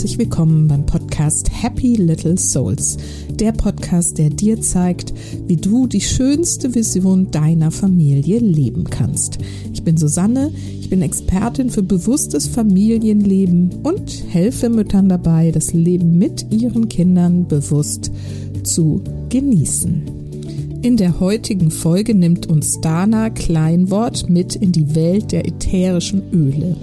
herzlich 0.00 0.18
willkommen 0.18 0.66
beim 0.66 0.86
Podcast 0.86 1.50
Happy 1.62 1.94
Little 1.94 2.38
Souls. 2.38 2.96
Der 3.34 3.52
Podcast, 3.52 4.16
der 4.16 4.30
dir 4.30 4.58
zeigt, 4.62 5.12
wie 5.46 5.58
du 5.58 5.86
die 5.86 6.00
schönste 6.00 6.74
Vision 6.74 7.30
deiner 7.30 7.70
Familie 7.70 8.38
leben 8.38 8.84
kannst. 8.84 9.36
Ich 9.74 9.82
bin 9.82 9.98
Susanne, 9.98 10.52
ich 10.80 10.88
bin 10.88 11.02
Expertin 11.02 11.68
für 11.68 11.82
bewusstes 11.82 12.46
Familienleben 12.46 13.80
und 13.82 14.24
helfe 14.30 14.70
Müttern 14.70 15.10
dabei, 15.10 15.50
das 15.50 15.74
Leben 15.74 16.16
mit 16.16 16.46
ihren 16.50 16.88
Kindern 16.88 17.46
bewusst 17.46 18.10
zu 18.62 19.02
genießen. 19.28 20.80
In 20.80 20.96
der 20.96 21.20
heutigen 21.20 21.70
Folge 21.70 22.14
nimmt 22.14 22.46
uns 22.46 22.80
Dana 22.80 23.28
Kleinwort 23.28 24.30
mit 24.30 24.56
in 24.56 24.72
die 24.72 24.94
Welt 24.94 25.30
der 25.32 25.46
ätherischen 25.46 26.22
Öle. 26.32 26.74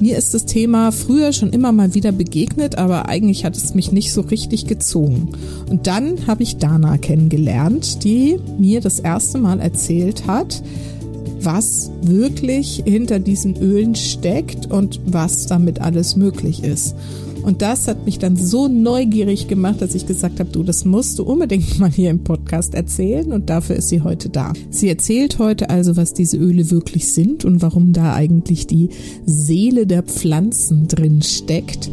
Mir 0.00 0.16
ist 0.16 0.32
das 0.32 0.44
Thema 0.44 0.92
früher 0.92 1.32
schon 1.32 1.50
immer 1.50 1.72
mal 1.72 1.94
wieder 1.94 2.12
begegnet, 2.12 2.78
aber 2.78 3.08
eigentlich 3.08 3.44
hat 3.44 3.56
es 3.56 3.74
mich 3.74 3.90
nicht 3.90 4.12
so 4.12 4.20
richtig 4.20 4.66
gezogen. 4.66 5.30
Und 5.68 5.88
dann 5.88 6.28
habe 6.28 6.44
ich 6.44 6.58
Dana 6.58 6.98
kennengelernt, 6.98 8.04
die 8.04 8.38
mir 8.58 8.80
das 8.80 9.00
erste 9.00 9.38
Mal 9.38 9.58
erzählt 9.58 10.28
hat, 10.28 10.62
was 11.40 11.90
wirklich 12.02 12.82
hinter 12.86 13.18
diesen 13.18 13.56
Ölen 13.56 13.96
steckt 13.96 14.70
und 14.70 15.00
was 15.04 15.46
damit 15.46 15.80
alles 15.80 16.14
möglich 16.14 16.62
ist. 16.62 16.94
Und 17.48 17.62
das 17.62 17.88
hat 17.88 18.04
mich 18.04 18.18
dann 18.18 18.36
so 18.36 18.68
neugierig 18.68 19.48
gemacht, 19.48 19.80
dass 19.80 19.94
ich 19.94 20.06
gesagt 20.06 20.38
habe, 20.38 20.50
du, 20.50 20.62
das 20.62 20.84
musst 20.84 21.18
du 21.18 21.22
unbedingt 21.22 21.78
mal 21.80 21.90
hier 21.90 22.10
im 22.10 22.22
Podcast 22.22 22.74
erzählen 22.74 23.32
und 23.32 23.48
dafür 23.48 23.76
ist 23.76 23.88
sie 23.88 24.02
heute 24.02 24.28
da. 24.28 24.52
Sie 24.68 24.86
erzählt 24.86 25.38
heute 25.38 25.70
also, 25.70 25.96
was 25.96 26.12
diese 26.12 26.36
Öle 26.36 26.70
wirklich 26.70 27.08
sind 27.08 27.46
und 27.46 27.62
warum 27.62 27.94
da 27.94 28.12
eigentlich 28.12 28.66
die 28.66 28.90
Seele 29.24 29.86
der 29.86 30.02
Pflanzen 30.02 30.88
drin 30.88 31.22
steckt. 31.22 31.88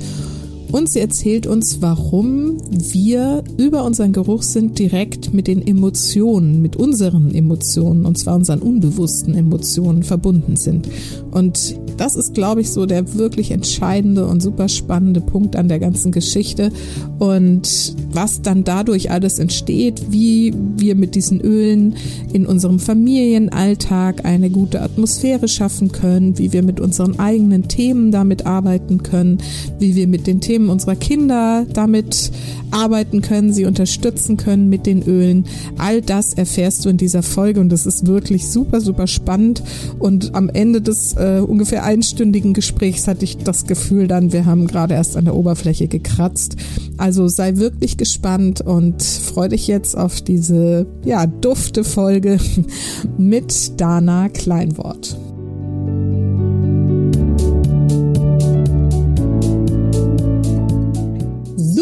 Und 0.76 0.90
sie 0.90 1.00
erzählt 1.00 1.48
uns, 1.48 1.82
warum 1.82 2.58
wir 2.70 3.46
über 3.56 3.86
unseren 3.86 4.12
Geruchssinn 4.12 4.74
direkt 4.74 5.34
mit 5.34 5.48
den 5.48 5.66
Emotionen, 5.66 6.62
mit 6.62 6.76
unseren 6.76 7.34
Emotionen, 7.34 8.06
und 8.06 8.18
zwar 8.18 8.36
unseren 8.36 8.60
unbewussten 8.60 9.36
Emotionen 9.36 10.04
verbunden 10.04 10.58
sind. 10.58 10.90
Und 11.32 11.78
das 11.96 12.18
ist, 12.18 12.34
glaube 12.34 12.60
ich, 12.60 12.72
so 12.72 12.86
der 12.86 13.14
wirklich 13.16 13.52
entscheidende 13.52 14.28
und 14.28 14.42
super 14.42 14.68
spannende 14.68 15.22
Punkt 15.22 15.56
an 15.56 15.70
der 15.70 15.80
ganzen 15.80 16.12
Geschichte. 16.12 16.72
Und 17.20 17.96
was 18.12 18.42
dann 18.42 18.66
dadurch 18.66 19.12
alles 19.12 19.40
entsteht, 19.40 20.04
wie 20.10 20.54
wir 20.76 20.96
mit 20.96 21.16
diesen 21.16 21.40
Ölen 21.40 21.96
in 22.34 22.46
unserem 22.46 22.80
Familienalltag 22.80 24.26
eine 24.26 24.50
gute 24.50 24.82
Atmosphäre 24.82 25.48
schaffen 25.48 25.92
können, 25.92 26.38
wie 26.38 26.52
wir 26.52 26.64
mit 26.64 26.82
unseren 26.82 27.18
eigenen 27.18 27.70
Themen 27.70 28.12
damit 28.12 28.46
arbeiten 28.46 29.04
können, 29.04 29.38
wie 29.80 29.96
wir 29.96 30.08
mit 30.08 30.28
den 30.28 30.42
Themen 30.42 30.65
unserer 30.70 30.96
Kinder 30.96 31.66
damit 31.72 32.32
arbeiten 32.72 33.22
können, 33.22 33.54
sie 33.54 33.66
unterstützen 33.66 34.38
können 34.38 34.70
mit 34.70 34.86
den 34.86 35.04
Ölen. 35.04 35.46
All 35.78 36.02
das 36.02 36.34
erfährst 36.34 36.86
du 36.86 36.90
in 36.90 36.98
dieser 36.98 37.24
Folge 37.24 37.60
und 37.60 37.70
das 37.70 37.86
ist 37.86 38.08
wirklich 38.08 38.48
super, 38.48 38.82
super 38.82 39.08
spannend. 39.08 39.64
Und 40.00 40.36
am 40.36 40.50
Ende 40.50 40.82
des 40.82 41.14
äh, 41.14 41.42
ungefähr 41.46 41.84
einstündigen 41.84 42.54
Gesprächs 42.54 43.08
hatte 43.08 43.24
ich 43.24 43.38
das 43.38 43.66
Gefühl 43.66 44.08
dann, 44.08 44.34
wir 44.34 44.46
haben 44.46 44.68
gerade 44.68 44.94
erst 44.94 45.18
an 45.18 45.26
der 45.26 45.36
Oberfläche 45.36 45.88
gekratzt. 45.88 46.58
Also 46.98 47.28
sei 47.28 47.58
wirklich 47.58 47.98
gespannt 47.98 48.62
und 48.62 49.02
freu 49.04 49.50
dich 49.50 49.68
jetzt 49.68 49.98
auf 49.98 50.22
diese, 50.22 50.86
ja, 51.04 51.26
dufte 51.28 51.84
Folge 51.84 52.40
mit 53.18 53.80
Dana 53.80 54.30
Kleinwort. 54.30 55.18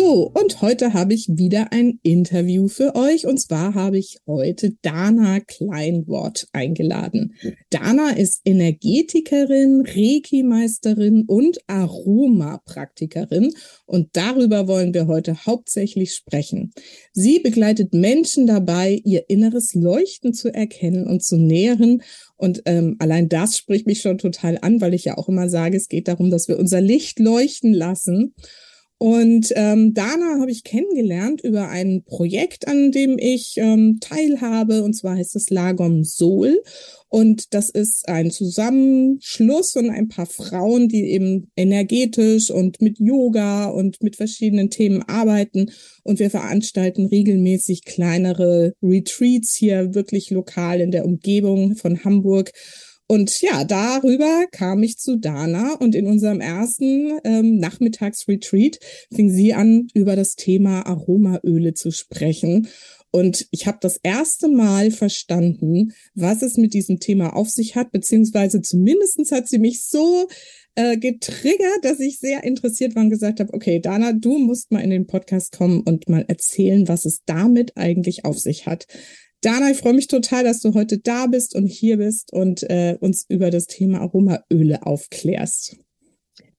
Und 0.04 0.62
heute 0.62 0.94
habe 0.94 1.14
ich 1.14 1.30
wieder 1.30 1.72
ein 1.72 2.00
Interview 2.04 2.68
für 2.68 2.96
euch. 2.96 3.26
Und 3.26 3.40
zwar 3.40 3.74
habe 3.74 3.98
ich 3.98 4.20
heute 4.28 4.72
Dana 4.82 5.40
Kleinwort 5.40 6.48
eingeladen. 6.52 7.36
Dana 7.70 8.10
ist 8.12 8.42
Energetikerin, 8.44 9.84
Reiki-Meisterin 9.88 11.24
und 11.26 11.58
Aromapraktikerin. 11.68 13.54
Und 13.86 14.10
darüber 14.14 14.68
wollen 14.68 14.94
wir 14.94 15.08
heute 15.08 15.46
hauptsächlich 15.46 16.14
sprechen. 16.14 16.74
Sie 17.14 17.40
begleitet 17.40 17.94
Menschen 17.94 18.46
dabei, 18.46 19.00
ihr 19.06 19.30
inneres 19.30 19.74
Leuchten 19.74 20.34
zu 20.34 20.54
erkennen 20.54 21.08
und 21.08 21.24
zu 21.24 21.38
nähren 21.38 22.02
und 22.44 22.64
ähm, 22.66 22.98
allein 23.00 23.30
das 23.30 23.58
spricht 23.58 23.88
mich 23.88 24.02
schon 24.02 24.18
total 24.18 24.58
an, 24.62 24.82
weil 24.82 24.94
ich 24.94 25.06
ja 25.06 25.18
auch 25.18 25.30
immer 25.30 25.48
sage, 25.48 25.78
es 25.78 25.88
geht 25.88 26.10
darum, 26.10 26.30
dass 26.30 26.50
wir 26.50 26.60
unser 26.60 26.82
Licht 26.82 27.20
leuchten 27.20 27.74
lassen. 27.74 28.34
Und 29.04 29.52
ähm, 29.58 29.94
Dana 29.94 30.40
habe 30.40 30.50
ich 30.50 30.64
kennengelernt 30.64 31.42
über 31.42 31.68
ein 31.68 32.06
Projekt, 32.06 32.70
an 32.70 32.94
dem 32.94 33.18
ich 33.20 33.56
ähm, 33.58 33.98
teilhabe, 34.00 34.82
und 34.82 34.94
zwar 34.94 35.18
heißt 35.18 35.36
es 35.36 35.50
Lagom 35.50 36.06
Soul. 36.06 36.64
Und 37.10 37.54
das 37.54 37.70
ist 37.70 38.08
ein 38.08 38.32
Zusammenschluss 38.32 39.74
von 39.74 39.90
ein 39.90 40.08
paar 40.08 40.26
Frauen, 40.26 40.88
die 40.88 41.12
eben 41.12 41.52
energetisch 41.58 42.50
und 42.50 42.82
mit 42.82 42.98
Yoga 42.98 43.66
und 43.66 44.02
mit 44.02 44.16
verschiedenen 44.16 44.70
Themen 44.70 45.04
arbeiten. 45.04 45.70
Und 46.04 46.20
wir 46.20 46.30
veranstalten 46.30 47.06
regelmäßig 47.06 47.84
kleinere 47.84 48.74
Retreats 48.82 49.54
hier 49.54 49.94
wirklich 49.94 50.30
lokal 50.30 50.80
in 50.80 50.92
der 50.92 51.04
Umgebung 51.04 51.76
von 51.76 52.06
Hamburg. 52.06 52.54
Und 53.14 53.42
ja, 53.42 53.64
darüber 53.64 54.48
kam 54.50 54.82
ich 54.82 54.98
zu 54.98 55.18
Dana 55.18 55.76
und 55.76 55.94
in 55.94 56.08
unserem 56.08 56.42
ersten 56.42 57.20
ähm, 57.24 57.58
Nachmittagsretreat 57.58 58.80
fing 59.14 59.30
sie 59.30 59.54
an, 59.54 59.88
über 59.94 60.16
das 60.16 60.34
Thema 60.34 60.88
Aromaöle 60.88 61.76
zu 61.76 61.92
sprechen. 61.92 62.70
Und 63.12 63.46
ich 63.52 63.68
habe 63.68 63.78
das 63.82 64.00
erste 64.02 64.48
Mal 64.48 64.90
verstanden, 64.90 65.94
was 66.16 66.42
es 66.42 66.58
mit 66.58 66.74
diesem 66.74 67.00
Thema 67.00 67.36
auf 67.36 67.52
sich 67.52 67.76
hat, 67.76 67.92
beziehungsweise 67.92 68.64
zumindestens 68.64 69.32
hat 69.32 69.48
sie 69.48 69.60
mich 69.60 69.86
so 69.86 70.28
äh, 70.74 70.98
getriggert, 70.98 71.84
dass 71.84 72.00
ich 72.00 72.18
sehr 72.18 72.44
interessiert 72.44 72.96
war 72.96 73.04
und 73.04 73.12
gesagt 73.12 73.40
habe, 73.40 73.54
okay, 73.54 73.80
Dana, 73.80 74.14
du 74.14 74.40
musst 74.40 74.72
mal 74.72 74.80
in 74.82 74.90
den 74.90 75.06
Podcast 75.06 75.52
kommen 75.56 75.82
und 75.82 76.10
mal 76.10 76.26
erzählen, 76.28 76.88
was 76.88 77.06
es 77.06 77.20
damit 77.28 77.78
eigentlich 77.78 78.26
auf 78.26 78.40
sich 78.40 78.66
hat. 78.66 78.88
Dana, 79.44 79.72
ich 79.72 79.78
freue 79.78 79.94
mich 79.94 80.08
total, 80.08 80.46
dass 80.46 80.62
du 80.62 80.74
heute 80.74 81.00
da 81.00 81.28
bist 81.28 81.54
und 81.54 81.68
hier 81.68 81.98
bist 81.98 82.32
und 82.32 82.64
äh, 82.70 82.96
uns 83.02 83.26
über 83.28 83.52
das 83.52 83.68
Thema 83.68 84.00
Aromaöle 84.00 84.86
aufklärst. 84.86 85.76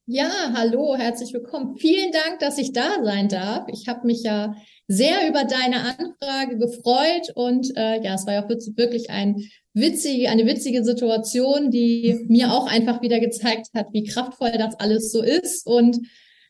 Ja, 0.04 0.52
hallo, 0.52 0.94
herzlich 0.94 1.32
willkommen. 1.32 1.78
Vielen 1.78 2.12
Dank, 2.12 2.40
dass 2.40 2.58
ich 2.58 2.74
da 2.74 3.02
sein 3.02 3.30
darf. 3.30 3.64
Ich 3.68 3.88
habe 3.88 4.06
mich 4.06 4.22
ja 4.22 4.54
sehr 4.86 5.26
über 5.26 5.44
deine 5.44 5.96
Anfrage 5.98 6.58
gefreut 6.58 7.32
und 7.34 7.74
äh, 7.74 8.02
ja, 8.04 8.16
es 8.16 8.26
war 8.26 8.34
ja 8.34 8.44
auch 8.44 8.50
wirklich 8.50 9.08
ein 9.08 9.42
witzige, 9.72 10.28
eine 10.28 10.44
witzige 10.44 10.84
Situation, 10.84 11.70
die 11.70 12.26
mir 12.28 12.52
auch 12.52 12.70
einfach 12.70 13.00
wieder 13.00 13.18
gezeigt 13.18 13.68
hat, 13.74 13.94
wie 13.94 14.04
kraftvoll 14.04 14.52
das 14.58 14.74
alles 14.78 15.10
so 15.10 15.22
ist 15.22 15.66
und 15.66 16.00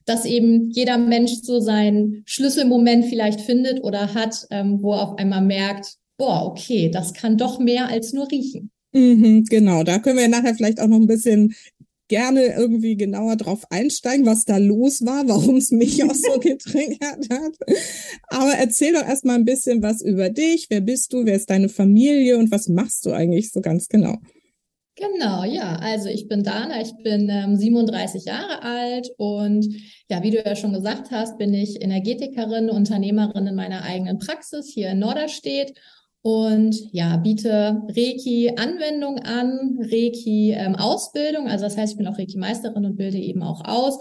dass 0.05 0.25
eben 0.25 0.71
jeder 0.71 0.99
Mensch 0.99 1.35
so 1.43 1.61
seinen 1.61 2.25
Schlüsselmoment 2.27 3.05
vielleicht 3.05 3.41
findet 3.41 3.85
oder 3.85 4.15
hat, 4.15 4.49
ähm, 4.51 4.83
wo 4.83 4.95
er 4.95 5.03
auf 5.03 5.19
einmal 5.19 5.43
merkt, 5.43 5.97
boah, 6.25 6.47
okay, 6.47 6.89
das 6.89 7.13
kann 7.13 7.37
doch 7.37 7.59
mehr 7.59 7.89
als 7.89 8.13
nur 8.13 8.31
riechen. 8.31 8.71
Mhm, 8.93 9.45
genau, 9.45 9.83
da 9.83 9.99
können 9.99 10.19
wir 10.19 10.29
nachher 10.29 10.55
vielleicht 10.55 10.81
auch 10.81 10.87
noch 10.87 10.97
ein 10.97 11.07
bisschen 11.07 11.55
gerne 12.09 12.55
irgendwie 12.57 12.97
genauer 12.97 13.37
drauf 13.37 13.65
einsteigen, 13.71 14.25
was 14.25 14.45
da 14.45 14.57
los 14.57 15.05
war, 15.05 15.29
warum 15.29 15.57
es 15.57 15.71
mich 15.71 16.03
auch 16.03 16.15
so 16.15 16.39
getriggert 16.41 17.29
hat. 17.31 17.57
Aber 18.29 18.53
erzähl 18.53 18.95
doch 18.95 19.07
erstmal 19.07 19.37
ein 19.37 19.45
bisschen 19.45 19.83
was 19.83 20.01
über 20.01 20.31
dich. 20.31 20.67
Wer 20.71 20.81
bist 20.81 21.13
du? 21.13 21.27
Wer 21.27 21.37
ist 21.37 21.51
deine 21.51 21.69
Familie? 21.69 22.39
Und 22.39 22.51
was 22.51 22.69
machst 22.69 23.05
du 23.05 23.13
eigentlich 23.13 23.51
so 23.51 23.61
ganz 23.61 23.89
genau? 23.89 24.17
Genau, 24.97 25.43
ja. 25.43 25.77
Also 25.77 26.09
ich 26.09 26.29
bin 26.29 26.45
Dana, 26.45 26.81
ich 26.81 26.95
bin 27.03 27.29
ähm, 27.29 27.57
37 27.57 28.27
Jahre 28.27 28.63
alt 28.63 29.11
und 29.17 29.67
ja, 30.09 30.23
wie 30.23 30.31
du 30.31 30.37
ja 30.37 30.55
schon 30.55 30.73
gesagt 30.73 31.11
hast, 31.11 31.37
bin 31.37 31.53
ich 31.53 31.83
Energetikerin, 31.83 32.71
Unternehmerin 32.71 33.49
in 33.49 33.57
meiner 33.57 33.83
eigenen 33.83 34.21
Praxis 34.21 34.71
hier 34.73 34.91
in 34.91 35.01
Norderstedt 35.01 35.75
und 36.27 36.89
ja, 36.93 37.19
biete 37.19 37.83
Reiki-Anwendung 37.87 39.19
an, 39.19 39.79
Reiki-Ausbildung. 39.79 41.49
also 41.49 41.67
das 41.67 41.77
heißt, 41.77 41.93
ich 41.93 41.99
bin 41.99 42.07
auch 42.07 42.19
Reiki-Meisterin 42.19 42.87
und 42.87 42.97
bilde 42.97 43.19
eben 43.19 43.43
auch 43.43 43.63
aus, 43.67 43.99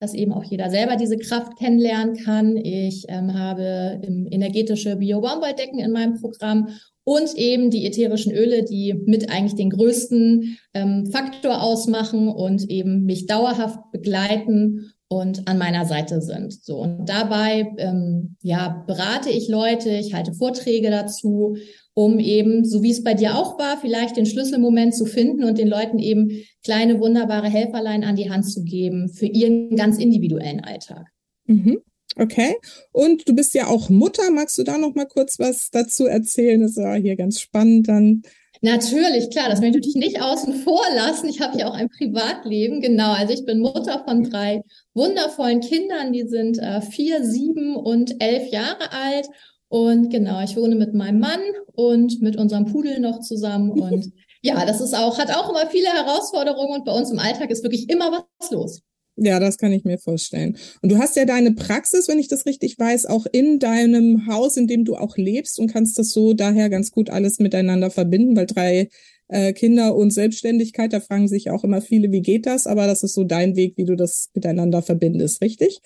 dass 0.00 0.14
eben 0.14 0.32
auch 0.32 0.42
jeder 0.42 0.70
selber 0.70 0.96
diese 0.96 1.18
Kraft 1.18 1.58
kennenlernen 1.58 2.16
kann. 2.16 2.56
Ich 2.56 3.04
ähm, 3.08 3.38
habe 3.38 4.00
energetische 4.02 4.96
Bio-Baumwolldecken 4.96 5.80
in 5.80 5.92
meinem 5.92 6.18
Programm 6.18 6.68
und 7.04 7.34
eben 7.36 7.68
die 7.68 7.84
ätherischen 7.84 8.32
Öle, 8.32 8.64
die 8.64 8.94
mit 8.94 9.30
eigentlich 9.30 9.56
den 9.56 9.68
größten 9.68 10.56
ähm, 10.72 11.10
Faktor 11.12 11.62
ausmachen 11.62 12.28
und 12.28 12.70
eben 12.70 13.04
mich 13.04 13.26
dauerhaft 13.26 13.80
begleiten 13.92 14.94
und 15.10 15.46
an 15.48 15.58
meiner 15.58 15.84
Seite 15.84 16.22
sind. 16.22 16.52
So 16.64 16.78
und 16.78 17.06
dabei 17.06 17.72
ähm, 17.78 18.36
ja 18.40 18.84
berate 18.86 19.28
ich 19.28 19.48
Leute, 19.48 19.90
ich 19.90 20.14
halte 20.14 20.32
Vorträge 20.32 20.90
dazu 20.90 21.56
um 21.94 22.18
eben, 22.18 22.64
so 22.64 22.82
wie 22.82 22.92
es 22.92 23.02
bei 23.02 23.14
dir 23.14 23.36
auch 23.36 23.58
war, 23.58 23.78
vielleicht 23.78 24.16
den 24.16 24.24
Schlüsselmoment 24.26 24.94
zu 24.94 25.04
finden 25.06 25.44
und 25.44 25.58
den 25.58 25.68
Leuten 25.68 25.98
eben 25.98 26.30
kleine, 26.64 27.00
wunderbare 27.00 27.48
Helferlein 27.48 28.04
an 28.04 28.16
die 28.16 28.30
Hand 28.30 28.50
zu 28.50 28.62
geben 28.62 29.10
für 29.12 29.26
ihren 29.26 29.76
ganz 29.76 29.98
individuellen 29.98 30.60
Alltag. 30.60 31.06
Mhm. 31.46 31.80
Okay. 32.16 32.56
Und 32.92 33.28
du 33.28 33.34
bist 33.34 33.54
ja 33.54 33.66
auch 33.66 33.88
Mutter. 33.88 34.30
Magst 34.30 34.58
du 34.58 34.62
da 34.62 34.78
noch 34.78 34.94
mal 34.94 35.06
kurz 35.06 35.38
was 35.38 35.70
dazu 35.70 36.06
erzählen? 36.06 36.60
Das 36.60 36.76
war 36.76 36.96
hier 36.96 37.16
ganz 37.16 37.40
spannend 37.40 37.88
dann. 37.88 38.22
Natürlich, 38.62 39.30
klar, 39.30 39.48
das 39.48 39.60
möchte 39.60 39.78
ich 39.78 39.86
natürlich 39.86 40.12
nicht 40.12 40.22
außen 40.22 40.54
vor 40.54 40.82
lassen. 40.94 41.28
Ich 41.28 41.40
habe 41.40 41.58
ja 41.58 41.68
auch 41.68 41.74
ein 41.74 41.88
Privatleben, 41.88 42.82
genau. 42.82 43.12
Also 43.12 43.32
ich 43.32 43.46
bin 43.46 43.60
Mutter 43.60 44.04
von 44.06 44.24
drei 44.24 44.62
wundervollen 44.92 45.60
Kindern, 45.60 46.12
die 46.12 46.28
sind 46.28 46.58
äh, 46.58 46.82
vier, 46.82 47.24
sieben 47.24 47.74
und 47.74 48.22
elf 48.22 48.50
Jahre 48.50 48.92
alt. 48.92 49.28
Und 49.68 50.10
genau, 50.10 50.42
ich 50.42 50.56
wohne 50.56 50.74
mit 50.74 50.92
meinem 50.92 51.20
Mann 51.20 51.40
und 51.74 52.20
mit 52.20 52.36
unserem 52.36 52.66
Pudel 52.66 53.00
noch 53.00 53.20
zusammen. 53.20 53.70
Und 53.70 54.12
ja, 54.42 54.66
das 54.66 54.82
ist 54.82 54.94
auch, 54.94 55.18
hat 55.18 55.34
auch 55.34 55.48
immer 55.48 55.66
viele 55.68 55.88
Herausforderungen 55.88 56.74
und 56.74 56.84
bei 56.84 56.92
uns 56.92 57.10
im 57.10 57.18
Alltag 57.18 57.50
ist 57.50 57.62
wirklich 57.62 57.88
immer 57.88 58.12
was 58.12 58.50
los. 58.50 58.82
Ja, 59.16 59.38
das 59.38 59.58
kann 59.58 59.72
ich 59.72 59.84
mir 59.84 59.98
vorstellen. 59.98 60.56
Und 60.82 60.90
du 60.92 60.98
hast 60.98 61.16
ja 61.16 61.24
deine 61.24 61.52
Praxis, 61.52 62.08
wenn 62.08 62.18
ich 62.18 62.28
das 62.28 62.46
richtig 62.46 62.78
weiß, 62.78 63.06
auch 63.06 63.26
in 63.30 63.58
deinem 63.58 64.26
Haus, 64.26 64.56
in 64.56 64.66
dem 64.66 64.84
du 64.84 64.96
auch 64.96 65.16
lebst 65.16 65.58
und 65.58 65.70
kannst 65.70 65.98
das 65.98 66.12
so 66.12 66.32
daher 66.32 66.70
ganz 66.70 66.90
gut 66.90 67.10
alles 67.10 67.38
miteinander 67.38 67.90
verbinden, 67.90 68.36
weil 68.36 68.46
drei 68.46 68.88
äh, 69.28 69.52
Kinder 69.52 69.94
und 69.94 70.10
Selbstständigkeit, 70.10 70.92
da 70.92 71.00
fragen 71.00 71.28
sich 71.28 71.50
auch 71.50 71.64
immer 71.64 71.82
viele, 71.82 72.10
wie 72.12 72.22
geht 72.22 72.46
das? 72.46 72.66
Aber 72.66 72.86
das 72.86 73.02
ist 73.02 73.14
so 73.14 73.24
dein 73.24 73.56
Weg, 73.56 73.76
wie 73.76 73.84
du 73.84 73.96
das 73.96 74.30
miteinander 74.34 74.82
verbindest, 74.82 75.42
richtig? 75.42 75.80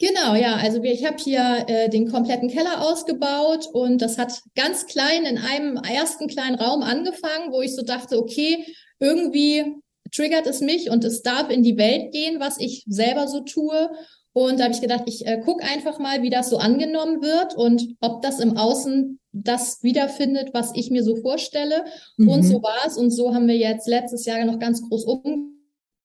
Genau, 0.00 0.36
ja. 0.36 0.54
Also 0.56 0.82
ich 0.82 1.04
habe 1.04 1.16
hier 1.18 1.64
äh, 1.66 1.88
den 1.88 2.08
kompletten 2.10 2.48
Keller 2.48 2.82
ausgebaut 2.82 3.68
und 3.72 4.00
das 4.00 4.16
hat 4.16 4.42
ganz 4.54 4.86
klein 4.86 5.24
in 5.24 5.38
einem 5.38 5.76
ersten 5.76 6.28
kleinen 6.28 6.54
Raum 6.54 6.82
angefangen, 6.82 7.50
wo 7.50 7.62
ich 7.62 7.74
so 7.74 7.82
dachte, 7.82 8.16
okay, 8.16 8.64
irgendwie 9.00 9.64
triggert 10.12 10.46
es 10.46 10.60
mich 10.60 10.90
und 10.90 11.04
es 11.04 11.22
darf 11.22 11.50
in 11.50 11.62
die 11.62 11.76
Welt 11.76 12.12
gehen, 12.12 12.40
was 12.40 12.58
ich 12.58 12.84
selber 12.86 13.28
so 13.28 13.40
tue. 13.40 13.90
Und 14.32 14.60
da 14.60 14.64
habe 14.64 14.74
ich 14.74 14.80
gedacht, 14.80 15.04
ich 15.06 15.26
äh, 15.26 15.40
gucke 15.44 15.64
einfach 15.64 15.98
mal, 15.98 16.22
wie 16.22 16.30
das 16.30 16.50
so 16.50 16.58
angenommen 16.58 17.22
wird 17.22 17.56
und 17.56 17.96
ob 18.00 18.22
das 18.22 18.40
im 18.40 18.56
Außen 18.56 19.18
das 19.32 19.82
wiederfindet, 19.82 20.50
was 20.52 20.72
ich 20.74 20.90
mir 20.90 21.02
so 21.02 21.16
vorstelle. 21.16 21.84
Mhm. 22.16 22.28
Und 22.28 22.42
so 22.44 22.62
war 22.62 22.86
es. 22.86 22.96
Und 22.96 23.10
so 23.10 23.34
haben 23.34 23.48
wir 23.48 23.56
jetzt 23.56 23.88
letztes 23.88 24.24
Jahr 24.26 24.44
noch 24.44 24.58
ganz 24.58 24.82
groß 24.88 25.06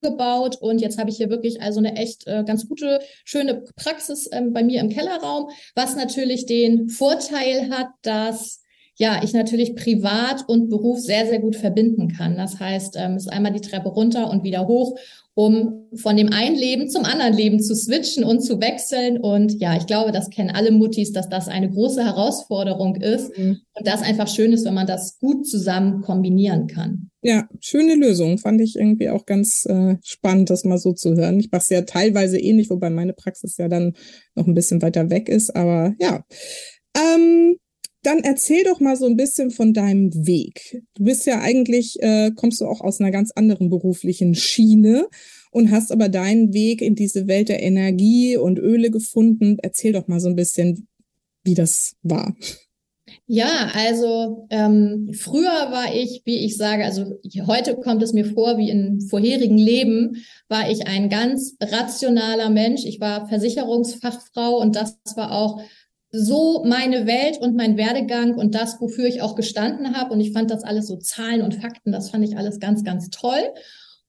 umgebaut. 0.01 0.57
Und 0.61 0.81
jetzt 0.81 0.97
habe 0.97 1.09
ich 1.09 1.17
hier 1.17 1.29
wirklich 1.29 1.61
also 1.61 1.79
eine 1.79 1.95
echt 1.95 2.27
äh, 2.27 2.43
ganz 2.43 2.67
gute, 2.67 2.99
schöne 3.23 3.63
Praxis 3.75 4.29
ähm, 4.31 4.51
bei 4.51 4.63
mir 4.63 4.81
im 4.81 4.89
Kellerraum, 4.89 5.49
was 5.75 5.95
natürlich 5.95 6.45
den 6.45 6.89
Vorteil 6.89 7.69
hat, 7.69 7.89
dass 8.01 8.62
ja, 8.95 9.21
ich 9.23 9.33
natürlich 9.33 9.75
privat 9.75 10.47
und 10.47 10.69
Beruf 10.69 10.99
sehr, 10.99 11.25
sehr 11.25 11.39
gut 11.39 11.55
verbinden 11.55 12.09
kann. 12.09 12.37
Das 12.37 12.59
heißt, 12.59 12.95
ähm, 12.97 13.13
es 13.13 13.23
ist 13.23 13.31
einmal 13.31 13.51
die 13.51 13.61
Treppe 13.61 13.89
runter 13.89 14.29
und 14.29 14.43
wieder 14.43 14.67
hoch, 14.67 14.97
um 15.33 15.87
von 15.95 16.15
dem 16.15 16.31
einen 16.31 16.55
Leben 16.55 16.89
zum 16.89 17.03
anderen 17.03 17.33
Leben 17.33 17.59
zu 17.59 17.75
switchen 17.75 18.23
und 18.23 18.41
zu 18.41 18.61
wechseln. 18.61 19.17
Und 19.17 19.59
ja, 19.59 19.75
ich 19.75 19.87
glaube, 19.87 20.11
das 20.11 20.29
kennen 20.29 20.51
alle 20.51 20.71
Muttis, 20.71 21.11
dass 21.11 21.27
das 21.27 21.47
eine 21.47 21.71
große 21.71 22.05
Herausforderung 22.05 22.97
ist 22.97 23.35
mhm. 23.35 23.61
und 23.73 23.87
das 23.87 24.03
einfach 24.03 24.27
schön 24.27 24.53
ist, 24.53 24.65
wenn 24.65 24.75
man 24.75 24.85
das 24.85 25.17
gut 25.17 25.47
zusammen 25.47 26.01
kombinieren 26.01 26.67
kann. 26.67 27.09
Ja, 27.23 27.47
schöne 27.61 27.95
Lösung. 27.95 28.37
Fand 28.37 28.61
ich 28.61 28.75
irgendwie 28.75 29.09
auch 29.09 29.25
ganz 29.25 29.65
äh, 29.65 29.95
spannend, 30.03 30.51
das 30.51 30.65
mal 30.65 30.77
so 30.77 30.93
zu 30.93 31.15
hören. 31.15 31.39
Ich 31.39 31.51
mache 31.51 31.61
es 31.61 31.69
ja 31.69 31.81
teilweise 31.81 32.37
ähnlich, 32.37 32.69
wobei 32.69 32.91
meine 32.91 33.13
Praxis 33.13 33.57
ja 33.57 33.67
dann 33.67 33.93
noch 34.35 34.45
ein 34.45 34.53
bisschen 34.53 34.83
weiter 34.83 35.09
weg 35.09 35.29
ist. 35.29 35.55
Aber 35.55 35.95
ja. 35.99 36.23
Ähm, 36.95 37.55
dann 38.03 38.19
erzähl 38.19 38.63
doch 38.63 38.79
mal 38.79 38.95
so 38.95 39.05
ein 39.05 39.15
bisschen 39.15 39.49
von 39.49 39.73
deinem 39.73 40.13
Weg. 40.27 40.83
Du 40.95 41.05
bist 41.05 41.25
ja 41.25 41.39
eigentlich, 41.39 42.01
äh, 42.01 42.31
kommst 42.35 42.61
du 42.61 42.65
auch 42.65 42.81
aus 42.81 42.99
einer 42.99 43.11
ganz 43.11 43.31
anderen 43.31 43.69
beruflichen 43.69 44.35
Schiene 44.35 45.07
und 45.51 45.71
hast 45.71 45.91
aber 45.91 46.09
deinen 46.09 46.53
Weg 46.53 46.81
in 46.81 46.95
diese 46.95 47.27
Welt 47.27 47.49
der 47.49 47.63
Energie 47.63 48.37
und 48.37 48.59
Öle 48.59 48.91
gefunden. 48.91 49.57
Erzähl 49.61 49.93
doch 49.93 50.07
mal 50.07 50.19
so 50.19 50.27
ein 50.27 50.35
bisschen, 50.35 50.87
wie 51.43 51.53
das 51.53 51.95
war. 52.03 52.35
Ja, 53.25 53.71
also 53.73 54.47
ähm, 54.49 55.11
früher 55.13 55.45
war 55.45 55.95
ich, 55.95 56.23
wie 56.25 56.39
ich 56.45 56.57
sage, 56.57 56.83
also 56.83 57.19
heute 57.47 57.75
kommt 57.75 58.03
es 58.03 58.13
mir 58.13 58.25
vor, 58.25 58.57
wie 58.57 58.69
in 58.69 59.01
vorherigen 59.01 59.57
Leben, 59.57 60.23
war 60.49 60.69
ich 60.69 60.87
ein 60.87 61.09
ganz 61.09 61.55
rationaler 61.61 62.49
Mensch. 62.49 62.83
Ich 62.85 62.99
war 62.99 63.27
Versicherungsfachfrau 63.27 64.57
und 64.57 64.75
das 64.75 64.97
war 65.15 65.31
auch 65.31 65.61
so 66.15 66.63
meine 66.63 67.07
Welt 67.07 67.39
und 67.39 67.55
mein 67.55 67.75
Werdegang 67.75 68.35
und 68.35 68.53
das, 68.53 68.79
wofür 68.79 69.07
ich 69.07 69.21
auch 69.21 69.35
gestanden 69.35 69.97
habe. 69.97 70.13
Und 70.13 70.19
ich 70.21 70.31
fand 70.31 70.51
das 70.51 70.63
alles 70.63 70.87
so 70.87 70.95
Zahlen 70.97 71.41
und 71.41 71.55
Fakten, 71.55 71.91
das 71.91 72.11
fand 72.11 72.23
ich 72.23 72.37
alles 72.37 72.59
ganz, 72.59 72.83
ganz 72.83 73.09
toll. 73.09 73.51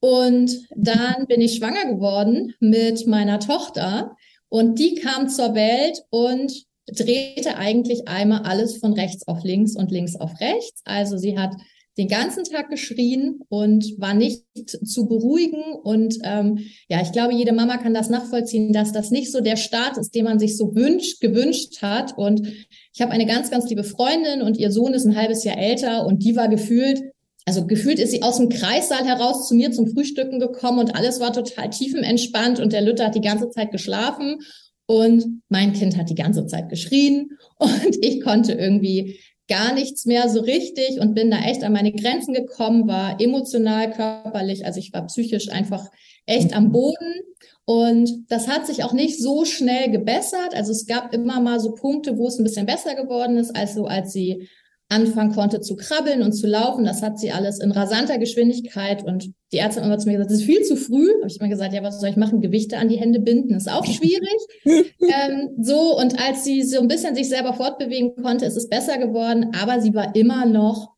Und 0.01 0.69
dann 0.77 1.27
bin 1.27 1.41
ich 1.41 1.57
schwanger 1.57 1.91
geworden 1.91 2.53
mit 2.61 3.07
meiner 3.07 3.41
Tochter 3.41 4.15
und 4.51 4.79
die 4.79 4.97
kam 4.97 5.31
zur 5.31 5.55
Welt 5.55 6.03
und 6.11 6.53
drehte 6.87 7.57
eigentlich 7.57 8.07
einmal 8.07 8.43
alles 8.43 8.77
von 8.77 8.93
rechts 8.93 9.27
auf 9.27 9.43
links 9.43 9.75
und 9.75 9.91
links 9.91 10.15
auf 10.15 10.39
rechts. 10.41 10.83
Also 10.85 11.17
sie 11.17 11.39
hat 11.39 11.55
den 11.97 12.09
ganzen 12.09 12.45
Tag 12.45 12.71
geschrien 12.71 13.41
und 13.49 13.99
war 13.99 14.15
nicht 14.15 14.43
zu 14.85 15.07
beruhigen. 15.07 15.63
Und 15.83 16.19
ähm, 16.25 16.59
ja, 16.89 17.01
ich 17.01 17.13
glaube, 17.13 17.35
jede 17.35 17.53
Mama 17.53 17.77
kann 17.77 17.95
das 17.95 18.11
nachvollziehen, 18.11 18.73
dass 18.73 18.93
das 18.93 19.11
nicht 19.11 19.31
so 19.31 19.41
der 19.41 19.57
Start 19.57 19.97
ist, 19.97 20.15
den 20.15 20.25
man 20.25 20.39
sich 20.39 20.57
so 20.57 20.75
wünscht, 20.75 21.21
gewünscht 21.21 21.83
hat. 21.83 22.17
Und 22.19 22.49
ich 22.93 23.01
habe 23.01 23.13
eine 23.13 23.27
ganz, 23.27 23.51
ganz 23.51 23.69
liebe 23.69 23.85
Freundin 23.85 24.43
und 24.43 24.57
ihr 24.57 24.73
Sohn 24.73 24.93
ist 24.93 25.05
ein 25.05 25.17
halbes 25.17 25.45
Jahr 25.45 25.59
älter 25.59 26.07
und 26.07 26.25
die 26.25 26.35
war 26.35 26.49
gefühlt, 26.49 27.01
also 27.45 27.67
gefühlt 27.67 28.01
ist 28.01 28.11
sie 28.11 28.23
aus 28.23 28.39
dem 28.39 28.49
Kreissaal 28.49 29.05
heraus 29.05 29.47
zu 29.47 29.55
mir 29.55 29.71
zum 29.71 29.87
Frühstücken 29.87 30.41
gekommen 30.41 30.81
und 30.81 30.97
alles 30.97 31.21
war 31.21 31.33
total 31.33 31.71
tiefenentspannt 31.71 32.59
und 32.59 32.73
der 32.73 32.83
Lütter 32.83 33.07
hat 33.07 33.15
die 33.15 33.21
ganze 33.21 33.51
Zeit 33.51 33.71
geschlafen 33.71 34.39
und 34.87 35.43
mein 35.49 35.73
Kind 35.73 35.97
hat 35.97 36.11
die 36.11 36.15
ganze 36.15 36.47
Zeit 36.47 36.69
geschrien 36.69 37.31
und 37.59 37.97
ich 38.01 38.21
konnte 38.21 38.53
irgendwie 38.53 39.19
gar 39.49 39.75
nichts 39.75 40.07
mehr 40.07 40.29
so 40.29 40.41
richtig 40.41 41.01
und 41.01 41.15
bin 41.15 41.31
da 41.31 41.39
echt 41.41 41.65
an 41.65 41.73
meine 41.73 41.93
Grenzen 41.93 42.33
gekommen, 42.35 42.89
war 42.89 43.21
emotional, 43.21 43.93
körperlich, 43.93 44.65
also 44.65 44.81
ich 44.81 44.93
war 44.93 45.07
psychisch 45.07 45.51
einfach 45.51 45.91
echt 46.27 46.57
am 46.57 46.73
Boden. 46.73 47.21
Und 47.67 48.31
das 48.31 48.49
hat 48.49 48.67
sich 48.67 48.85
auch 48.85 48.93
nicht 48.93 49.21
so 49.21 49.45
schnell 49.45 49.91
gebessert. 49.91 50.55
Also 50.55 50.73
es 50.73 50.87
gab 50.87 51.15
immer 51.15 51.41
mal 51.41 51.61
so 51.61 51.73
Punkte, 51.73 52.19
wo 52.19 52.27
es 52.29 52.39
ein 52.39 52.45
bisschen 52.45 52.67
besser 52.67 52.95
geworden 52.95 53.37
ist, 53.39 53.55
also 53.57 53.87
als 53.87 54.13
sie 54.13 54.49
anfangen 54.95 55.33
konnte 55.33 55.61
zu 55.61 55.77
krabbeln 55.77 56.23
und 56.23 56.33
zu 56.33 56.47
laufen. 56.47 56.85
Das 56.85 57.03
hat 57.03 57.19
sie 57.19 57.33
alles 57.33 57.59
in 57.59 57.73
rasanter 57.73 58.19
Geschwindigkeit. 58.19 59.05
Und 59.05 59.31
die 59.53 59.57
Ärzte 59.57 59.81
haben 59.81 59.89
immer 59.89 59.99
zu 59.99 60.07
mir 60.07 60.15
gesagt, 60.15 60.31
das 60.31 60.39
ist 60.39 60.47
viel 60.47 60.63
zu 60.63 60.77
früh. 60.77 61.09
Habe 61.21 61.27
ich 61.27 61.41
immer 61.41 61.49
gesagt, 61.49 61.75
ja, 61.75 61.83
was 61.83 62.01
soll 62.01 62.11
ich 62.11 62.17
machen? 62.17 62.41
Gewichte 62.41 62.79
an 62.79 62.89
die 62.89 62.99
Hände 62.99 63.19
binden, 63.21 63.55
ist 63.55 63.71
auch 63.71 63.85
schwierig. 63.85 64.39
ähm, 64.65 65.51
so, 65.61 65.99
und 65.99 66.21
als 66.21 66.45
sie 66.45 66.63
so 66.63 66.81
ein 66.81 66.89
bisschen 66.89 67.15
sich 67.15 67.29
selber 67.29 67.55
fortbewegen 67.55 68.15
konnte, 68.23 68.47
ist 68.47 68.57
es 68.57 68.69
besser 68.69 68.99
geworden, 68.99 69.51
aber 69.61 69.81
sie 69.81 69.95
war 69.95 70.15
immer 70.15 70.47
noch 70.47 70.91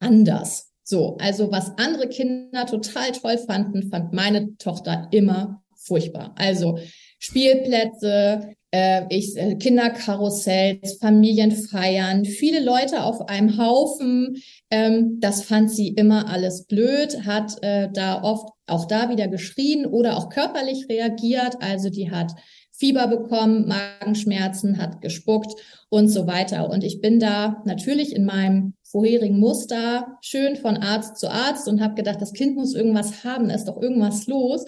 anders. 0.00 0.70
So, 0.82 1.16
also 1.18 1.52
was 1.52 1.72
andere 1.78 2.08
Kinder 2.08 2.66
total 2.66 3.12
toll 3.12 3.38
fanden, 3.38 3.88
fand 3.90 4.12
meine 4.12 4.56
Tochter 4.56 5.08
immer 5.12 5.62
furchtbar. 5.76 6.34
Also 6.36 6.78
Spielplätze, 7.18 8.54
äh, 8.72 9.02
ich, 9.10 9.36
äh, 9.36 9.54
Kinderkarussells, 9.54 10.94
Familienfeiern, 10.94 12.24
viele 12.24 12.64
Leute 12.64 13.04
auf 13.04 13.28
einem 13.28 13.58
Haufen. 13.58 14.42
Ähm, 14.70 15.18
das 15.20 15.44
fand 15.44 15.70
sie 15.70 15.88
immer 15.88 16.28
alles 16.28 16.64
blöd, 16.64 17.24
hat 17.24 17.62
äh, 17.62 17.88
da 17.92 18.22
oft 18.22 18.48
auch 18.66 18.86
da 18.86 19.10
wieder 19.10 19.28
geschrien 19.28 19.86
oder 19.86 20.16
auch 20.16 20.30
körperlich 20.30 20.88
reagiert. 20.88 21.58
Also 21.60 21.90
die 21.90 22.10
hat 22.10 22.32
Fieber 22.72 23.06
bekommen, 23.06 23.68
Magenschmerzen, 23.68 24.78
hat 24.78 25.02
gespuckt 25.02 25.52
und 25.90 26.08
so 26.08 26.26
weiter. 26.26 26.70
Und 26.70 26.82
ich 26.82 27.00
bin 27.00 27.20
da 27.20 27.62
natürlich 27.66 28.16
in 28.16 28.24
meinem 28.24 28.74
vorherigen 28.82 29.38
Muster 29.38 30.18
schön 30.22 30.56
von 30.56 30.78
Arzt 30.78 31.18
zu 31.18 31.30
Arzt 31.30 31.68
und 31.68 31.82
habe 31.82 31.94
gedacht, 31.94 32.20
das 32.20 32.32
Kind 32.32 32.56
muss 32.56 32.74
irgendwas 32.74 33.22
haben, 33.24 33.48
da 33.48 33.54
ist 33.54 33.66
doch 33.66 33.80
irgendwas 33.80 34.26
los. 34.26 34.64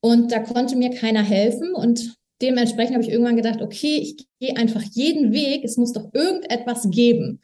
Und 0.00 0.32
da 0.32 0.40
konnte 0.40 0.76
mir 0.76 0.90
keiner 0.90 1.22
helfen. 1.22 1.74
Und 1.74 2.16
dementsprechend 2.44 2.94
habe 2.94 3.04
ich 3.04 3.10
irgendwann 3.10 3.36
gedacht, 3.36 3.62
okay, 3.62 3.98
ich 3.98 4.26
gehe 4.38 4.56
einfach 4.56 4.82
jeden 4.82 5.32
Weg, 5.32 5.64
es 5.64 5.76
muss 5.76 5.92
doch 5.92 6.12
irgendetwas 6.12 6.90
geben. 6.90 7.40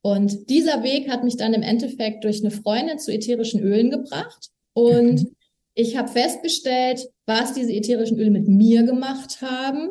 Und 0.00 0.48
dieser 0.48 0.82
Weg 0.82 1.10
hat 1.10 1.24
mich 1.24 1.36
dann 1.36 1.54
im 1.54 1.62
Endeffekt 1.62 2.24
durch 2.24 2.40
eine 2.40 2.50
Freundin 2.50 2.98
zu 2.98 3.12
ätherischen 3.12 3.60
Ölen 3.60 3.90
gebracht. 3.90 4.50
Und 4.72 5.22
mhm. 5.22 5.36
ich 5.74 5.96
habe 5.96 6.08
festgestellt, 6.08 7.08
was 7.26 7.54
diese 7.54 7.72
ätherischen 7.72 8.18
Öle 8.18 8.30
mit 8.30 8.46
mir 8.46 8.84
gemacht 8.84 9.40
haben. 9.40 9.88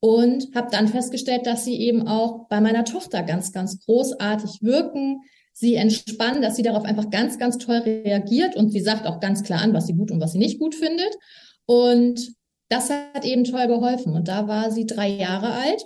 Und 0.00 0.54
habe 0.54 0.68
dann 0.70 0.88
festgestellt, 0.88 1.46
dass 1.46 1.64
sie 1.64 1.80
eben 1.80 2.06
auch 2.06 2.46
bei 2.48 2.60
meiner 2.60 2.84
Tochter 2.84 3.22
ganz, 3.22 3.52
ganz 3.52 3.84
großartig 3.84 4.58
wirken. 4.60 5.22
Sie 5.52 5.76
entspannen, 5.76 6.42
dass 6.42 6.56
sie 6.56 6.62
darauf 6.62 6.84
einfach 6.84 7.10
ganz, 7.10 7.38
ganz 7.38 7.58
toll 7.58 7.78
reagiert 7.78 8.54
und 8.54 8.70
sie 8.70 8.80
sagt 8.80 9.06
auch 9.06 9.18
ganz 9.18 9.42
klar 9.42 9.62
an, 9.62 9.72
was 9.72 9.86
sie 9.86 9.94
gut 9.94 10.10
und 10.10 10.20
was 10.20 10.32
sie 10.32 10.38
nicht 10.38 10.58
gut 10.58 10.74
findet. 10.74 11.16
Und 11.64 12.34
das 12.74 12.90
hat 12.90 13.24
eben 13.24 13.44
toll 13.44 13.66
geholfen. 13.66 14.12
Und 14.12 14.28
da 14.28 14.48
war 14.48 14.70
sie 14.70 14.86
drei 14.86 15.08
Jahre 15.08 15.52
alt. 15.52 15.84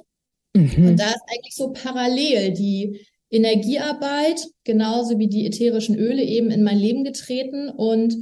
Mhm. 0.55 0.89
Und 0.89 1.01
da 1.01 1.07
ist 1.07 1.23
eigentlich 1.29 1.55
so 1.55 1.73
parallel 1.73 2.53
die 2.53 3.07
Energiearbeit, 3.31 4.47
genauso 4.65 5.19
wie 5.19 5.29
die 5.29 5.47
ätherischen 5.47 5.97
Öle 5.97 6.23
eben 6.23 6.51
in 6.51 6.63
mein 6.63 6.79
Leben 6.79 7.05
getreten. 7.05 7.69
Und 7.69 8.17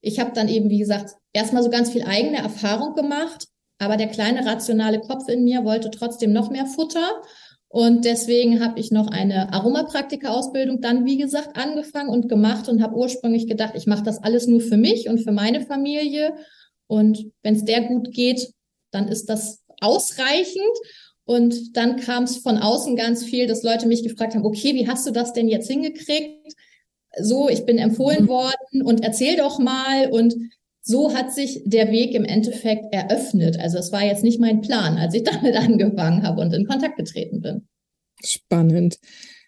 ich 0.00 0.18
habe 0.18 0.32
dann 0.34 0.48
eben, 0.48 0.68
wie 0.70 0.78
gesagt, 0.78 1.14
erstmal 1.32 1.62
so 1.62 1.70
ganz 1.70 1.90
viel 1.90 2.02
eigene 2.02 2.38
Erfahrung 2.38 2.94
gemacht, 2.94 3.46
aber 3.78 3.96
der 3.96 4.08
kleine 4.08 4.44
rationale 4.44 5.00
Kopf 5.00 5.28
in 5.28 5.44
mir 5.44 5.64
wollte 5.64 5.90
trotzdem 5.90 6.32
noch 6.32 6.50
mehr 6.50 6.66
Futter. 6.66 7.22
Und 7.68 8.04
deswegen 8.04 8.64
habe 8.64 8.80
ich 8.80 8.90
noch 8.90 9.08
eine 9.08 9.52
Aromapraktika-Ausbildung 9.52 10.80
dann, 10.80 11.04
wie 11.04 11.18
gesagt, 11.18 11.56
angefangen 11.56 12.08
und 12.08 12.28
gemacht 12.28 12.68
und 12.68 12.82
habe 12.82 12.96
ursprünglich 12.96 13.46
gedacht, 13.46 13.74
ich 13.76 13.86
mache 13.86 14.02
das 14.02 14.22
alles 14.22 14.46
nur 14.46 14.60
für 14.60 14.78
mich 14.78 15.08
und 15.08 15.18
für 15.18 15.32
meine 15.32 15.60
Familie. 15.60 16.34
Und 16.88 17.30
wenn 17.42 17.54
es 17.54 17.64
der 17.64 17.82
gut 17.82 18.12
geht, 18.12 18.52
dann 18.90 19.06
ist 19.06 19.26
das 19.26 19.62
ausreichend. 19.80 20.74
Und 21.24 21.76
dann 21.76 21.96
kam 22.00 22.24
es 22.24 22.38
von 22.38 22.56
außen 22.56 22.96
ganz 22.96 23.22
viel, 23.22 23.46
dass 23.46 23.62
Leute 23.62 23.86
mich 23.86 24.02
gefragt 24.02 24.34
haben, 24.34 24.46
okay, 24.46 24.74
wie 24.74 24.88
hast 24.88 25.06
du 25.06 25.10
das 25.10 25.32
denn 25.32 25.48
jetzt 25.48 25.70
hingekriegt? 25.70 26.54
So, 27.20 27.48
ich 27.48 27.64
bin 27.64 27.78
empfohlen 27.78 28.24
mhm. 28.24 28.28
worden 28.28 28.82
und 28.82 29.04
erzähl 29.04 29.36
doch 29.36 29.58
mal. 29.58 30.10
Und 30.10 30.34
so 30.80 31.14
hat 31.14 31.34
sich 31.34 31.60
der 31.66 31.90
Weg 31.92 32.14
im 32.14 32.24
Endeffekt 32.24 32.86
eröffnet. 32.92 33.60
Also 33.60 33.76
es 33.76 33.92
war 33.92 34.04
jetzt 34.04 34.24
nicht 34.24 34.40
mein 34.40 34.62
Plan, 34.62 34.96
als 34.96 35.12
ich 35.14 35.22
damit 35.24 35.54
angefangen 35.54 36.22
habe 36.22 36.40
und 36.40 36.54
in 36.54 36.66
Kontakt 36.66 36.96
getreten 36.96 37.42
bin. 37.42 37.68
Spannend. 38.24 38.98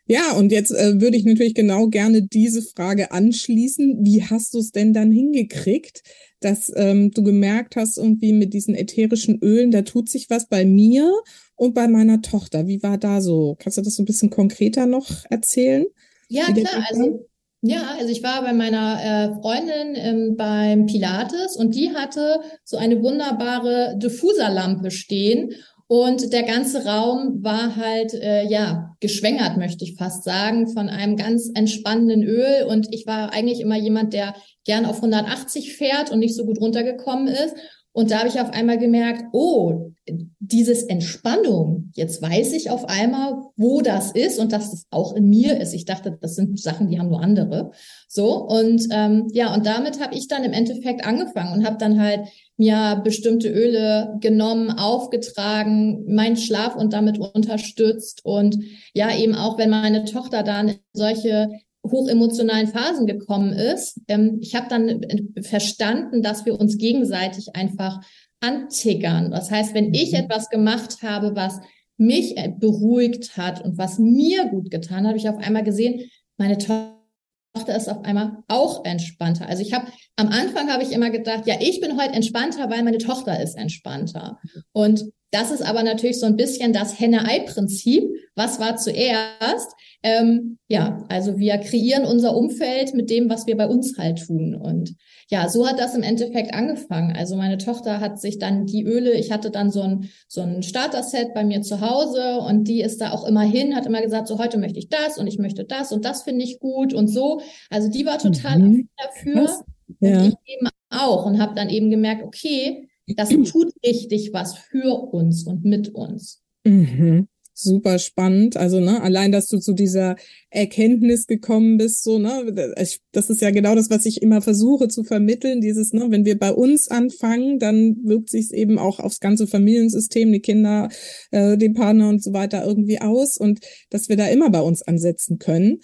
Ja, 0.07 0.33
und 0.33 0.53
jetzt 0.53 0.73
äh, 0.73 1.01
würde 1.01 1.17
ich 1.17 1.25
natürlich 1.25 1.55
genau 1.55 1.87
gerne 1.87 2.23
diese 2.23 2.63
Frage 2.63 3.13
anschließen. 3.13 4.05
Wie 4.05 4.25
hast 4.25 4.53
du 4.55 4.59
es 4.59 4.73
denn 4.73 4.93
dann 4.93 5.13
hingekriegt, 5.13 6.03
dass 6.41 6.73
ähm, 6.75 7.11
du 7.11 7.23
gemerkt 7.23 7.77
hast, 7.77 7.99
irgendwie 7.99 8.33
mit 8.33 8.55
diesen 8.55 8.75
ätherischen 8.75 9.39
Ölen, 9.43 9.71
da 9.71 9.83
tut 9.83 10.09
sich 10.09 10.31
was 10.31 10.49
bei 10.49 10.65
mir 10.65 11.13
und 11.55 11.75
bei 11.75 11.89
meiner 11.89 12.23
Tochter. 12.23 12.67
Wie 12.67 12.83
war 12.83 12.99
da 12.99 13.21
so? 13.21 13.57
Kannst 13.59 13.79
du 13.79 13.83
das 13.83 13.97
so 13.97 14.03
ein 14.03 14.07
bisschen 14.07 14.31
konkreter 14.31 14.87
noch 14.87 15.09
erzählen? 15.29 15.87
Ja, 16.29 16.45
klar. 16.53 16.85
Also 16.89 17.27
ja, 17.63 17.95
also 17.99 18.11
ich 18.11 18.23
war 18.23 18.41
bei 18.41 18.55
meiner 18.55 18.99
äh, 19.03 19.35
Freundin 19.43 19.95
ähm, 19.95 20.37
beim 20.37 20.87
Pilates 20.87 21.57
und 21.57 21.75
die 21.75 21.91
hatte 21.91 22.41
so 22.65 22.79
eine 22.79 23.03
wunderbare 23.03 23.99
Diffuserlampe 23.99 24.91
stehen 24.91 25.53
und 25.91 26.33
der 26.33 26.45
ganze 26.45 26.85
Raum 26.85 27.43
war 27.43 27.75
halt, 27.75 28.15
äh, 28.15 28.45
ja, 28.45 28.95
geschwängert, 29.01 29.57
möchte 29.57 29.83
ich 29.83 29.97
fast 29.97 30.23
sagen, 30.23 30.69
von 30.69 30.89
einem 30.89 31.17
ganz 31.17 31.51
entspannenden 31.53 32.23
Öl. 32.23 32.65
Und 32.69 32.95
ich 32.95 33.09
war 33.09 33.33
eigentlich 33.33 33.59
immer 33.59 33.77
jemand, 33.77 34.13
der 34.13 34.37
gern 34.65 34.87
auf 34.87 34.99
180 34.99 35.75
fährt 35.75 36.13
und 36.13 36.21
nicht 36.21 36.37
so 36.37 36.45
gut 36.45 36.61
runtergekommen 36.61 37.27
ist. 37.27 37.57
Und 37.93 38.11
da 38.11 38.19
habe 38.19 38.29
ich 38.29 38.41
auf 38.41 38.51
einmal 38.51 38.79
gemerkt, 38.79 39.25
oh, 39.33 39.93
dieses 40.39 40.85
Entspannung, 40.85 41.91
jetzt 41.95 42.23
weiß 42.23 42.53
ich 42.53 42.71
auf 42.71 42.89
einmal, 42.89 43.43
wo 43.57 43.81
das 43.81 44.13
ist 44.13 44.39
und 44.39 44.53
dass 44.53 44.73
es 44.73 44.87
auch 44.91 45.15
in 45.15 45.29
mir 45.29 45.61
ist. 45.61 45.75
Ich 45.75 45.85
dachte, 45.85 46.17
das 46.21 46.37
sind 46.37 46.59
Sachen, 46.61 46.89
die 46.89 46.99
haben 46.99 47.09
nur 47.09 47.23
andere. 47.23 47.73
So, 48.09 48.47
und 48.47 48.87
ähm, 48.91 49.29
ja, 49.33 49.53
und 49.55 49.67
damit 49.67 50.01
habe 50.01 50.15
ich 50.15 50.29
dann 50.29 50.45
im 50.45 50.53
Endeffekt 50.53 51.05
angefangen 51.05 51.53
und 51.53 51.67
habe 51.67 51.79
dann 51.79 52.01
halt 52.01 52.29
mir 52.57 53.01
bestimmte 53.03 53.49
Öle 53.49 54.17
genommen, 54.21 54.71
aufgetragen, 54.71 56.05
meinen 56.13 56.37
Schlaf 56.37 56.77
und 56.77 56.93
damit 56.93 57.19
unterstützt. 57.19 58.25
Und 58.25 58.59
ja, 58.95 59.17
eben 59.17 59.35
auch, 59.35 59.59
wenn 59.59 59.71
meine 59.71 60.05
Tochter 60.05 60.43
dann 60.43 60.77
solche 60.93 61.51
hochemotionalen 61.85 62.69
Phasen 62.69 63.07
gekommen 63.07 63.53
ist. 63.53 64.01
Ähm, 64.09 64.39
ich 64.41 64.55
habe 64.55 64.69
dann 64.69 65.01
verstanden, 65.43 66.23
dass 66.23 66.47
wir 66.47 66.59
uns 66.59 66.79
gegenseitig 66.79 67.55
einfach 67.55 68.01
antickern. 68.41 69.31
Das 69.31 69.51
heißt, 69.51 69.75
wenn 69.75 69.93
ich 69.95 70.13
mhm. 70.13 70.19
etwas 70.19 70.49
gemacht 70.49 71.03
habe, 71.03 71.35
was 71.35 71.61
mich 71.97 72.37
äh, 72.37 72.53
beruhigt 72.57 73.37
hat 73.37 73.63
und 73.65 73.79
was 73.79 73.99
mir 73.99 74.47
gut 74.47 74.71
getan 74.71 75.01
hat, 75.01 75.09
habe 75.09 75.19
ich 75.19 75.29
auf 75.29 75.39
einmal 75.39 75.65
gesehen, 75.65 76.11
meine 76.39 76.57
Tochter 76.57 77.77
ist 77.77 77.89
auf 77.89 78.05
einmal 78.05 78.39
auch 78.49 78.85
entspannter. 78.85 79.47
Also 79.47 79.63
ich 79.63 79.75
habe 79.75 79.89
am 80.17 80.29
Anfang 80.29 80.71
habe 80.71 80.83
ich 80.83 80.93
immer 80.93 81.11
gedacht, 81.11 81.47
ja, 81.47 81.57
ich 81.61 81.81
bin 81.81 82.01
heute 82.01 82.15
entspannter, 82.15 82.71
weil 82.71 82.83
meine 82.83 82.99
Tochter 82.99 83.41
ist 83.43 83.57
entspannter. 83.57 84.39
Und 84.73 85.13
das 85.31 85.51
ist 85.53 85.63
aber 85.63 85.83
natürlich 85.83 86.19
so 86.19 86.27
ein 86.27 86.37
bisschen 86.37 86.73
das 86.73 86.99
Henne-Ei-Prinzip. 86.99 88.05
Was 88.35 88.59
war 88.59 88.77
zuerst? 88.77 89.75
Ähm, 90.03 90.59
ja, 90.67 91.05
also 91.09 91.39
wir 91.39 91.59
kreieren 91.59 92.05
unser 92.05 92.35
Umfeld 92.35 92.95
mit 92.95 93.11
dem, 93.11 93.29
was 93.29 93.47
wir 93.47 93.57
bei 93.57 93.67
uns 93.67 93.97
halt 93.99 94.27
tun. 94.27 94.55
Und 94.55 94.97
ja, 95.29 95.49
so 95.49 95.69
hat 95.69 95.79
das 95.79 95.95
im 95.95 96.03
Endeffekt 96.03 96.53
angefangen. 96.53 97.15
Also 97.15 97.37
meine 97.37 97.59
Tochter 97.59 98.01
hat 98.01 98.21
sich 98.21 98.39
dann 98.39 98.67
die 98.67 98.83
Öle, 98.83 99.13
ich 99.13 99.31
hatte 99.31 99.51
dann 99.51 99.71
so 99.71 99.83
ein, 99.83 100.11
so 100.27 100.41
ein 100.41 100.63
Starter-Set 100.63 101.35
bei 101.35 101.45
mir 101.45 101.63
zu 101.63 101.81
Hause 101.81 102.39
und 102.39 102.65
die 102.65 102.81
ist 102.81 103.01
da 103.01 103.13
auch 103.13 103.25
immer 103.27 103.43
hin, 103.43 103.77
hat 103.77 103.87
immer 103.87 104.03
gesagt, 104.03 104.27
so 104.27 104.39
heute 104.39 104.59
möchte 104.59 104.79
ich 104.79 104.89
das 104.89 105.19
und 105.19 105.29
ich 105.29 105.39
möchte 105.39 105.65
das 105.65 105.93
und 105.93 106.05
das 106.05 106.23
finde 106.23 106.45
ich 106.45 106.59
gut 106.59 106.93
und 106.93 107.07
so. 107.07 107.41
Also 107.69 107.89
die 107.89 108.07
war 108.07 108.19
total 108.19 108.59
mhm. 108.59 108.89
dafür. 108.97 109.45
Was? 109.45 109.65
Ja. 110.01 110.19
Und 110.19 110.29
ich 110.29 110.55
eben 110.55 110.69
auch 110.91 111.27
und 111.27 111.41
habe 111.41 111.55
dann 111.55 111.69
eben 111.69 111.91
gemerkt, 111.91 112.25
okay, 112.25 112.90
das 113.17 113.29
tut 113.29 113.73
richtig 113.85 114.33
was 114.33 114.57
für 114.57 115.11
uns 115.13 115.45
und 115.47 115.65
mit 115.65 115.95
uns. 115.95 116.43
Mhm. 116.65 117.29
Super 117.63 117.99
spannend. 117.99 118.57
Also, 118.57 118.81
ne, 118.81 119.03
allein, 119.03 119.33
dass 119.33 119.49
du 119.49 119.59
zu 119.59 119.75
dieser 119.75 120.17
Erkenntnis 120.49 121.27
gekommen 121.27 121.77
bist, 121.77 122.03
so, 122.03 122.19
ne, 122.19 122.73
das 123.13 123.29
ist 123.29 123.43
ja 123.43 123.51
genau 123.51 123.75
das, 123.75 123.91
was 123.91 124.07
ich 124.07 124.23
immer 124.23 124.41
versuche 124.41 124.89
zu 124.89 125.05
vermitteln. 125.05 125.61
Dieses, 125.61 125.93
ne, 125.93 126.07
wenn 126.09 126.25
wir 126.25 126.39
bei 126.39 126.53
uns 126.53 126.89
anfangen, 126.89 127.59
dann 127.59 127.97
wirkt 128.03 128.31
sich 128.31 128.55
eben 128.55 128.79
auch 128.79 128.99
aufs 128.99 129.21
ganze 129.21 129.47
Familiensystem, 129.47 130.33
die 130.33 130.41
Kinder, 130.41 130.89
äh, 131.33 131.59
den 131.59 131.75
Partner 131.75 132.09
und 132.09 132.23
so 132.23 132.33
weiter 132.33 132.65
irgendwie 132.65 133.03
aus 133.03 133.37
und 133.37 133.61
dass 133.91 134.09
wir 134.09 134.17
da 134.17 134.27
immer 134.29 134.49
bei 134.49 134.61
uns 134.61 134.81
ansetzen 134.81 135.39
können. 135.39 135.81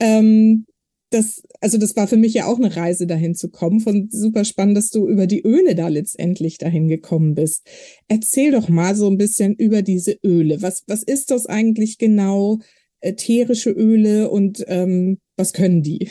Ähm, 0.00 0.66
das, 1.12 1.42
also 1.60 1.78
das 1.78 1.96
war 1.96 2.08
für 2.08 2.16
mich 2.16 2.34
ja 2.34 2.46
auch 2.46 2.58
eine 2.58 2.74
Reise 2.74 3.06
dahin 3.06 3.34
zu 3.34 3.48
kommen. 3.50 3.80
Von 3.80 4.08
super 4.10 4.44
spannend, 4.44 4.76
dass 4.76 4.90
du 4.90 5.08
über 5.08 5.26
die 5.26 5.42
Öle 5.42 5.74
da 5.74 5.88
letztendlich 5.88 6.58
dahin 6.58 6.88
gekommen 6.88 7.34
bist. 7.34 7.66
Erzähl 8.08 8.52
doch 8.52 8.68
mal 8.68 8.94
so 8.94 9.08
ein 9.08 9.18
bisschen 9.18 9.54
über 9.54 9.82
diese 9.82 10.18
Öle. 10.24 10.62
Was, 10.62 10.84
was 10.86 11.02
ist 11.02 11.30
das 11.30 11.46
eigentlich 11.46 11.98
genau? 11.98 12.58
Ätherische 13.00 13.70
Öle 13.70 14.30
und 14.30 14.64
ähm, 14.68 15.18
was 15.36 15.52
können 15.52 15.82
die? 15.82 16.08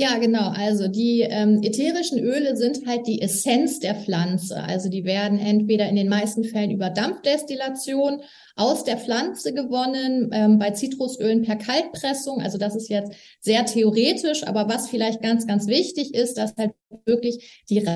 Ja, 0.00 0.16
genau. 0.16 0.48
Also 0.48 0.88
die 0.88 1.20
ähm, 1.20 1.60
ätherischen 1.62 2.18
Öle 2.18 2.56
sind 2.56 2.86
halt 2.86 3.06
die 3.06 3.20
Essenz 3.20 3.80
der 3.80 3.94
Pflanze. 3.94 4.56
Also 4.56 4.88
die 4.88 5.04
werden 5.04 5.38
entweder 5.38 5.90
in 5.90 5.94
den 5.94 6.08
meisten 6.08 6.42
Fällen 6.42 6.70
über 6.70 6.88
Dampfdestillation 6.88 8.22
aus 8.56 8.84
der 8.84 8.96
Pflanze 8.96 9.52
gewonnen, 9.52 10.30
ähm, 10.32 10.58
bei 10.58 10.70
Zitrusölen 10.70 11.42
per 11.42 11.56
Kaltpressung. 11.56 12.40
Also 12.40 12.56
das 12.56 12.76
ist 12.76 12.88
jetzt 12.88 13.12
sehr 13.40 13.66
theoretisch, 13.66 14.42
aber 14.46 14.70
was 14.70 14.88
vielleicht 14.88 15.20
ganz, 15.20 15.46
ganz 15.46 15.66
wichtig 15.66 16.14
ist, 16.14 16.38
dass 16.38 16.56
halt 16.56 16.72
wirklich 17.04 17.62
die 17.68 17.86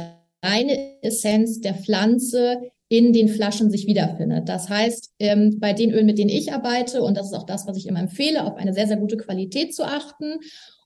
reine 0.42 1.00
Essenz 1.00 1.62
der 1.62 1.72
Pflanze 1.72 2.70
in 2.90 3.14
den 3.14 3.28
Flaschen 3.28 3.70
sich 3.70 3.86
wiederfindet. 3.86 4.50
Das 4.50 4.68
heißt, 4.68 5.14
ähm, 5.20 5.58
bei 5.58 5.72
den 5.72 5.90
Ölen, 5.90 6.04
mit 6.04 6.18
denen 6.18 6.28
ich 6.28 6.52
arbeite, 6.52 7.02
und 7.02 7.16
das 7.16 7.28
ist 7.28 7.34
auch 7.34 7.46
das, 7.46 7.66
was 7.66 7.78
ich 7.78 7.86
immer 7.86 8.00
empfehle, 8.00 8.44
auf 8.44 8.56
eine 8.56 8.74
sehr, 8.74 8.88
sehr 8.88 8.98
gute 8.98 9.16
Qualität 9.16 9.74
zu 9.74 9.84
achten 9.84 10.34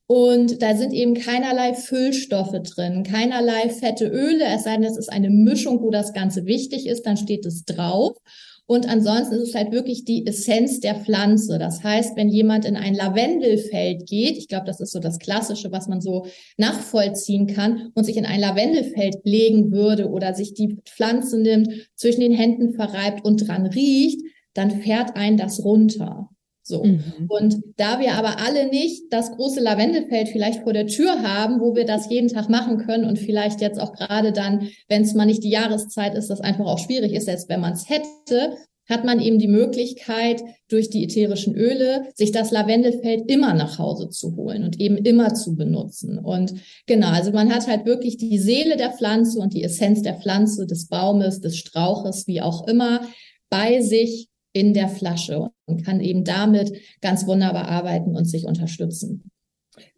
und 0.09 0.63
da 0.63 0.75
sind 0.75 0.95
eben 0.95 1.13
keinerlei 1.13 1.75
Füllstoffe 1.75 2.59
drin, 2.63 3.03
keinerlei 3.03 3.69
fette 3.69 4.07
Öle, 4.07 4.47
es 4.47 4.65
sei 4.65 4.77
denn, 4.77 4.85
es 4.85 4.97
ist 4.97 5.13
eine 5.13 5.29
Mischung, 5.29 5.83
wo 5.83 5.91
das 5.91 6.15
Ganze 6.15 6.47
wichtig 6.47 6.87
ist, 6.87 7.05
dann 7.05 7.19
steht 7.19 7.45
es 7.45 7.67
drauf. 7.67 8.17
Und 8.65 8.89
ansonsten 8.89 9.35
ist 9.35 9.49
es 9.49 9.55
halt 9.55 9.71
wirklich 9.71 10.07
die 10.07 10.27
Essenz 10.27 10.81
der 10.81 10.95
Pflanze. 10.95 11.59
Das 11.59 11.83
heißt, 11.83 12.17
wenn 12.17 12.29
jemand 12.29 12.65
in 12.65 12.77
ein 12.77 12.95
Lavendelfeld 12.95 14.07
geht, 14.07 14.39
ich 14.39 14.49
glaube, 14.49 14.67
das 14.67 14.81
ist 14.81 14.93
so 14.93 14.99
das 14.99 15.19
Klassische, 15.19 15.73
was 15.73 15.89
man 15.89 16.01
so 16.01 16.27
nachvollziehen 16.57 17.47
kann, 17.47 17.91
und 17.95 18.05
sich 18.05 18.17
in 18.17 18.27
ein 18.27 18.41
Lavendelfeld 18.41 19.17
legen 19.25 19.73
würde 19.73 20.09
oder 20.09 20.35
sich 20.35 20.55
die 20.55 20.79
Pflanze 20.87 21.39
nimmt, 21.39 21.69
zwischen 21.97 22.21
den 22.21 22.33
Händen 22.33 22.73
verreibt 22.73 23.27
und 23.27 23.47
dran 23.47 23.67
riecht, 23.67 24.21
dann 24.55 24.71
fährt 24.81 25.17
ein 25.17 25.37
das 25.37 25.63
runter. 25.63 26.31
So. 26.69 26.85
Mhm. 26.85 27.27
Und 27.29 27.57
da 27.77 27.99
wir 27.99 28.13
aber 28.15 28.39
alle 28.41 28.69
nicht 28.69 29.05
das 29.11 29.33
große 29.33 29.61
Lavendelfeld 29.61 30.29
vielleicht 30.29 30.63
vor 30.63 30.75
der 30.75 30.87
Tür 30.87 31.23
haben, 31.23 31.61
wo 31.61 31.75
wir 31.75 31.87
das 31.87 32.11
jeden 32.11 32.29
Tag 32.29 32.49
machen 32.49 32.79
können 32.79 33.05
und 33.05 33.19
vielleicht 33.19 33.61
jetzt 33.61 33.81
auch 33.81 33.95
gerade 33.95 34.33
dann, 34.33 34.69
wenn 34.89 35.03
es 35.03 35.15
mal 35.15 35.25
nicht 35.25 35.43
die 35.43 35.51
Jahreszeit 35.51 36.15
ist, 36.15 36.29
das 36.29 36.41
einfach 36.41 36.67
auch 36.67 36.79
schwierig 36.79 37.15
ist, 37.15 37.25
selbst 37.25 37.49
wenn 37.49 37.61
man 37.61 37.73
es 37.73 37.89
hätte, 37.89 38.57
hat 38.89 39.05
man 39.05 39.21
eben 39.21 39.39
die 39.39 39.49
Möglichkeit, 39.49 40.43
durch 40.69 40.91
die 40.91 41.05
ätherischen 41.05 41.55
Öle 41.55 42.09
sich 42.15 42.33
das 42.33 42.51
Lavendelfeld 42.51 43.31
immer 43.31 43.55
nach 43.55 43.79
Hause 43.79 44.09
zu 44.11 44.37
holen 44.37 44.65
und 44.65 44.81
eben 44.81 44.97
immer 44.97 45.35
zu 45.35 45.57
benutzen. 45.57 46.19
Und 46.19 46.55
genau, 46.87 47.09
also 47.09 47.31
man 47.33 47.53
hat 47.53 47.67
halt 47.67 47.87
wirklich 47.87 48.17
die 48.17 48.39
Seele 48.39 48.77
der 48.77 48.93
Pflanze 48.93 49.39
und 49.39 49.55
die 49.55 49.63
Essenz 49.63 50.03
der 50.03 50.21
Pflanze, 50.21 50.67
des 50.67 50.89
Baumes, 50.89 51.41
des 51.41 51.57
Strauches, 51.57 52.27
wie 52.27 52.41
auch 52.41 52.67
immer, 52.67 53.03
bei 53.51 53.81
sich 53.81 54.29
in 54.59 54.75
der 54.75 54.89
Flasche 54.89 55.51
und 55.67 55.85
kann 55.85 56.01
eben 56.01 56.25
damit 56.25 56.73
ganz 57.01 57.27
wunderbar 57.27 57.69
arbeiten 57.69 58.17
und 58.17 58.25
sich 58.25 58.45
unterstützen. 58.45 59.31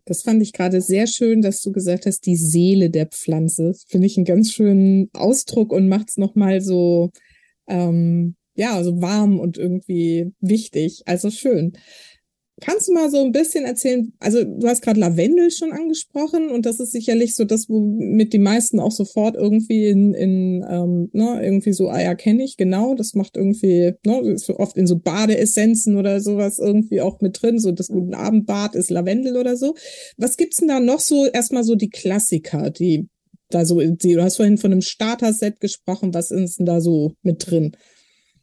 Das 0.05 0.23
fand 0.23 0.43
ich 0.43 0.53
gerade 0.53 0.81
sehr 0.81 1.07
schön, 1.07 1.41
dass 1.41 1.63
du 1.63 1.73
gesagt 1.73 2.05
hast, 2.05 2.27
die 2.27 2.37
Seele 2.37 2.91
der 2.91 3.07
Pflanze. 3.07 3.75
Finde 3.87 4.07
ich 4.07 4.17
einen 4.17 4.27
ganz 4.27 4.53
schönen 4.53 5.09
Ausdruck 5.13 5.73
und 5.73 5.89
macht 5.89 6.11
es 6.11 6.17
nochmal 6.17 6.61
so, 6.61 7.11
ähm, 7.69 8.35
ja, 8.55 8.83
so 8.83 9.01
warm 9.01 9.39
und 9.39 9.57
irgendwie 9.57 10.33
wichtig. 10.41 11.03
Also 11.07 11.31
schön. 11.31 11.73
Kannst 12.61 12.89
du 12.89 12.93
mal 12.93 13.11
so 13.11 13.19
ein 13.19 13.33
bisschen 13.33 13.65
erzählen? 13.65 14.13
Also 14.21 14.45
du 14.45 14.67
hast 14.67 14.83
gerade 14.83 15.01
Lavendel 15.01 15.51
schon 15.51 15.73
angesprochen 15.73 16.51
und 16.51 16.67
das 16.67 16.81
ist 16.81 16.93
sicherlich 16.93 17.35
so 17.35 17.45
das, 17.45 17.69
womit 17.69 18.33
die 18.33 18.39
meisten 18.39 18.81
auch 18.81 18.93
sofort 18.93 19.37
irgendwie 19.37 19.87
in, 19.87 20.15
in 20.15 20.65
ähm, 20.69 21.11
ne, 21.13 21.41
irgendwie 21.43 21.73
so, 21.73 21.89
ah 21.89 22.01
ja, 22.01 22.15
kenne 22.15 22.45
ich, 22.45 22.57
genau, 22.57 22.95
das 22.95 23.15
macht 23.15 23.37
irgendwie, 23.37 23.95
ne, 24.05 24.21
ist 24.31 24.49
oft 24.51 24.77
in 24.77 24.87
so 24.87 24.99
Badeessenzen 24.99 25.97
oder 25.97 26.21
sowas 26.21 26.59
irgendwie 26.59 27.01
auch 27.01 27.21
mit 27.21 27.43
drin, 27.43 27.59
so 27.59 27.73
das 27.73 27.89
Guten 27.89 28.15
Abendbad 28.15 28.75
ist 28.75 28.91
Lavendel 28.91 29.37
oder 29.37 29.57
so. 29.57 29.75
Was 30.17 30.37
gibt's 30.37 30.59
denn 30.59 30.69
da 30.69 30.81
noch 30.81 31.01
so, 31.01 31.27
erstmal 31.27 31.65
so 31.65 31.75
die 31.75 31.91
Klassiker, 31.91 32.71
die 32.71 33.09
da 33.51 33.65
so, 33.65 33.81
die, 33.81 34.15
du 34.15 34.23
hast 34.23 34.37
vorhin 34.37 34.59
von 34.59 34.73
einem 34.73 34.81
Starter-Set 34.81 35.61
gesprochen, 35.61 36.15
was 36.15 36.31
ist 36.31 36.59
denn 36.59 36.67
da 36.67 36.81
so 36.81 37.15
mit 37.23 37.51
drin? 37.51 37.73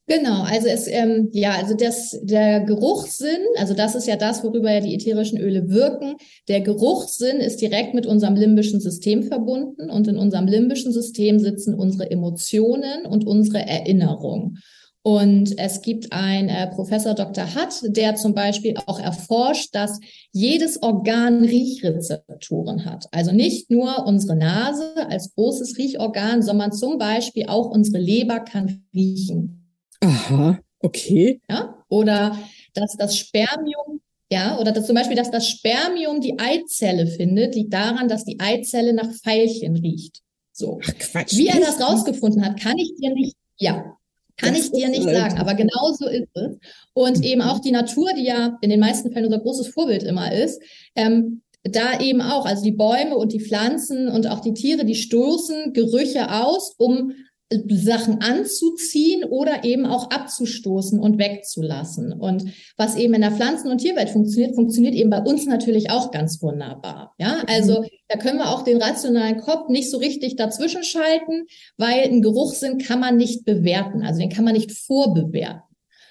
Genau, 0.09 0.43
also 0.43 0.69
es 0.69 0.87
ähm, 0.87 1.27
ja, 1.33 1.55
also 1.55 1.75
das 1.75 2.17
der 2.23 2.61
Geruchssinn, 2.61 3.41
also 3.57 3.73
das 3.73 3.93
ist 3.93 4.07
ja 4.07 4.15
das, 4.15 4.41
worüber 4.41 4.71
ja 4.71 4.79
die 4.79 4.95
ätherischen 4.95 5.37
Öle 5.37 5.69
wirken. 5.69 6.15
Der 6.47 6.61
Geruchssinn 6.61 7.41
ist 7.41 7.59
direkt 7.59 7.93
mit 7.93 8.05
unserem 8.05 8.35
limbischen 8.35 8.79
System 8.79 9.23
verbunden 9.23 9.89
und 9.89 10.07
in 10.07 10.17
unserem 10.17 10.47
limbischen 10.47 10.93
System 10.93 11.39
sitzen 11.39 11.73
unsere 11.73 12.09
Emotionen 12.09 13.05
und 13.05 13.27
unsere 13.27 13.67
Erinnerungen. 13.67 14.59
Und 15.03 15.57
es 15.59 15.81
gibt 15.81 16.13
ein 16.13 16.47
äh, 16.47 16.67
Professor 16.67 17.13
Dr. 17.13 17.45
Hutt, 17.55 17.81
der 17.95 18.15
zum 18.15 18.33
Beispiel 18.33 18.75
auch 18.85 19.01
erforscht, 19.01 19.75
dass 19.75 19.99
jedes 20.31 20.81
Organ 20.81 21.43
Riechrezeptoren 21.43 22.85
hat. 22.85 23.07
Also 23.11 23.33
nicht 23.33 23.69
nur 23.69 24.05
unsere 24.05 24.37
Nase 24.37 24.93
als 25.09 25.33
großes 25.35 25.77
Riechorgan, 25.77 26.41
sondern 26.41 26.71
zum 26.71 26.97
Beispiel 26.97 27.47
auch 27.47 27.69
unsere 27.69 27.99
Leber 27.99 28.39
kann 28.39 28.85
riechen. 28.93 29.66
Aha, 30.01 30.59
okay. 30.79 31.41
Ja, 31.49 31.83
oder 31.89 32.37
dass 32.73 32.95
das 32.97 33.17
Spermium, 33.17 34.01
ja, 34.31 34.59
oder 34.59 34.71
dass 34.71 34.85
zum 34.85 34.95
Beispiel, 34.95 35.15
dass 35.15 35.31
das 35.31 35.49
Spermium 35.49 36.21
die 36.21 36.37
Eizelle 36.39 37.07
findet, 37.07 37.55
liegt 37.55 37.73
daran, 37.73 38.07
dass 38.07 38.25
die 38.25 38.39
Eizelle 38.39 38.93
nach 38.93 39.09
Veilchen 39.23 39.75
riecht. 39.77 40.21
So. 40.51 40.79
Ach, 40.83 40.93
Quatsch. 40.97 41.35
Wie 41.37 41.47
er 41.47 41.59
das 41.59 41.79
rausgefunden 41.79 42.43
hat, 42.45 42.59
kann 42.59 42.77
ich 42.77 42.93
dir 42.95 43.13
nicht, 43.13 43.35
ja, 43.57 43.97
kann 44.37 44.53
das 44.53 44.65
ich 44.65 44.71
dir 44.71 44.89
nicht 44.89 45.03
sagen, 45.03 45.37
aber 45.39 45.55
genau 45.55 45.93
so 45.93 46.07
ist 46.07 46.29
es. 46.33 46.57
Und 46.93 47.17
mhm. 47.17 47.23
eben 47.23 47.41
auch 47.41 47.59
die 47.59 47.71
Natur, 47.71 48.11
die 48.13 48.25
ja 48.25 48.57
in 48.61 48.69
den 48.69 48.79
meisten 48.79 49.11
Fällen 49.11 49.25
unser 49.25 49.39
großes 49.39 49.67
Vorbild 49.69 50.03
immer 50.03 50.31
ist, 50.31 50.61
ähm, 50.95 51.41
da 51.63 51.99
eben 51.99 52.21
auch, 52.21 52.45
also 52.45 52.63
die 52.63 52.71
Bäume 52.71 53.17
und 53.17 53.33
die 53.33 53.41
Pflanzen 53.41 54.07
und 54.07 54.27
auch 54.27 54.39
die 54.39 54.53
Tiere, 54.53 54.85
die 54.85 54.95
stoßen 54.95 55.73
Gerüche 55.73 56.31
aus, 56.31 56.73
um 56.77 57.11
Sachen 57.49 58.21
anzuziehen 58.21 59.23
oder 59.23 59.63
eben 59.63 59.85
auch 59.85 60.09
abzustoßen 60.09 60.99
und 60.99 61.17
wegzulassen. 61.17 62.11
Und 62.11 62.51
was 62.75 62.97
eben 62.97 63.13
in 63.13 63.21
der 63.21 63.31
Pflanzen- 63.31 63.71
und 63.71 63.77
Tierwelt 63.77 64.09
funktioniert, 64.09 64.55
funktioniert 64.55 64.95
eben 64.95 65.09
bei 65.09 65.21
uns 65.21 65.45
natürlich 65.45 65.89
auch 65.89 66.11
ganz 66.11 66.41
wunderbar. 66.41 67.13
Ja, 67.17 67.43
also 67.47 67.81
mhm. 67.81 67.87
da 68.09 68.17
können 68.17 68.39
wir 68.39 68.49
auch 68.49 68.63
den 68.63 68.81
rationalen 68.81 69.39
Kopf 69.39 69.69
nicht 69.69 69.89
so 69.89 69.97
richtig 69.97 70.35
dazwischen 70.35 70.83
schalten, 70.83 71.47
weil 71.77 72.01
ein 72.03 72.21
Geruchssinn 72.21 72.79
kann 72.79 72.99
man 72.99 73.15
nicht 73.15 73.45
bewerten. 73.45 74.03
Also 74.03 74.19
den 74.19 74.29
kann 74.29 74.43
man 74.43 74.53
nicht 74.53 74.73
vorbewerten. 74.73 75.66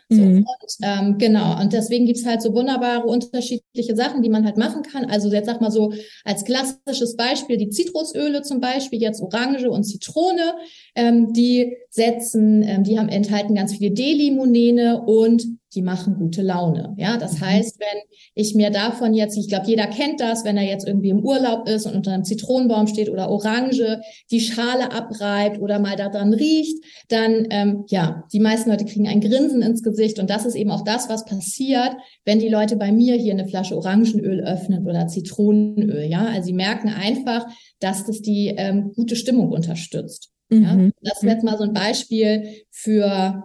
So, 0.09 0.23
mhm. 0.23 0.39
und, 0.39 0.77
ähm, 0.83 1.19
genau, 1.19 1.61
und 1.61 1.73
deswegen 1.73 2.07
gibt's 2.07 2.25
halt 2.25 2.41
so 2.41 2.55
wunderbare 2.55 3.05
unterschiedliche 3.07 3.97
Sachen, 3.97 4.23
die 4.23 4.29
man 4.29 4.45
halt 4.45 4.57
machen 4.57 4.83
kann. 4.83 5.07
Also 5.07 5.33
jetzt 5.33 5.47
sag 5.47 5.61
mal 5.61 5.73
so 5.73 5.93
als 6.25 6.45
klassisches 6.45 7.17
Beispiel 7.17 7.57
die 7.57 7.71
Zitrusöle 7.71 8.43
zum 8.43 8.61
Beispiel, 8.61 9.01
jetzt 9.01 9.21
Orange 9.21 9.69
und 9.69 9.83
Zitrone, 9.83 10.55
ähm, 10.95 11.33
die 11.33 11.77
setzen, 11.91 12.63
ähm, 12.63 12.85
die 12.85 12.99
haben 12.99 13.09
enthalten 13.09 13.57
ganz 13.57 13.75
viele 13.75 13.91
D-Limonene 13.91 15.03
und 15.03 15.45
die 15.77 15.83
machen 15.83 16.17
gute 16.17 16.43
Laune. 16.43 16.95
Ja, 16.97 17.19
das 17.19 17.35
mhm. 17.35 17.47
heißt, 17.47 17.79
wenn 17.79 18.03
ich 18.35 18.55
mir 18.55 18.71
davon 18.71 19.15
jetzt, 19.15 19.37
ich 19.37 19.49
glaube, 19.49 19.67
jeder 19.67 19.87
kennt 19.87 20.21
das, 20.21 20.45
wenn 20.45 20.57
er 20.57 20.65
jetzt 20.65 20.87
irgendwie 20.87 21.11
im 21.11 21.23
Urlaub 21.23 21.69
ist 21.69 21.87
und 21.87 21.95
unter 21.95 22.13
einem 22.13 22.25
Zitronenbaum 22.25 22.87
steht 22.87 23.11
oder 23.11 23.31
Orange, 23.31 24.01
die 24.31 24.41
Schale 24.41 24.91
abreibt 24.93 25.61
oder 25.61 25.79
mal 25.79 25.97
daran 25.97 26.33
riecht, 26.33 26.83
dann 27.09 27.47
ähm, 27.51 27.85
ja, 27.89 28.25
die 28.33 28.41
meisten 28.41 28.71
Leute 28.71 28.87
kriegen 28.87 29.07
ein 29.07 29.21
Grinsen 29.21 29.63
ins 29.63 29.83
Gesicht 29.83 30.19
und 30.19 30.31
das 30.31 30.47
ist 30.47 30.55
eben 30.55 30.71
auch 30.71 30.83
das, 30.83 31.09
was 31.09 31.27
passiert, 31.27 31.93
wenn 32.25 32.39
die 32.39 32.49
Leute 32.49 32.77
bei 32.77 32.91
mir 32.91 33.15
hier 33.15 33.33
eine 33.33 33.47
Flasche 33.47 33.77
Orangenöl 33.77 34.41
öffnen 34.41 34.87
oder 34.87 35.07
Zitronenöl. 35.07 36.07
Ja, 36.07 36.27
also 36.27 36.47
sie 36.47 36.55
merken 36.55 36.89
einfach, 36.89 37.47
dass 37.81 38.07
das 38.07 38.23
die 38.23 38.55
ähm, 38.57 38.93
gute 38.97 39.15
Stimmung 39.15 39.53
unterstützt. 39.53 40.31
Mhm. 40.49 40.63
Ja, 40.63 41.11
das 41.13 41.23
wäre 41.23 41.35
jetzt 41.35 41.45
mal 41.45 41.59
so 41.59 41.65
ein 41.65 41.75
Beispiel 41.75 42.65
für 42.71 43.43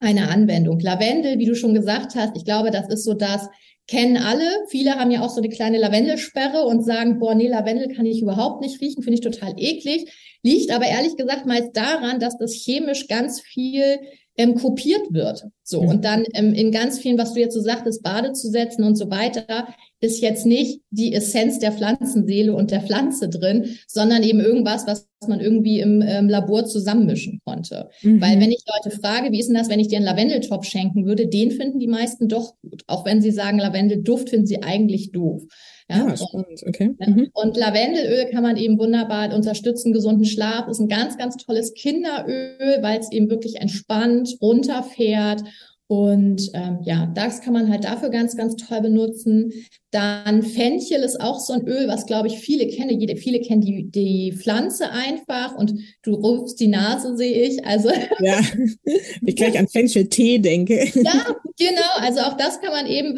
eine 0.00 0.28
Anwendung. 0.28 0.80
Lavendel, 0.80 1.38
wie 1.38 1.46
du 1.46 1.54
schon 1.54 1.74
gesagt 1.74 2.14
hast, 2.14 2.36
ich 2.36 2.44
glaube, 2.44 2.70
das 2.70 2.88
ist 2.88 3.04
so 3.04 3.14
das, 3.14 3.48
kennen 3.86 4.18
alle. 4.18 4.44
Viele 4.68 4.96
haben 4.96 5.10
ja 5.10 5.22
auch 5.22 5.30
so 5.30 5.40
eine 5.40 5.48
kleine 5.48 5.78
Lavendelsperre 5.78 6.64
und 6.64 6.84
sagen, 6.84 7.18
boah, 7.18 7.34
nee, 7.34 7.48
Lavendel 7.48 7.88
kann 7.94 8.06
ich 8.06 8.22
überhaupt 8.22 8.60
nicht 8.60 8.80
riechen, 8.80 9.02
finde 9.02 9.14
ich 9.14 9.24
total 9.24 9.54
eklig. 9.56 10.12
Liegt 10.42 10.70
aber 10.70 10.86
ehrlich 10.86 11.16
gesagt 11.16 11.46
meist 11.46 11.76
daran, 11.76 12.20
dass 12.20 12.38
das 12.38 12.54
chemisch 12.54 13.08
ganz 13.08 13.40
viel 13.40 13.98
ähm, 14.36 14.54
kopiert 14.54 15.12
wird. 15.12 15.44
So, 15.64 15.82
mhm. 15.82 15.88
und 15.88 16.04
dann 16.04 16.24
ähm, 16.34 16.54
in 16.54 16.70
ganz 16.70 17.00
vielen, 17.00 17.18
was 17.18 17.32
du 17.32 17.40
jetzt 17.40 17.54
so 17.54 17.60
sagtest, 17.60 18.02
Bade 18.02 18.32
zu 18.32 18.48
setzen 18.48 18.84
und 18.84 18.94
so 18.94 19.10
weiter, 19.10 19.74
ist 20.00 20.20
jetzt 20.20 20.46
nicht 20.46 20.80
die 20.90 21.12
Essenz 21.12 21.58
der 21.58 21.72
Pflanzenseele 21.72 22.54
und 22.54 22.70
der 22.70 22.82
Pflanze 22.82 23.28
drin, 23.28 23.76
sondern 23.86 24.22
eben 24.22 24.40
irgendwas, 24.40 24.86
was 24.86 25.08
man 25.26 25.40
irgendwie 25.40 25.80
im 25.80 26.02
ähm, 26.02 26.28
Labor 26.28 26.64
zusammenmischen 26.64 27.40
konnte. 27.44 27.88
Mhm. 28.02 28.20
Weil 28.20 28.40
wenn 28.40 28.52
ich 28.52 28.62
Leute 28.66 28.96
frage, 28.96 29.32
wie 29.32 29.40
ist 29.40 29.48
denn 29.48 29.56
das, 29.56 29.68
wenn 29.68 29.80
ich 29.80 29.88
dir 29.88 29.96
einen 29.96 30.06
Lavendeltopf 30.06 30.64
schenken 30.64 31.04
würde, 31.06 31.26
den 31.26 31.50
finden 31.50 31.80
die 31.80 31.88
meisten 31.88 32.28
doch 32.28 32.54
gut. 32.62 32.84
Auch 32.86 33.04
wenn 33.04 33.20
sie 33.20 33.32
sagen, 33.32 33.58
Lavendelduft 33.58 34.30
finden 34.30 34.46
sie 34.46 34.62
eigentlich 34.62 35.10
doof. 35.10 35.42
Ja, 35.90 36.06
ah, 36.06 36.16
spannend, 36.16 36.62
okay. 36.66 36.90
Mhm. 36.98 37.30
Und 37.32 37.56
Lavendelöl 37.56 38.26
kann 38.30 38.42
man 38.42 38.58
eben 38.58 38.78
wunderbar 38.78 39.34
unterstützen, 39.34 39.92
gesunden 39.92 40.26
Schlaf. 40.26 40.68
Ist 40.68 40.80
ein 40.80 40.88
ganz, 40.88 41.16
ganz 41.16 41.36
tolles 41.38 41.72
Kinderöl, 41.72 42.78
weil 42.82 43.00
es 43.00 43.10
eben 43.10 43.30
wirklich 43.30 43.56
entspannt 43.56 44.36
runterfährt 44.40 45.42
und 45.90 46.50
ähm, 46.52 46.80
ja, 46.82 47.06
das 47.14 47.40
kann 47.40 47.54
man 47.54 47.70
halt 47.70 47.84
dafür 47.84 48.10
ganz, 48.10 48.36
ganz 48.36 48.56
toll 48.56 48.82
benutzen. 48.82 49.54
Dann 49.90 50.42
Fenchel 50.42 51.00
ist 51.00 51.18
auch 51.18 51.40
so 51.40 51.54
ein 51.54 51.66
Öl, 51.66 51.88
was 51.88 52.04
glaube 52.04 52.28
ich 52.28 52.40
viele 52.40 52.68
kennen. 52.68 53.00
Jede, 53.00 53.16
viele 53.16 53.40
kennen 53.40 53.62
die, 53.62 53.90
die 53.90 54.32
Pflanze 54.36 54.90
einfach 54.90 55.56
und 55.56 55.72
du 56.02 56.12
rufst 56.12 56.60
die 56.60 56.68
Nase, 56.68 57.16
sehe 57.16 57.42
ich. 57.42 57.64
Also 57.64 57.88
ja, 58.20 58.38
ich 59.24 59.34
gleich 59.34 59.58
an 59.58 59.66
Fencheltee 59.66 60.38
denke. 60.38 60.74
Ja, 60.94 61.34
genau. 61.58 61.96
Also 62.00 62.20
auch 62.20 62.36
das 62.36 62.60
kann 62.60 62.72
man 62.72 62.86
eben 62.86 63.16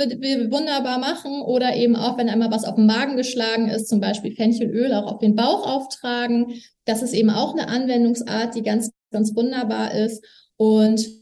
wunderbar 0.53 1.01
machen 1.01 1.43
oder 1.43 1.75
eben 1.75 1.97
auch, 1.97 2.19
wenn 2.19 2.29
einmal 2.29 2.53
was 2.53 2.65
auf 2.65 2.77
den 2.77 2.87
Magen 2.87 3.17
geschlagen 3.17 3.69
ist, 3.69 3.89
zum 3.89 3.99
Beispiel 3.99 4.37
Fenchelöl 4.37 4.95
auch 4.95 5.13
auf 5.13 5.19
den 5.19 5.35
Bauch 5.35 5.67
auftragen. 5.67 6.53
Das 6.85 7.03
ist 7.03 7.15
eben 7.15 7.31
auch 7.31 7.53
eine 7.53 7.67
Anwendungsart, 7.67 8.55
die 8.55 8.63
ganz, 8.63 8.93
ganz 9.11 9.35
wunderbar 9.35 9.93
ist. 9.93 10.25
Und 10.57 11.20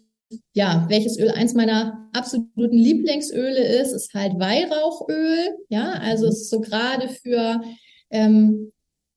ja, 0.52 0.86
welches 0.88 1.18
Öl 1.18 1.30
eins 1.30 1.54
meiner 1.54 2.08
absoluten 2.12 2.76
Lieblingsöle 2.76 3.80
ist, 3.80 3.92
ist 3.92 4.14
halt 4.14 4.38
Weihrauchöl. 4.38 5.56
Ja, 5.68 5.92
also 5.92 6.26
es 6.26 6.42
ist 6.42 6.50
so 6.50 6.60
gerade 6.60 7.08
für 7.08 7.62
ähm, 8.10 8.72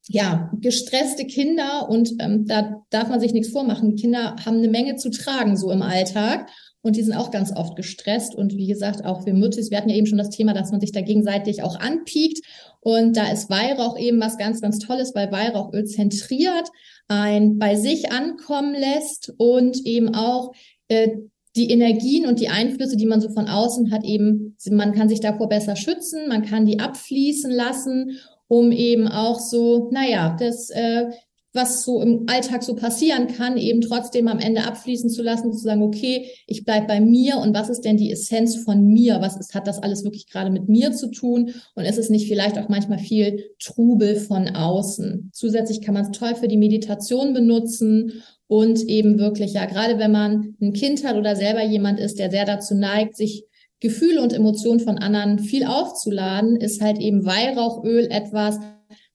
ja, 0.08 0.52
gestresste 0.60 1.26
Kinder 1.26 1.90
und 1.90 2.14
ähm, 2.20 2.46
da 2.48 2.84
darf 2.90 3.10
man 3.10 3.20
sich 3.20 3.34
nichts 3.34 3.50
vormachen. 3.50 3.96
Kinder 3.96 4.36
haben 4.46 4.58
eine 4.58 4.68
Menge 4.68 4.96
zu 4.96 5.10
tragen 5.10 5.58
so 5.58 5.72
im 5.72 5.82
Alltag 5.82 6.50
und 6.82 6.96
die 6.96 7.04
sind 7.04 7.14
auch 7.14 7.32
ganz 7.32 7.56
oft 7.56 7.76
gestresst 7.76 8.34
und 8.34 8.58
wie 8.58 8.68
gesagt 8.68 9.06
auch 9.06 9.26
wir 9.26 9.34
Müttis, 9.34 9.70
wir 9.70 9.78
hatten 9.78 9.90
ja 9.90 9.96
eben 9.96 10.08
schon 10.08 10.18
das 10.18 10.32
Thema, 10.32 10.54
dass 10.54 10.72
man 10.72 10.82
sich 10.82 10.92
da 10.92 11.02
gegenseitig 11.02 11.62
auch 11.62 11.80
anpiekt 11.80 12.40
und 12.80 13.16
da 13.16 13.32
ist 13.32 13.50
Weihrauch 13.50 13.98
eben 13.98 14.20
was 14.20 14.38
ganz, 14.38 14.60
ganz 14.60 14.80
Tolles, 14.80 15.14
weil 15.14 15.32
Weihrauchöl 15.32 15.86
zentriert, 15.86 16.70
ein 17.08 17.60
bei 17.60 17.76
sich 17.76 18.12
ankommen 18.12 18.74
lässt 18.74 19.34
und 19.38 19.86
eben 19.86 20.16
auch 20.16 20.52
äh, 20.92 21.18
die 21.56 21.70
Energien 21.70 22.28
und 22.28 22.40
die 22.40 22.50
Einflüsse, 22.50 22.96
die 22.96 23.06
man 23.06 23.20
so 23.20 23.30
von 23.30 23.48
außen 23.48 23.92
hat, 23.92 24.04
eben, 24.06 24.56
man 24.70 24.94
kann 24.94 25.10
sich 25.10 25.20
davor 25.20 25.50
besser 25.50 25.76
schützen, 25.76 26.30
man 26.30 26.46
kann 26.46 26.66
die 26.66 26.80
abfließen 26.80 27.52
lassen, 27.52 28.18
um 28.48 28.72
eben 28.72 29.08
auch 29.08 29.40
so, 29.40 29.90
naja, 29.92 30.36
das, 30.40 30.70
äh, 30.70 31.12
was 31.54 31.84
so 31.84 32.02
im 32.02 32.24
Alltag 32.28 32.64
so 32.64 32.76
passieren 32.76 33.28
kann, 33.28 33.58
eben 33.58 33.82
trotzdem 33.82 34.30
am 34.30 34.40
Ende 34.40 34.64
abfließen 34.64 35.10
zu 35.10 35.22
lassen, 35.22 35.52
zu 35.52 35.60
sagen, 35.60 35.82
okay, 35.82 36.28
ich 36.48 36.64
bleib 36.64 36.88
bei 36.88 37.02
mir 37.02 37.38
und 37.38 37.54
was 37.54 37.70
ist 37.70 37.82
denn 37.82 37.98
die 37.98 38.12
Essenz 38.12 38.56
von 38.56 38.88
mir? 38.88 39.20
Was 39.20 39.36
ist, 39.36 39.54
hat 39.54 39.68
das 39.68 39.84
alles 39.84 40.06
wirklich 40.06 40.28
gerade 40.28 40.50
mit 40.50 40.70
mir 40.70 40.94
zu 40.94 41.12
tun? 41.12 41.54
Und 41.76 41.84
ist 41.84 41.98
es 41.98 42.10
nicht 42.10 42.28
vielleicht 42.28 42.58
auch 42.58 42.70
manchmal 42.70 43.00
viel 43.00 43.52
Trubel 43.60 44.16
von 44.16 44.48
außen? 44.48 45.32
Zusätzlich 45.34 45.82
kann 45.82 45.94
man 45.94 46.06
es 46.06 46.18
toll 46.18 46.36
für 46.36 46.48
die 46.48 46.56
Meditation 46.56 47.34
benutzen 47.34 48.24
und 48.52 48.82
eben 48.90 49.18
wirklich, 49.18 49.54
ja, 49.54 49.66
gerade 49.66 49.98
wenn 49.98 50.12
man 50.12 50.58
ein 50.60 50.74
Kind 50.74 51.06
hat 51.06 51.16
oder 51.16 51.38
selber 51.38 51.64
jemand 51.64 52.02
ist, 52.02 52.20
der 52.20 52.30
sehr 52.30 52.44
dazu 52.44 52.76
neigt, 52.76 53.16
sich 53.16 53.46
Gefühle 53.80 54.22
und 54.22 54.34
Emotionen 54.34 54.82
von 54.82 54.98
anderen 54.98 55.40
viel 55.40 55.64
aufzuladen, 55.66 56.58
ist 56.58 56.82
halt 56.82 57.00
eben 57.00 57.26
Weihrauchöl 57.26 58.12
etwas, 58.12 58.60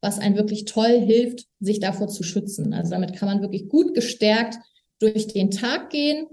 was 0.01 0.19
einen 0.19 0.37
wirklich 0.37 0.65
toll 0.65 0.99
hilft, 0.99 1.45
sich 1.61 1.81
davor 1.81 2.09
zu 2.09 2.23
schützen. 2.23 2.73
Also 2.73 2.93
damit 2.93 3.13
kann 3.13 3.29
man 3.29 3.43
wirklich 3.43 3.69
gut 3.69 3.93
gestärkt 3.93 4.57
durch 5.01 5.27
den 5.27 5.51
Tag 5.51 5.91
gehen. 5.91 6.29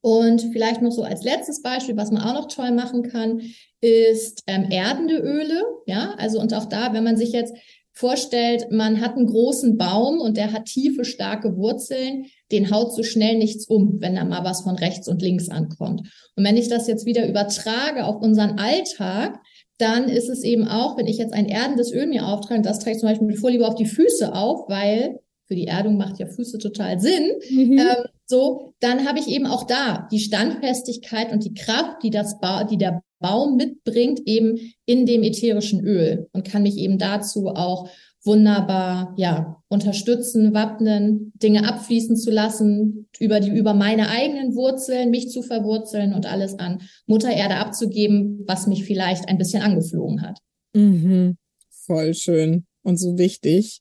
Und 0.00 0.40
vielleicht 0.54 0.80
noch 0.80 0.92
so 0.92 1.02
als 1.02 1.22
letztes 1.22 1.60
Beispiel, 1.60 1.98
was 1.98 2.10
man 2.10 2.22
auch 2.22 2.32
noch 2.32 2.48
toll 2.48 2.70
machen 2.70 3.02
kann, 3.02 3.42
ist 3.82 4.44
ähm, 4.46 4.68
erdende 4.70 5.18
Öle. 5.18 5.62
Ja, 5.84 6.14
also 6.16 6.40
und 6.40 6.54
auch 6.54 6.64
da, 6.64 6.94
wenn 6.94 7.04
man 7.04 7.18
sich 7.18 7.32
jetzt 7.32 7.54
vorstellt, 8.00 8.70
man 8.70 9.00
hat 9.00 9.16
einen 9.16 9.26
großen 9.26 9.76
Baum 9.76 10.20
und 10.20 10.36
der 10.36 10.52
hat 10.52 10.64
tiefe, 10.64 11.04
starke 11.04 11.56
Wurzeln, 11.56 12.26
den 12.50 12.70
haut 12.70 12.94
so 12.94 13.02
schnell 13.02 13.38
nichts 13.38 13.66
um, 13.66 14.00
wenn 14.00 14.16
da 14.16 14.24
mal 14.24 14.42
was 14.42 14.62
von 14.62 14.74
rechts 14.76 15.06
und 15.06 15.22
links 15.22 15.48
ankommt. 15.48 16.10
Und 16.34 16.44
wenn 16.44 16.56
ich 16.56 16.68
das 16.68 16.88
jetzt 16.88 17.06
wieder 17.06 17.28
übertrage 17.28 18.04
auf 18.04 18.20
unseren 18.22 18.58
Alltag, 18.58 19.38
dann 19.78 20.08
ist 20.08 20.28
es 20.28 20.42
eben 20.42 20.66
auch, 20.66 20.98
wenn 20.98 21.06
ich 21.06 21.18
jetzt 21.18 21.32
ein 21.32 21.46
erdendes 21.46 21.92
Öl 21.92 22.06
mir 22.06 22.26
auftrage, 22.26 22.62
das 22.62 22.80
trage 22.80 22.92
ich 22.92 23.00
zum 23.00 23.08
Beispiel 23.08 23.28
mit 23.28 23.38
Vorliebe 23.38 23.66
auf 23.66 23.76
die 23.76 23.86
Füße 23.86 24.34
auf, 24.34 24.68
weil 24.68 25.19
für 25.50 25.56
die 25.56 25.66
Erdung 25.66 25.96
macht 25.96 26.20
ja 26.20 26.26
Füße 26.26 26.58
total 26.58 27.00
Sinn. 27.00 27.32
Mhm. 27.50 27.76
Ähm, 27.76 28.04
so, 28.24 28.72
dann 28.78 29.04
habe 29.04 29.18
ich 29.18 29.26
eben 29.26 29.46
auch 29.46 29.64
da 29.64 30.06
die 30.12 30.20
Standfestigkeit 30.20 31.32
und 31.32 31.44
die 31.44 31.54
Kraft, 31.54 32.04
die 32.04 32.10
das 32.10 32.38
ba 32.38 32.62
die 32.62 32.78
der 32.78 33.02
Baum 33.18 33.56
mitbringt, 33.56 34.20
eben 34.26 34.72
in 34.86 35.06
dem 35.06 35.24
ätherischen 35.24 35.84
Öl 35.84 36.28
und 36.32 36.44
kann 36.44 36.62
mich 36.62 36.76
eben 36.76 36.98
dazu 36.98 37.48
auch 37.48 37.90
wunderbar, 38.22 39.12
ja, 39.16 39.60
unterstützen, 39.66 40.54
wappnen, 40.54 41.32
Dinge 41.34 41.68
abfließen 41.68 42.16
zu 42.16 42.30
lassen, 42.30 43.08
über 43.18 43.40
die, 43.40 43.50
über 43.50 43.74
meine 43.74 44.08
eigenen 44.08 44.54
Wurzeln, 44.54 45.10
mich 45.10 45.30
zu 45.30 45.42
verwurzeln 45.42 46.14
und 46.14 46.26
alles 46.26 46.60
an 46.60 46.82
Mutter 47.06 47.32
Erde 47.32 47.56
abzugeben, 47.56 48.44
was 48.46 48.68
mich 48.68 48.84
vielleicht 48.84 49.28
ein 49.28 49.38
bisschen 49.38 49.62
angeflogen 49.62 50.22
hat. 50.22 50.38
Mhm. 50.74 51.38
Voll 51.70 52.14
schön 52.14 52.66
und 52.82 52.98
so 52.98 53.18
wichtig. 53.18 53.80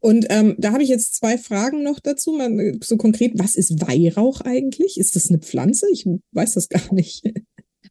Und 0.00 0.26
ähm, 0.30 0.54
da 0.58 0.72
habe 0.72 0.82
ich 0.82 0.88
jetzt 0.88 1.16
zwei 1.16 1.38
Fragen 1.38 1.82
noch 1.82 1.98
dazu. 1.98 2.32
Man, 2.32 2.78
so 2.82 2.96
konkret, 2.96 3.32
was 3.34 3.56
ist 3.56 3.80
Weihrauch 3.80 4.40
eigentlich? 4.42 4.98
Ist 4.98 5.16
das 5.16 5.28
eine 5.28 5.38
Pflanze? 5.38 5.86
Ich 5.92 6.06
weiß 6.32 6.54
das 6.54 6.68
gar 6.68 6.92
nicht. 6.92 7.24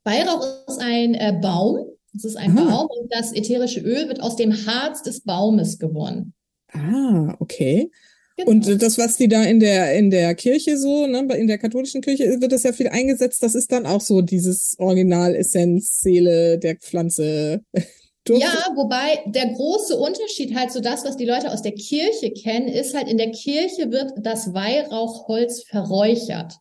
Weihrauch 0.03 0.45
ist 0.67 0.79
ein 0.79 1.15
äh, 1.15 1.37
Baum. 1.41 1.85
Es 2.15 2.23
ist 2.23 2.37
ein 2.37 2.57
ah. 2.57 2.63
Baum 2.63 2.87
und 2.87 3.13
das 3.13 3.33
ätherische 3.33 3.81
Öl 3.81 4.07
wird 4.07 4.21
aus 4.21 4.35
dem 4.35 4.51
Harz 4.65 5.03
des 5.03 5.21
Baumes 5.21 5.77
gewonnen. 5.77 6.33
Ah, 6.71 7.35
okay. 7.39 7.91
Genau. 8.37 8.51
Und 8.51 8.81
das, 8.81 8.97
was 8.97 9.17
die 9.17 9.27
da 9.27 9.43
in 9.43 9.59
der, 9.59 9.95
in 9.95 10.11
der 10.11 10.35
Kirche 10.35 10.77
so, 10.77 11.07
ne, 11.07 11.27
in 11.35 11.47
der 11.47 11.57
katholischen 11.57 12.01
Kirche 12.01 12.39
wird 12.39 12.51
das 12.51 12.63
ja 12.63 12.71
viel 12.71 12.87
eingesetzt. 12.87 13.41
Das 13.41 13.55
ist 13.55 13.71
dann 13.71 13.87
auch 13.87 14.01
so 14.01 14.21
dieses 14.21 14.75
Original-Essenz, 14.77 16.01
Seele 16.01 16.59
der 16.59 16.75
Pflanze. 16.75 17.63
Ja, 18.29 18.71
wobei 18.75 19.23
der 19.25 19.53
große 19.53 19.95
Unterschied 19.95 20.55
halt 20.55 20.71
so 20.71 20.79
das, 20.79 21.05
was 21.05 21.17
die 21.17 21.25
Leute 21.25 21.51
aus 21.51 21.61
der 21.61 21.73
Kirche 21.73 22.31
kennen, 22.31 22.67
ist 22.67 22.95
halt 22.95 23.07
in 23.07 23.17
der 23.17 23.31
Kirche 23.31 23.91
wird 23.91 24.13
das 24.17 24.53
Weihrauchholz 24.53 25.63
verräuchert. 25.63 26.55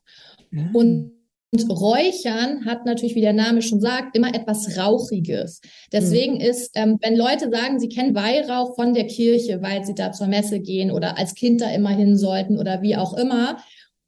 Ja. 0.53 0.71
Und 0.73 1.17
und 1.53 1.71
Räuchern 1.71 2.65
hat 2.65 2.85
natürlich, 2.85 3.15
wie 3.15 3.21
der 3.21 3.33
Name 3.33 3.63
schon 3.63 3.81
sagt, 3.81 4.17
immer 4.17 4.35
etwas 4.35 4.77
Rauchiges. 4.77 5.61
Deswegen 5.93 6.35
mhm. 6.35 6.41
ist, 6.41 6.73
ähm, 6.75 6.99
wenn 7.01 7.17
Leute 7.17 7.51
sagen, 7.51 7.79
sie 7.79 7.89
kennen 7.89 8.15
Weihrauch 8.15 8.75
von 8.75 8.95
der 8.95 9.07
Kirche, 9.07 9.63
weil 9.63 9.85
sie 9.85 9.95
da 9.95 10.13
zur 10.13 10.27
Messe 10.27 10.61
gehen 10.61 10.91
oder 10.91 11.17
als 11.17 11.35
Kind 11.35 11.61
da 11.61 11.71
immer 11.71 11.91
hin 11.91 12.17
sollten 12.17 12.59
oder 12.59 12.83
wie 12.83 12.97
auch 12.97 13.15
immer, 13.17 13.59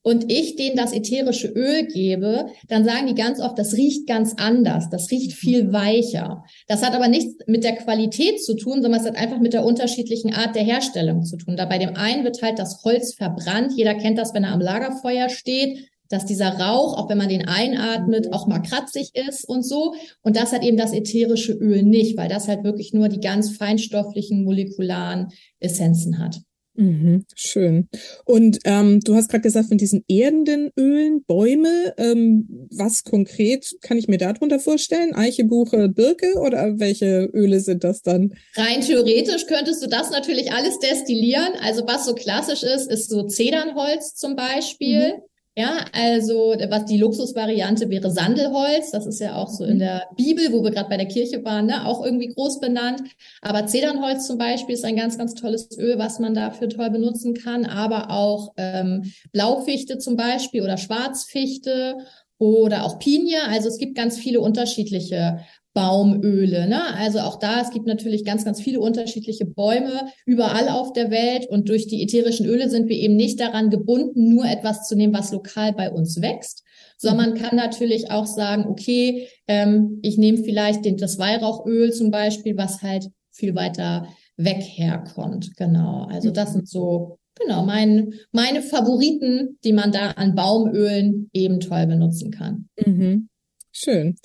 und 0.03 0.31
ich 0.33 0.57
denen 0.57 0.77
das 0.77 0.93
ätherische 0.93 1.49
Öl 1.49 1.87
gebe, 1.87 2.47
dann 2.69 2.85
sagen 2.85 3.07
die 3.07 3.15
ganz 3.15 3.41
oft, 3.41 3.59
das 3.59 3.75
riecht 3.75 4.07
ganz 4.07 4.35
anders, 4.39 4.89
das 4.91 5.11
riecht 5.11 5.33
viel 5.33 5.73
weicher. 5.73 6.45
Das 6.67 6.83
hat 6.83 6.95
aber 6.95 7.09
nichts 7.09 7.35
mit 7.47 7.65
der 7.65 7.77
Qualität 7.77 8.43
zu 8.43 8.55
tun, 8.55 8.81
sondern 8.81 9.01
es 9.01 9.07
hat 9.07 9.17
einfach 9.17 9.41
mit 9.41 9.53
der 9.53 9.65
unterschiedlichen 9.65 10.33
Art 10.33 10.55
der 10.55 10.63
Herstellung 10.63 11.25
zu 11.25 11.37
tun. 11.37 11.57
Da 11.57 11.67
bei 11.67 11.79
dem 11.79 11.97
einen 11.97 12.25
wird 12.25 12.41
halt 12.43 12.59
das 12.59 12.83
Holz 12.85 13.15
verbrannt. 13.15 13.73
Jeder 13.77 13.95
kennt 13.95 14.19
das, 14.19 14.35
wenn 14.35 14.45
er 14.45 14.53
am 14.53 14.61
Lagerfeuer 14.61 15.29
steht 15.29 15.89
dass 16.09 16.25
dieser 16.25 16.59
Rauch, 16.59 16.97
auch 16.97 17.09
wenn 17.09 17.19
man 17.19 17.29
den 17.29 17.47
einatmet, 17.47 18.33
auch 18.33 18.47
mal 18.47 18.61
kratzig 18.61 19.11
ist 19.15 19.45
und 19.45 19.63
so. 19.63 19.95
Und 20.23 20.37
das 20.37 20.53
hat 20.53 20.65
eben 20.65 20.77
das 20.77 20.93
ätherische 20.93 21.53
Öl 21.53 21.83
nicht, 21.83 22.17
weil 22.17 22.29
das 22.29 22.49
halt 22.49 22.65
wirklich 22.65 22.95
nur 22.95 23.09
die 23.09 23.21
ganz 23.21 23.57
feinstofflichen 23.57 24.45
molekularen 24.45 25.29
Essenzen 25.61 26.19
hat. 26.19 26.41
Mhm, 26.79 27.25
schön. 27.35 27.89
Und 28.25 28.61
ähm, 28.65 29.01
du 29.01 29.17
hast 29.17 29.29
gerade 29.29 29.43
gesagt, 29.43 29.67
von 29.67 29.79
diesen 29.79 30.05
erdenden 30.07 30.71
Ölen, 30.79 31.25
Bäume, 31.25 31.93
ähm, 31.97 32.69
was 32.71 33.03
konkret 33.03 33.75
kann 33.81 33.99
ich 33.99 34.07
mir 34.07 34.19
darunter 34.19 34.61
vorstellen? 34.61 35.13
Eiche, 35.13 35.43
Buche, 35.43 35.89
Birke 35.89 36.35
oder 36.37 36.79
welche 36.79 37.29
Öle 37.35 37.59
sind 37.59 37.83
das 37.83 38.03
dann? 38.03 38.33
Rein 38.55 38.81
theoretisch 38.81 39.47
könntest 39.47 39.83
du 39.83 39.89
das 39.89 40.11
natürlich 40.11 40.53
alles 40.53 40.79
destillieren. 40.79 41.55
Also 41.61 41.83
was 41.89 42.07
so 42.07 42.15
klassisch 42.15 42.63
ist, 42.63 42.89
ist 42.89 43.11
so 43.11 43.25
Zedernholz 43.25 44.15
zum 44.15 44.37
Beispiel. 44.37 45.15
Mhm. 45.17 45.23
Ja, 45.59 45.87
also 45.93 46.55
was 46.69 46.85
die 46.85 46.99
Luxusvariante 46.99 47.91
wäre 47.91 48.13
Sandelholz. 48.13 48.93
Das 48.93 49.07
ist 49.07 49.19
ja 49.19 49.35
auch 49.35 49.49
so 49.49 49.65
in 49.65 49.75
mhm. 49.75 49.79
der 49.81 50.07
Bibel, 50.17 50.53
wo 50.53 50.63
wir 50.63 50.71
gerade 50.71 50.89
bei 50.89 50.97
der 50.97 51.09
Kirche 51.09 51.45
waren, 51.45 51.67
ne, 51.67 51.85
auch 51.85 52.05
irgendwie 52.05 52.29
groß 52.29 52.61
benannt. 52.61 53.03
Aber 53.43 53.67
Zedernholz 53.67 54.29
zum 54.29 54.39
Beispiel 54.39 54.77
ist 54.77 54.85
ein 54.85 54.95
ganz, 54.95 55.19
ganz 55.19 55.35
tolles 55.35 55.77
Öl, 55.77 55.99
was 55.99 56.21
man 56.21 56.33
dafür 56.33 56.69
toll 56.69 56.91
benutzen 56.91 57.35
kann. 57.35 57.67
Aber 57.67 58.13
auch 58.13 58.53
ähm, 58.57 59.13
Blaufichte 59.33 59.99
zum 59.99 60.15
Beispiel 60.15 60.63
oder 60.63 60.77
Schwarzfichte 60.77 61.97
oder 62.39 62.85
auch 62.85 63.01
Pinie. 63.01 63.43
Also 63.49 63.67
es 63.67 63.79
gibt 63.79 63.97
ganz 63.97 64.17
viele 64.17 64.41
unterschiedliche 64.41 65.41
Baumöle. 65.75 66.67
Ne? 66.67 66.95
Also 66.95 67.21
auch 67.21 67.39
da, 67.39 67.61
es 67.61 67.71
gibt 67.71 67.87
natürlich 67.87 68.25
ganz, 68.25 68.45
ganz 68.45 68.61
viele 68.61 68.81
unterschiedliche 68.81 69.47
Bäume 69.47 70.09
überall 70.27 70.69
auf 70.69 70.93
der 70.93 71.11
Welt 71.11 71.47
und 71.49 71.69
durch 71.69 71.87
die 71.87 72.03
ätherischen 72.03 72.47
Öle 72.47 72.69
sind 72.69 72.89
wir 72.89 72.97
eben 72.97 73.17
nicht 73.17 73.39
daran 73.39 73.71
gebunden, 73.71 74.29
nur 74.29 74.45
etwas 74.45 74.89
zu 74.89 74.97
nehmen, 74.97 75.15
was 75.15 75.33
lokal 75.33 75.73
bei 75.73 75.91
uns 75.91 76.21
wächst, 76.21 76.65
sondern 76.97 77.31
man 77.31 77.39
kann 77.41 77.57
natürlich 77.57 78.11
auch 78.11 78.27
sagen, 78.27 78.67
okay, 78.67 79.29
ähm, 79.47 79.99
ich 80.03 80.19
nehme 80.19 80.39
vielleicht 80.39 80.85
den, 80.85 80.97
das 80.97 81.19
Weihrauchöl 81.19 81.93
zum 81.93 82.11
Beispiel, 82.11 82.57
was 82.57 82.83
halt 82.83 83.09
viel 83.31 83.55
weiter 83.55 84.09
weg 84.37 84.63
herkommt. 84.63 85.57
Genau. 85.57 86.07
Also 86.11 86.31
das 86.31 86.53
sind 86.53 86.69
so 86.69 87.19
Genau, 87.41 87.65
mein, 87.65 88.15
meine 88.33 88.63
Favoriten, 88.63 89.59
die 89.63 89.73
man 89.73 89.93
da 89.93 90.11
an 90.11 90.35
Baumölen 90.35 91.31
eben 91.33 91.61
toll 91.61 91.87
benutzen 91.87 92.33
kann. 92.33 92.69
Mhm. 92.85 93.29
Schön. 93.71 94.17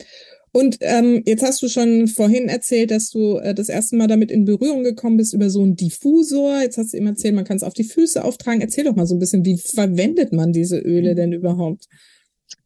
Und 0.56 0.78
ähm, 0.82 1.24
jetzt 1.26 1.42
hast 1.42 1.64
du 1.64 1.68
schon 1.68 2.08
vorhin 2.08 2.48
erzählt, 2.48 2.92
dass 2.92 3.10
du 3.10 3.38
äh, 3.38 3.56
das 3.56 3.70
erste 3.70 3.96
Mal 3.96 4.08
damit 4.08 4.30
in 4.30 4.46
Berührung 4.46 4.84
gekommen 4.84 5.18
bist 5.18 5.34
über 5.34 5.50
so 5.50 5.64
einen 5.64 5.76
Diffusor. 5.76 6.62
Jetzt 6.62 6.78
hast 6.78 6.94
du 6.94 6.98
eben 6.98 7.08
erzählt, 7.08 7.34
man 7.34 7.44
kann 7.44 7.58
es 7.58 7.64
auf 7.64 7.74
die 7.74 7.84
Füße 7.84 8.24
auftragen. 8.24 8.62
Erzähl 8.62 8.84
doch 8.84 8.96
mal 8.96 9.08
so 9.08 9.16
ein 9.16 9.20
bisschen, 9.20 9.44
wie 9.46 9.58
verwendet 9.58 10.32
man 10.32 10.54
diese 10.54 10.78
Öle 10.78 11.16
denn 11.16 11.34
überhaupt? 11.34 11.88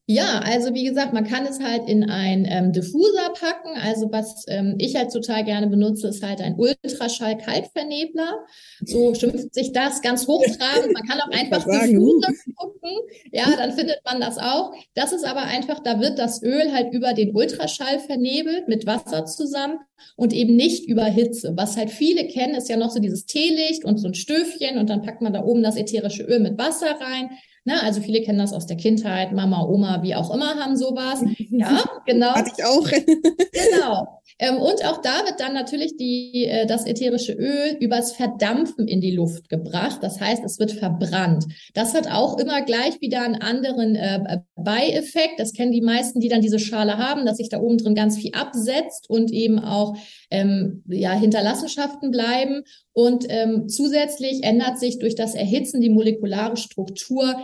Ja, 0.09 0.39
also 0.39 0.73
wie 0.73 0.85
gesagt, 0.85 1.11
man 1.11 1.25
kann 1.25 1.45
es 1.45 1.59
halt 1.59 1.89
in 1.89 2.09
ein 2.09 2.47
ähm, 2.49 2.71
Diffuser 2.71 3.33
packen. 3.37 3.77
Also 3.83 4.09
was 4.09 4.45
ähm, 4.47 4.75
ich 4.79 4.95
halt 4.95 5.11
total 5.11 5.43
gerne 5.43 5.67
benutze, 5.67 6.07
ist 6.07 6.23
halt 6.23 6.39
ein 6.39 6.55
Ultraschall-Kaltvernebler. 6.57 8.45
So 8.85 9.13
schimpft 9.15 9.53
sich 9.53 9.73
das 9.73 10.01
ganz 10.01 10.25
hochtrabend. 10.25 10.93
Man 10.93 11.03
kann 11.03 11.19
auch 11.19 11.27
einfach 11.37 11.65
Diffuser 11.65 12.31
gucken. 12.55 12.91
Ja, 13.33 13.53
dann 13.57 13.73
findet 13.73 13.99
man 14.05 14.21
das 14.21 14.37
auch. 14.37 14.71
Das 14.95 15.11
ist 15.11 15.25
aber 15.25 15.41
einfach, 15.41 15.81
da 15.81 15.99
wird 15.99 16.19
das 16.19 16.41
Öl 16.41 16.71
halt 16.71 16.93
über 16.93 17.13
den 17.13 17.35
Ultraschall 17.35 17.99
vernebelt 17.99 18.69
mit 18.69 18.85
Wasser 18.85 19.25
zusammen 19.25 19.79
und 20.15 20.31
eben 20.31 20.55
nicht 20.55 20.87
über 20.87 21.03
Hitze. 21.03 21.51
Was 21.57 21.75
halt 21.75 21.91
viele 21.91 22.29
kennen, 22.29 22.55
ist 22.55 22.69
ja 22.69 22.77
noch 22.77 22.91
so 22.91 22.99
dieses 22.99 23.25
Teelicht 23.25 23.83
und 23.83 23.97
so 23.97 24.07
ein 24.07 24.13
Stöfchen 24.13 24.77
und 24.77 24.89
dann 24.89 25.01
packt 25.01 25.21
man 25.21 25.33
da 25.33 25.43
oben 25.43 25.63
das 25.63 25.75
ätherische 25.75 26.23
Öl 26.23 26.39
mit 26.39 26.57
Wasser 26.57 26.97
rein. 27.01 27.31
Ne? 27.67 27.83
Also 27.83 27.99
viele 27.99 28.21
kennen 28.21 28.39
das 28.39 28.53
aus 28.53 28.65
der 28.65 28.77
Kindheit, 28.77 29.33
Mama, 29.33 29.61
Oma, 29.61 30.01
wie 30.01 30.15
auch 30.15 30.33
immer 30.33 30.55
haben 30.55 30.77
sowas. 30.77 31.21
Ja, 31.49 31.83
genau. 32.05 32.33
Hatte 32.33 32.51
ich 32.55 32.63
auch. 32.63 32.87
genau. 32.89 34.16
Ähm, 34.39 34.57
und 34.57 34.85
auch 34.85 35.01
da 35.01 35.25
wird 35.25 35.39
dann 35.39 35.53
natürlich 35.53 35.97
die, 35.97 36.45
äh, 36.45 36.65
das 36.67 36.85
ätherische 36.85 37.33
Öl 37.33 37.75
übers 37.79 38.11
Verdampfen 38.11 38.87
in 38.87 39.01
die 39.01 39.11
Luft 39.11 39.49
gebracht. 39.49 39.99
Das 40.01 40.19
heißt, 40.19 40.43
es 40.43 40.59
wird 40.59 40.71
verbrannt. 40.71 41.45
Das 41.73 41.93
hat 41.93 42.07
auch 42.07 42.37
immer 42.37 42.61
gleich 42.61 43.01
wieder 43.01 43.21
einen 43.23 43.41
anderen 43.41 43.95
äh, 43.95 44.39
Beieffekt. 44.55 45.39
Das 45.39 45.53
kennen 45.53 45.71
die 45.71 45.81
meisten, 45.81 46.19
die 46.19 46.29
dann 46.29 46.41
diese 46.41 46.59
Schale 46.59 46.97
haben, 46.97 47.25
dass 47.25 47.37
sich 47.37 47.49
da 47.49 47.59
oben 47.59 47.77
drin 47.77 47.95
ganz 47.95 48.17
viel 48.17 48.33
absetzt 48.33 49.09
und 49.09 49.31
eben 49.31 49.59
auch 49.59 49.97
ähm, 50.29 50.83
ja, 50.87 51.13
Hinterlassenschaften 51.13 52.11
bleiben. 52.11 52.63
Und 52.93 53.25
ähm, 53.29 53.69
zusätzlich 53.69 54.43
ändert 54.43 54.79
sich 54.79 54.99
durch 54.99 55.15
das 55.15 55.35
Erhitzen 55.35 55.81
die 55.81 55.89
molekulare 55.89 56.57
Struktur 56.57 57.35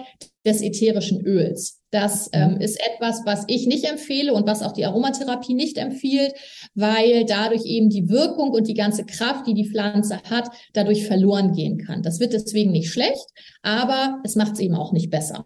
des 0.46 0.62
ätherischen 0.62 1.26
Öls. 1.26 1.83
Das 1.94 2.28
ähm, 2.34 2.58
ist 2.60 2.80
etwas, 2.84 3.22
was 3.24 3.44
ich 3.46 3.68
nicht 3.68 3.84
empfehle 3.86 4.34
und 4.34 4.48
was 4.48 4.64
auch 4.64 4.72
die 4.72 4.84
Aromatherapie 4.84 5.54
nicht 5.54 5.78
empfiehlt, 5.78 6.34
weil 6.74 7.24
dadurch 7.24 7.66
eben 7.66 7.90
die 7.90 8.10
Wirkung 8.10 8.50
und 8.50 8.68
die 8.68 8.74
ganze 8.74 9.06
Kraft, 9.06 9.46
die 9.46 9.54
die 9.54 9.70
Pflanze 9.70 10.20
hat, 10.28 10.50
dadurch 10.74 11.06
verloren 11.06 11.54
gehen 11.54 11.78
kann. 11.78 12.02
Das 12.02 12.20
wird 12.20 12.34
deswegen 12.34 12.72
nicht 12.72 12.92
schlecht, 12.92 13.28
aber 13.62 14.20
es 14.24 14.36
macht 14.36 14.54
es 14.54 14.60
eben 14.62 14.74
auch 14.74 14.92
nicht 14.92 15.12
besser. 15.12 15.46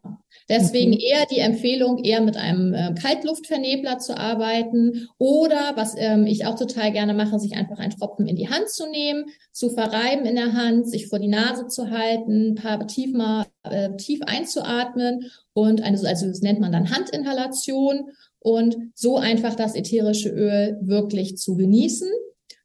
Deswegen 0.49 0.91
mhm. 0.91 0.99
eher 0.99 1.25
die 1.25 1.39
Empfehlung, 1.39 2.03
eher 2.03 2.21
mit 2.21 2.37
einem 2.37 2.73
äh, 2.73 2.93
Kaltluftvernebler 2.93 3.99
zu 3.99 4.17
arbeiten 4.17 5.09
oder, 5.17 5.73
was 5.75 5.95
ähm, 5.97 6.25
ich 6.25 6.45
auch 6.45 6.57
total 6.57 6.91
gerne 6.91 7.13
mache, 7.13 7.39
sich 7.39 7.55
einfach 7.55 7.79
einen 7.79 7.91
Tropfen 7.91 8.27
in 8.27 8.37
die 8.37 8.49
Hand 8.49 8.69
zu 8.69 8.89
nehmen, 8.89 9.25
zu 9.51 9.69
verreiben 9.69 10.25
in 10.25 10.35
der 10.35 10.53
Hand, 10.53 10.89
sich 10.89 11.07
vor 11.07 11.19
die 11.19 11.27
Nase 11.27 11.67
zu 11.67 11.89
halten, 11.89 12.51
ein 12.51 12.55
paar 12.55 12.87
tief 12.87 13.13
mal 13.13 13.45
äh, 13.63 13.95
tief 13.97 14.21
einzuatmen 14.25 15.29
und 15.53 15.81
eine, 15.83 15.99
also 16.07 16.27
das 16.27 16.41
nennt 16.41 16.59
man 16.59 16.71
dann 16.71 16.91
Handinhalation 16.91 18.11
und 18.39 18.77
so 18.95 19.17
einfach 19.17 19.55
das 19.55 19.75
ätherische 19.75 20.29
Öl 20.29 20.77
wirklich 20.81 21.37
zu 21.37 21.57
genießen. 21.57 22.07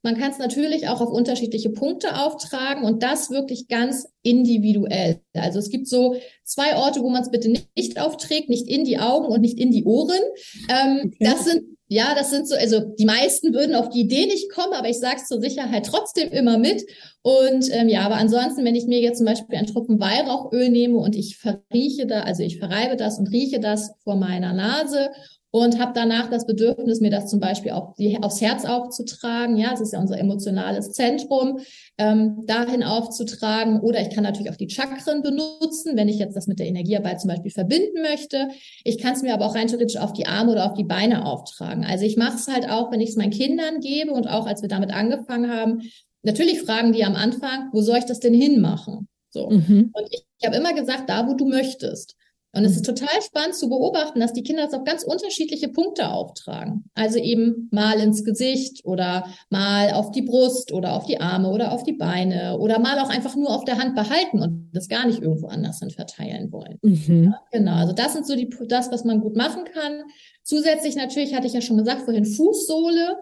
Man 0.03 0.19
kann 0.19 0.33
es 0.33 0.39
natürlich 0.39 0.89
auch 0.89 1.01
auf 1.01 1.11
unterschiedliche 1.11 1.71
Punkte 1.71 2.19
auftragen 2.21 2.85
und 2.85 3.03
das 3.03 3.31
wirklich 3.31 3.69
ganz 3.69 4.09
individuell. 4.23 5.21
Also 5.35 5.59
es 5.59 5.71
gibt 5.71 5.87
so 5.89 6.17
zwei 6.45 6.77
Orte, 6.77 7.03
wo 7.03 7.09
man 7.09 7.23
es 7.23 7.31
bitte 7.31 7.53
nicht 7.77 8.01
aufträgt, 8.01 8.49
nicht 8.49 8.69
in 8.69 8.85
die 8.85 8.99
Augen 8.99 9.27
und 9.27 9.41
nicht 9.41 9.59
in 9.59 9.71
die 9.71 9.85
Ohren. 9.85 10.21
Ähm, 10.69 11.13
okay. 11.13 11.17
Das 11.21 11.45
sind 11.45 11.73
ja, 11.93 12.15
das 12.15 12.31
sind 12.31 12.49
so, 12.49 12.55
also 12.55 12.81
die 12.81 13.05
meisten 13.05 13.53
würden 13.53 13.75
auf 13.75 13.91
die 13.91 14.01
Idee 14.01 14.25
nicht 14.25 14.51
kommen, 14.51 14.73
aber 14.73 14.89
ich 14.89 14.99
sage 14.99 15.17
es 15.17 15.29
zur 15.29 15.43
Sicherheit 15.43 15.85
trotzdem 15.85 16.31
immer 16.31 16.57
mit. 16.57 16.83
Und 17.21 17.71
ähm, 17.71 17.87
ja, 17.91 18.01
aber 18.07 18.15
ansonsten, 18.15 18.65
wenn 18.65 18.75
ich 18.75 18.87
mir 18.87 19.01
jetzt 19.01 19.19
zum 19.19 19.27
Beispiel 19.27 19.59
einen 19.59 19.67
Tropfen 19.67 20.01
Weihrauchöl 20.01 20.71
nehme 20.71 20.97
und 20.97 21.15
ich 21.15 21.37
verrieche 21.37 22.07
da, 22.07 22.21
also 22.21 22.43
ich 22.45 22.59
verreibe 22.59 22.97
das 22.97 23.19
und 23.19 23.31
rieche 23.31 23.61
das 23.61 23.93
vor 24.05 24.17
meiner 24.17 24.55
Nase 24.55 25.11
und 25.53 25.79
habe 25.79 25.93
danach 25.95 26.31
das 26.31 26.47
Bedürfnis, 26.47 27.01
mir 27.01 27.11
das 27.11 27.29
zum 27.29 27.39
Beispiel 27.39 27.73
auf 27.73 27.95
die, 27.95 28.21
aufs 28.23 28.41
Herz 28.41 28.65
aufzutragen. 28.65 29.59
Ja, 29.59 29.73
es 29.75 29.83
ist 29.83 29.93
ja 29.93 30.01
unser 30.01 30.19
emotionales 30.19 30.93
Zentrum, 30.93 31.61
ähm, 31.99 32.47
dahin 32.47 32.83
aufzutragen. 32.83 33.81
Oder 33.81 34.01
ich 34.01 34.09
kann 34.09 34.25
natürlich 34.25 34.51
auch 34.51 34.57
die 34.57 34.71
Chakren 34.71 35.21
benutzen, 35.21 35.95
wenn 35.95 36.09
ich 36.09 36.19
jetzt 36.19 36.37
das 36.37 36.47
mit 36.47 36.59
der 36.59 36.69
Energiearbeit 36.69 37.21
zum 37.21 37.29
Beispiel 37.29 37.51
verbinden 37.51 38.01
möchte. 38.01 38.49
Ich 38.83 38.97
kann 38.97 39.13
es 39.13 39.21
mir 39.21 39.35
aber 39.35 39.45
auch 39.45 39.55
rein 39.55 39.69
theoretisch 39.69 39.99
auf 39.99 40.15
die 40.15 40.25
Arme 40.25 40.53
oder 40.53 40.65
auf 40.65 40.75
die 40.75 40.85
Beine 40.85 41.27
auftragen. 41.27 41.85
Also 41.85 42.07
ich 42.07 42.17
mache 42.17 42.37
es 42.37 42.49
halt 42.49 42.71
auch, 42.71 42.91
wenn 42.91 43.03
ich 43.03 43.11
es 43.11 43.17
meinen 43.17 43.31
Kindern 43.31 43.81
gebe 43.81 44.13
und 44.13 44.29
auch 44.29 44.47
als 44.47 44.63
wir 44.63 44.71
damit 44.71 44.91
angefangen 44.91 45.51
haben. 45.51 45.83
Natürlich 46.23 46.63
fragen 46.63 46.93
die 46.93 47.05
am 47.05 47.15
Anfang, 47.15 47.69
wo 47.73 47.83
soll 47.83 47.99
ich 47.99 48.07
das 48.07 48.21
denn 48.21 48.33
hinmachen? 48.33 49.07
So. 49.29 49.51
Mhm. 49.51 49.91
Und 49.93 50.07
ich, 50.11 50.25
ich 50.39 50.47
habe 50.47 50.57
immer 50.57 50.73
gesagt, 50.73 51.11
da, 51.11 51.29
wo 51.29 51.35
du 51.35 51.47
möchtest. 51.47 52.17
Und 52.55 52.65
es 52.65 52.73
ist 52.73 52.87
mhm. 52.87 52.95
total 52.95 53.23
spannend 53.23 53.55
zu 53.55 53.69
beobachten, 53.69 54.21
dass 54.21 54.35
die 54.35 54.43
Kinder 54.43 54.65
das 54.65 54.75
auf 54.75 54.85
ganz 54.85 55.05
unterschiedliche 55.05 55.69
Punkte 55.69 56.11
auftragen. 56.11 56.85
Also 56.95 57.19
eben 57.19 57.69
mal 57.71 57.99
ins 57.99 58.25
Gesicht 58.25 58.85
oder 58.85 59.27
mal 59.49 59.93
auf 59.93 60.11
die 60.11 60.23
Brust 60.23 60.73
oder 60.73 60.93
auf 60.93 61.07
die 61.07 61.21
Arme 61.21 61.51
oder 61.51 61.73
auf 61.73 61.83
die 61.83 61.95
Beine 61.95 62.59
oder 62.59 62.79
mal 62.79 62.99
auch 62.99 63.09
einfach 63.09 63.37
nur 63.37 63.51
auf 63.51 63.65
der 63.65 63.79
Hand 63.79 63.95
behalten 63.95 64.43
und 64.43 64.71
das 64.73 64.89
gar 64.89 65.07
nicht 65.07 65.23
irgendwo 65.23 65.47
anders 65.47 65.79
hin 65.79 65.91
verteilen 65.91 66.53
wollen. 66.53 66.79
Mhm. 66.83 67.33
Ja, 67.33 67.41
genau. 67.51 67.77
Also 67.77 67.95
das 67.95 68.13
sind 68.13 68.27
so 68.27 68.37
die, 68.37 68.51
das, 68.69 68.91
was 68.93 69.05
man 69.05 69.21
gut 69.21 69.37
machen 69.37 69.65
kann. 69.65 70.03
Zusätzlich 70.43 70.95
natürlich 70.95 71.35
hatte 71.35 71.47
ich 71.47 71.55
ja 71.55 71.63
schon 71.63 71.79
gesagt 71.79 72.03
vorhin 72.03 72.27
Fußsohle. 72.27 73.17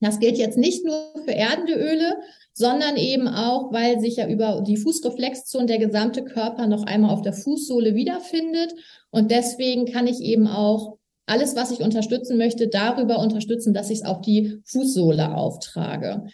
Das 0.00 0.18
gilt 0.18 0.38
jetzt 0.38 0.56
nicht 0.56 0.84
nur 0.84 1.12
für 1.24 1.32
erdende 1.32 1.74
Öle, 1.74 2.16
sondern 2.60 2.98
eben 2.98 3.26
auch, 3.26 3.72
weil 3.72 4.00
sich 4.00 4.16
ja 4.16 4.28
über 4.28 4.62
die 4.66 4.76
Fußreflexzone 4.76 5.64
der 5.64 5.78
gesamte 5.78 6.22
Körper 6.22 6.66
noch 6.66 6.84
einmal 6.84 7.10
auf 7.10 7.22
der 7.22 7.32
Fußsohle 7.32 7.94
wiederfindet. 7.94 8.74
Und 9.10 9.30
deswegen 9.30 9.86
kann 9.86 10.06
ich 10.06 10.20
eben 10.20 10.46
auch 10.46 10.98
alles, 11.24 11.56
was 11.56 11.70
ich 11.70 11.80
unterstützen 11.80 12.36
möchte, 12.36 12.68
darüber 12.68 13.18
unterstützen, 13.18 13.72
dass 13.72 13.88
ich 13.88 14.00
es 14.00 14.04
auf 14.04 14.20
die 14.20 14.60
Fußsohle 14.66 15.34
auftrage. 15.34 16.26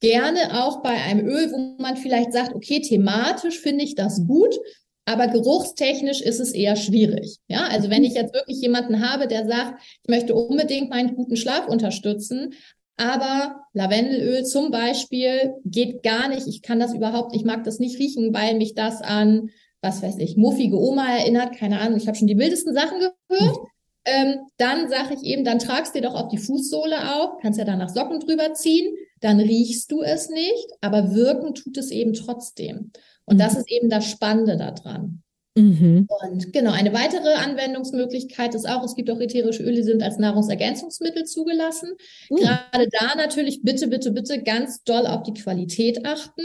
Gerne 0.00 0.64
auch 0.64 0.82
bei 0.82 0.94
einem 0.94 1.26
Öl, 1.26 1.52
wo 1.52 1.82
man 1.82 1.98
vielleicht 1.98 2.32
sagt, 2.32 2.54
okay, 2.54 2.80
thematisch 2.80 3.60
finde 3.60 3.84
ich 3.84 3.94
das 3.94 4.26
gut, 4.26 4.58
aber 5.04 5.28
geruchstechnisch 5.28 6.22
ist 6.22 6.40
es 6.40 6.52
eher 6.52 6.76
schwierig. 6.76 7.36
Ja, 7.46 7.66
also 7.66 7.90
wenn 7.90 8.04
ich 8.04 8.14
jetzt 8.14 8.32
wirklich 8.32 8.62
jemanden 8.62 9.06
habe, 9.06 9.28
der 9.28 9.46
sagt, 9.46 9.82
ich 10.02 10.08
möchte 10.08 10.34
unbedingt 10.34 10.88
meinen 10.88 11.14
guten 11.14 11.36
Schlaf 11.36 11.68
unterstützen, 11.68 12.54
aber 12.96 13.64
Lavendelöl 13.72 14.44
zum 14.44 14.70
Beispiel 14.70 15.54
geht 15.64 16.02
gar 16.02 16.28
nicht. 16.28 16.46
Ich 16.46 16.62
kann 16.62 16.78
das 16.78 16.94
überhaupt, 16.94 17.34
ich 17.34 17.44
mag 17.44 17.64
das 17.64 17.78
nicht 17.78 17.98
riechen, 17.98 18.32
weil 18.32 18.56
mich 18.56 18.74
das 18.74 19.02
an, 19.02 19.50
was 19.82 20.02
weiß 20.02 20.18
ich, 20.18 20.36
muffige 20.36 20.78
Oma 20.78 21.16
erinnert. 21.16 21.56
Keine 21.56 21.80
Ahnung, 21.80 21.98
ich 21.98 22.06
habe 22.06 22.16
schon 22.16 22.28
die 22.28 22.38
wildesten 22.38 22.74
Sachen 22.74 22.98
gehört. 22.98 23.58
Ähm, 24.06 24.40
dann 24.58 24.88
sage 24.88 25.14
ich 25.14 25.22
eben, 25.22 25.44
dann 25.44 25.58
tragst 25.58 25.94
du 25.94 26.00
dir 26.00 26.08
doch 26.08 26.14
auf 26.14 26.28
die 26.28 26.38
Fußsohle 26.38 27.16
auf, 27.16 27.38
kannst 27.40 27.58
ja 27.58 27.64
danach 27.64 27.88
Socken 27.88 28.20
drüber 28.20 28.52
ziehen, 28.52 28.94
dann 29.20 29.40
riechst 29.40 29.90
du 29.90 30.02
es 30.02 30.28
nicht, 30.28 30.68
aber 30.82 31.14
wirken 31.14 31.54
tut 31.54 31.78
es 31.78 31.90
eben 31.90 32.12
trotzdem. 32.12 32.92
Und 33.24 33.36
mhm. 33.36 33.40
das 33.40 33.56
ist 33.56 33.70
eben 33.70 33.88
das 33.88 34.08
Spannende 34.08 34.58
daran. 34.58 35.23
Mhm. 35.56 36.08
Und 36.08 36.52
genau, 36.52 36.72
eine 36.72 36.92
weitere 36.92 37.34
Anwendungsmöglichkeit 37.34 38.56
ist 38.56 38.68
auch, 38.68 38.82
es 38.82 38.96
gibt 38.96 39.08
auch 39.08 39.20
ätherische 39.20 39.62
Öle, 39.62 39.76
die 39.76 39.82
sind 39.84 40.02
als 40.02 40.18
Nahrungsergänzungsmittel 40.18 41.24
zugelassen. 41.24 41.90
Mhm. 42.28 42.36
Gerade 42.36 42.88
da 42.90 43.14
natürlich 43.16 43.62
bitte, 43.62 43.86
bitte, 43.86 44.10
bitte 44.10 44.42
ganz 44.42 44.82
doll 44.82 45.06
auf 45.06 45.22
die 45.22 45.34
Qualität 45.34 46.04
achten. 46.04 46.42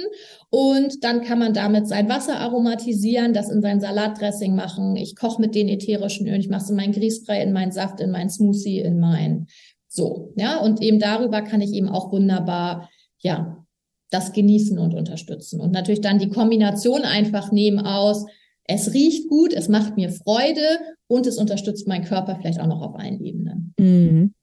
Und 0.51 1.03
dann 1.03 1.23
kann 1.23 1.39
man 1.39 1.53
damit 1.53 1.87
sein 1.87 2.07
Wasser 2.07 2.37
aromatisieren, 2.37 3.33
das 3.33 3.49
in 3.49 3.61
sein 3.61 3.81
Salatdressing 3.81 4.55
machen. 4.55 4.95
Ich 4.95 5.15
koche 5.15 5.41
mit 5.41 5.55
den 5.55 5.69
ätherischen 5.69 6.27
Ölen, 6.27 6.41
ich 6.41 6.49
mache 6.49 6.63
es 6.63 6.69
in 6.69 6.75
meinen 6.75 6.93
Grießbrei, 6.93 7.41
in 7.41 7.51
meinen 7.51 7.71
Saft, 7.71 7.99
in 8.01 8.11
meinen 8.11 8.29
Smoothie, 8.29 8.79
in 8.79 8.99
mein 8.99 9.47
so, 9.87 10.33
ja. 10.35 10.59
Und 10.59 10.83
eben 10.83 10.99
darüber 10.99 11.41
kann 11.41 11.61
ich 11.61 11.73
eben 11.73 11.89
auch 11.89 12.11
wunderbar, 12.11 12.89
ja, 13.17 13.65
das 14.11 14.33
genießen 14.33 14.77
und 14.77 14.93
unterstützen. 14.93 15.59
Und 15.59 15.71
natürlich 15.71 16.01
dann 16.01 16.19
die 16.19 16.29
Kombination 16.29 17.01
einfach 17.01 17.51
nehmen 17.51 17.79
aus, 17.79 18.25
es 18.69 18.93
riecht 18.93 19.27
gut, 19.29 19.51
es 19.51 19.67
macht 19.67 19.97
mir 19.97 20.11
Freude 20.11 20.61
und 21.07 21.25
es 21.25 21.37
unterstützt 21.37 21.87
meinen 21.87 22.05
Körper 22.05 22.35
vielleicht 22.35 22.59
auch 22.59 22.67
noch 22.67 22.83
auf 22.83 22.95
allen 22.95 23.19
Ebenen. 23.19 23.73
Mhm. 23.79 24.35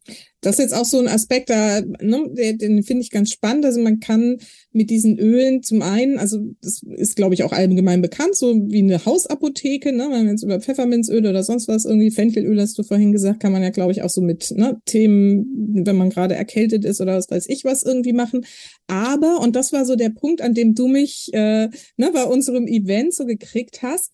Das 0.47 0.61
ist 0.61 0.71
jetzt 0.71 0.75
auch 0.75 0.85
so 0.85 1.01
ein 1.01 1.09
Aspekt, 1.09 1.51
da, 1.51 1.81
ne, 1.81 2.31
den, 2.33 2.85
finde 2.85 3.03
ich 3.03 3.11
ganz 3.11 3.33
spannend. 3.33 3.65
Also 3.65 3.81
man 3.81 3.99
kann 3.99 4.39
mit 4.71 4.91
diesen 4.91 5.19
Ölen 5.19 5.65
zum 5.65 5.83
einen, 5.83 6.21
also 6.21 6.39
das 6.63 6.83
ist, 6.85 7.17
glaube 7.17 7.35
ich, 7.35 7.43
auch 7.43 7.51
allgemein 7.51 8.01
bekannt, 8.01 8.37
so 8.37 8.55
wie 8.55 8.79
eine 8.79 9.05
Hausapotheke, 9.05 9.91
ne? 9.91 10.05
Wenn 10.05 10.25
man 10.25 10.29
jetzt 10.29 10.45
über 10.45 10.61
Pfefferminzöl 10.61 11.27
oder 11.27 11.43
sonst 11.43 11.67
was, 11.67 11.85
irgendwie 11.85 12.13
Fenchelöl 12.13 12.61
hast 12.61 12.79
du 12.79 12.85
vorhin 12.85 13.11
gesagt, 13.11 13.41
kann 13.41 13.51
man 13.51 13.65
ja, 13.65 13.71
glaube 13.71 13.91
ich, 13.91 14.03
auch 14.03 14.09
so 14.09 14.21
mit 14.21 14.53
ne, 14.53 14.81
Themen, 14.85 15.83
wenn 15.85 15.97
man 15.97 16.11
gerade 16.11 16.37
erkältet 16.37 16.85
ist 16.85 17.01
oder 17.01 17.17
was 17.17 17.29
weiß 17.29 17.49
ich 17.49 17.65
was 17.65 17.83
irgendwie 17.83 18.13
machen. 18.13 18.47
Aber, 18.87 19.41
und 19.41 19.57
das 19.57 19.73
war 19.73 19.85
so 19.85 19.97
der 19.97 20.11
Punkt, 20.11 20.43
an 20.43 20.55
dem 20.55 20.77
du 20.77 20.87
mich 20.87 21.29
äh, 21.33 21.69
ne, 21.97 22.11
bei 22.13 22.23
unserem 22.23 22.69
Event 22.69 23.15
so 23.15 23.25
gekriegt 23.25 23.83
hast, 23.83 24.13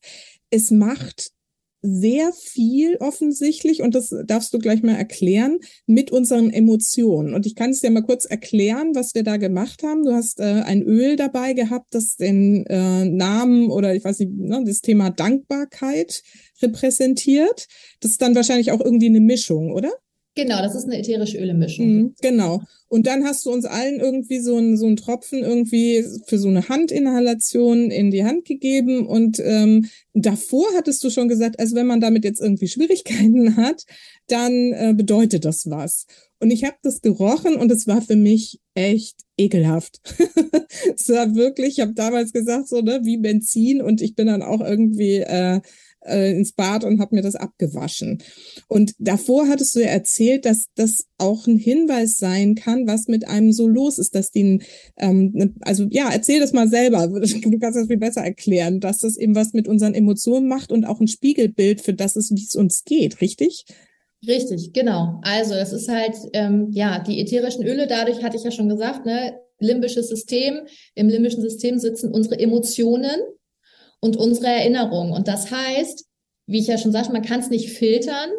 es 0.48 0.70
macht 0.70 1.32
sehr 1.82 2.32
viel 2.32 2.96
offensichtlich, 2.98 3.82
und 3.82 3.94
das 3.94 4.14
darfst 4.26 4.54
du 4.54 4.58
gleich 4.58 4.82
mal 4.82 4.94
erklären, 4.94 5.58
mit 5.86 6.12
unseren 6.12 6.50
Emotionen. 6.50 7.34
Und 7.34 7.44
ich 7.44 7.56
kann 7.56 7.70
es 7.70 7.80
dir 7.80 7.90
mal 7.90 8.02
kurz 8.02 8.24
erklären, 8.24 8.94
was 8.94 9.14
wir 9.14 9.24
da 9.24 9.36
gemacht 9.36 9.82
haben. 9.82 10.04
Du 10.04 10.12
hast 10.12 10.38
äh, 10.38 10.62
ein 10.64 10.82
Öl 10.82 11.16
dabei 11.16 11.52
gehabt, 11.52 11.94
das 11.94 12.16
den 12.16 12.64
äh, 12.66 13.04
Namen 13.04 13.70
oder 13.70 13.94
ich 13.94 14.04
weiß 14.04 14.20
nicht, 14.20 14.32
ne, 14.32 14.62
das 14.64 14.80
Thema 14.80 15.10
Dankbarkeit 15.10 16.22
repräsentiert. 16.62 17.66
Das 18.00 18.12
ist 18.12 18.22
dann 18.22 18.34
wahrscheinlich 18.34 18.70
auch 18.70 18.80
irgendwie 18.80 19.06
eine 19.06 19.20
Mischung, 19.20 19.72
oder? 19.72 19.90
Genau, 20.34 20.62
das 20.62 20.74
ist 20.74 20.84
eine 20.84 20.98
ätherische 20.98 21.38
Ölemischung. 21.38 21.86
Mhm, 21.86 22.14
genau. 22.22 22.62
Und 22.88 23.06
dann 23.06 23.24
hast 23.24 23.44
du 23.44 23.50
uns 23.50 23.66
allen 23.66 24.00
irgendwie 24.00 24.40
so 24.40 24.56
einen 24.56 24.78
so 24.78 24.86
einen 24.86 24.96
Tropfen 24.96 25.40
irgendwie 25.40 26.04
für 26.26 26.38
so 26.38 26.48
eine 26.48 26.68
Handinhalation 26.68 27.90
in 27.90 28.10
die 28.10 28.24
Hand 28.24 28.46
gegeben. 28.46 29.06
Und 29.06 29.40
ähm, 29.44 29.88
davor 30.14 30.66
hattest 30.74 31.04
du 31.04 31.10
schon 31.10 31.28
gesagt, 31.28 31.60
also 31.60 31.76
wenn 31.76 31.86
man 31.86 32.00
damit 32.00 32.24
jetzt 32.24 32.40
irgendwie 32.40 32.68
Schwierigkeiten 32.68 33.56
hat, 33.56 33.84
dann 34.26 34.72
äh, 34.72 34.94
bedeutet 34.96 35.44
das 35.44 35.68
was. 35.68 36.06
Und 36.38 36.50
ich 36.50 36.64
habe 36.64 36.76
das 36.82 37.02
gerochen 37.02 37.56
und 37.56 37.70
es 37.70 37.86
war 37.86 38.00
für 38.00 38.16
mich 38.16 38.58
echt 38.74 39.16
ekelhaft. 39.36 40.00
es 40.96 41.08
war 41.10 41.34
wirklich, 41.34 41.78
ich 41.78 41.80
habe 41.80 41.92
damals 41.92 42.32
gesagt, 42.32 42.68
so 42.68 42.80
ne, 42.80 43.00
wie 43.04 43.18
Benzin 43.18 43.82
und 43.82 44.00
ich 44.00 44.14
bin 44.14 44.28
dann 44.28 44.42
auch 44.42 44.60
irgendwie 44.60 45.18
äh, 45.18 45.60
äh, 46.06 46.32
ins 46.32 46.52
Bad 46.52 46.84
und 46.84 47.00
habe 47.00 47.14
mir 47.14 47.22
das 47.22 47.34
abgewaschen. 47.34 48.22
Und 48.68 48.94
davor 48.98 49.48
hattest 49.48 49.74
du 49.74 49.80
ja 49.80 49.88
erzählt, 49.88 50.44
dass 50.44 50.66
das 50.74 51.06
auch 51.18 51.46
ein 51.46 51.58
Hinweis 51.58 52.16
sein 52.18 52.54
kann, 52.54 52.86
was 52.86 53.08
mit 53.08 53.28
einem 53.28 53.52
so 53.52 53.66
los 53.68 53.98
ist, 53.98 54.14
dass 54.14 54.30
die, 54.30 54.62
ähm, 54.98 55.30
ne, 55.34 55.54
also 55.60 55.86
ja, 55.90 56.10
erzähl 56.12 56.40
das 56.40 56.52
mal 56.52 56.68
selber. 56.68 57.08
Du 57.52 57.58
kannst 57.58 57.78
das 57.78 57.88
viel 57.88 57.98
besser 57.98 58.22
erklären, 58.22 58.80
dass 58.80 58.98
das 58.98 59.16
eben 59.16 59.34
was 59.34 59.52
mit 59.52 59.68
unseren 59.68 59.94
Emotionen 59.94 60.48
macht 60.48 60.72
und 60.72 60.84
auch 60.84 61.00
ein 61.00 61.08
Spiegelbild 61.08 61.80
für 61.80 61.92
das 61.92 62.16
ist, 62.16 62.34
wie 62.34 62.44
es 62.44 62.54
uns 62.54 62.84
geht, 62.84 63.20
richtig? 63.20 63.64
Richtig, 64.26 64.72
genau. 64.72 65.20
Also 65.22 65.54
es 65.54 65.72
ist 65.72 65.88
halt, 65.88 66.14
ähm, 66.32 66.68
ja, 66.70 67.00
die 67.00 67.20
ätherischen 67.20 67.64
Öle, 67.64 67.86
dadurch 67.86 68.22
hatte 68.22 68.36
ich 68.36 68.44
ja 68.44 68.50
schon 68.50 68.68
gesagt, 68.68 69.04
ne, 69.04 69.34
limbisches 69.58 70.08
System. 70.08 70.60
Im 70.94 71.08
limbischen 71.08 71.42
System 71.42 71.78
sitzen 71.78 72.12
unsere 72.12 72.38
Emotionen 72.38 73.20
und 74.02 74.16
unsere 74.16 74.48
Erinnerung. 74.48 75.12
Und 75.12 75.28
das 75.28 75.50
heißt, 75.50 76.04
wie 76.46 76.58
ich 76.58 76.66
ja 76.66 76.76
schon 76.76 76.92
sagte, 76.92 77.12
man 77.12 77.22
kann 77.22 77.40
es 77.40 77.50
nicht 77.50 77.70
filtern. 77.70 78.30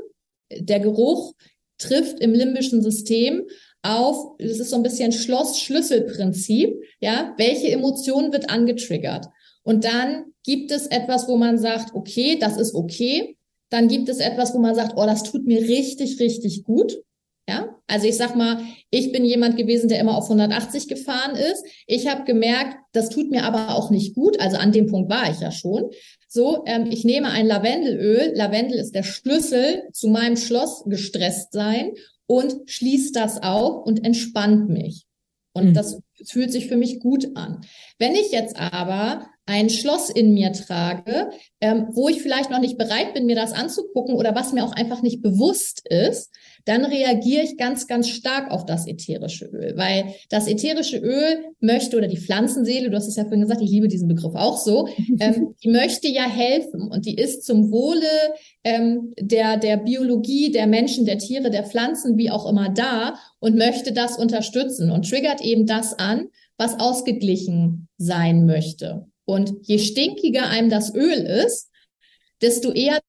Der 0.52 0.80
Geruch 0.80 1.34
trifft 1.78 2.20
im 2.20 2.34
limbischen 2.34 2.84
System 2.84 3.48
auf, 3.82 4.36
das 4.38 4.60
ist 4.60 4.70
so 4.70 4.76
ein 4.76 4.84
bisschen 4.84 5.12
Schloss-Schlüssel-Prinzip, 5.12 6.82
ja, 7.00 7.34
welche 7.38 7.72
Emotion 7.72 8.32
wird 8.32 8.50
angetriggert? 8.50 9.28
Und 9.64 9.86
dann 9.86 10.34
gibt 10.44 10.72
es 10.72 10.88
etwas, 10.88 11.28
wo 11.28 11.38
man 11.38 11.58
sagt, 11.58 11.96
okay, 11.96 12.38
das 12.40 12.58
ist 12.58 12.76
okay. 12.76 13.38
Dann 13.70 13.88
gibt 13.88 14.10
es 14.10 14.20
etwas, 14.20 14.54
wo 14.54 14.60
man 14.60 14.76
sagt, 14.76 14.94
oh, 14.98 15.06
das 15.06 15.24
tut 15.24 15.46
mir 15.46 15.62
richtig, 15.62 16.20
richtig 16.20 16.64
gut. 16.64 17.02
Ja, 17.48 17.73
also 17.94 18.08
ich 18.08 18.18
sag 18.18 18.36
mal, 18.36 18.60
ich 18.90 19.12
bin 19.12 19.24
jemand 19.24 19.56
gewesen, 19.56 19.88
der 19.88 20.00
immer 20.00 20.18
auf 20.18 20.24
180 20.24 20.88
gefahren 20.88 21.36
ist. 21.36 21.64
Ich 21.86 22.08
habe 22.08 22.24
gemerkt, 22.24 22.76
das 22.92 23.10
tut 23.10 23.30
mir 23.30 23.44
aber 23.44 23.76
auch 23.76 23.92
nicht 23.92 24.16
gut. 24.16 24.40
Also 24.40 24.58
an 24.58 24.72
dem 24.72 24.88
Punkt 24.88 25.12
war 25.12 25.30
ich 25.30 25.40
ja 25.42 25.52
schon. 25.52 25.92
so, 26.28 26.64
ähm, 26.66 26.88
ich 26.90 27.06
nehme 27.06 27.30
ein 27.30 27.46
Lavendelöl. 27.46 28.32
Lavendel 28.34 28.80
ist 28.80 28.96
der 28.96 29.04
Schlüssel 29.04 29.84
zu 29.94 30.08
meinem 30.08 30.38
Schloss 30.38 30.84
gestresst 30.88 31.52
sein 31.52 31.92
und 32.26 32.56
schließe 32.66 33.12
das 33.12 33.44
auf 33.44 33.86
und 33.86 34.04
entspannt 34.04 34.70
mich. 34.70 35.06
Und 35.54 35.70
mhm. 35.70 35.74
das 35.76 36.00
fühlt 36.26 36.52
sich 36.52 36.66
für 36.66 36.78
mich 36.78 37.00
gut 37.00 37.36
an. 37.36 37.62
Wenn 38.00 38.16
ich 38.16 38.32
jetzt 38.32 38.58
aber 38.58 39.28
ein 39.46 39.70
Schloss 39.70 40.10
in 40.10 40.34
mir 40.34 40.52
trage, 40.52 41.30
ähm, 41.62 41.90
wo 41.92 42.10
ich 42.10 42.24
vielleicht 42.24 42.50
noch 42.50 42.60
nicht 42.60 42.80
bereit 42.80 43.14
bin, 43.14 43.28
mir 43.28 43.36
das 43.36 43.54
anzugucken 43.54 44.16
oder 44.16 44.34
was 44.34 44.52
mir 44.52 44.64
auch 44.64 44.72
einfach 44.72 45.04
nicht 45.04 45.22
bewusst 45.22 45.88
ist, 45.88 46.32
dann 46.66 46.86
reagiere 46.86 47.44
ich 47.44 47.58
ganz, 47.58 47.88
ganz 47.88 48.08
stark 48.10 48.50
auf 48.52 48.66
das 48.66 48.88
ätherische 48.88 49.46
Öl, 49.46 49.74
weil 49.76 50.16
das 50.30 50.48
ätherische 50.48 50.98
Öl 50.98 51.46
möchte 51.60 51.98
oder 51.98 52.08
die 52.08 52.18
Pflanzenseele, 52.18 52.90
du 52.90 52.96
hast 52.96 53.08
es 53.08 53.18
ja 53.18 53.24
vorhin 53.24 53.42
gesagt, 53.42 53.62
ich 53.62 53.70
liebe 53.70 53.88
diesen 53.88 54.08
Begriff 54.08 54.36
auch 54.36 54.58
so, 54.58 54.88
ähm, 55.20 55.56
die 55.64 55.70
möchte 55.70 56.08
ja 56.08 56.24
helfen 56.24 56.90
und 56.90 57.06
die 57.06 57.16
ist 57.16 57.46
zum 57.46 57.72
Wohle 57.72 58.08
ähm, 58.64 59.14
der, 59.20 59.58
der 59.58 59.78
Biologie, 59.78 60.52
der 60.52 60.68
Menschen, 60.68 61.06
der 61.06 61.18
Tiere, 61.18 61.50
der 61.50 61.66
Pflanzen, 61.66 62.18
wie 62.18 62.30
auch 62.30 62.50
immer 62.50 62.70
da 62.70 63.16
und 63.40 63.58
möchte 63.58 63.92
das 63.92 64.18
unterstützen 64.18 64.90
und 64.90 65.10
triggert 65.10 65.42
eben 65.42 65.66
das 65.66 65.98
an, 66.00 66.30
was 66.58 66.80
ausgeglichen 66.80 67.90
sein 67.98 68.46
möchte. 68.46 69.08
Und 69.26 69.54
je 69.64 69.80
stinkiger 69.80 70.48
einem 70.48 70.70
das 70.70 70.94
Öl 70.94 71.26
ist, 71.46 71.70
desto 72.42 72.72
eher 72.72 73.00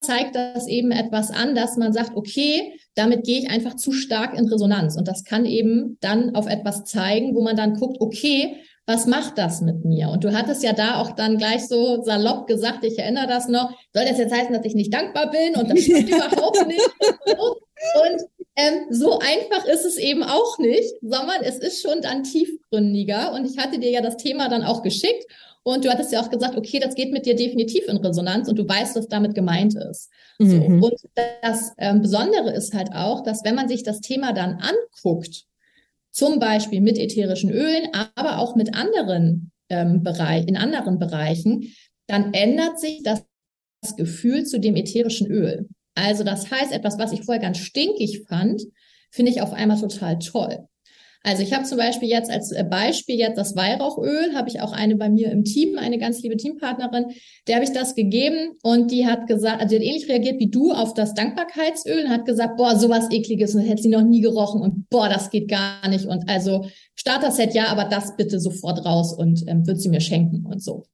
zeigt 0.00 0.36
das 0.36 0.68
eben 0.68 0.90
etwas 0.90 1.30
an, 1.30 1.54
dass 1.54 1.76
man 1.76 1.92
sagt, 1.92 2.16
okay, 2.16 2.78
damit 2.94 3.24
gehe 3.24 3.40
ich 3.40 3.50
einfach 3.50 3.74
zu 3.74 3.92
stark 3.92 4.38
in 4.38 4.48
Resonanz. 4.48 4.96
Und 4.96 5.08
das 5.08 5.24
kann 5.24 5.44
eben 5.44 5.98
dann 6.00 6.34
auf 6.34 6.46
etwas 6.46 6.84
zeigen, 6.84 7.34
wo 7.34 7.42
man 7.42 7.56
dann 7.56 7.74
guckt, 7.74 8.00
okay, 8.00 8.56
was 8.86 9.06
macht 9.06 9.36
das 9.36 9.60
mit 9.60 9.84
mir? 9.84 10.08
Und 10.08 10.24
du 10.24 10.32
hattest 10.32 10.62
ja 10.62 10.72
da 10.72 11.00
auch 11.00 11.10
dann 11.10 11.36
gleich 11.36 11.68
so 11.68 12.02
salopp 12.02 12.46
gesagt, 12.46 12.84
ich 12.84 12.98
erinnere 12.98 13.26
das 13.26 13.46
noch, 13.46 13.70
soll 13.92 14.06
das 14.06 14.16
jetzt 14.16 14.32
heißen, 14.32 14.54
dass 14.54 14.64
ich 14.64 14.74
nicht 14.74 14.94
dankbar 14.94 15.30
bin? 15.30 15.56
Und 15.56 15.70
das 15.70 15.80
stimmt 15.80 16.08
überhaupt 16.08 16.66
nicht. 16.66 16.90
Und 17.26 18.22
ähm, 18.56 18.86
so 18.90 19.18
einfach 19.18 19.66
ist 19.66 19.84
es 19.84 19.98
eben 19.98 20.22
auch 20.22 20.58
nicht, 20.58 20.94
sondern 21.02 21.42
es 21.42 21.58
ist 21.58 21.82
schon 21.82 22.00
dann 22.00 22.24
tiefgründiger. 22.24 23.34
Und 23.34 23.44
ich 23.44 23.58
hatte 23.58 23.78
dir 23.78 23.90
ja 23.90 24.00
das 24.00 24.16
Thema 24.16 24.48
dann 24.48 24.64
auch 24.64 24.82
geschickt. 24.82 25.26
Und 25.68 25.84
du 25.84 25.90
hattest 25.90 26.10
ja 26.12 26.22
auch 26.22 26.30
gesagt, 26.30 26.56
okay, 26.56 26.80
das 26.80 26.94
geht 26.94 27.12
mit 27.12 27.26
dir 27.26 27.36
definitiv 27.36 27.86
in 27.88 27.98
Resonanz 27.98 28.48
und 28.48 28.58
du 28.58 28.66
weißt, 28.66 28.96
was 28.96 29.06
damit 29.06 29.34
gemeint 29.34 29.74
ist. 29.74 30.10
Mhm. 30.38 30.80
So. 30.80 30.86
Und 30.86 30.94
das 31.42 31.74
ähm, 31.76 32.00
Besondere 32.00 32.52
ist 32.54 32.72
halt 32.72 32.94
auch, 32.94 33.22
dass 33.22 33.44
wenn 33.44 33.54
man 33.54 33.68
sich 33.68 33.82
das 33.82 34.00
Thema 34.00 34.32
dann 34.32 34.62
anguckt, 34.62 35.44
zum 36.10 36.38
Beispiel 36.38 36.80
mit 36.80 36.96
ätherischen 36.96 37.50
Ölen, 37.50 37.88
aber 37.92 38.38
auch 38.38 38.56
mit 38.56 38.74
anderen 38.74 39.52
ähm, 39.68 40.02
Bereich, 40.02 40.48
in 40.48 40.56
anderen 40.56 40.98
Bereichen, 40.98 41.74
dann 42.06 42.32
ändert 42.32 42.80
sich 42.80 43.02
das 43.02 43.26
Gefühl 43.98 44.46
zu 44.46 44.58
dem 44.60 44.74
ätherischen 44.74 45.26
Öl. 45.26 45.68
Also 45.94 46.24
das 46.24 46.50
heißt, 46.50 46.72
etwas, 46.72 46.98
was 46.98 47.12
ich 47.12 47.24
vorher 47.24 47.42
ganz 47.42 47.58
stinkig 47.58 48.24
fand, 48.26 48.62
finde 49.10 49.32
ich 49.32 49.42
auf 49.42 49.52
einmal 49.52 49.78
total 49.78 50.18
toll. 50.18 50.66
Also 51.24 51.42
ich 51.42 51.52
habe 51.52 51.64
zum 51.64 51.78
Beispiel 51.78 52.08
jetzt 52.08 52.30
als 52.30 52.52
äh, 52.52 52.64
Beispiel 52.64 53.18
jetzt 53.18 53.36
das 53.36 53.56
Weihrauchöl, 53.56 54.34
habe 54.34 54.48
ich 54.48 54.60
auch 54.60 54.72
eine 54.72 54.96
bei 54.96 55.08
mir 55.08 55.30
im 55.32 55.44
Team, 55.44 55.76
eine 55.76 55.98
ganz 55.98 56.22
liebe 56.22 56.36
Teampartnerin, 56.36 57.06
der 57.46 57.56
habe 57.56 57.64
ich 57.64 57.72
das 57.72 57.94
gegeben 57.94 58.52
und 58.62 58.90
die 58.90 59.06
hat 59.06 59.26
gesagt, 59.26 59.60
also 59.60 59.76
die 59.76 59.82
hat 59.82 59.88
ähnlich 59.88 60.08
reagiert 60.08 60.38
wie 60.38 60.48
du 60.48 60.72
auf 60.72 60.94
das 60.94 61.14
Dankbarkeitsöl 61.14 62.04
und 62.04 62.10
hat 62.10 62.24
gesagt, 62.24 62.56
boah, 62.56 62.76
sowas 62.76 63.08
ekliges 63.10 63.54
und 63.54 63.62
hätte 63.62 63.82
sie 63.82 63.88
noch 63.88 64.02
nie 64.02 64.20
gerochen 64.20 64.60
und 64.60 64.88
boah, 64.90 65.08
das 65.08 65.30
geht 65.30 65.48
gar 65.48 65.88
nicht 65.88 66.06
und 66.06 66.28
also 66.28 66.66
Starter-Set 66.94 67.54
ja, 67.54 67.66
aber 67.66 67.84
das 67.84 68.16
bitte 68.16 68.40
sofort 68.40 68.84
raus 68.84 69.12
und 69.12 69.44
ähm, 69.48 69.66
wird 69.66 69.80
sie 69.80 69.88
mir 69.88 70.00
schenken 70.00 70.46
und 70.46 70.62
so. 70.62 70.84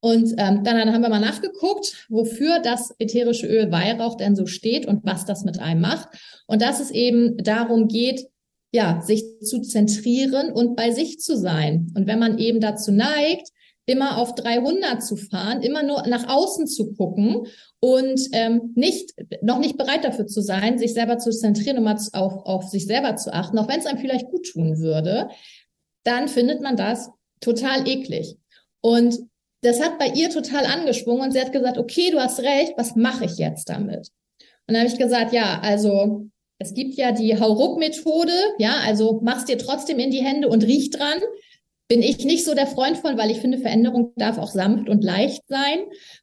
Und 0.00 0.34
ähm, 0.36 0.62
dann 0.64 0.92
haben 0.92 1.00
wir 1.00 1.08
mal 1.08 1.20
nachgeguckt, 1.20 2.06
wofür 2.10 2.58
das 2.60 2.94
ätherische 2.98 3.46
Öl 3.46 3.72
Weihrauch 3.72 4.16
denn 4.16 4.36
so 4.36 4.44
steht 4.44 4.86
und 4.86 5.04
was 5.04 5.24
das 5.24 5.44
mit 5.44 5.60
einem 5.60 5.80
macht. 5.80 6.08
Und 6.46 6.60
dass 6.60 6.80
es 6.80 6.90
eben 6.90 7.38
darum 7.38 7.88
geht, 7.88 8.26
ja, 8.74 9.00
sich 9.00 9.22
zu 9.40 9.60
zentrieren 9.60 10.50
und 10.50 10.74
bei 10.74 10.90
sich 10.90 11.20
zu 11.20 11.36
sein. 11.36 11.92
Und 11.94 12.08
wenn 12.08 12.18
man 12.18 12.38
eben 12.38 12.58
dazu 12.58 12.90
neigt, 12.90 13.50
immer 13.86 14.18
auf 14.18 14.34
300 14.34 15.00
zu 15.00 15.14
fahren, 15.14 15.62
immer 15.62 15.84
nur 15.84 16.04
nach 16.08 16.28
außen 16.28 16.66
zu 16.66 16.92
gucken 16.94 17.46
und 17.78 18.20
ähm, 18.32 18.72
nicht 18.74 19.14
noch 19.42 19.60
nicht 19.60 19.76
bereit 19.76 20.02
dafür 20.02 20.26
zu 20.26 20.40
sein, 20.40 20.76
sich 20.76 20.92
selber 20.92 21.18
zu 21.18 21.30
zentrieren 21.30 21.78
und 21.78 21.84
mal 21.84 22.00
auf, 22.14 22.46
auf 22.46 22.64
sich 22.64 22.86
selber 22.86 23.14
zu 23.14 23.32
achten, 23.32 23.56
auch 23.58 23.68
wenn 23.68 23.78
es 23.78 23.86
einem 23.86 24.00
vielleicht 24.00 24.26
gut 24.26 24.50
tun 24.50 24.80
würde, 24.80 25.28
dann 26.02 26.26
findet 26.26 26.60
man 26.60 26.76
das 26.76 27.10
total 27.40 27.86
eklig. 27.86 28.38
Und 28.80 29.20
das 29.62 29.80
hat 29.80 30.00
bei 30.00 30.08
ihr 30.08 30.30
total 30.30 30.66
angeschwungen 30.66 31.22
und 31.22 31.30
sie 31.30 31.40
hat 31.40 31.52
gesagt, 31.52 31.78
okay, 31.78 32.10
du 32.10 32.18
hast 32.18 32.40
recht, 32.40 32.72
was 32.76 32.96
mache 32.96 33.26
ich 33.26 33.38
jetzt 33.38 33.68
damit? 33.68 34.08
Und 34.66 34.74
dann 34.74 34.78
habe 34.78 34.88
ich 34.88 34.98
gesagt, 34.98 35.32
ja, 35.32 35.60
also 35.62 36.28
es 36.58 36.74
gibt 36.74 36.94
ja 36.94 37.12
die 37.12 37.38
Hauruck-Methode, 37.38 38.32
ja, 38.58 38.76
also 38.86 39.20
mach's 39.22 39.44
dir 39.44 39.58
trotzdem 39.58 39.98
in 39.98 40.10
die 40.10 40.24
Hände 40.24 40.48
und 40.48 40.64
riech 40.64 40.90
dran. 40.90 41.20
Bin 41.88 42.02
ich 42.02 42.24
nicht 42.24 42.44
so 42.44 42.54
der 42.54 42.66
Freund 42.66 42.96
von, 42.96 43.18
weil 43.18 43.30
ich 43.30 43.40
finde, 43.40 43.58
Veränderung 43.58 44.12
darf 44.16 44.38
auch 44.38 44.50
sanft 44.50 44.88
und 44.88 45.04
leicht 45.04 45.42
sein. 45.48 45.80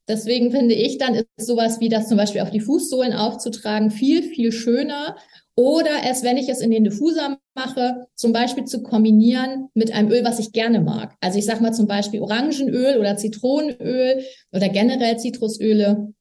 Deswegen 0.07 0.51
finde 0.51 0.73
ich, 0.73 0.97
dann 0.97 1.13
ist 1.13 1.27
sowas 1.37 1.79
wie 1.79 1.89
das 1.89 2.07
zum 2.07 2.17
Beispiel 2.17 2.41
auf 2.41 2.49
die 2.49 2.61
Fußsohlen 2.61 3.13
aufzutragen 3.13 3.91
viel, 3.91 4.23
viel 4.23 4.51
schöner. 4.51 5.17
Oder 5.55 5.91
es, 6.09 6.23
wenn 6.23 6.37
ich 6.37 6.49
es 6.49 6.61
in 6.61 6.71
den 6.71 6.85
Diffuser 6.85 7.37
mache, 7.53 8.07
zum 8.15 8.33
Beispiel 8.33 8.63
zu 8.63 8.81
kombinieren 8.81 9.67
mit 9.75 9.93
einem 9.93 10.09
Öl, 10.09 10.23
was 10.23 10.39
ich 10.39 10.53
gerne 10.53 10.81
mag. 10.81 11.13
Also 11.19 11.37
ich 11.37 11.45
sage 11.45 11.61
mal 11.61 11.73
zum 11.73 11.85
Beispiel 11.85 12.21
Orangenöl 12.21 12.97
oder 12.97 13.17
Zitronenöl 13.17 14.23
oder 14.51 14.69
generell 14.69 15.19
Zitrusöle 15.19 16.13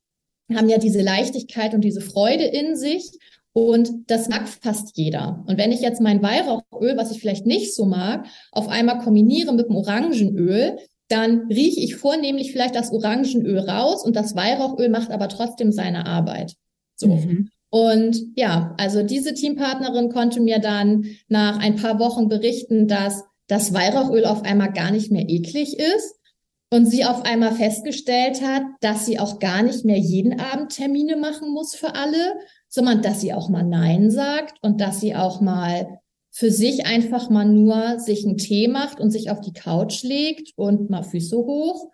haben 0.54 0.68
ja 0.68 0.78
diese 0.78 1.00
Leichtigkeit 1.00 1.74
und 1.74 1.82
diese 1.82 2.00
Freude 2.00 2.44
in 2.44 2.76
sich. 2.76 3.10
Und 3.52 4.10
das 4.10 4.28
mag 4.28 4.48
fast 4.48 4.96
jeder. 4.96 5.44
Und 5.46 5.58
wenn 5.58 5.72
ich 5.72 5.80
jetzt 5.80 6.00
mein 6.00 6.22
Weihrauchöl, 6.22 6.96
was 6.96 7.10
ich 7.10 7.20
vielleicht 7.20 7.46
nicht 7.46 7.74
so 7.74 7.84
mag, 7.84 8.26
auf 8.52 8.68
einmal 8.68 8.98
kombiniere 8.98 9.52
mit 9.52 9.68
dem 9.68 9.76
Orangenöl, 9.76 10.76
dann 11.08 11.48
rieche 11.48 11.80
ich 11.80 11.96
vornehmlich 11.96 12.52
vielleicht 12.52 12.76
das 12.76 12.92
Orangenöl 12.92 13.58
raus 13.58 14.04
und 14.04 14.14
das 14.14 14.36
Weihrauchöl 14.36 14.88
macht 14.88 15.10
aber 15.10 15.28
trotzdem 15.28 15.72
seine 15.72 16.06
Arbeit. 16.06 16.54
So. 16.94 17.08
Mhm. 17.08 17.50
Und 17.70 18.20
ja, 18.36 18.74
also 18.78 19.02
diese 19.02 19.34
Teampartnerin 19.34 20.10
konnte 20.10 20.40
mir 20.40 20.58
dann 20.60 21.06
nach 21.28 21.58
ein 21.58 21.76
paar 21.76 21.98
Wochen 21.98 22.28
berichten, 22.28 22.86
dass 22.86 23.24
das 23.48 23.74
Weihrauchöl 23.74 24.24
auf 24.24 24.42
einmal 24.44 24.72
gar 24.72 24.92
nicht 24.92 25.10
mehr 25.10 25.28
eklig 25.28 25.76
ist 25.78 26.14
und 26.70 26.86
sie 26.86 27.04
auf 27.04 27.24
einmal 27.24 27.52
festgestellt 27.52 28.42
hat, 28.42 28.62
dass 28.80 29.06
sie 29.06 29.18
auch 29.18 29.40
gar 29.40 29.62
nicht 29.62 29.84
mehr 29.84 29.98
jeden 29.98 30.38
Abend 30.38 30.70
Termine 30.70 31.16
machen 31.16 31.52
muss 31.52 31.74
für 31.74 31.96
alle, 31.96 32.34
sondern 32.70 33.02
dass 33.02 33.20
sie 33.20 33.34
auch 33.34 33.50
mal 33.50 33.64
Nein 33.64 34.10
sagt 34.10 34.58
und 34.62 34.80
dass 34.80 35.00
sie 35.00 35.14
auch 35.14 35.42
mal 35.42 36.00
für 36.30 36.52
sich 36.52 36.86
einfach 36.86 37.28
mal 37.28 37.44
nur 37.44 37.98
sich 37.98 38.24
einen 38.24 38.38
Tee 38.38 38.68
macht 38.68 39.00
und 39.00 39.10
sich 39.10 39.30
auf 39.30 39.40
die 39.40 39.52
Couch 39.52 40.04
legt 40.04 40.52
und 40.56 40.88
mal 40.88 41.02
Füße 41.02 41.36
hoch. 41.36 41.90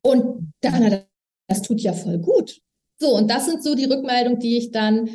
Und 0.00 0.52
dann, 0.60 1.02
das 1.48 1.62
tut 1.62 1.80
ja 1.80 1.92
voll 1.92 2.18
gut. 2.18 2.60
So, 3.00 3.14
und 3.16 3.28
das 3.28 3.46
sind 3.46 3.62
so 3.62 3.74
die 3.74 3.86
Rückmeldungen, 3.86 4.38
die 4.38 4.56
ich 4.56 4.70
dann 4.70 5.10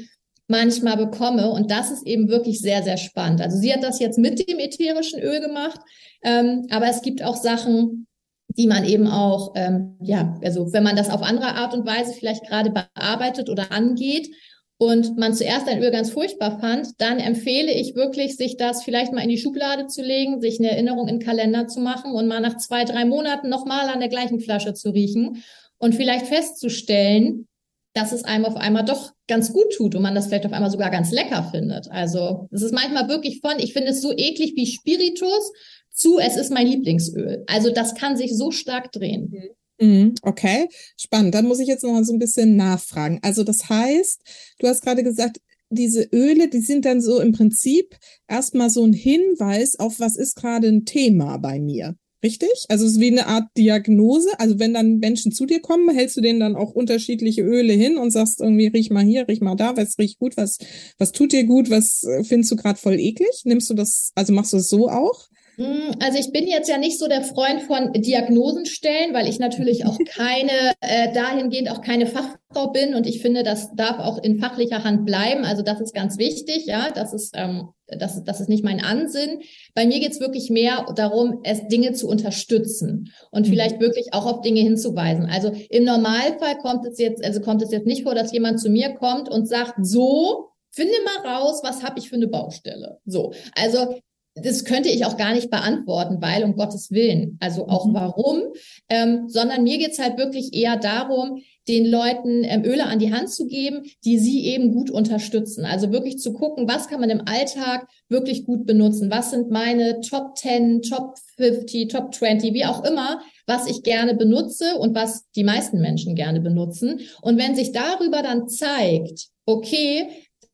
manchmal 0.48 0.98
bekomme. 0.98 1.50
Und 1.50 1.72
das 1.72 1.90
ist 1.90 2.06
eben 2.06 2.28
wirklich 2.28 2.60
sehr, 2.60 2.84
sehr 2.84 2.98
spannend. 2.98 3.42
Also 3.42 3.58
sie 3.58 3.74
hat 3.74 3.84
das 3.84 4.00
jetzt 4.00 4.20
mit 4.20 4.48
dem 4.50 4.60
ätherischen 4.60 5.22
Öl 5.22 5.40
gemacht, 5.40 5.80
ähm, 6.24 6.68
aber 6.70 6.88
es 6.88 7.02
gibt 7.02 7.24
auch 7.24 7.38
Sachen, 7.38 8.08
die 8.50 8.68
man 8.68 8.84
eben 8.84 9.08
auch, 9.08 9.54
ähm, 9.56 9.96
ja, 10.02 10.38
also 10.44 10.74
wenn 10.74 10.84
man 10.84 10.98
das 10.98 11.10
auf 11.10 11.24
andere 11.24 11.56
Art 11.56 11.74
und 11.74 11.88
Weise 11.88 12.14
vielleicht 12.14 12.46
gerade 12.46 12.72
bearbeitet 12.72 13.50
oder 13.50 13.72
angeht 13.72 14.30
und 14.78 15.18
man 15.18 15.34
zuerst 15.34 15.68
ein 15.68 15.82
Öl 15.82 15.92
ganz 15.92 16.12
furchtbar 16.12 16.60
fand, 16.60 16.90
dann 17.00 17.20
empfehle 17.20 17.72
ich 17.72 17.96
wirklich, 17.96 18.36
sich 18.36 18.58
das 18.58 18.84
vielleicht 18.84 19.14
mal 19.14 19.22
in 19.22 19.30
die 19.30 19.38
Schublade 19.38 19.88
zu 19.88 20.02
legen, 20.02 20.42
sich 20.42 20.60
eine 20.60 20.72
Erinnerung 20.72 21.08
in 21.08 21.20
den 21.20 21.26
Kalender 21.26 21.68
zu 21.68 21.80
machen 21.80 22.12
und 22.12 22.28
mal 22.28 22.42
nach 22.42 22.58
zwei, 22.58 22.84
drei 22.84 23.06
Monaten 23.06 23.50
nochmal 23.50 23.90
an 23.90 24.00
der 24.00 24.10
gleichen 24.10 24.40
Flasche 24.40 24.74
zu 24.74 24.90
riechen 24.90 25.44
und 25.78 25.96
vielleicht 25.96 26.28
festzustellen, 26.28 27.48
dass 27.94 28.12
es 28.12 28.24
einem 28.24 28.46
auf 28.46 28.56
einmal 28.56 28.84
doch 28.84 29.12
ganz 29.28 29.54
gut 29.54 29.72
tut 29.76 29.96
und 29.96 30.02
man 30.02 30.16
das 30.16 30.28
vielleicht 30.28 30.46
auf 30.46 30.54
einmal 30.54 30.72
sogar 30.72 30.90
ganz 30.90 31.12
lecker 31.12 31.48
findet. 31.52 31.92
Also 31.92 32.48
es 32.52 32.64
ist 32.64 32.74
manchmal 32.74 33.08
wirklich 33.08 33.40
von, 33.40 33.60
ich 33.60 33.74
finde 33.74 33.90
es 33.90 34.02
so 34.02 34.12
eklig 34.12 34.54
wie 34.56 34.66
Spiritus 34.66 35.52
zu, 35.92 36.18
es 36.18 36.36
ist 36.36 36.52
mein 36.52 36.68
Lieblingsöl. 36.68 37.44
Also 37.48 37.70
das 37.70 37.94
kann 37.94 38.18
sich 38.18 38.36
so 38.36 38.50
stark 38.50 38.92
drehen. 38.92 39.30
Mhm. 39.32 39.50
Mhm, 39.80 40.16
okay, 40.22 40.68
spannend. 40.98 41.34
Dann 41.34 41.48
muss 41.48 41.60
ich 41.60 41.68
jetzt 41.68 41.84
noch 41.84 41.92
mal 41.94 42.04
so 42.06 42.14
ein 42.14 42.20
bisschen 42.20 42.56
nachfragen. 42.56 43.20
Also 43.22 43.44
das 43.44 43.70
heißt, 43.70 44.22
du 44.60 44.68
hast 44.68 44.82
gerade 44.82 45.04
gesagt, 45.04 45.40
diese 45.70 46.04
Öle, 46.14 46.48
die 46.50 46.60
sind 46.60 46.86
dann 46.86 47.02
so 47.02 47.20
im 47.20 47.32
Prinzip 47.32 47.98
erstmal 48.28 48.70
so 48.70 48.84
ein 48.86 48.94
Hinweis 48.94 49.80
auf, 49.80 50.00
was 50.00 50.16
ist 50.16 50.36
gerade 50.36 50.68
ein 50.68 50.86
Thema 50.86 51.38
bei 51.38 51.60
mir. 51.60 51.96
Richtig? 52.22 52.66
Also 52.70 52.86
es 52.86 52.94
ist 52.94 53.00
wie 53.02 53.12
eine 53.12 53.28
Art 53.28 53.50
Diagnose. 53.58 54.30
Also 54.40 54.58
wenn 54.60 54.74
dann 54.74 55.00
Menschen 55.00 55.32
zu 55.34 55.46
dir 55.46 55.60
kommen, 55.60 55.90
hältst 55.94 56.16
du 56.16 56.22
denen 56.22 56.40
dann 56.40 56.56
auch 56.56 56.72
unterschiedliche 56.72 57.42
Öle 57.42 57.74
hin 57.74 57.98
und 57.98 58.12
sagst 58.12 58.40
irgendwie, 58.40 58.68
riech 58.68 58.92
mal 58.92 59.04
hier, 59.04 59.28
riech 59.28 59.42
mal 59.42 59.56
da, 59.56 59.76
was 59.76 59.98
riecht 59.98 60.20
gut, 60.20 60.38
was, 60.38 60.58
was 60.98 61.12
tut 61.12 61.34
dir 61.34 61.44
gut, 61.44 61.70
was 61.70 62.04
äh, 62.04 62.24
findest 62.24 62.52
du 62.52 62.56
gerade 62.56 62.80
voll 62.80 62.98
eklig? 63.00 63.42
Nimmst 63.44 63.70
du 63.70 63.74
das, 63.74 64.12
also 64.16 64.32
machst 64.32 64.54
du 64.54 64.58
es 64.58 64.70
so 64.70 64.88
auch? 64.90 65.28
Hm, 65.56 65.96
also 66.02 66.18
ich 66.18 66.32
bin 66.32 66.48
jetzt 66.48 66.68
ja 66.68 66.78
nicht 66.78 66.98
so 66.98 67.08
der 67.08 67.22
Freund 67.22 67.62
von 67.62 67.94
Diagnosen 67.94 68.66
stellen, 68.66 69.14
weil 69.14 69.28
ich 69.28 69.40
natürlich 69.40 69.86
auch 69.86 69.98
keine, 70.06 70.74
äh, 70.82 71.14
dahingehend 71.14 71.70
auch 71.70 71.82
keine 71.82 72.08
Fachfrau 72.08 72.72
bin 72.72 72.96
und 72.96 73.06
ich 73.06 73.22
finde, 73.22 73.44
das 73.44 73.74
darf 73.76 74.00
auch 74.00 74.22
in 74.24 74.40
fachlicher 74.40 74.84
Hand 74.84 75.06
bleiben. 75.06 75.46
Also 75.46 75.62
das 75.62 75.80
ist 75.80 75.94
ganz 75.94 76.18
wichtig, 76.18 76.66
ja, 76.66 76.90
das 76.94 77.14
ist, 77.14 77.34
ähm, 77.38 77.70
das, 77.88 78.24
das 78.24 78.42
ist 78.42 78.50
nicht 78.50 78.64
mein 78.64 78.84
Ansinn. 78.84 79.42
Bei 79.76 79.86
mir 79.86 80.00
geht's 80.00 80.20
wirklich 80.20 80.50
mehr 80.50 80.86
darum, 80.96 81.42
es 81.44 81.68
Dinge 81.68 81.94
zu 81.94 82.08
unterstützen 82.08 83.12
und 83.32 83.48
mhm. 83.48 83.52
vielleicht 83.52 83.80
wirklich 83.80 84.14
auch 84.14 84.26
auf 84.26 84.42
Dinge 84.42 84.62
hinzuweisen. 84.62 85.30
Also 85.30 85.52
im 85.70 85.84
Normalfall 85.84 86.58
kommt 86.58 86.86
es 86.86 86.98
jetzt, 86.98 87.24
also 87.24 87.42
kommt 87.42 87.62
es 87.62 87.72
jetzt 87.72 87.86
nicht 87.86 88.04
vor, 88.04 88.16
dass 88.16 88.32
jemand 88.32 88.60
zu 88.60 88.70
mir 88.70 88.96
kommt 88.96 89.30
und 89.30 89.48
sagt, 89.48 89.76
so, 89.82 90.50
Finde 90.76 90.94
mal 91.06 91.36
raus, 91.36 91.62
was 91.64 91.84
habe 91.84 92.00
ich 92.00 92.10
für 92.10 92.16
eine 92.16 92.28
Baustelle. 92.28 93.00
So, 93.06 93.32
also 93.56 93.96
das 94.36 94.66
könnte 94.66 94.90
ich 94.90 95.06
auch 95.06 95.18
gar 95.18 95.34
nicht 95.34 95.52
beantworten, 95.52 96.18
weil 96.20 96.44
um 96.44 96.56
Gottes 96.56 96.90
Willen, 96.92 97.38
also 97.40 97.68
auch 97.68 97.86
mhm. 97.86 97.94
warum, 97.94 98.42
ähm, 98.90 99.30
sondern 99.30 99.64
mir 99.64 99.78
geht's 99.78 100.00
halt 100.00 100.18
wirklich 100.18 100.54
eher 100.54 100.78
darum, 100.78 101.42
den 101.68 101.86
Leuten 101.86 102.44
ähm, 102.44 102.64
Öle 102.66 102.86
an 102.86 103.00
die 103.00 103.14
Hand 103.14 103.30
zu 103.30 103.46
geben, 103.46 103.84
die 104.04 104.18
sie 104.18 104.48
eben 104.48 104.74
gut 104.74 104.90
unterstützen. 104.90 105.66
Also 105.66 105.92
wirklich 105.92 106.18
zu 106.18 106.34
gucken, 106.34 106.68
was 106.68 106.88
kann 106.88 107.00
man 107.00 107.10
im 107.10 107.22
Alltag 107.26 107.88
wirklich 108.10 108.46
gut 108.46 108.66
benutzen? 108.66 109.12
Was 109.12 109.32
sind 109.32 109.50
meine 109.50 110.02
Top 110.02 110.36
10, 110.36 110.82
Top 110.82 111.16
50, 111.38 111.90
Top 111.90 112.14
20, 112.14 112.54
wie 112.54 112.66
auch 112.66 112.84
immer, 112.84 113.22
was 113.46 113.68
ich 113.68 113.84
gerne 113.84 114.16
benutze 114.16 114.76
und 114.78 114.96
was 114.96 115.30
die 115.36 115.44
meisten 115.44 115.80
Menschen 115.80 116.16
gerne 116.16 116.42
benutzen. 116.42 117.02
Und 117.22 117.38
wenn 117.38 117.56
sich 117.56 117.72
darüber 117.72 118.22
dann 118.22 118.50
zeigt, 118.50 119.30
okay, 119.46 120.08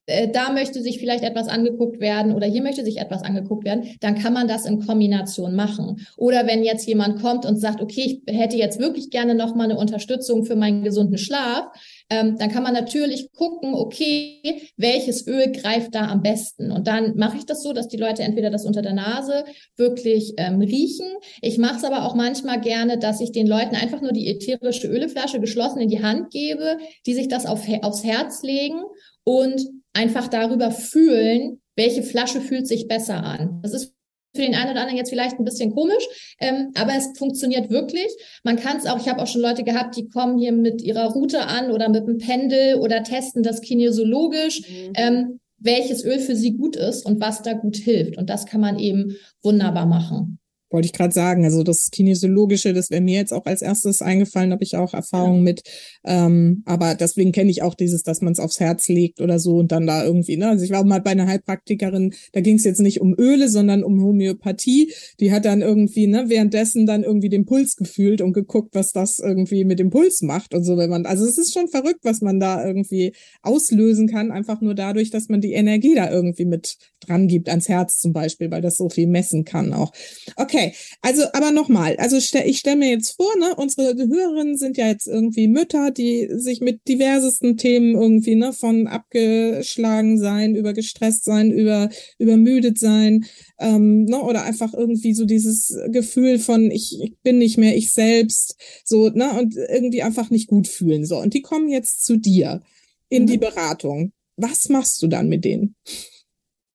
äh, 0.09 0.29
da 0.31 0.51
möchte 0.51 0.81
sich 0.81 0.99
vielleicht 0.99 1.23
etwas 1.23 1.47
angeguckt 1.47 1.99
werden 1.99 2.33
oder 2.33 2.47
hier 2.47 2.63
möchte 2.63 2.83
sich 2.83 2.97
etwas 2.97 3.23
angeguckt 3.23 3.63
werden, 3.63 3.95
dann 4.01 4.15
kann 4.15 4.33
man 4.33 4.47
das 4.47 4.65
in 4.65 4.85
Kombination 4.85 5.55
machen. 5.55 6.05
Oder 6.17 6.47
wenn 6.47 6.63
jetzt 6.63 6.87
jemand 6.87 7.21
kommt 7.21 7.45
und 7.45 7.57
sagt, 7.57 7.81
okay, 7.81 8.21
ich 8.25 8.35
hätte 8.35 8.57
jetzt 8.57 8.79
wirklich 8.79 9.09
gerne 9.09 9.35
noch 9.35 9.55
mal 9.55 9.65
eine 9.65 9.77
Unterstützung 9.77 10.45
für 10.45 10.55
meinen 10.55 10.83
gesunden 10.83 11.17
Schlaf, 11.17 11.67
ähm, 12.09 12.37
dann 12.37 12.49
kann 12.49 12.63
man 12.63 12.73
natürlich 12.73 13.31
gucken, 13.33 13.73
okay, 13.73 14.69
welches 14.77 15.27
Öl 15.27 15.51
greift 15.51 15.93
da 15.93 16.07
am 16.07 16.23
besten. 16.23 16.71
Und 16.71 16.87
dann 16.87 17.15
mache 17.15 17.37
ich 17.37 17.45
das 17.45 17.61
so, 17.61 17.71
dass 17.71 17.87
die 17.87 17.97
Leute 17.97 18.23
entweder 18.23 18.49
das 18.49 18.65
unter 18.65 18.81
der 18.81 18.93
Nase 18.93 19.45
wirklich 19.75 20.33
ähm, 20.37 20.59
riechen. 20.59 21.07
Ich 21.41 21.57
mache 21.57 21.77
es 21.77 21.83
aber 21.83 22.05
auch 22.05 22.15
manchmal 22.15 22.59
gerne, 22.59 22.97
dass 22.97 23.21
ich 23.21 23.31
den 23.31 23.47
Leuten 23.47 23.75
einfach 23.75 24.01
nur 24.01 24.11
die 24.11 24.27
ätherische 24.27 24.87
Öleflasche 24.87 25.39
geschlossen 25.39 25.81
in 25.81 25.89
die 25.89 26.03
Hand 26.03 26.31
gebe, 26.31 26.77
die 27.05 27.13
sich 27.13 27.27
das 27.27 27.45
auf, 27.45 27.67
aufs 27.83 28.03
Herz 28.03 28.41
legen 28.41 28.81
und 29.23 29.61
einfach 29.93 30.27
darüber 30.27 30.71
fühlen, 30.71 31.61
welche 31.75 32.03
Flasche 32.03 32.41
fühlt 32.41 32.67
sich 32.67 32.87
besser 32.87 33.23
an. 33.23 33.59
Das 33.61 33.73
ist 33.73 33.93
für 34.35 34.41
den 34.41 34.53
einen 34.53 34.71
oder 34.71 34.81
anderen 34.81 34.97
jetzt 34.97 35.09
vielleicht 35.09 35.39
ein 35.39 35.45
bisschen 35.45 35.73
komisch, 35.73 36.05
ähm, 36.39 36.71
aber 36.75 36.93
es 36.95 37.17
funktioniert 37.17 37.69
wirklich. 37.69 38.07
Man 38.43 38.57
kann 38.57 38.77
es 38.77 38.85
auch, 38.85 38.99
ich 38.99 39.09
habe 39.09 39.21
auch 39.21 39.27
schon 39.27 39.41
Leute 39.41 39.63
gehabt, 39.63 39.95
die 39.95 40.07
kommen 40.07 40.37
hier 40.37 40.51
mit 40.51 40.81
ihrer 40.81 41.11
Route 41.11 41.47
an 41.47 41.71
oder 41.71 41.89
mit 41.89 42.03
einem 42.03 42.19
Pendel 42.19 42.75
oder 42.75 43.03
testen 43.03 43.43
das 43.43 43.61
kinesiologisch, 43.61 44.61
mhm. 44.61 44.93
ähm, 44.95 45.39
welches 45.57 46.05
Öl 46.05 46.19
für 46.19 46.35
sie 46.35 46.55
gut 46.55 46.75
ist 46.75 47.05
und 47.05 47.19
was 47.19 47.41
da 47.41 47.53
gut 47.53 47.77
hilft. 47.77 48.17
Und 48.17 48.29
das 48.29 48.45
kann 48.45 48.61
man 48.61 48.77
eben 48.77 49.15
wunderbar 49.41 49.85
machen. 49.85 50.38
Wollte 50.71 50.85
ich 50.85 50.93
gerade 50.93 51.13
sagen, 51.13 51.45
also 51.45 51.63
das 51.63 51.89
Kinesiologische, 51.89 52.73
das 52.73 52.91
wäre 52.91 53.01
mir 53.01 53.15
jetzt 53.15 53.33
auch 53.33 53.45
als 53.45 53.61
erstes 53.63 54.01
eingefallen, 54.01 54.51
habe 54.51 54.63
ich 54.63 54.75
auch 54.75 54.93
Erfahrung 54.93 55.37
ja. 55.37 55.41
mit. 55.41 55.63
Ähm, 56.05 56.61
aber 56.65 56.93
deswegen 56.93 57.31
kenne 57.31 57.49
ich 57.49 57.63
auch 57.63 57.73
dieses, 57.73 58.03
dass 58.03 58.21
man 58.21 58.33
es 58.33 58.39
aufs 58.39 58.59
Herz 58.59 58.87
legt 58.87 59.19
oder 59.19 59.39
so 59.39 59.57
und 59.57 59.71
dann 59.71 59.87
da 59.87 60.03
irgendwie, 60.03 60.37
ne? 60.37 60.49
Also 60.49 60.63
ich 60.65 60.71
war 60.71 60.83
mal 60.83 61.01
bei 61.01 61.11
einer 61.11 61.27
Heilpraktikerin, 61.27 62.13
da 62.33 62.41
ging 62.41 62.57
es 62.57 62.63
jetzt 62.63 62.81
nicht 62.81 63.01
um 63.01 63.15
Öle, 63.17 63.49
sondern 63.49 63.83
um 63.83 64.01
Homöopathie. 64.01 64.93
Die 65.19 65.31
hat 65.31 65.45
dann 65.45 65.61
irgendwie, 65.61 66.05
ne, 66.05 66.25
währenddessen 66.27 66.85
dann 66.85 67.03
irgendwie 67.03 67.29
den 67.29 67.45
Puls 67.45 67.75
gefühlt 67.75 68.21
und 68.21 68.33
geguckt, 68.33 68.75
was 68.75 68.91
das 68.91 69.17
irgendwie 69.17 69.65
mit 69.65 69.79
dem 69.79 69.89
Puls 69.89 70.21
macht 70.21 70.53
und 70.53 70.63
so, 70.63 70.77
wenn 70.77 70.89
man, 70.89 71.05
also 71.05 71.25
es 71.25 71.37
ist 71.37 71.53
schon 71.53 71.67
verrückt, 71.67 72.01
was 72.03 72.21
man 72.21 72.39
da 72.39 72.63
irgendwie 72.63 73.13
auslösen 73.41 74.07
kann, 74.07 74.31
einfach 74.31 74.61
nur 74.61 74.75
dadurch, 74.75 75.09
dass 75.09 75.29
man 75.29 75.41
die 75.41 75.53
Energie 75.53 75.95
da 75.95 76.11
irgendwie 76.11 76.45
mit 76.45 76.77
dran 76.99 77.27
gibt, 77.27 77.49
ans 77.49 77.69
Herz 77.69 77.99
zum 77.99 78.13
Beispiel, 78.13 78.51
weil 78.51 78.61
das 78.61 78.77
so 78.77 78.89
viel 78.89 79.07
messen 79.07 79.45
kann 79.45 79.73
auch. 79.73 79.91
Okay. 80.35 80.58
Okay, 80.59 80.73
also 81.01 81.23
aber 81.33 81.51
nochmal, 81.51 81.95
also 81.97 82.19
stell, 82.19 82.47
ich 82.47 82.59
stelle 82.59 82.77
mir 82.77 82.89
jetzt 82.89 83.15
vor, 83.15 83.31
ne, 83.37 83.55
unsere 83.55 83.95
Hörerinnen 83.95 84.57
sind 84.57 84.77
ja 84.77 84.87
jetzt 84.87 85.07
irgendwie 85.07 85.47
Mütter, 85.47 85.91
die 85.91 86.27
sich 86.31 86.59
mit 86.59 86.87
diversesten 86.87 87.57
Themen 87.57 87.95
irgendwie, 87.95 88.35
ne, 88.35 88.51
von 88.51 88.87
abgeschlagen 88.87 90.17
sein, 90.19 90.55
über 90.55 90.73
gestresst 90.73 91.23
sein, 91.23 91.51
über 91.51 91.89
übermüdet 92.17 92.77
sein, 92.77 93.25
ähm, 93.59 94.05
ne, 94.05 94.21
oder 94.21 94.43
einfach 94.43 94.73
irgendwie 94.73 95.13
so 95.13 95.25
dieses 95.25 95.77
Gefühl 95.91 96.39
von 96.39 96.71
ich, 96.71 96.99
ich 97.01 97.17
bin 97.23 97.37
nicht 97.37 97.57
mehr 97.57 97.75
ich 97.75 97.91
selbst, 97.91 98.57
so, 98.83 99.09
ne, 99.09 99.39
und 99.39 99.55
irgendwie 99.55 100.03
einfach 100.03 100.29
nicht 100.29 100.47
gut 100.47 100.67
fühlen. 100.67 101.05
So, 101.05 101.17
und 101.17 101.33
die 101.33 101.41
kommen 101.41 101.69
jetzt 101.69 102.05
zu 102.05 102.17
dir 102.17 102.61
in 103.07 103.23
mhm. 103.23 103.27
die 103.27 103.37
Beratung. 103.37 104.11
Was 104.35 104.69
machst 104.69 105.01
du 105.01 105.07
dann 105.07 105.29
mit 105.29 105.45
denen? 105.45 105.75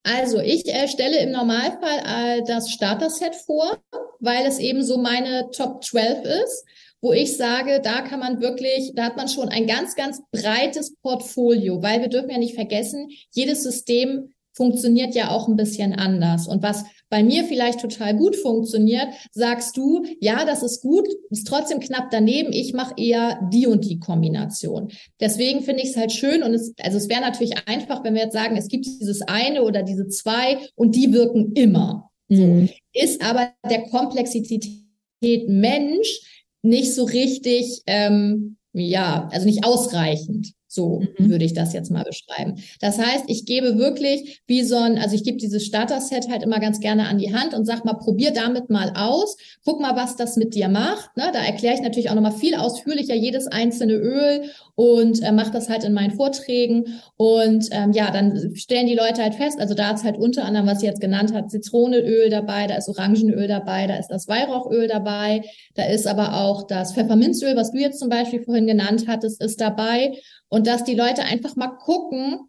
Also 0.04 0.38
ich 0.38 0.68
erstelle 0.68 1.18
im 1.18 1.32
Normalfall 1.32 2.38
äh, 2.38 2.42
das 2.46 2.70
Starter-Set 2.70 3.34
vor, 3.34 3.82
weil 4.20 4.46
es 4.46 4.58
eben 4.58 4.82
so 4.82 4.98
meine 4.98 5.50
Top 5.50 5.82
12 5.82 6.24
ist, 6.44 6.64
wo 7.00 7.12
ich 7.14 7.36
sage, 7.36 7.80
da 7.82 8.02
kann 8.02 8.20
man 8.20 8.40
wirklich, 8.42 8.92
da 8.94 9.04
hat 9.04 9.16
man 9.16 9.28
schon 9.28 9.48
ein 9.48 9.66
ganz, 9.66 9.96
ganz 9.96 10.22
breites 10.30 10.94
Portfolio, 10.96 11.82
weil 11.82 12.02
wir 12.02 12.08
dürfen 12.08 12.30
ja 12.30 12.38
nicht 12.38 12.54
vergessen, 12.54 13.08
jedes 13.30 13.62
System 13.62 14.33
funktioniert 14.54 15.14
ja 15.14 15.30
auch 15.30 15.48
ein 15.48 15.56
bisschen 15.56 15.92
anders. 15.94 16.48
Und 16.48 16.62
was 16.62 16.84
bei 17.10 17.22
mir 17.22 17.44
vielleicht 17.44 17.80
total 17.80 18.16
gut 18.16 18.34
funktioniert, 18.34 19.08
sagst 19.32 19.76
du, 19.76 20.04
ja, 20.20 20.44
das 20.44 20.62
ist 20.62 20.80
gut, 20.80 21.06
ist 21.30 21.46
trotzdem 21.46 21.80
knapp 21.80 22.10
daneben, 22.10 22.52
ich 22.52 22.72
mache 22.72 22.94
eher 22.96 23.38
die 23.52 23.66
und 23.66 23.84
die 23.84 24.00
Kombination. 24.00 24.90
Deswegen 25.20 25.62
finde 25.62 25.82
ich 25.82 25.90
es 25.90 25.96
halt 25.96 26.12
schön 26.12 26.42
und 26.42 26.54
es, 26.54 26.74
also 26.80 26.96
es 26.96 27.08
wäre 27.08 27.20
natürlich 27.20 27.54
einfach, 27.66 28.02
wenn 28.02 28.14
wir 28.14 28.22
jetzt 28.22 28.32
sagen, 28.32 28.56
es 28.56 28.68
gibt 28.68 28.86
dieses 28.86 29.22
eine 29.22 29.62
oder 29.62 29.82
diese 29.82 30.08
zwei 30.08 30.58
und 30.74 30.96
die 30.96 31.12
wirken 31.12 31.52
immer. 31.52 32.10
Mhm. 32.28 32.68
So. 32.68 32.74
Ist 32.94 33.24
aber 33.24 33.52
der 33.68 33.88
Komplexität 33.90 34.68
Mensch 35.48 36.20
nicht 36.62 36.94
so 36.94 37.04
richtig, 37.04 37.82
ähm, 37.86 38.56
ja, 38.72 39.28
also 39.32 39.46
nicht 39.46 39.64
ausreichend. 39.64 40.52
So 40.74 41.02
mhm. 41.18 41.30
würde 41.30 41.44
ich 41.44 41.54
das 41.54 41.72
jetzt 41.72 41.92
mal 41.92 42.02
beschreiben. 42.02 42.56
Das 42.80 42.98
heißt, 42.98 43.26
ich 43.28 43.46
gebe 43.46 43.78
wirklich 43.78 44.42
wie 44.48 44.64
so 44.64 44.76
ein, 44.76 44.98
also 44.98 45.14
ich 45.14 45.22
gebe 45.22 45.36
dieses 45.36 45.64
Starter-Set 45.64 46.28
halt 46.28 46.42
immer 46.42 46.58
ganz 46.58 46.80
gerne 46.80 47.06
an 47.06 47.18
die 47.18 47.32
Hand 47.32 47.54
und 47.54 47.64
sag 47.64 47.84
mal, 47.84 47.94
probier 47.94 48.32
damit 48.32 48.70
mal 48.70 48.92
aus. 48.96 49.36
Guck 49.64 49.80
mal, 49.80 49.94
was 49.94 50.16
das 50.16 50.36
mit 50.36 50.54
dir 50.54 50.68
macht. 50.68 51.16
Ne? 51.16 51.30
Da 51.32 51.44
erkläre 51.44 51.74
ich 51.74 51.80
natürlich 51.80 52.10
auch 52.10 52.16
nochmal 52.16 52.32
viel 52.32 52.56
ausführlicher 52.56 53.14
jedes 53.14 53.46
einzelne 53.46 53.94
Öl 53.94 54.50
und 54.74 55.22
äh, 55.22 55.32
mache 55.32 55.52
das 55.52 55.68
halt 55.68 55.84
in 55.84 55.92
meinen 55.92 56.12
Vorträgen. 56.12 57.00
Und 57.16 57.68
ähm, 57.70 57.92
ja, 57.92 58.10
dann 58.10 58.54
stellen 58.56 58.86
die 58.86 58.94
Leute 58.94 59.22
halt 59.22 59.34
fest, 59.34 59.60
also 59.60 59.74
da 59.74 59.92
ist 59.92 60.04
halt 60.04 60.16
unter 60.16 60.44
anderem, 60.44 60.66
was 60.66 60.80
sie 60.80 60.86
jetzt 60.86 61.00
genannt 61.00 61.32
hat, 61.32 61.50
Zitronenöl 61.50 62.30
dabei, 62.30 62.66
da 62.66 62.76
ist 62.76 62.88
Orangenöl 62.88 63.46
dabei, 63.46 63.86
da 63.86 63.96
ist 63.96 64.08
das 64.08 64.28
Weihrauchöl 64.28 64.88
dabei, 64.88 65.42
da 65.74 65.84
ist 65.84 66.06
aber 66.06 66.40
auch 66.40 66.66
das 66.66 66.92
Pfefferminzöl, 66.94 67.56
was 67.56 67.72
du 67.72 67.78
jetzt 67.78 67.98
zum 67.98 68.08
Beispiel 68.08 68.42
vorhin 68.42 68.66
genannt 68.66 69.04
hattest, 69.06 69.42
ist 69.42 69.60
dabei. 69.60 70.18
Und 70.48 70.66
dass 70.66 70.84
die 70.84 70.94
Leute 70.94 71.22
einfach 71.22 71.56
mal 71.56 71.76
gucken, 71.78 72.40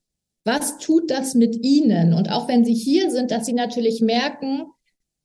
was 0.44 0.78
tut 0.78 1.10
das 1.10 1.34
mit 1.34 1.56
ihnen? 1.56 2.14
Und 2.14 2.32
auch 2.32 2.48
wenn 2.48 2.64
sie 2.66 2.76
hier 2.76 3.10
sind, 3.10 3.32
dass 3.32 3.48
sie 3.48 3.54
natürlich 3.54 4.02
merken, 4.02 4.66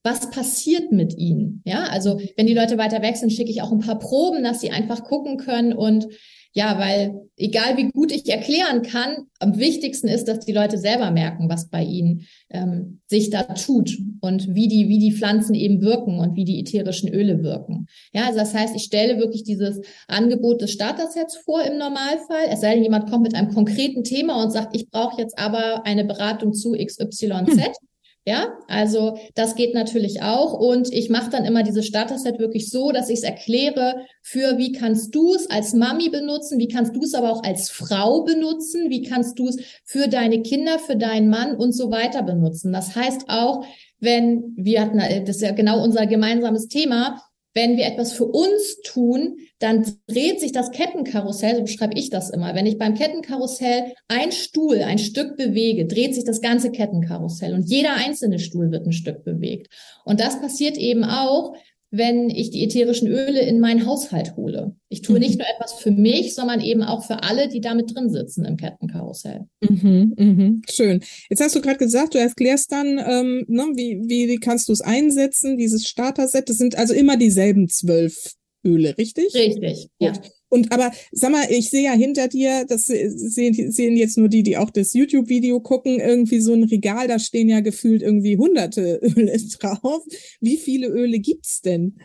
was 0.02 0.30
passiert 0.30 0.92
mit 0.92 1.16
ihnen? 1.16 1.62
Ja, 1.64 1.84
also 1.84 2.20
wenn 2.36 2.46
die 2.46 2.54
Leute 2.54 2.78
weiter 2.78 3.02
weg 3.02 3.16
sind, 3.16 3.32
schicke 3.32 3.50
ich 3.50 3.62
auch 3.62 3.72
ein 3.72 3.80
paar 3.80 3.98
Proben, 3.98 4.42
dass 4.42 4.60
sie 4.60 4.70
einfach 4.70 5.04
gucken 5.04 5.36
können 5.36 5.72
und 5.72 6.08
ja, 6.52 6.78
weil 6.80 7.28
egal 7.36 7.76
wie 7.76 7.90
gut 7.90 8.10
ich 8.10 8.28
erklären 8.28 8.82
kann, 8.82 9.26
am 9.38 9.58
wichtigsten 9.58 10.08
ist, 10.08 10.26
dass 10.26 10.40
die 10.40 10.52
Leute 10.52 10.78
selber 10.78 11.12
merken, 11.12 11.48
was 11.48 11.68
bei 11.68 11.84
ihnen 11.84 12.26
ähm, 12.50 13.00
sich 13.06 13.30
da 13.30 13.44
tut 13.44 13.96
und 14.20 14.52
wie 14.52 14.66
die, 14.66 14.88
wie 14.88 14.98
die 14.98 15.12
Pflanzen 15.12 15.54
eben 15.54 15.80
wirken 15.80 16.18
und 16.18 16.34
wie 16.34 16.44
die 16.44 16.58
ätherischen 16.58 17.08
Öle 17.08 17.44
wirken. 17.44 17.86
Ja, 18.12 18.26
also 18.26 18.40
das 18.40 18.52
heißt, 18.52 18.74
ich 18.74 18.82
stelle 18.82 19.18
wirklich 19.18 19.44
dieses 19.44 19.80
Angebot 20.08 20.60
des 20.60 20.72
Starter-Sets 20.72 21.36
vor 21.36 21.62
im 21.62 21.78
Normalfall. 21.78 22.46
Es 22.50 22.62
sei 22.62 22.74
denn, 22.74 22.82
jemand 22.82 23.08
kommt 23.08 23.22
mit 23.22 23.36
einem 23.36 23.54
konkreten 23.54 24.02
Thema 24.02 24.42
und 24.42 24.50
sagt, 24.50 24.74
ich 24.74 24.90
brauche 24.90 25.20
jetzt 25.20 25.38
aber 25.38 25.86
eine 25.86 26.04
Beratung 26.04 26.52
zu 26.52 26.72
XYZ. 26.72 27.22
Hm. 27.22 27.89
Ja, 28.26 28.58
also 28.68 29.18
das 29.34 29.54
geht 29.54 29.74
natürlich 29.74 30.22
auch. 30.22 30.52
Und 30.52 30.92
ich 30.92 31.08
mache 31.08 31.30
dann 31.30 31.46
immer 31.46 31.62
dieses 31.62 31.86
Starter-Set 31.86 32.38
wirklich 32.38 32.68
so, 32.68 32.92
dass 32.92 33.08
ich 33.08 33.20
es 33.20 33.24
erkläre 33.24 34.04
für, 34.22 34.58
wie 34.58 34.72
kannst 34.72 35.14
du 35.14 35.34
es 35.34 35.48
als 35.48 35.72
Mami 35.72 36.10
benutzen, 36.10 36.58
wie 36.58 36.68
kannst 36.68 36.94
du 36.94 37.00
es 37.00 37.14
aber 37.14 37.32
auch 37.32 37.42
als 37.42 37.70
Frau 37.70 38.22
benutzen, 38.24 38.90
wie 38.90 39.02
kannst 39.02 39.38
du 39.38 39.48
es 39.48 39.56
für 39.84 40.06
deine 40.06 40.42
Kinder, 40.42 40.78
für 40.78 40.96
deinen 40.96 41.30
Mann 41.30 41.56
und 41.56 41.72
so 41.72 41.90
weiter 41.90 42.22
benutzen. 42.22 42.72
Das 42.72 42.94
heißt 42.94 43.24
auch, 43.28 43.64
wenn 44.00 44.54
wir 44.56 44.82
hatten, 44.82 44.98
das 44.98 45.36
ist 45.36 45.42
ja 45.42 45.52
genau 45.52 45.82
unser 45.82 46.06
gemeinsames 46.06 46.68
Thema, 46.68 47.22
wenn 47.54 47.76
wir 47.76 47.86
etwas 47.86 48.12
für 48.12 48.26
uns 48.26 48.80
tun, 48.84 49.38
dann 49.58 49.84
dreht 50.06 50.40
sich 50.40 50.52
das 50.52 50.70
Kettenkarussell, 50.70 51.56
so 51.56 51.62
beschreibe 51.62 51.98
ich 51.98 52.10
das 52.10 52.30
immer. 52.30 52.54
Wenn 52.54 52.66
ich 52.66 52.78
beim 52.78 52.94
Kettenkarussell 52.94 53.92
ein 54.08 54.32
Stuhl 54.32 54.82
ein 54.82 54.98
Stück 54.98 55.36
bewege, 55.36 55.86
dreht 55.86 56.14
sich 56.14 56.24
das 56.24 56.40
ganze 56.40 56.70
Kettenkarussell 56.70 57.54
und 57.54 57.68
jeder 57.68 57.94
einzelne 57.94 58.38
Stuhl 58.38 58.70
wird 58.70 58.86
ein 58.86 58.92
Stück 58.92 59.24
bewegt. 59.24 59.68
Und 60.04 60.20
das 60.20 60.40
passiert 60.40 60.76
eben 60.76 61.04
auch, 61.04 61.54
wenn 61.90 62.30
ich 62.30 62.50
die 62.50 62.64
ätherischen 62.64 63.08
Öle 63.08 63.40
in 63.40 63.58
meinen 63.58 63.84
Haushalt 63.84 64.36
hole. 64.36 64.76
Ich 64.88 65.02
tue 65.02 65.16
mhm. 65.16 65.22
nicht 65.22 65.38
nur 65.38 65.46
etwas 65.48 65.72
für 65.74 65.90
mich, 65.90 66.34
sondern 66.34 66.60
eben 66.60 66.82
auch 66.82 67.04
für 67.04 67.22
alle, 67.22 67.48
die 67.48 67.60
damit 67.60 67.94
drin 67.94 68.10
sitzen 68.10 68.44
im 68.44 68.56
Kettenkarussell. 68.56 69.46
Mhm, 69.68 70.14
mhm. 70.16 70.62
Schön. 70.70 71.02
Jetzt 71.28 71.42
hast 71.42 71.56
du 71.56 71.60
gerade 71.60 71.78
gesagt, 71.78 72.14
du 72.14 72.18
erklärst 72.18 72.70
dann, 72.70 72.98
ähm, 72.98 73.44
ne, 73.48 73.72
wie, 73.74 74.28
wie 74.28 74.36
kannst 74.36 74.68
du 74.68 74.72
es 74.72 74.80
einsetzen, 74.80 75.58
dieses 75.58 75.86
Starter-Set. 75.88 76.48
Das 76.48 76.58
sind 76.58 76.78
also 76.78 76.94
immer 76.94 77.16
dieselben 77.16 77.68
zwölf 77.68 78.34
Öle, 78.64 78.96
richtig? 78.96 79.34
Richtig, 79.34 79.88
Gut. 79.98 80.16
ja. 80.16 80.22
Und 80.50 80.72
aber 80.72 80.92
sag 81.12 81.30
mal, 81.30 81.46
ich 81.48 81.70
sehe 81.70 81.84
ja 81.84 81.92
hinter 81.92 82.28
dir, 82.28 82.66
das 82.68 82.84
sehen, 82.86 83.72
sehen 83.72 83.96
jetzt 83.96 84.18
nur 84.18 84.28
die, 84.28 84.42
die 84.42 84.56
auch 84.56 84.70
das 84.70 84.92
YouTube-Video 84.92 85.60
gucken, 85.60 86.00
irgendwie 86.00 86.40
so 86.40 86.52
ein 86.52 86.64
Regal, 86.64 87.08
da 87.08 87.18
stehen 87.18 87.48
ja 87.48 87.60
gefühlt 87.60 88.02
irgendwie 88.02 88.36
hunderte 88.36 89.00
Öle 89.16 89.38
drauf. 89.58 90.02
Wie 90.40 90.56
viele 90.58 90.88
Öle 90.88 91.20
gibt's 91.20 91.62
denn? 91.62 91.96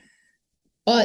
Oh, 0.88 1.00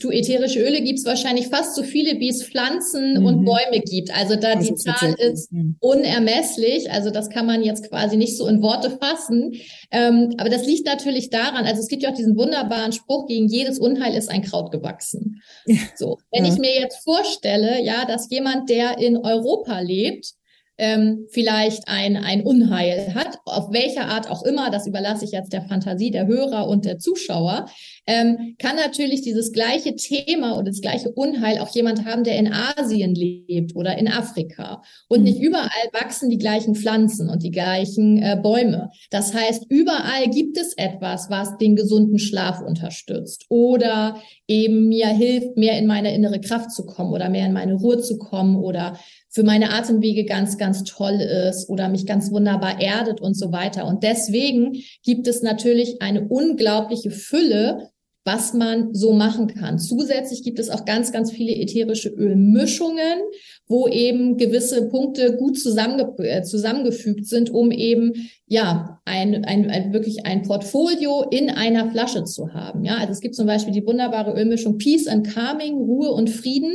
du, 0.00 0.10
ätherische 0.10 0.60
Öle 0.60 0.80
gibt's 0.80 1.04
wahrscheinlich 1.04 1.48
fast 1.48 1.74
so 1.74 1.82
viele, 1.82 2.18
wie 2.20 2.30
es 2.30 2.42
Pflanzen 2.42 3.20
mhm. 3.20 3.26
und 3.26 3.44
Bäume 3.44 3.82
gibt. 3.84 4.10
Also 4.16 4.34
da 4.34 4.54
also 4.54 4.66
die 4.66 4.74
Zahl 4.76 5.14
ist 5.18 5.50
unermesslich. 5.80 6.90
Also 6.90 7.10
das 7.10 7.28
kann 7.28 7.44
man 7.44 7.62
jetzt 7.62 7.90
quasi 7.90 8.16
nicht 8.16 8.38
so 8.38 8.48
in 8.48 8.62
Worte 8.62 8.90
fassen. 8.90 9.52
Ähm, 9.90 10.32
aber 10.38 10.48
das 10.48 10.64
liegt 10.64 10.86
natürlich 10.86 11.28
daran, 11.28 11.66
also 11.66 11.82
es 11.82 11.88
gibt 11.88 12.02
ja 12.02 12.10
auch 12.10 12.14
diesen 12.14 12.38
wunderbaren 12.38 12.92
Spruch, 12.92 13.26
gegen 13.26 13.46
jedes 13.46 13.78
Unheil 13.78 14.14
ist 14.14 14.30
ein 14.30 14.40
Kraut 14.40 14.72
gewachsen. 14.72 15.42
Ja. 15.66 15.76
So, 15.96 16.18
wenn 16.32 16.46
ja. 16.46 16.52
ich 16.52 16.58
mir 16.58 16.74
jetzt 16.74 17.04
vorstelle, 17.04 17.84
ja, 17.84 18.06
dass 18.06 18.30
jemand, 18.30 18.70
der 18.70 18.96
in 18.96 19.18
Europa 19.18 19.80
lebt, 19.80 20.32
ähm, 20.78 21.26
vielleicht 21.30 21.88
ein, 21.88 22.16
ein 22.16 22.42
Unheil 22.42 23.14
hat, 23.14 23.38
auf 23.44 23.72
welcher 23.72 24.06
Art 24.06 24.30
auch 24.30 24.42
immer, 24.42 24.70
das 24.70 24.86
überlasse 24.86 25.24
ich 25.24 25.32
jetzt 25.32 25.52
der 25.52 25.62
Fantasie 25.62 26.10
der 26.10 26.26
Hörer 26.26 26.68
und 26.68 26.84
der 26.84 26.98
Zuschauer, 26.98 27.66
ähm, 28.06 28.54
kann 28.58 28.76
natürlich 28.76 29.22
dieses 29.22 29.52
gleiche 29.52 29.96
Thema 29.96 30.54
oder 30.54 30.70
das 30.70 30.80
gleiche 30.80 31.10
Unheil 31.10 31.58
auch 31.58 31.74
jemand 31.74 32.04
haben, 32.04 32.24
der 32.24 32.38
in 32.38 32.52
Asien 32.52 33.14
lebt 33.14 33.74
oder 33.74 33.98
in 33.98 34.08
Afrika. 34.08 34.82
Und 35.08 35.20
mhm. 35.20 35.24
nicht 35.24 35.40
überall 35.40 35.70
wachsen 35.92 36.30
die 36.30 36.38
gleichen 36.38 36.74
Pflanzen 36.74 37.28
und 37.28 37.42
die 37.42 37.50
gleichen 37.50 38.22
äh, 38.22 38.38
Bäume. 38.40 38.90
Das 39.10 39.34
heißt, 39.34 39.66
überall 39.68 40.30
gibt 40.30 40.56
es 40.56 40.74
etwas, 40.76 41.30
was 41.30 41.56
den 41.58 41.74
gesunden 41.74 42.18
Schlaf 42.18 42.60
unterstützt 42.60 43.46
oder 43.48 44.20
eben 44.46 44.88
mir 44.88 45.08
hilft, 45.08 45.56
mehr 45.56 45.78
in 45.78 45.86
meine 45.86 46.14
innere 46.14 46.40
Kraft 46.40 46.70
zu 46.70 46.86
kommen 46.86 47.12
oder 47.12 47.28
mehr 47.28 47.46
in 47.46 47.52
meine 47.52 47.74
Ruhe 47.74 47.98
zu 47.98 48.18
kommen 48.18 48.56
oder 48.56 48.96
für 49.36 49.42
meine 49.42 49.70
Atemwege 49.70 50.24
ganz, 50.24 50.56
ganz 50.56 50.84
toll 50.84 51.20
ist 51.20 51.68
oder 51.68 51.88
mich 51.88 52.06
ganz 52.06 52.30
wunderbar 52.30 52.80
erdet 52.80 53.20
und 53.20 53.34
so 53.34 53.52
weiter. 53.52 53.86
Und 53.86 54.02
deswegen 54.02 54.82
gibt 55.02 55.26
es 55.26 55.42
natürlich 55.42 56.00
eine 56.00 56.26
unglaubliche 56.26 57.10
Fülle, 57.10 57.90
was 58.26 58.52
man 58.52 58.92
so 58.92 59.12
machen 59.12 59.46
kann. 59.46 59.78
Zusätzlich 59.78 60.42
gibt 60.42 60.58
es 60.58 60.68
auch 60.68 60.84
ganz, 60.84 61.12
ganz 61.12 61.30
viele 61.30 61.54
ätherische 61.54 62.08
Ölmischungen, 62.08 63.20
wo 63.68 63.86
eben 63.86 64.36
gewisse 64.36 64.88
Punkte 64.88 65.36
gut 65.36 65.56
zusammenge 65.56 66.12
äh, 66.18 66.42
zusammengefügt 66.42 67.26
sind, 67.26 67.50
um 67.50 67.70
eben 67.70 68.28
ja 68.48 69.00
ein, 69.04 69.44
ein, 69.44 69.70
ein 69.70 69.92
wirklich 69.92 70.26
ein 70.26 70.42
Portfolio 70.42 71.22
in 71.30 71.50
einer 71.50 71.88
Flasche 71.92 72.24
zu 72.24 72.52
haben. 72.52 72.84
Ja, 72.84 72.96
also 72.96 73.12
es 73.12 73.20
gibt 73.20 73.36
zum 73.36 73.46
Beispiel 73.46 73.72
die 73.72 73.86
wunderbare 73.86 74.32
Ölmischung 74.36 74.76
Peace 74.76 75.06
and 75.06 75.28
Calming, 75.32 75.76
Ruhe 75.76 76.10
und 76.10 76.28
Frieden. 76.28 76.74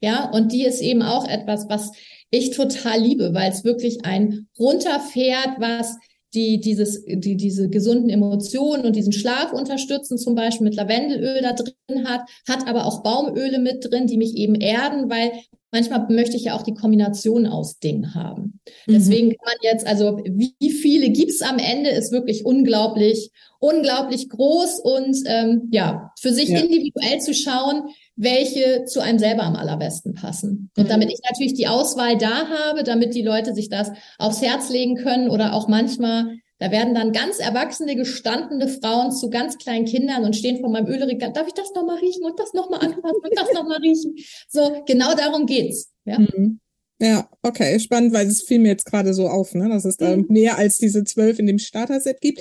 Ja, 0.00 0.30
und 0.30 0.52
die 0.52 0.64
ist 0.64 0.80
eben 0.80 1.02
auch 1.02 1.28
etwas, 1.28 1.68
was 1.68 1.90
ich 2.30 2.50
total 2.50 3.00
liebe, 3.00 3.34
weil 3.34 3.50
es 3.50 3.64
wirklich 3.64 4.04
ein 4.04 4.46
runterfährt, 4.56 5.56
was 5.58 5.96
die 6.34 6.60
dieses, 6.60 7.04
die 7.04 7.36
diese 7.36 7.68
gesunden 7.68 8.08
Emotionen 8.08 8.86
und 8.86 8.96
diesen 8.96 9.12
Schlaf 9.12 9.52
unterstützen, 9.52 10.18
zum 10.18 10.34
Beispiel 10.34 10.64
mit 10.64 10.76
Lavendelöl 10.76 11.42
da 11.42 11.52
drin 11.52 12.08
hat, 12.08 12.22
hat 12.48 12.66
aber 12.66 12.86
auch 12.86 13.02
Baumöle 13.02 13.58
mit 13.58 13.90
drin, 13.90 14.06
die 14.06 14.16
mich 14.16 14.36
eben 14.36 14.54
erden, 14.54 15.10
weil 15.10 15.32
manchmal 15.70 16.06
möchte 16.08 16.36
ich 16.36 16.44
ja 16.44 16.56
auch 16.56 16.62
die 16.62 16.74
Kombination 16.74 17.46
aus 17.46 17.78
Dingen 17.78 18.14
haben. 18.14 18.60
Mhm. 18.86 18.92
Deswegen 18.92 19.28
kann 19.30 19.46
man 19.46 19.56
jetzt, 19.62 19.86
also 19.86 20.18
wie 20.24 20.70
viele 20.70 21.10
gibt's 21.10 21.42
am 21.42 21.58
Ende, 21.58 21.90
ist 21.90 22.12
wirklich 22.12 22.44
unglaublich, 22.44 23.30
unglaublich 23.58 24.28
groß 24.28 24.80
und 24.80 25.16
ähm, 25.26 25.68
ja, 25.70 26.12
für 26.18 26.32
sich 26.32 26.48
ja. 26.48 26.60
individuell 26.60 27.20
zu 27.20 27.34
schauen, 27.34 27.88
welche 28.16 28.84
zu 28.84 29.00
einem 29.00 29.18
selber 29.18 29.42
am 29.42 29.56
allerbesten 29.56 30.14
passen. 30.14 30.70
Und 30.76 30.84
mhm. 30.84 30.88
damit 30.88 31.10
ich 31.10 31.20
natürlich 31.28 31.54
die 31.54 31.68
Auswahl 31.68 32.18
da 32.18 32.48
habe, 32.48 32.82
damit 32.82 33.14
die 33.14 33.22
Leute 33.22 33.54
sich 33.54 33.68
das 33.68 33.90
aufs 34.18 34.42
Herz 34.42 34.68
legen 34.68 34.96
können 34.96 35.30
oder 35.30 35.54
auch 35.54 35.68
manchmal, 35.68 36.36
da 36.58 36.70
werden 36.70 36.94
dann 36.94 37.12
ganz 37.12 37.38
erwachsene, 37.38 37.96
gestandene 37.96 38.68
Frauen 38.68 39.10
zu 39.10 39.30
ganz 39.30 39.58
kleinen 39.58 39.84
Kindern 39.84 40.24
und 40.24 40.36
stehen 40.36 40.60
vor 40.60 40.70
meinem 40.70 40.86
Ölregal, 40.86 41.32
darf 41.32 41.48
ich 41.48 41.54
das 41.54 41.72
nochmal 41.74 41.98
riechen 41.98 42.24
und 42.24 42.38
das 42.38 42.52
nochmal 42.52 42.80
anfassen 42.80 43.20
und 43.22 43.32
das 43.36 43.52
nochmal 43.52 43.78
riechen? 43.78 44.14
So, 44.48 44.82
genau 44.86 45.14
darum 45.14 45.46
geht's. 45.46 45.90
Ja. 46.04 46.20
Mhm. 46.20 46.60
Ja, 47.00 47.28
okay, 47.42 47.80
spannend, 47.80 48.12
weil 48.12 48.28
es 48.28 48.42
fiel 48.42 48.60
mir 48.60 48.68
jetzt 48.68 48.86
gerade 48.86 49.12
so 49.12 49.26
auf, 49.26 49.56
ne, 49.56 49.68
dass 49.68 49.84
es 49.84 49.96
da 49.96 50.16
mhm. 50.16 50.26
mehr 50.28 50.56
als 50.56 50.78
diese 50.78 51.02
zwölf 51.02 51.40
in 51.40 51.46
dem 51.46 51.58
Starter-Set 51.58 52.20
gibt. 52.20 52.40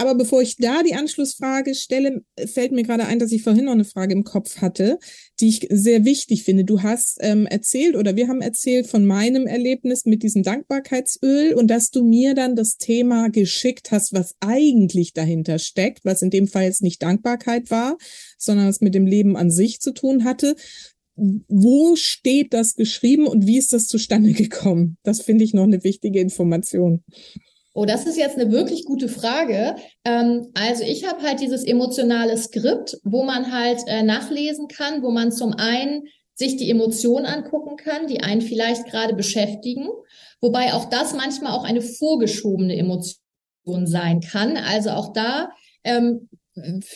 Aber 0.00 0.14
bevor 0.14 0.40
ich 0.40 0.56
da 0.56 0.82
die 0.82 0.94
Anschlussfrage 0.94 1.74
stelle, 1.74 2.22
fällt 2.46 2.72
mir 2.72 2.84
gerade 2.84 3.04
ein, 3.04 3.18
dass 3.18 3.32
ich 3.32 3.42
vorhin 3.42 3.66
noch 3.66 3.72
eine 3.72 3.84
Frage 3.84 4.14
im 4.14 4.24
Kopf 4.24 4.62
hatte, 4.62 4.98
die 5.40 5.48
ich 5.48 5.66
sehr 5.68 6.06
wichtig 6.06 6.44
finde. 6.44 6.64
Du 6.64 6.82
hast 6.82 7.18
ähm, 7.20 7.44
erzählt 7.44 7.96
oder 7.96 8.16
wir 8.16 8.26
haben 8.26 8.40
erzählt 8.40 8.86
von 8.86 9.04
meinem 9.04 9.46
Erlebnis 9.46 10.06
mit 10.06 10.22
diesem 10.22 10.42
Dankbarkeitsöl 10.42 11.52
und 11.52 11.66
dass 11.66 11.90
du 11.90 12.02
mir 12.02 12.34
dann 12.34 12.56
das 12.56 12.78
Thema 12.78 13.28
geschickt 13.28 13.90
hast, 13.90 14.14
was 14.14 14.36
eigentlich 14.40 15.12
dahinter 15.12 15.58
steckt, 15.58 16.02
was 16.06 16.22
in 16.22 16.30
dem 16.30 16.48
Fall 16.48 16.64
jetzt 16.64 16.82
nicht 16.82 17.02
Dankbarkeit 17.02 17.70
war, 17.70 17.98
sondern 18.38 18.68
es 18.68 18.80
mit 18.80 18.94
dem 18.94 19.04
Leben 19.04 19.36
an 19.36 19.50
sich 19.50 19.80
zu 19.80 19.92
tun 19.92 20.24
hatte. 20.24 20.56
Wo 21.14 21.94
steht 21.96 22.54
das 22.54 22.74
geschrieben 22.74 23.26
und 23.26 23.46
wie 23.46 23.58
ist 23.58 23.74
das 23.74 23.86
zustande 23.86 24.32
gekommen? 24.32 24.96
Das 25.02 25.20
finde 25.20 25.44
ich 25.44 25.52
noch 25.52 25.64
eine 25.64 25.84
wichtige 25.84 26.20
Information. 26.20 27.04
Oh, 27.72 27.84
das 27.84 28.06
ist 28.06 28.16
jetzt 28.16 28.36
eine 28.36 28.50
wirklich 28.50 28.84
gute 28.84 29.08
Frage. 29.08 29.76
Ähm, 30.04 30.48
also 30.54 30.82
ich 30.82 31.06
habe 31.08 31.22
halt 31.22 31.40
dieses 31.40 31.64
emotionale 31.64 32.36
Skript, 32.36 32.98
wo 33.04 33.22
man 33.22 33.52
halt 33.52 33.80
äh, 33.86 34.02
nachlesen 34.02 34.66
kann, 34.68 35.02
wo 35.02 35.10
man 35.10 35.30
zum 35.30 35.54
einen 35.54 36.02
sich 36.34 36.56
die 36.56 36.70
Emotionen 36.70 37.26
angucken 37.26 37.76
kann, 37.76 38.06
die 38.06 38.22
einen 38.22 38.40
vielleicht 38.40 38.86
gerade 38.86 39.14
beschäftigen, 39.14 39.88
wobei 40.40 40.72
auch 40.72 40.86
das 40.86 41.14
manchmal 41.14 41.52
auch 41.52 41.64
eine 41.64 41.82
vorgeschobene 41.82 42.76
Emotion 42.76 43.86
sein 43.86 44.20
kann. 44.20 44.56
Also 44.56 44.90
auch 44.90 45.12
da 45.12 45.50
ähm, 45.84 46.29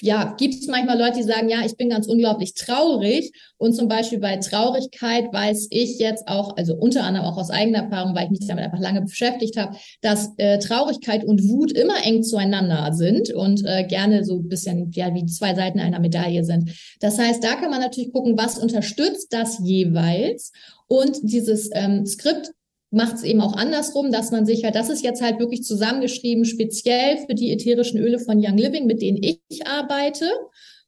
ja, 0.00 0.34
gibt 0.38 0.54
es 0.54 0.66
manchmal 0.66 0.98
Leute, 0.98 1.18
die 1.18 1.22
sagen, 1.22 1.48
ja, 1.48 1.64
ich 1.64 1.76
bin 1.76 1.90
ganz 1.90 2.06
unglaublich 2.06 2.54
traurig. 2.54 3.32
Und 3.56 3.74
zum 3.74 3.88
Beispiel 3.88 4.18
bei 4.18 4.36
Traurigkeit 4.36 5.32
weiß 5.32 5.68
ich 5.70 5.98
jetzt 5.98 6.28
auch, 6.28 6.56
also 6.56 6.74
unter 6.74 7.04
anderem 7.04 7.26
auch 7.26 7.36
aus 7.36 7.50
eigener 7.50 7.84
Erfahrung, 7.84 8.14
weil 8.14 8.24
ich 8.24 8.30
mich 8.30 8.46
damit 8.46 8.64
einfach 8.64 8.80
lange 8.80 9.02
beschäftigt 9.02 9.56
habe, 9.56 9.76
dass 10.00 10.30
äh, 10.36 10.58
Traurigkeit 10.58 11.24
und 11.24 11.48
Wut 11.48 11.72
immer 11.72 12.04
eng 12.04 12.22
zueinander 12.22 12.92
sind 12.92 13.32
und 13.32 13.64
äh, 13.64 13.84
gerne 13.84 14.24
so 14.24 14.36
ein 14.36 14.48
bisschen, 14.48 14.90
ja, 14.92 15.14
wie 15.14 15.26
zwei 15.26 15.54
Seiten 15.54 15.80
einer 15.80 16.00
Medaille 16.00 16.44
sind. 16.44 16.70
Das 17.00 17.18
heißt, 17.18 17.42
da 17.42 17.54
kann 17.54 17.70
man 17.70 17.80
natürlich 17.80 18.12
gucken, 18.12 18.36
was 18.36 18.58
unterstützt 18.58 19.32
das 19.32 19.58
jeweils. 19.62 20.52
Und 20.86 21.18
dieses 21.22 21.70
ähm, 21.72 22.06
Skript 22.06 22.52
macht 22.94 23.16
es 23.16 23.22
eben 23.24 23.40
auch 23.40 23.54
andersrum, 23.54 24.10
dass 24.10 24.30
man 24.30 24.46
sich 24.46 24.64
halt, 24.64 24.74
das 24.74 24.88
ist 24.88 25.04
jetzt 25.04 25.22
halt 25.22 25.38
wirklich 25.38 25.62
zusammengeschrieben, 25.64 26.44
speziell 26.44 27.18
für 27.26 27.34
die 27.34 27.52
ätherischen 27.52 28.00
Öle 28.00 28.18
von 28.18 28.38
Young 28.38 28.56
Living, 28.56 28.86
mit 28.86 29.02
denen 29.02 29.22
ich 29.22 29.40
arbeite. 29.66 30.30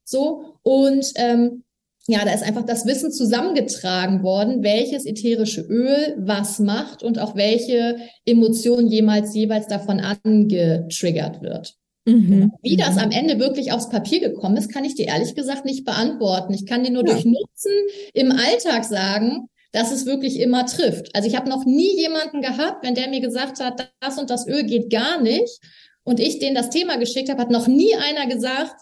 So, 0.04 0.58
und 0.62 1.12
ähm, 1.16 1.64
ja, 2.08 2.24
da 2.24 2.32
ist 2.32 2.44
einfach 2.44 2.64
das 2.64 2.86
Wissen 2.86 3.10
zusammengetragen 3.10 4.22
worden, 4.22 4.62
welches 4.62 5.06
ätherische 5.06 5.62
Öl 5.62 6.14
was 6.18 6.60
macht 6.60 7.02
und 7.02 7.18
auch 7.18 7.34
welche 7.34 7.96
Emotion 8.24 8.86
jemals 8.86 9.34
jeweils 9.34 9.66
davon 9.66 9.98
angetriggert 10.00 11.42
wird. 11.42 11.74
Mhm. 12.04 12.52
Wie 12.62 12.76
das 12.76 12.98
am 12.98 13.10
Ende 13.10 13.40
wirklich 13.40 13.72
aufs 13.72 13.88
Papier 13.88 14.20
gekommen 14.20 14.56
ist, 14.56 14.72
kann 14.72 14.84
ich 14.84 14.94
dir 14.94 15.08
ehrlich 15.08 15.34
gesagt 15.34 15.64
nicht 15.64 15.84
beantworten. 15.84 16.54
Ich 16.54 16.64
kann 16.64 16.84
dir 16.84 16.92
nur 16.92 17.04
ja. 17.04 17.12
durch 17.12 17.24
Nutzen 17.24 17.72
im 18.14 18.30
Alltag 18.30 18.84
sagen, 18.84 19.48
dass 19.76 19.92
es 19.92 20.06
wirklich 20.06 20.40
immer 20.40 20.64
trifft. 20.64 21.14
Also 21.14 21.28
ich 21.28 21.36
habe 21.36 21.50
noch 21.50 21.66
nie 21.66 21.94
jemanden 22.00 22.40
gehabt, 22.40 22.82
wenn 22.82 22.94
der 22.94 23.08
mir 23.08 23.20
gesagt 23.20 23.60
hat, 23.60 23.92
das 24.00 24.16
und 24.16 24.30
das 24.30 24.48
Öl 24.48 24.64
geht 24.64 24.88
gar 24.88 25.20
nicht 25.20 25.60
und 26.02 26.18
ich 26.18 26.38
denen 26.38 26.54
das 26.54 26.70
Thema 26.70 26.96
geschickt 26.96 27.28
habe, 27.28 27.42
hat 27.42 27.50
noch 27.50 27.66
nie 27.66 27.94
einer 27.94 28.26
gesagt, 28.26 28.74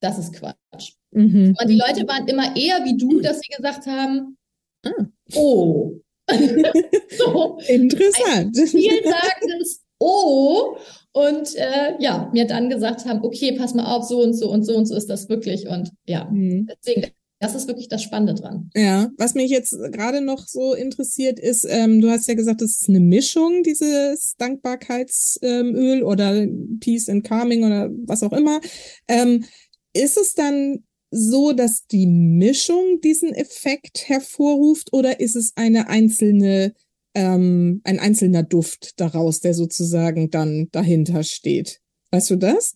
das 0.00 0.18
ist 0.18 0.32
Quatsch. 0.32 0.94
Mhm. 1.10 1.54
Und 1.60 1.68
die 1.68 1.76
Leute 1.76 2.08
waren 2.08 2.26
immer 2.26 2.56
eher 2.56 2.82
wie 2.82 2.96
du, 2.96 3.20
dass 3.20 3.40
sie 3.40 3.54
gesagt 3.54 3.86
haben, 3.86 4.38
ah. 4.86 5.04
oh. 5.34 6.00
so, 6.30 7.58
Interessant. 7.68 8.56
Ein 8.56 8.66
vielsagendes 8.66 9.82
oh, 9.98 10.78
und 11.12 11.54
äh, 11.56 11.94
ja, 11.98 12.30
mir 12.32 12.46
dann 12.46 12.70
gesagt 12.70 13.04
haben, 13.04 13.22
okay, 13.22 13.52
pass 13.52 13.74
mal 13.74 13.84
auf, 13.84 14.04
so 14.04 14.22
und 14.22 14.32
so 14.32 14.50
und 14.50 14.64
so 14.64 14.74
und 14.76 14.86
so 14.86 14.96
ist 14.96 15.10
das 15.10 15.28
wirklich. 15.28 15.68
Und 15.68 15.90
ja, 16.06 16.24
mhm. 16.24 16.70
deswegen, 16.70 17.10
das 17.42 17.56
ist 17.56 17.66
wirklich 17.66 17.88
das 17.88 18.04
Spannende 18.04 18.40
dran. 18.40 18.70
Ja, 18.72 19.10
was 19.18 19.34
mich 19.34 19.50
jetzt 19.50 19.76
gerade 19.90 20.20
noch 20.20 20.46
so 20.46 20.74
interessiert 20.74 21.40
ist, 21.40 21.66
ähm, 21.68 22.00
du 22.00 22.08
hast 22.08 22.28
ja 22.28 22.34
gesagt, 22.34 22.60
das 22.60 22.78
ist 22.78 22.88
eine 22.88 23.00
Mischung, 23.00 23.64
dieses 23.64 24.36
Dankbarkeitsöl 24.38 25.98
ähm, 25.98 26.06
oder 26.06 26.46
Peace 26.78 27.08
and 27.08 27.24
Calming 27.24 27.64
oder 27.64 27.90
was 28.06 28.22
auch 28.22 28.32
immer. 28.32 28.60
Ähm, 29.08 29.44
ist 29.92 30.18
es 30.18 30.34
dann 30.34 30.84
so, 31.10 31.52
dass 31.52 31.84
die 31.86 32.06
Mischung 32.06 33.00
diesen 33.02 33.34
Effekt 33.34 34.08
hervorruft 34.08 34.92
oder 34.92 35.18
ist 35.18 35.34
es 35.34 35.52
eine 35.56 35.88
einzelne, 35.88 36.74
ähm, 37.14 37.80
ein 37.82 37.98
einzelner 37.98 38.44
Duft 38.44 39.00
daraus, 39.00 39.40
der 39.40 39.54
sozusagen 39.54 40.30
dann 40.30 40.68
dahinter 40.70 41.24
steht? 41.24 41.80
Weißt 42.12 42.30
du 42.30 42.36
das? 42.36 42.72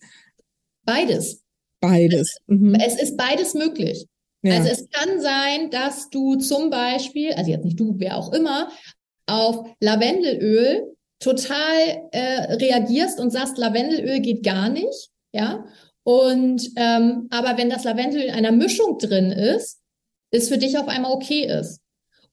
Beides. 0.83 1.41
Beides. 1.79 2.35
Mhm. 2.47 2.75
Es 2.75 3.01
ist 3.01 3.15
beides 3.15 3.53
möglich. 3.53 4.07
Ja. 4.47 4.57
Also 4.57 4.69
es 4.69 4.89
kann 4.89 5.21
sein, 5.21 5.69
dass 5.69 6.09
du 6.09 6.35
zum 6.35 6.69
Beispiel, 6.69 7.33
also 7.33 7.51
jetzt 7.51 7.65
nicht 7.65 7.79
du, 7.79 7.95
wer 7.97 8.17
auch 8.17 8.33
immer, 8.33 8.69
auf 9.25 9.67
Lavendelöl 9.79 10.95
total 11.19 12.09
äh, 12.11 12.53
reagierst 12.53 13.19
und 13.19 13.31
sagst, 13.31 13.57
Lavendelöl 13.57 14.19
geht 14.19 14.43
gar 14.43 14.69
nicht, 14.69 15.09
ja. 15.33 15.65
Und 16.03 16.69
ähm, 16.77 17.27
aber 17.31 17.57
wenn 17.57 17.69
das 17.69 17.83
Lavendel 17.83 18.21
in 18.21 18.33
einer 18.33 18.53
Mischung 18.53 18.97
drin 18.97 19.31
ist, 19.31 19.81
ist 20.31 20.47
für 20.47 20.57
dich 20.57 20.77
auf 20.77 20.87
einmal 20.87 21.11
okay 21.11 21.45
ist. 21.45 21.81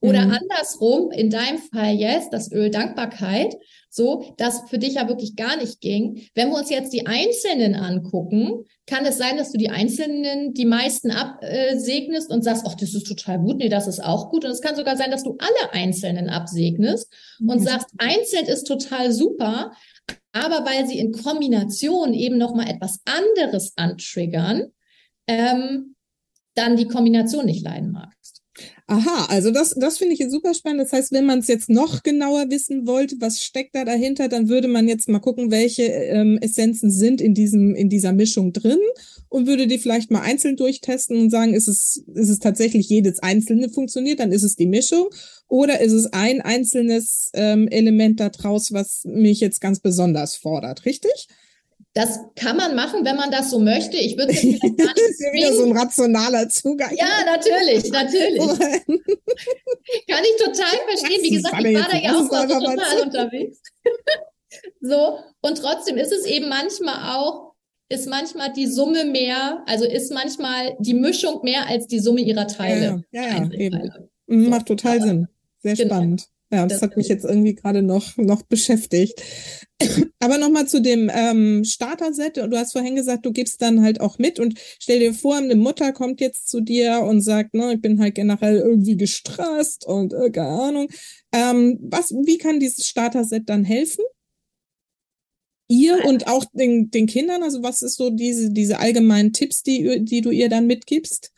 Oder 0.05 0.25
mhm. 0.25 0.37
andersrum, 0.41 1.11
in 1.11 1.29
deinem 1.29 1.57
Fall 1.57 1.93
jetzt, 1.95 2.33
das 2.33 2.51
Öl 2.51 2.69
Dankbarkeit, 2.69 3.55
so, 3.89 4.33
das 4.37 4.69
für 4.69 4.77
dich 4.77 4.95
ja 4.95 5.07
wirklich 5.07 5.37
gar 5.37 5.55
nicht 5.55 5.79
ging. 5.79 6.27
Wenn 6.35 6.49
wir 6.49 6.57
uns 6.57 6.69
jetzt 6.69 6.91
die 6.91 7.07
Einzelnen 7.07 7.75
angucken, 7.75 8.65
kann 8.87 9.05
es 9.05 9.17
sein, 9.17 9.37
dass 9.37 9.51
du 9.51 9.57
die 9.57 9.69
Einzelnen, 9.69 10.53
die 10.53 10.65
meisten 10.65 11.11
absegnest 11.11 12.29
und 12.29 12.43
sagst, 12.43 12.65
ach, 12.67 12.75
das 12.75 12.93
ist 12.93 13.07
total 13.07 13.39
gut, 13.39 13.57
nee, 13.57 13.69
das 13.69 13.87
ist 13.87 14.03
auch 14.03 14.29
gut. 14.29 14.43
Und 14.43 14.51
es 14.51 14.61
kann 14.61 14.75
sogar 14.75 14.97
sein, 14.97 15.11
dass 15.11 15.23
du 15.23 15.37
alle 15.39 15.71
Einzelnen 15.71 16.29
absegnest 16.29 17.11
mhm. 17.39 17.49
und 17.49 17.59
sagst, 17.61 17.87
einzeln 17.97 18.47
ist 18.47 18.65
total 18.65 19.13
super, 19.13 19.71
aber 20.33 20.65
weil 20.65 20.85
sie 20.87 20.99
in 20.99 21.13
Kombination 21.13 22.13
eben 22.13 22.37
nochmal 22.37 22.69
etwas 22.69 22.99
anderes 23.05 23.73
antriggern, 23.77 24.73
ähm, 25.27 25.95
dann 26.55 26.75
die 26.75 26.87
Kombination 26.87 27.45
nicht 27.45 27.63
leiden 27.63 27.91
magst. 27.91 28.14
Aha, 28.87 29.25
also 29.29 29.49
das, 29.49 29.73
das 29.75 29.97
finde 29.97 30.13
ich 30.13 30.19
jetzt 30.19 30.31
super 30.31 30.53
spannend. 30.53 30.81
Das 30.81 30.91
heißt, 30.91 31.11
wenn 31.11 31.25
man 31.25 31.39
es 31.39 31.47
jetzt 31.47 31.69
noch 31.69 32.03
genauer 32.03 32.51
wissen 32.51 32.85
wollte, 32.85 33.15
was 33.19 33.41
steckt 33.41 33.73
da 33.73 33.83
dahinter, 33.83 34.27
dann 34.27 34.47
würde 34.47 34.67
man 34.67 34.87
jetzt 34.87 35.09
mal 35.09 35.19
gucken, 35.19 35.49
welche 35.49 35.83
ähm, 35.83 36.37
Essenzen 36.39 36.91
sind 36.91 37.19
in 37.19 37.33
diesem, 37.33 37.73
in 37.73 37.89
dieser 37.89 38.13
Mischung 38.13 38.53
drin 38.53 38.77
und 39.29 39.47
würde 39.47 39.65
die 39.65 39.79
vielleicht 39.79 40.11
mal 40.11 40.21
einzeln 40.21 40.55
durchtesten 40.55 41.19
und 41.19 41.31
sagen, 41.31 41.55
ist 41.55 41.67
es, 41.67 42.03
ist 42.13 42.29
es 42.29 42.37
tatsächlich 42.37 42.87
jedes 42.87 43.17
einzelne 43.23 43.69
funktioniert, 43.69 44.19
dann 44.19 44.31
ist 44.31 44.43
es 44.43 44.55
die 44.55 44.67
Mischung 44.67 45.09
oder 45.47 45.81
ist 45.81 45.93
es 45.93 46.13
ein 46.13 46.41
einzelnes 46.41 47.31
ähm, 47.33 47.67
Element 47.69 48.19
daraus, 48.19 48.71
was 48.71 49.01
mich 49.05 49.39
jetzt 49.39 49.61
ganz 49.61 49.79
besonders 49.79 50.35
fordert, 50.35 50.85
richtig? 50.85 51.27
Das 51.95 52.19
kann 52.35 52.57
man 52.57 52.75
machen, 52.75 53.05
wenn 53.05 53.15
man 53.15 53.31
das 53.31 53.49
so 53.49 53.57
möchte. 53.57 53.95
Ich 53.95 54.17
würde 54.17 54.33
es 54.33 54.39
vielleicht 54.41 54.61
gar 54.61 54.69
nicht. 54.69 54.97
das 54.97 55.09
ist 55.11 55.21
ja 55.21 55.31
wieder 55.31 55.53
so 55.53 55.63
ein 55.63 55.77
rationaler 55.77 56.49
Zugang. 56.49 56.93
Ja, 56.93 57.07
natürlich, 57.25 57.89
natürlich. 57.89 58.37
kann 60.07 60.23
ich 60.23 60.43
total 60.43 60.77
verstehen. 60.89 61.23
Wie 61.23 61.29
gesagt, 61.29 61.55
ich 61.57 61.73
war 61.73 61.87
da 61.89 61.97
ja 61.97 62.11
auch 62.11 62.29
mal 62.29 62.49
so 62.49 62.59
total 62.59 63.01
unterwegs. 63.01 63.61
so, 64.81 65.19
und 65.39 65.57
trotzdem 65.57 65.95
ist 65.95 66.11
es 66.11 66.25
eben 66.25 66.49
manchmal 66.49 67.15
auch, 67.15 67.53
ist 67.87 68.09
manchmal 68.09 68.51
die 68.51 68.67
Summe 68.67 69.05
mehr, 69.05 69.63
also 69.65 69.85
ist 69.85 70.11
manchmal 70.11 70.75
die 70.79 70.95
Mischung 70.95 71.43
mehr 71.43 71.67
als 71.67 71.87
die 71.87 71.99
Summe 71.99 72.19
ihrer 72.19 72.47
Teile. 72.47 73.05
Ja, 73.11 73.21
ja, 73.21 73.37
ja 73.37 73.51
eben. 73.51 74.09
Mhm, 74.27 74.49
macht 74.49 74.65
total 74.65 74.97
Aber, 74.97 75.07
Sinn. 75.07 75.27
Sehr 75.59 75.75
genau. 75.75 75.95
spannend. 75.95 76.27
Ja, 76.55 76.65
das, 76.65 76.79
das 76.79 76.89
hat 76.89 76.97
mich 76.97 77.09
jetzt 77.09 77.25
irgendwie 77.25 77.53
gerade 77.53 77.81
noch, 77.81 78.15
noch 78.15 78.43
beschäftigt. 78.43 79.21
Aber 80.19 80.37
nochmal 80.37 80.67
zu 80.67 80.81
dem 80.81 81.11
ähm, 81.13 81.65
Starter-Set. 81.65 82.37
Du 82.37 82.57
hast 82.57 82.71
vorhin 82.71 82.95
gesagt, 82.95 83.25
du 83.25 83.33
gibst 83.33 83.61
dann 83.61 83.81
halt 83.81 83.99
auch 83.99 84.17
mit 84.19 84.39
und 84.39 84.57
stell 84.79 84.99
dir 84.99 85.13
vor, 85.13 85.35
eine 85.35 85.55
Mutter 85.55 85.91
kommt 85.91 86.21
jetzt 86.21 86.47
zu 86.47 86.61
dir 86.61 87.01
und 87.01 87.21
sagt, 87.21 87.53
ne, 87.53 87.73
ich 87.73 87.81
bin 87.81 87.99
halt 87.99 88.15
generell 88.15 88.57
irgendwie 88.57 88.95
gestresst 88.95 89.85
und 89.85 90.13
äh, 90.13 90.29
keine 90.29 90.47
Ahnung. 90.47 90.87
Ähm, 91.33 91.77
was, 91.81 92.11
wie 92.11 92.37
kann 92.37 92.61
dieses 92.61 92.87
Starter-Set 92.87 93.49
dann 93.49 93.65
helfen? 93.65 94.05
Ihr 95.67 96.05
und 96.05 96.27
auch 96.27 96.45
den, 96.53 96.89
den 96.89 97.07
Kindern? 97.07 97.43
Also 97.43 97.63
was 97.63 97.81
ist 97.81 97.97
so 97.97 98.11
diese, 98.11 98.49
diese 98.51 98.79
allgemeinen 98.79 99.33
Tipps, 99.33 99.61
die, 99.61 100.05
die 100.05 100.21
du 100.21 100.29
ihr 100.29 100.47
dann 100.47 100.67
mitgibst? 100.67 101.33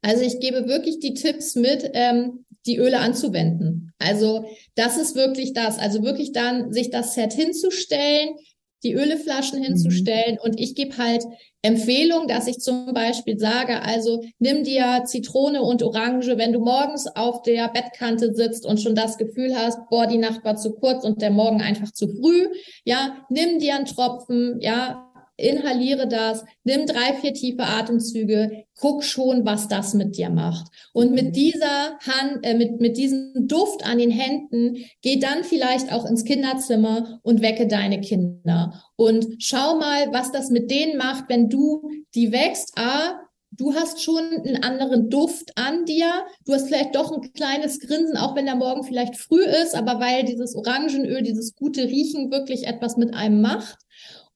Also 0.00 0.22
ich 0.22 0.40
gebe 0.40 0.66
wirklich 0.66 1.00
die 1.00 1.14
Tipps 1.14 1.56
mit, 1.56 1.90
ähm, 1.92 2.45
die 2.66 2.78
Öle 2.78 2.98
anzuwenden. 2.98 3.92
Also 3.98 4.44
das 4.74 4.96
ist 4.96 5.14
wirklich 5.14 5.52
das. 5.52 5.78
Also 5.78 6.02
wirklich 6.02 6.32
dann 6.32 6.72
sich 6.72 6.90
das 6.90 7.14
Set 7.14 7.32
hinzustellen, 7.32 8.36
die 8.82 8.92
Öleflaschen 8.92 9.62
hinzustellen 9.62 10.34
mhm. 10.34 10.40
und 10.42 10.60
ich 10.60 10.74
gebe 10.74 10.96
halt 10.98 11.24
Empfehlung, 11.62 12.28
dass 12.28 12.46
ich 12.46 12.58
zum 12.60 12.92
Beispiel 12.94 13.38
sage, 13.38 13.82
also 13.82 14.22
nimm 14.38 14.62
dir 14.62 15.02
Zitrone 15.04 15.62
und 15.62 15.82
Orange, 15.82 16.38
wenn 16.38 16.52
du 16.52 16.60
morgens 16.60 17.08
auf 17.08 17.42
der 17.42 17.68
Bettkante 17.68 18.34
sitzt 18.34 18.64
und 18.64 18.80
schon 18.80 18.94
das 18.94 19.18
Gefühl 19.18 19.56
hast, 19.56 19.80
boah, 19.90 20.06
die 20.06 20.18
Nacht 20.18 20.44
war 20.44 20.56
zu 20.56 20.74
kurz 20.74 21.04
und 21.04 21.22
der 21.22 21.30
Morgen 21.30 21.60
einfach 21.60 21.90
zu 21.90 22.08
früh, 22.08 22.48
ja, 22.84 23.16
nimm 23.30 23.58
dir 23.58 23.74
einen 23.74 23.86
Tropfen, 23.86 24.60
ja, 24.60 25.12
inhaliere 25.36 26.08
das, 26.08 26.44
nimm 26.64 26.86
drei, 26.86 27.14
vier 27.14 27.34
tiefe 27.34 27.64
Atemzüge, 27.64 28.64
guck 28.74 29.04
schon, 29.04 29.44
was 29.44 29.68
das 29.68 29.94
mit 29.94 30.16
dir 30.16 30.30
macht. 30.30 30.66
Und 30.92 31.12
mit 31.12 31.26
mhm. 31.26 31.32
dieser 31.32 31.98
Hand, 31.98 32.38
äh, 32.42 32.54
mit, 32.54 32.80
mit 32.80 32.96
diesem 32.96 33.46
Duft 33.46 33.84
an 33.84 33.98
den 33.98 34.10
Händen, 34.10 34.76
geh 35.02 35.18
dann 35.18 35.44
vielleicht 35.44 35.92
auch 35.92 36.06
ins 36.06 36.24
Kinderzimmer 36.24 37.20
und 37.22 37.42
wecke 37.42 37.66
deine 37.66 38.00
Kinder. 38.00 38.82
Und 38.96 39.26
schau 39.38 39.76
mal, 39.76 40.12
was 40.12 40.32
das 40.32 40.50
mit 40.50 40.70
denen 40.70 40.96
macht, 40.96 41.24
wenn 41.28 41.48
du 41.48 41.90
die 42.14 42.32
wächst. 42.32 42.72
A, 42.76 43.20
du 43.50 43.74
hast 43.74 44.02
schon 44.02 44.24
einen 44.44 44.62
anderen 44.62 45.10
Duft 45.10 45.52
an 45.56 45.84
dir. 45.84 46.10
Du 46.44 46.52
hast 46.52 46.66
vielleicht 46.66 46.94
doch 46.94 47.12
ein 47.12 47.32
kleines 47.32 47.80
Grinsen, 47.80 48.16
auch 48.16 48.36
wenn 48.36 48.46
der 48.46 48.56
Morgen 48.56 48.84
vielleicht 48.84 49.16
früh 49.16 49.44
ist, 49.44 49.74
aber 49.74 50.00
weil 50.00 50.24
dieses 50.24 50.54
Orangenöl, 50.54 51.22
dieses 51.22 51.54
gute 51.54 51.84
Riechen 51.84 52.30
wirklich 52.30 52.66
etwas 52.66 52.96
mit 52.96 53.14
einem 53.14 53.40
macht. 53.40 53.78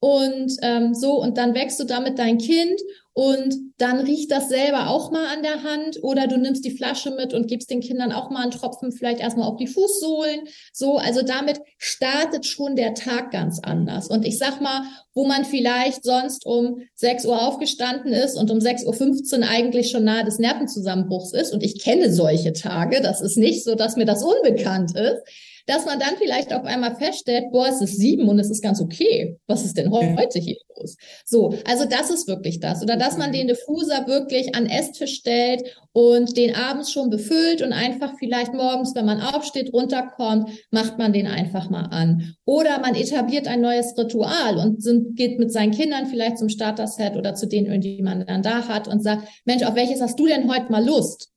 Und 0.01 0.57
ähm, 0.63 0.95
so, 0.95 1.21
und 1.21 1.37
dann 1.37 1.55
wächst 1.55 1.79
du 1.79 1.85
damit 1.85 2.19
dein 2.19 2.39
Kind 2.39 2.81
und 3.13 3.55
dann 3.77 4.01
riecht 4.01 4.31
das 4.31 4.49
selber 4.49 4.89
auch 4.89 5.11
mal 5.11 5.27
an 5.27 5.43
der 5.43 5.63
Hand 5.63 6.03
oder 6.03 6.27
du 6.27 6.39
nimmst 6.39 6.65
die 6.65 6.71
Flasche 6.71 7.11
mit 7.11 7.35
und 7.35 7.49
gibst 7.49 7.71
den 7.71 7.81
Kindern 7.81 8.13
auch 8.13 8.31
mal 8.31 8.43
einen 8.43 8.51
Tropfen 8.51 8.93
vielleicht 8.93 9.21
erstmal 9.21 9.47
auf 9.47 9.59
die 9.59 9.67
Fußsohlen. 9.67 10.41
So, 10.73 10.97
also 10.97 11.21
damit 11.21 11.61
startet 11.77 12.47
schon 12.47 12.77
der 12.77 12.95
Tag 12.95 13.31
ganz 13.31 13.61
anders. 13.63 14.09
Und 14.09 14.25
ich 14.25 14.39
sag 14.39 14.63
mal, 14.63 14.85
wo 15.13 15.27
man 15.27 15.45
vielleicht 15.45 16.03
sonst 16.03 16.47
um 16.47 16.81
6 16.95 17.27
Uhr 17.27 17.47
aufgestanden 17.47 18.13
ist 18.15 18.37
und 18.37 18.51
um 18.51 18.59
6.15 18.59 19.41
Uhr 19.41 19.49
eigentlich 19.49 19.91
schon 19.91 20.05
nahe 20.05 20.25
des 20.25 20.39
Nervenzusammenbruchs 20.39 21.33
ist. 21.33 21.53
Und 21.53 21.63
ich 21.63 21.79
kenne 21.83 22.11
solche 22.11 22.55
Tage. 22.55 23.03
Das 23.03 23.21
ist 23.21 23.37
nicht 23.37 23.65
so, 23.65 23.75
dass 23.75 23.97
mir 23.97 24.07
das 24.07 24.23
unbekannt 24.23 24.97
ist 24.97 25.23
dass 25.71 25.87
man 25.87 26.01
dann 26.01 26.17
vielleicht 26.19 26.53
auf 26.53 26.65
einmal 26.65 26.97
feststellt, 26.97 27.53
boah, 27.53 27.69
es 27.69 27.81
ist 27.81 27.97
sieben 27.97 28.29
und 28.29 28.41
es 28.41 28.51
ist 28.51 28.63
ganz 28.63 28.81
okay. 28.81 29.39
Was 29.47 29.65
ist 29.65 29.77
denn 29.77 29.93
heute 29.93 30.41
hier 30.41 30.57
los? 30.77 30.97
So, 31.25 31.55
also 31.65 31.85
das 31.85 32.11
ist 32.11 32.27
wirklich 32.27 32.59
das. 32.59 32.83
Oder 32.83 32.97
dass 32.97 33.17
man 33.17 33.33
den 33.33 33.47
Diffuser 33.47 34.09
wirklich 34.09 34.57
an 34.57 34.67
Esstisch 34.67 35.15
stellt 35.15 35.63
und 35.93 36.37
den 36.37 36.57
abends 36.57 36.91
schon 36.91 37.09
befüllt 37.09 37.63
und 37.63 37.73
einfach 37.73 38.15
vielleicht 38.19 38.53
morgens, 38.53 38.97
wenn 38.97 39.07
man 39.07 39.21
aufsteht, 39.21 39.73
runterkommt, 39.73 40.51
macht 40.73 40.99
man 40.99 41.13
den 41.13 41.29
einfach 41.29 41.71
mal 41.71 41.85
an. 41.85 42.35
Oder 42.45 42.81
man 42.81 42.97
etabliert 42.97 43.47
ein 43.47 43.61
neues 43.61 43.97
Ritual 43.97 44.59
und 44.59 44.83
sind, 44.83 45.17
geht 45.17 45.39
mit 45.39 45.53
seinen 45.53 45.71
Kindern 45.73 46.07
vielleicht 46.07 46.39
zum 46.39 46.49
Starter-Set 46.49 47.17
oder 47.17 47.37
zu 47.37 47.47
denen, 47.47 47.81
die 47.81 48.03
man 48.03 48.27
dann 48.27 48.43
da 48.43 48.67
hat 48.67 48.89
und 48.89 49.05
sagt, 49.05 49.29
Mensch, 49.45 49.63
auf 49.63 49.77
welches 49.77 50.01
hast 50.01 50.19
du 50.19 50.27
denn 50.27 50.51
heute 50.53 50.73
mal 50.73 50.85
Lust? 50.85 51.31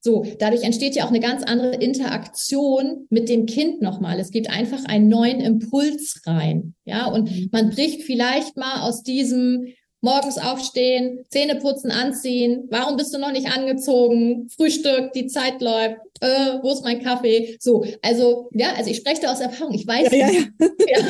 So, 0.00 0.24
dadurch 0.38 0.62
entsteht 0.62 0.94
ja 0.94 1.04
auch 1.04 1.10
eine 1.10 1.20
ganz 1.20 1.42
andere 1.42 1.74
Interaktion 1.74 3.06
mit 3.10 3.28
dem 3.28 3.46
Kind 3.46 3.82
nochmal. 3.82 4.20
Es 4.20 4.30
gibt 4.30 4.48
einfach 4.48 4.84
einen 4.84 5.08
neuen 5.08 5.40
Impuls 5.40 6.22
rein. 6.24 6.74
Ja, 6.84 7.06
und 7.06 7.30
mhm. 7.30 7.48
man 7.50 7.70
bricht 7.70 8.02
vielleicht 8.02 8.56
mal 8.56 8.82
aus 8.82 9.02
diesem 9.02 9.66
morgens 10.00 10.38
aufstehen, 10.38 11.24
Zähne 11.28 11.56
putzen, 11.56 11.90
anziehen. 11.90 12.68
Warum 12.70 12.96
bist 12.96 13.12
du 13.12 13.18
noch 13.18 13.32
nicht 13.32 13.48
angezogen? 13.48 14.48
Frühstück, 14.48 15.12
die 15.12 15.26
Zeit 15.26 15.60
läuft. 15.60 15.96
Äh, 16.20 16.58
wo 16.62 16.72
ist 16.72 16.84
mein 16.84 17.02
Kaffee? 17.02 17.56
So, 17.60 17.84
also 18.02 18.48
ja, 18.52 18.72
also 18.76 18.90
ich 18.90 18.98
spreche 18.98 19.22
da 19.22 19.32
aus 19.32 19.40
Erfahrung. 19.40 19.74
Ich 19.74 19.86
weiß, 19.86 20.10
ja, 20.12 20.28
ja, 20.28 20.40
ja. 20.88 21.08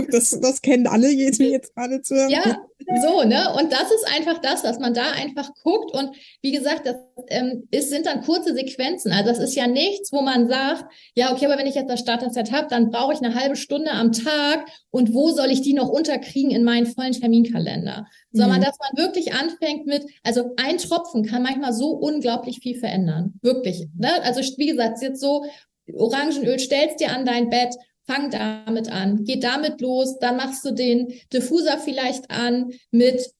das, 0.10 0.38
das 0.40 0.62
kennen 0.62 0.86
alle, 0.86 1.08
die 1.08 1.44
jetzt 1.44 1.74
gerade 1.74 2.02
zu 2.02 2.14
hören. 2.14 2.30
Ja, 2.30 2.60
so, 3.02 3.22
ne? 3.22 3.54
Und 3.58 3.72
das 3.72 3.90
ist 3.92 4.06
einfach 4.14 4.38
das, 4.38 4.62
dass 4.62 4.78
man 4.78 4.94
da 4.94 5.12
einfach 5.12 5.50
guckt. 5.62 5.94
Und 5.94 6.10
wie 6.42 6.52
gesagt, 6.52 6.86
das 6.86 6.96
ähm, 7.28 7.68
ist, 7.70 7.90
sind 7.90 8.06
dann 8.06 8.22
kurze 8.22 8.54
Sequenzen. 8.54 9.12
Also 9.12 9.30
das 9.30 9.38
ist 9.38 9.54
ja 9.54 9.66
nichts, 9.66 10.12
wo 10.12 10.22
man 10.22 10.48
sagt, 10.48 10.84
ja, 11.14 11.32
okay, 11.32 11.46
aber 11.46 11.58
wenn 11.58 11.66
ich 11.66 11.74
jetzt 11.74 11.90
das 11.90 12.00
Starter-Set 12.00 12.52
habe, 12.52 12.66
dann 12.68 12.90
brauche 12.90 13.12
ich 13.12 13.22
eine 13.22 13.34
halbe 13.34 13.56
Stunde 13.56 13.92
am 13.92 14.12
Tag. 14.12 14.66
Und 14.90 15.14
wo 15.14 15.30
soll 15.30 15.50
ich 15.50 15.62
die 15.62 15.74
noch 15.74 15.88
unterkriegen 15.88 16.50
in 16.50 16.64
meinen 16.64 16.86
vollen 16.86 17.12
Terminkalender? 17.12 18.06
Sondern 18.32 18.60
mhm. 18.60 18.64
dass 18.64 18.76
man 18.78 19.04
wirklich 19.04 19.32
anfängt 19.34 19.86
mit, 19.86 20.04
also 20.22 20.54
ein 20.56 20.78
Tropfen 20.78 21.24
kann 21.24 21.42
manchmal 21.42 21.72
so 21.72 21.90
unglaublich 21.90 22.60
viel 22.60 22.78
verändern. 22.78 23.34
Wirklich. 23.42 23.88
Ne? 23.98 24.10
Also 24.22 24.40
wie 24.56 24.66
gesagt, 24.66 25.02
jetzt 25.02 25.20
so 25.20 25.44
Orangenöl 25.92 26.58
stellst 26.58 27.00
dir 27.00 27.10
an 27.12 27.26
dein 27.26 27.50
Bett 27.50 27.74
Fang 28.06 28.30
damit 28.30 28.90
an, 28.90 29.24
geh 29.24 29.38
damit 29.38 29.80
los, 29.80 30.18
dann 30.18 30.36
machst 30.36 30.64
du 30.64 30.72
den 30.72 31.14
Diffuser 31.32 31.78
vielleicht 31.78 32.28
an 32.28 32.72
mit 32.90 33.30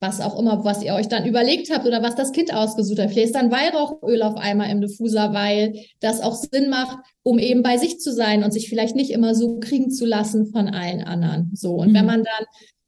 was 0.00 0.20
auch 0.20 0.38
immer, 0.38 0.62
was 0.64 0.82
ihr 0.82 0.94
euch 0.94 1.08
dann 1.08 1.26
überlegt 1.26 1.70
habt 1.72 1.86
oder 1.86 2.02
was 2.02 2.16
das 2.16 2.32
Kind 2.32 2.52
ausgesucht 2.52 2.98
hat. 2.98 3.10
Vielleicht 3.10 3.28
ist 3.28 3.34
dann 3.34 3.50
Weihrauchöl 3.50 4.22
auf 4.22 4.36
einmal 4.36 4.70
im 4.70 4.80
Diffuser, 4.80 5.32
weil 5.32 5.80
das 6.00 6.20
auch 6.20 6.34
Sinn 6.34 6.68
macht, 6.68 6.98
um 7.22 7.38
eben 7.38 7.62
bei 7.62 7.78
sich 7.78 7.98
zu 7.98 8.12
sein 8.12 8.44
und 8.44 8.52
sich 8.52 8.68
vielleicht 8.68 8.94
nicht 8.94 9.10
immer 9.10 9.34
so 9.34 9.58
kriegen 9.58 9.90
zu 9.90 10.04
lassen 10.04 10.46
von 10.52 10.68
allen 10.68 11.02
anderen. 11.02 11.50
So. 11.54 11.76
Und 11.76 11.90
mhm. 11.90 11.94
wenn 11.94 12.06
man 12.06 12.24
dann 12.24 12.46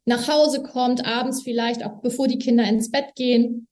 nach 0.08 0.26
Hause 0.26 0.62
kommt, 0.62 1.06
abends 1.06 1.42
vielleicht 1.42 1.84
auch 1.84 2.00
bevor 2.00 2.26
die 2.26 2.38
Kinder 2.38 2.64
ins 2.64 2.90
Bett 2.90 3.14
gehen, 3.14 3.68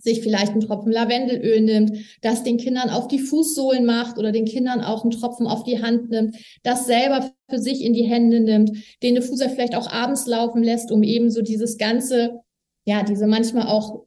sich 0.00 0.22
vielleicht 0.22 0.52
einen 0.52 0.62
Tropfen 0.62 0.92
Lavendelöl 0.92 1.60
nimmt, 1.60 1.92
das 2.22 2.42
den 2.42 2.56
Kindern 2.56 2.88
auf 2.88 3.08
die 3.08 3.18
Fußsohlen 3.18 3.84
macht 3.84 4.16
oder 4.16 4.32
den 4.32 4.46
Kindern 4.46 4.80
auch 4.80 5.02
einen 5.02 5.10
Tropfen 5.10 5.46
auf 5.46 5.64
die 5.64 5.82
Hand 5.82 6.08
nimmt, 6.08 6.36
das 6.62 6.86
selber 6.86 7.30
für 7.50 7.58
sich 7.58 7.84
in 7.84 7.92
die 7.92 8.04
Hände 8.04 8.40
nimmt, 8.40 8.70
den 9.02 9.14
Diffuser 9.14 9.50
vielleicht 9.50 9.74
auch 9.74 9.90
abends 9.90 10.26
laufen 10.26 10.62
lässt, 10.62 10.90
um 10.90 11.02
eben 11.02 11.30
so 11.30 11.42
dieses 11.42 11.76
ganze, 11.76 12.40
ja, 12.86 13.02
diese 13.02 13.26
manchmal 13.26 13.66
auch 13.66 14.06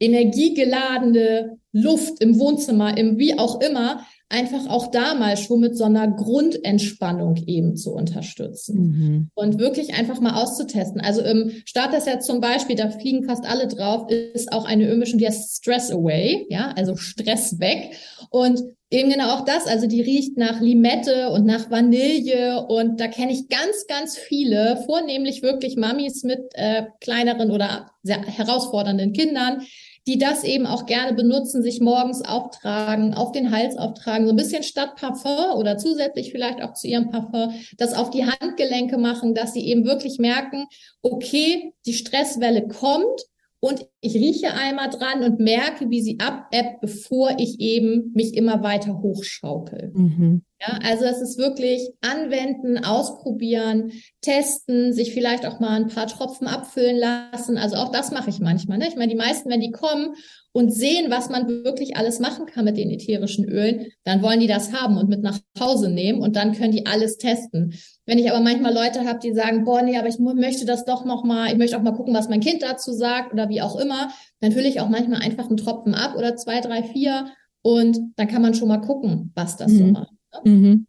energiegeladene 0.00 1.58
Luft 1.72 2.22
im 2.22 2.38
Wohnzimmer, 2.38 2.96
im 2.96 3.18
wie 3.18 3.38
auch 3.38 3.60
immer, 3.60 4.06
einfach 4.28 4.68
auch 4.68 4.90
da 4.90 5.14
mal 5.14 5.36
schon 5.36 5.60
mit 5.60 5.76
so 5.76 5.84
einer 5.84 6.08
Grundentspannung 6.08 7.36
eben 7.46 7.76
zu 7.76 7.92
unterstützen 7.92 8.78
mhm. 8.78 9.30
und 9.34 9.58
wirklich 9.58 9.94
einfach 9.94 10.20
mal 10.20 10.42
auszutesten. 10.42 11.00
Also 11.00 11.22
im 11.22 11.52
Starter-Set 11.64 12.24
zum 12.24 12.40
Beispiel, 12.40 12.74
da 12.74 12.90
fliegen 12.90 13.24
fast 13.24 13.48
alle 13.48 13.68
drauf, 13.68 14.10
ist 14.10 14.52
auch 14.52 14.64
eine 14.64 14.88
Ölmischung, 14.88 15.18
die 15.18 15.26
heißt 15.26 15.58
Stress 15.58 15.92
Away, 15.92 16.46
ja, 16.50 16.72
also 16.76 16.96
Stress 16.96 17.60
weg. 17.60 17.92
Und 18.30 18.62
eben 18.90 19.10
genau 19.10 19.30
auch 19.30 19.44
das, 19.44 19.66
also 19.66 19.86
die 19.86 20.00
riecht 20.00 20.36
nach 20.36 20.60
Limette 20.60 21.30
und 21.30 21.46
nach 21.46 21.70
Vanille 21.70 22.66
und 22.66 23.00
da 23.00 23.06
kenne 23.06 23.32
ich 23.32 23.48
ganz, 23.48 23.86
ganz 23.86 24.16
viele, 24.16 24.82
vornehmlich 24.86 25.42
wirklich 25.42 25.76
Mamis 25.76 26.24
mit 26.24 26.40
äh, 26.54 26.84
kleineren 27.00 27.52
oder 27.52 27.90
sehr 28.02 28.22
herausfordernden 28.24 29.12
Kindern, 29.12 29.62
die 30.06 30.18
das 30.18 30.44
eben 30.44 30.66
auch 30.66 30.86
gerne 30.86 31.14
benutzen, 31.14 31.62
sich 31.62 31.80
morgens 31.80 32.22
auftragen, 32.22 33.14
auf 33.14 33.32
den 33.32 33.50
Hals 33.50 33.76
auftragen, 33.76 34.26
so 34.26 34.32
ein 34.32 34.36
bisschen 34.36 34.62
statt 34.62 34.96
Parfum 34.96 35.58
oder 35.58 35.78
zusätzlich 35.78 36.30
vielleicht 36.30 36.62
auch 36.62 36.74
zu 36.74 36.86
ihrem 36.86 37.10
Parfum, 37.10 37.54
das 37.76 37.92
auf 37.92 38.10
die 38.10 38.24
Handgelenke 38.24 38.98
machen, 38.98 39.34
dass 39.34 39.52
sie 39.52 39.66
eben 39.66 39.84
wirklich 39.84 40.18
merken, 40.18 40.66
okay, 41.02 41.72
die 41.86 41.94
Stresswelle 41.94 42.68
kommt 42.68 43.26
und 43.58 43.86
ich 44.00 44.14
rieche 44.14 44.52
einmal 44.52 44.90
dran 44.90 45.24
und 45.24 45.40
merke, 45.40 45.90
wie 45.90 46.02
sie 46.02 46.20
abebbt, 46.20 46.80
bevor 46.80 47.36
ich 47.38 47.58
eben 47.58 48.12
mich 48.14 48.34
immer 48.34 48.62
weiter 48.62 49.02
hochschaukel. 49.02 49.90
Mhm. 49.92 50.42
Ja, 50.58 50.78
also 50.82 51.04
es 51.04 51.20
ist 51.20 51.36
wirklich 51.36 51.90
anwenden, 52.00 52.82
ausprobieren, 52.82 53.92
testen, 54.22 54.94
sich 54.94 55.12
vielleicht 55.12 55.44
auch 55.44 55.60
mal 55.60 55.78
ein 55.78 55.88
paar 55.88 56.06
Tropfen 56.06 56.46
abfüllen 56.46 56.96
lassen. 56.96 57.58
Also 57.58 57.76
auch 57.76 57.92
das 57.92 58.10
mache 58.10 58.30
ich 58.30 58.40
manchmal. 58.40 58.78
Ne? 58.78 58.88
Ich 58.88 58.96
meine, 58.96 59.12
die 59.12 59.18
meisten, 59.18 59.50
wenn 59.50 59.60
die 59.60 59.70
kommen 59.70 60.14
und 60.52 60.70
sehen, 60.72 61.10
was 61.10 61.28
man 61.28 61.46
wirklich 61.46 61.98
alles 61.98 62.20
machen 62.20 62.46
kann 62.46 62.64
mit 62.64 62.78
den 62.78 62.90
ätherischen 62.90 63.44
Ölen, 63.44 63.88
dann 64.04 64.22
wollen 64.22 64.40
die 64.40 64.46
das 64.46 64.72
haben 64.72 64.96
und 64.96 65.10
mit 65.10 65.22
nach 65.22 65.38
Hause 65.60 65.90
nehmen 65.90 66.22
und 66.22 66.36
dann 66.36 66.54
können 66.54 66.72
die 66.72 66.86
alles 66.86 67.18
testen. 67.18 67.74
Wenn 68.06 68.18
ich 68.18 68.30
aber 68.30 68.42
manchmal 68.42 68.72
Leute 68.72 69.04
habe, 69.04 69.18
die 69.18 69.34
sagen, 69.34 69.64
boah, 69.64 69.82
nee, 69.82 69.98
aber 69.98 70.08
ich 70.08 70.18
möchte 70.18 70.64
das 70.64 70.86
doch 70.86 71.04
noch 71.04 71.22
mal, 71.22 71.48
ich 71.48 71.58
möchte 71.58 71.76
auch 71.76 71.82
mal 71.82 71.92
gucken, 71.92 72.14
was 72.14 72.30
mein 72.30 72.40
Kind 72.40 72.62
dazu 72.62 72.92
sagt 72.92 73.34
oder 73.34 73.50
wie 73.50 73.60
auch 73.60 73.76
immer, 73.76 74.08
dann 74.40 74.52
fülle 74.52 74.68
ich 74.68 74.80
auch 74.80 74.88
manchmal 74.88 75.20
einfach 75.20 75.48
einen 75.48 75.58
Tropfen 75.58 75.94
ab 75.94 76.14
oder 76.16 76.34
zwei, 76.36 76.62
drei, 76.62 76.82
vier 76.82 77.26
und 77.60 77.98
dann 78.16 78.28
kann 78.28 78.40
man 78.40 78.54
schon 78.54 78.68
mal 78.68 78.80
gucken, 78.80 79.32
was 79.34 79.58
das 79.58 79.72
mhm. 79.72 79.78
so 79.78 79.84
macht. 79.86 80.15
Mhm. 80.44 80.86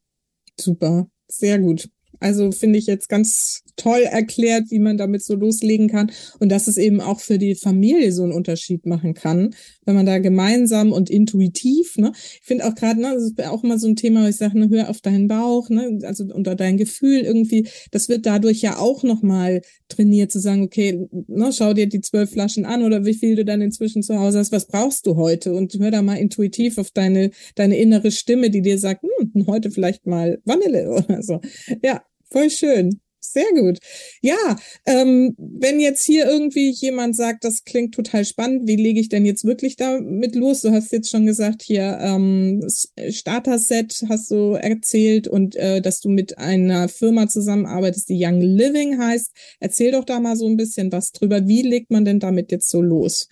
Super, 0.60 1.08
sehr 1.28 1.60
gut. 1.60 1.90
Also 2.20 2.52
finde 2.52 2.80
ich 2.80 2.88
jetzt 2.88 3.10
ganz 3.10 3.64
toll 3.78 4.02
erklärt, 4.02 4.70
wie 4.70 4.80
man 4.80 4.98
damit 4.98 5.24
so 5.24 5.36
loslegen 5.36 5.88
kann 5.88 6.12
und 6.40 6.50
dass 6.50 6.68
es 6.68 6.78
eben 6.78 7.00
auch 7.00 7.20
für 7.20 7.38
die 7.38 7.56
Familie 7.56 8.12
so 8.12 8.24
einen 8.24 8.34
Unterschied 8.34 8.86
machen 8.86 9.14
kann, 9.14 9.56
wenn 9.86 9.96
man 9.96 10.06
da 10.06 10.18
gemeinsam 10.20 10.92
und 10.92 11.10
intuitiv, 11.10 11.98
ne? 11.98 12.12
Ich 12.16 12.42
finde 12.46 12.66
auch 12.66 12.76
gerade, 12.76 13.00
ne, 13.00 13.14
das 13.14 13.24
ist 13.24 13.44
auch 13.46 13.64
immer 13.64 13.80
so 13.80 13.88
ein 13.88 13.96
Thema, 13.96 14.24
wo 14.24 14.28
ich 14.28 14.36
sage, 14.36 14.60
ne, 14.60 14.70
hör 14.70 14.90
auf 14.90 15.02
deinen 15.02 15.28
Bauch, 15.28 15.70
ne, 15.70 16.00
also 16.04 16.26
unter 16.26 16.56
dein 16.56 16.78
Gefühl 16.78 17.22
irgendwie, 17.22 17.68
das 17.92 18.10
wird 18.10 18.26
dadurch 18.26 18.62
ja 18.62 18.78
auch 18.78 19.04
nochmal 19.04 19.62
trainiert 19.88 20.32
zu 20.32 20.40
sagen, 20.40 20.64
okay, 20.64 21.08
ne, 21.28 21.52
schau 21.54 21.74
dir 21.74 21.88
die 21.88 22.02
zwölf 22.02 22.32
Flaschen 22.32 22.66
an 22.66 22.84
oder 22.84 23.06
wie 23.06 23.14
viel 23.14 23.36
du 23.36 23.46
dann 23.46 23.62
inzwischen 23.62 24.04
zu 24.04 24.20
Hause 24.20 24.40
hast, 24.40 24.52
was 24.52 24.68
brauchst 24.68 25.06
du 25.06 25.16
heute 25.16 25.54
und 25.54 25.74
hör 25.80 25.92
da 25.92 26.02
mal 26.02 26.16
intuitiv 26.16 26.78
auf 26.78 26.92
deine, 26.92 27.32
deine 27.56 27.78
innere 27.78 28.12
Stimme, 28.12 28.50
die 28.50 28.62
dir 28.62 28.80
sagt, 28.80 29.04
hm, 29.04 29.48
heute 29.48 29.72
vielleicht 29.72 30.06
mal 30.06 30.40
Vanille 30.46 30.90
oder 30.90 31.22
so. 31.22 31.40
Ja, 31.84 32.04
voll 32.30 32.50
schön. 32.50 33.00
Sehr 33.32 33.52
gut. 33.54 33.80
Ja, 34.22 34.56
ähm, 34.86 35.36
wenn 35.38 35.82
jetzt 35.82 36.04
hier 36.06 36.26
irgendwie 36.26 36.70
jemand 36.70 37.16
sagt, 37.16 37.44
das 37.44 37.66
klingt 37.66 37.94
total 37.94 38.24
spannend, 38.24 38.68
wie 38.68 38.78
lege 38.78 39.02
ich 39.02 39.10
denn 39.10 39.26
jetzt 39.26 39.44
wirklich 39.44 39.76
damit 39.76 40.34
los? 40.36 40.62
Du 40.62 40.72
hast 40.72 40.94
jetzt 40.94 41.10
schon 41.10 41.26
gesagt, 41.26 41.62
hier 41.62 41.98
ähm, 42.02 42.66
Starter-Set 43.10 44.06
hast 44.08 44.32
du 44.32 44.54
erzählt 44.54 45.28
und 45.28 45.58
äh, 45.58 45.82
dass 45.82 46.00
du 46.00 46.10
mit 46.10 46.38
einer 46.38 46.88
Firma 46.88 47.28
zusammenarbeitest, 47.28 48.08
die 48.08 48.24
Young 48.24 48.40
Living 48.40 48.98
heißt. 48.98 49.32
Erzähl 49.60 49.92
doch 49.92 50.06
da 50.06 50.22
mal 50.22 50.38
so 50.38 50.48
ein 50.48 50.56
bisschen 50.56 50.92
was 50.94 51.12
drüber. 51.12 51.48
Wie 51.48 51.64
legt 51.64 51.92
man 51.92 52.06
denn 52.06 52.20
damit 52.20 52.52
jetzt 52.52 52.70
so 52.70 52.82
los? 52.82 53.28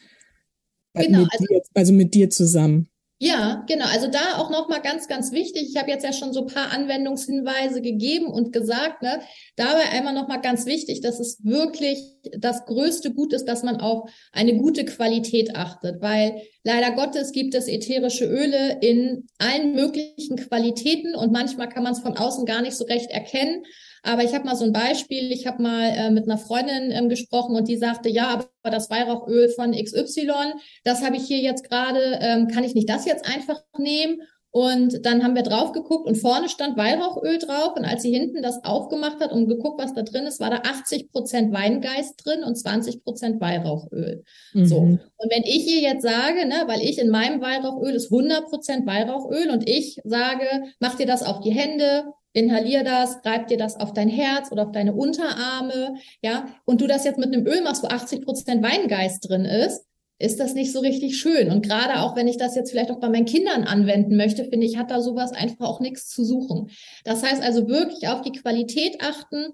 Genau, 0.93 1.19
mit 1.19 1.31
also, 1.31 1.45
dir, 1.45 1.61
also 1.73 1.93
mit 1.93 2.13
dir 2.13 2.29
zusammen. 2.29 2.89
Ja, 3.25 3.63
genau. 3.65 3.85
Also 3.87 4.05
da 4.05 4.37
auch 4.37 4.51
nochmal 4.51 4.83
ganz, 4.83 5.07
ganz 5.07 5.31
wichtig. 5.31 5.69
Ich 5.69 5.77
habe 5.77 5.89
jetzt 5.89 6.03
ja 6.03 6.13
schon 6.13 6.31
so 6.31 6.41
ein 6.41 6.53
paar 6.53 6.71
Anwendungshinweise 6.71 7.81
gegeben 7.81 8.27
und 8.27 8.53
gesagt, 8.53 9.01
ne, 9.01 9.19
dabei 9.55 9.89
einmal 9.89 10.13
nochmal 10.13 10.41
ganz 10.41 10.67
wichtig, 10.67 11.01
dass 11.01 11.19
es 11.19 11.43
wirklich 11.43 12.03
das 12.37 12.65
größte 12.65 13.15
Gut 13.15 13.33
ist, 13.33 13.45
dass 13.45 13.63
man 13.63 13.77
auf 13.81 14.11
eine 14.31 14.57
gute 14.57 14.85
Qualität 14.85 15.55
achtet, 15.55 16.03
weil 16.03 16.39
leider 16.63 16.91
Gottes 16.91 17.31
gibt 17.31 17.55
es 17.55 17.67
ätherische 17.67 18.25
Öle 18.25 18.77
in 18.81 19.25
allen 19.39 19.73
möglichen 19.73 20.35
Qualitäten 20.35 21.15
und 21.15 21.31
manchmal 21.31 21.67
kann 21.67 21.81
man 21.81 21.93
es 21.93 22.01
von 22.01 22.15
außen 22.17 22.45
gar 22.45 22.61
nicht 22.61 22.77
so 22.77 22.85
recht 22.85 23.09
erkennen. 23.09 23.63
Aber 24.05 24.23
ich 24.23 24.33
habe 24.33 24.45
mal 24.45 24.55
so 24.55 24.65
ein 24.65 24.73
Beispiel. 24.73 25.31
Ich 25.31 25.47
habe 25.47 25.61
mal 25.61 25.89
äh, 25.89 26.11
mit 26.11 26.25
einer 26.25 26.37
Freundin 26.37 26.91
ähm, 26.91 27.09
gesprochen 27.09 27.55
und 27.55 27.67
die 27.67 27.77
sagte, 27.77 28.09
ja, 28.09 28.33
aber 28.61 28.75
das 28.75 28.89
Weihrauchöl 28.89 29.49
von 29.49 29.71
XY, 29.71 30.53
das 30.83 31.03
habe 31.03 31.17
ich 31.17 31.23
hier 31.23 31.39
jetzt 31.39 31.67
gerade, 31.67 32.19
ähm, 32.21 32.47
kann 32.47 32.63
ich 32.63 32.75
nicht 32.75 32.89
das 32.89 33.05
jetzt 33.05 33.25
einfach 33.27 33.61
nehmen? 33.77 34.21
Und 34.55 35.05
dann 35.05 35.21
haben 35.21 35.35
wir 35.35 35.43
drauf 35.43 35.73
geguckt 35.73 36.07
und 36.07 36.15
vorne 36.15 36.47
stand 36.47 36.77
Weihrauchöl 36.77 37.39
drauf. 37.39 37.75
Und 37.75 37.83
als 37.83 38.03
sie 38.03 38.13
hinten 38.13 38.41
das 38.41 38.63
aufgemacht 38.63 39.19
hat 39.19 39.33
und 39.33 39.49
geguckt, 39.49 39.81
was 39.81 39.93
da 39.93 40.01
drin 40.01 40.25
ist, 40.25 40.39
war 40.39 40.49
da 40.49 40.61
80 40.65 41.11
Prozent 41.11 41.53
Weingeist 41.53 42.25
drin 42.25 42.41
und 42.41 42.55
20 42.55 43.03
Prozent 43.03 43.41
Weihrauchöl. 43.41 44.23
Mhm. 44.53 44.65
So. 44.65 44.77
Und 44.77 45.01
wenn 45.29 45.43
ich 45.43 45.67
ihr 45.67 45.81
jetzt 45.81 46.03
sage, 46.03 46.45
ne, 46.47 46.63
weil 46.67 46.79
ich 46.79 46.99
in 46.99 47.09
meinem 47.09 47.41
Weihrauchöl 47.41 47.95
ist 47.95 48.13
100 48.13 48.45
Prozent 48.45 48.87
Weihrauchöl 48.87 49.49
und 49.49 49.67
ich 49.67 49.99
sage, 50.05 50.45
mach 50.79 50.95
dir 50.95 51.05
das 51.05 51.23
auf 51.23 51.41
die 51.41 51.51
Hände, 51.51 52.05
inhalier 52.35 52.83
das, 52.83 53.19
reib 53.23 53.47
dir 53.47 53.57
das 53.57 53.79
auf 53.79 53.93
dein 53.93 54.09
Herz 54.09 54.51
oder 54.51 54.63
auf 54.63 54.71
deine 54.71 54.93
Unterarme, 54.93 55.95
ja, 56.21 56.47
und 56.65 56.81
du 56.81 56.87
das 56.87 57.05
jetzt 57.05 57.17
mit 57.17 57.33
einem 57.33 57.47
Öl 57.47 57.61
machst, 57.61 57.81
wo 57.81 57.87
80 57.87 58.21
Prozent 58.23 58.61
Weingeist 58.61 59.27
drin 59.27 59.45
ist, 59.45 59.85
ist 60.17 60.39
das 60.39 60.53
nicht 60.53 60.71
so 60.71 60.79
richtig 60.79 61.17
schön. 61.17 61.51
Und 61.51 61.65
gerade 61.65 62.01
auch, 62.01 62.15
wenn 62.15 62.27
ich 62.27 62.37
das 62.37 62.55
jetzt 62.55 62.71
vielleicht 62.71 62.91
auch 62.91 62.99
bei 62.99 63.09
meinen 63.09 63.25
Kindern 63.25 63.63
anwenden 63.63 64.15
möchte, 64.15 64.45
finde 64.45 64.65
ich, 64.65 64.77
hat 64.77 64.91
da 64.91 65.01
sowas 65.01 65.31
einfach 65.31 65.65
auch 65.65 65.79
nichts 65.79 66.09
zu 66.09 66.23
suchen. 66.23 66.69
Das 67.03 67.23
heißt 67.23 67.41
also 67.41 67.67
wirklich 67.67 68.07
auf 68.07 68.21
die 68.21 68.31
Qualität 68.31 69.01
achten. 69.01 69.47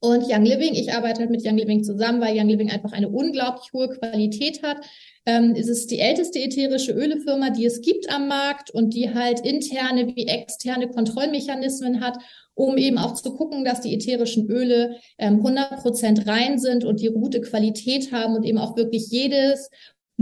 Und 0.00 0.24
Young 0.28 0.44
Living, 0.44 0.74
ich 0.74 0.92
arbeite 0.92 1.20
halt 1.20 1.30
mit 1.30 1.46
Young 1.46 1.56
Living 1.56 1.84
zusammen, 1.84 2.20
weil 2.20 2.36
Young 2.36 2.48
Living 2.48 2.70
einfach 2.70 2.92
eine 2.92 3.08
unglaublich 3.08 3.72
hohe 3.72 3.88
Qualität 3.88 4.62
hat 4.64 4.78
ähm, 5.26 5.54
ist 5.54 5.68
es 5.68 5.86
die 5.86 6.00
älteste 6.00 6.40
ätherische 6.40 6.92
Ölefirma, 6.92 7.50
die 7.50 7.66
es 7.66 7.80
gibt 7.80 8.10
am 8.10 8.28
Markt 8.28 8.70
und 8.70 8.94
die 8.94 9.14
halt 9.14 9.40
interne 9.40 10.08
wie 10.14 10.26
externe 10.26 10.88
Kontrollmechanismen 10.88 12.00
hat, 12.00 12.18
um 12.54 12.76
eben 12.76 12.98
auch 12.98 13.14
zu 13.14 13.34
gucken, 13.34 13.64
dass 13.64 13.80
die 13.80 13.94
ätherischen 13.94 14.50
Öle 14.50 14.96
ähm, 15.18 15.36
100 15.36 15.80
Prozent 15.80 16.26
rein 16.26 16.58
sind 16.58 16.84
und 16.84 17.00
die 17.00 17.08
gute 17.08 17.40
Qualität 17.40 18.12
haben 18.12 18.34
und 18.34 18.44
eben 18.44 18.58
auch 18.58 18.76
wirklich 18.76 19.08
jedes 19.10 19.70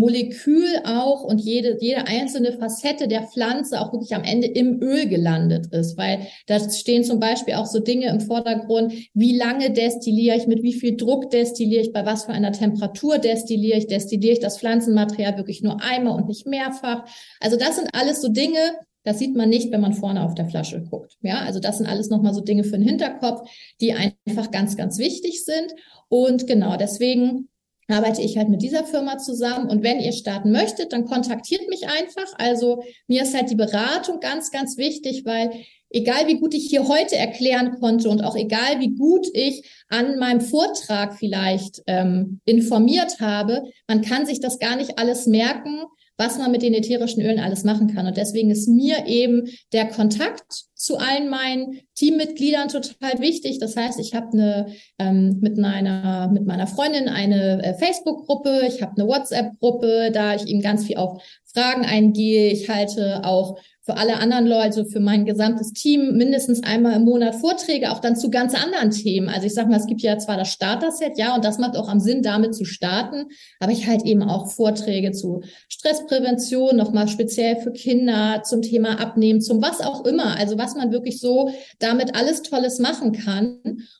Molekül 0.00 0.66
auch 0.84 1.22
und 1.22 1.40
jede, 1.40 1.76
jede 1.78 2.06
einzelne 2.06 2.52
Facette 2.52 3.06
der 3.06 3.24
Pflanze 3.24 3.80
auch 3.80 3.92
wirklich 3.92 4.14
am 4.14 4.24
Ende 4.24 4.46
im 4.46 4.80
Öl 4.82 5.06
gelandet 5.06 5.66
ist, 5.72 5.98
weil 5.98 6.26
da 6.46 6.58
stehen 6.58 7.04
zum 7.04 7.20
Beispiel 7.20 7.54
auch 7.54 7.66
so 7.66 7.80
Dinge 7.80 8.08
im 8.08 8.20
Vordergrund, 8.20 8.94
wie 9.12 9.36
lange 9.36 9.70
destilliere 9.70 10.36
ich, 10.36 10.46
mit 10.46 10.62
wie 10.62 10.72
viel 10.72 10.96
Druck 10.96 11.30
destilliere 11.30 11.82
ich, 11.82 11.92
bei 11.92 12.06
was 12.06 12.24
für 12.24 12.32
einer 12.32 12.52
Temperatur 12.52 13.18
destilliere 13.18 13.76
ich, 13.76 13.88
destilliere 13.88 14.32
ich 14.32 14.40
das 14.40 14.58
Pflanzenmaterial 14.58 15.36
wirklich 15.36 15.62
nur 15.62 15.82
einmal 15.82 16.16
und 16.16 16.28
nicht 16.28 16.46
mehrfach. 16.46 17.04
Also 17.38 17.58
das 17.58 17.76
sind 17.76 17.90
alles 17.92 18.22
so 18.22 18.28
Dinge, 18.28 18.58
das 19.04 19.18
sieht 19.18 19.36
man 19.36 19.50
nicht, 19.50 19.70
wenn 19.70 19.82
man 19.82 19.92
vorne 19.92 20.22
auf 20.22 20.34
der 20.34 20.48
Flasche 20.48 20.82
guckt. 20.82 21.18
Ja, 21.20 21.40
also 21.40 21.60
das 21.60 21.76
sind 21.76 21.86
alles 21.86 22.08
nochmal 22.08 22.32
so 22.32 22.40
Dinge 22.40 22.64
für 22.64 22.78
den 22.78 22.88
Hinterkopf, 22.88 23.48
die 23.82 23.92
einfach 23.92 24.50
ganz, 24.50 24.78
ganz 24.78 24.96
wichtig 24.96 25.44
sind. 25.44 25.74
Und 26.08 26.46
genau 26.46 26.76
deswegen 26.76 27.49
arbeite 27.92 28.22
ich 28.22 28.36
halt 28.36 28.48
mit 28.48 28.62
dieser 28.62 28.84
Firma 28.84 29.18
zusammen. 29.18 29.68
Und 29.68 29.82
wenn 29.82 30.00
ihr 30.00 30.12
starten 30.12 30.52
möchtet, 30.52 30.92
dann 30.92 31.04
kontaktiert 31.04 31.68
mich 31.68 31.88
einfach. 31.88 32.32
Also 32.38 32.82
mir 33.06 33.22
ist 33.22 33.34
halt 33.34 33.50
die 33.50 33.56
Beratung 33.56 34.20
ganz, 34.20 34.50
ganz 34.50 34.76
wichtig, 34.76 35.24
weil 35.24 35.50
egal 35.90 36.26
wie 36.26 36.38
gut 36.38 36.54
ich 36.54 36.68
hier 36.68 36.88
heute 36.88 37.16
erklären 37.16 37.78
konnte 37.80 38.08
und 38.08 38.22
auch 38.22 38.36
egal 38.36 38.80
wie 38.80 38.94
gut 38.94 39.26
ich 39.32 39.68
an 39.88 40.18
meinem 40.18 40.40
Vortrag 40.40 41.18
vielleicht 41.18 41.82
ähm, 41.86 42.40
informiert 42.44 43.20
habe, 43.20 43.64
man 43.88 44.02
kann 44.02 44.26
sich 44.26 44.40
das 44.40 44.58
gar 44.58 44.76
nicht 44.76 44.98
alles 44.98 45.26
merken, 45.26 45.82
was 46.20 46.36
man 46.36 46.52
mit 46.52 46.60
den 46.60 46.74
ätherischen 46.74 47.22
Ölen 47.22 47.40
alles 47.40 47.64
machen 47.64 47.94
kann. 47.94 48.06
Und 48.06 48.18
deswegen 48.18 48.50
ist 48.50 48.68
mir 48.68 49.06
eben 49.06 49.48
der 49.72 49.86
Kontakt 49.86 50.66
zu 50.74 50.98
allen 50.98 51.30
meinen 51.30 51.80
Teammitgliedern 51.94 52.68
total 52.68 53.20
wichtig. 53.20 53.58
Das 53.58 53.74
heißt, 53.74 53.98
ich 53.98 54.14
habe 54.14 54.30
eine 54.34 54.66
ähm, 54.98 55.38
mit 55.40 55.56
meiner 55.56 56.28
mit 56.30 56.44
meiner 56.46 56.66
Freundin 56.66 57.08
eine 57.08 57.64
äh, 57.64 57.74
Facebook-Gruppe, 57.74 58.64
ich 58.68 58.82
habe 58.82 59.00
eine 59.00 59.08
WhatsApp-Gruppe, 59.08 60.10
da 60.12 60.34
ich 60.34 60.46
ihnen 60.46 60.60
ganz 60.60 60.84
viel 60.84 60.98
auf 60.98 61.22
Fragen 61.54 61.86
eingehe. 61.86 62.52
Ich 62.52 62.68
halte 62.68 63.24
auch 63.24 63.58
für 63.90 63.96
alle 63.96 64.18
anderen 64.18 64.46
Leute, 64.46 64.60
also 64.60 64.84
für 64.84 65.00
mein 65.00 65.24
gesamtes 65.24 65.72
Team 65.72 66.16
mindestens 66.16 66.62
einmal 66.62 66.94
im 66.94 67.04
Monat 67.04 67.34
Vorträge, 67.34 67.90
auch 67.90 67.98
dann 67.98 68.14
zu 68.14 68.30
ganz 68.30 68.54
anderen 68.54 68.92
Themen. 68.92 69.28
Also 69.28 69.46
ich 69.46 69.54
sag 69.54 69.68
mal, 69.68 69.78
es 69.78 69.86
gibt 69.86 70.00
ja 70.00 70.16
zwar 70.16 70.36
das 70.36 70.52
Starter-Set, 70.52 71.18
ja, 71.18 71.34
und 71.34 71.44
das 71.44 71.58
macht 71.58 71.76
auch 71.76 71.88
am 71.88 71.98
Sinn, 71.98 72.22
damit 72.22 72.54
zu 72.54 72.64
starten, 72.64 73.26
aber 73.58 73.72
ich 73.72 73.88
halt 73.88 74.04
eben 74.04 74.22
auch 74.22 74.48
Vorträge 74.48 75.10
zu 75.10 75.42
Stressprävention, 75.68 76.76
nochmal 76.76 77.08
speziell 77.08 77.56
für 77.56 77.72
Kinder, 77.72 78.42
zum 78.44 78.62
Thema 78.62 79.00
Abnehmen, 79.00 79.40
zum 79.40 79.60
was 79.60 79.80
auch 79.80 80.04
immer. 80.04 80.38
Also 80.38 80.56
was 80.56 80.76
man 80.76 80.92
wirklich 80.92 81.18
so 81.18 81.50
damit 81.80 82.14
alles 82.14 82.42
Tolles 82.42 82.78
machen 82.78 83.10
kann. 83.10 83.58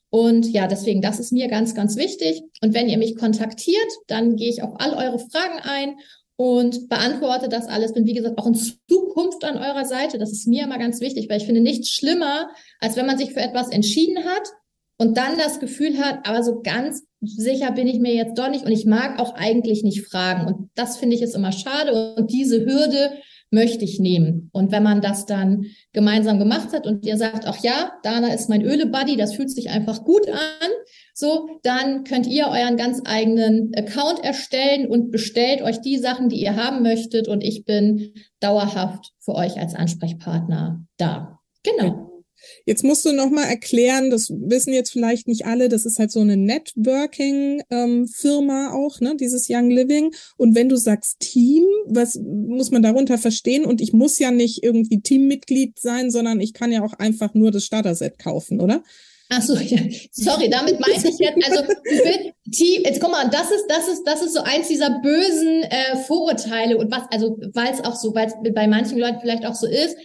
Und 0.09 0.47
ja, 0.53 0.69
deswegen, 0.69 1.03
das 1.03 1.19
ist 1.19 1.33
mir 1.33 1.49
ganz, 1.49 1.75
ganz 1.75 1.97
wichtig. 1.97 2.43
Und 2.63 2.75
wenn 2.75 2.89
ihr 2.89 2.99
mich 2.99 3.17
kontaktiert, 3.17 3.91
dann 4.07 4.37
gehe 4.37 4.51
ich 4.51 4.63
auf 4.63 4.75
all 4.79 4.95
eure 4.95 5.19
Fragen 5.19 5.59
ein 5.63 5.97
und 6.41 6.89
beantworte 6.89 7.51
das 7.51 7.67
alles. 7.67 7.93
Bin, 7.93 8.07
wie 8.07 8.15
gesagt, 8.15 8.39
auch 8.39 8.47
in 8.47 8.55
Zukunft 8.55 9.45
an 9.45 9.59
eurer 9.59 9.85
Seite. 9.85 10.17
Das 10.17 10.33
ist 10.33 10.49
mir 10.49 10.65
immer 10.65 10.79
ganz 10.79 11.03
wichtig, 11.03 11.29
weil 11.29 11.37
ich 11.37 11.45
finde 11.45 11.61
nichts 11.61 11.91
schlimmer, 11.91 12.49
als 12.81 12.97
wenn 12.97 13.05
man 13.05 13.19
sich 13.19 13.35
für 13.35 13.41
etwas 13.41 13.69
entschieden 13.69 14.25
hat 14.25 14.49
und 14.97 15.19
dann 15.19 15.37
das 15.37 15.61
Gefühl 15.61 15.99
hat, 15.99 16.27
aber 16.27 16.43
so 16.43 16.63
ganz 16.63 17.03
sicher 17.21 17.73
bin 17.73 17.87
ich 17.87 17.99
mir 17.99 18.15
jetzt 18.15 18.39
doch 18.39 18.49
nicht 18.49 18.65
und 18.65 18.73
ich 18.73 18.87
mag 18.87 19.21
auch 19.21 19.35
eigentlich 19.35 19.83
nicht 19.83 20.09
fragen. 20.09 20.47
Und 20.47 20.71
das 20.77 20.97
finde 20.97 21.15
ich 21.15 21.21
ist 21.21 21.37
immer 21.37 21.53
schade. 21.53 22.15
Und 22.17 22.33
diese 22.33 22.65
Hürde 22.65 23.19
möchte 23.51 23.85
ich 23.85 23.99
nehmen. 23.99 24.49
Und 24.53 24.73
wenn 24.73 24.83
man 24.83 25.01
das 25.01 25.27
dann 25.27 25.67
gemeinsam 25.93 26.39
gemacht 26.39 26.73
hat 26.73 26.87
und 26.87 27.05
ihr 27.05 27.17
sagt, 27.17 27.47
ach 27.47 27.59
ja, 27.63 27.93
Dana 28.03 28.33
ist 28.33 28.49
mein 28.49 28.63
Öle-Buddy, 28.63 29.17
das 29.17 29.35
fühlt 29.35 29.51
sich 29.51 29.71
einfach 29.71 30.05
gut 30.05 30.29
an, 30.29 30.71
so, 31.15 31.59
dann 31.63 32.05
könnt 32.05 32.27
ihr 32.27 32.47
euren 32.47 32.77
ganz 32.77 33.03
eigenen 33.05 33.73
Account 33.77 34.25
erstellen 34.25 34.87
und 34.87 35.11
bestellt 35.11 35.63
euch 35.63 35.81
die 35.81 35.99
Sachen, 35.99 36.29
die 36.29 36.41
ihr 36.41 36.57
haben 36.57 36.83
möchtet 36.83 37.29
und 37.29 37.43
ich 37.43 37.65
bin 37.65 38.15
dauerhaft 38.41 39.13
für 39.19 39.35
euch 39.35 39.59
als 39.59 39.75
Ansprechpartner 39.75 40.83
da. 40.97 41.41
Genau. 41.63 42.10
Jetzt 42.67 42.85
musst 42.85 43.05
du 43.05 43.13
noch 43.13 43.31
mal 43.31 43.45
erklären, 43.45 44.11
das 44.11 44.31
wissen 44.31 44.73
jetzt 44.73 44.91
vielleicht 44.91 45.29
nicht 45.29 45.47
alle, 45.47 45.69
das 45.69 45.87
ist 45.87 45.99
halt 45.99 46.11
so 46.11 46.21
eine 46.21 46.37
Networking-Firma 46.37 48.67
ähm, 48.67 48.73
auch, 48.73 49.01
ne, 49.01 49.17
dieses 49.19 49.47
Young 49.49 49.71
Living. 49.71 50.13
Und 50.37 50.55
wenn 50.55 50.69
du 50.69 50.77
sagst 50.77 51.21
Team, 51.21 51.65
was 51.87 52.21
muss 52.23 52.71
man 52.71 52.83
darunter 52.83 53.19
verstehen? 53.19 53.65
Und 53.65 53.81
ich 53.81 53.93
muss 53.93 54.19
ja 54.19 54.31
nicht 54.31 54.63
irgendwie 54.63 55.01
Teammitglied 55.01 55.79
sein, 55.79 56.11
sondern 56.11 56.41
ich 56.41 56.55
kann 56.55 56.73
ja 56.73 56.83
auch 56.83 56.95
einfach 56.95 57.35
nur 57.35 57.51
das 57.51 57.65
Starter-Set 57.65 58.19
kaufen, 58.19 58.61
oder? 58.61 58.83
Ach 59.33 59.43
so, 59.43 59.55
ja. 59.55 59.79
sorry, 60.11 60.51
damit 60.51 60.81
meinte 60.81 61.09
ich 61.09 61.19
jetzt, 61.19 61.39
also 61.49 61.63
Team, 62.51 62.83
jetzt 62.85 63.01
guck 63.01 63.13
mal, 63.13 63.31
das 63.31 63.53
ist, 63.53 63.67
das 63.69 63.87
ist, 63.87 64.03
das 64.05 64.23
ist 64.23 64.35
so 64.35 64.41
eins 64.41 64.67
dieser 64.67 64.99
bösen 65.01 65.63
äh, 65.63 65.97
Vorurteile 65.99 66.77
und 66.77 66.91
was, 66.91 67.03
also 67.13 67.39
weil 67.55 67.73
es 67.73 67.85
auch 67.85 67.95
so, 67.95 68.13
weil 68.13 68.27
es 68.27 68.35
bei 68.53 68.67
manchen 68.67 68.99
Leuten 68.99 69.21
vielleicht 69.21 69.47
auch 69.47 69.55
so 69.55 69.69
ist, 69.69 69.97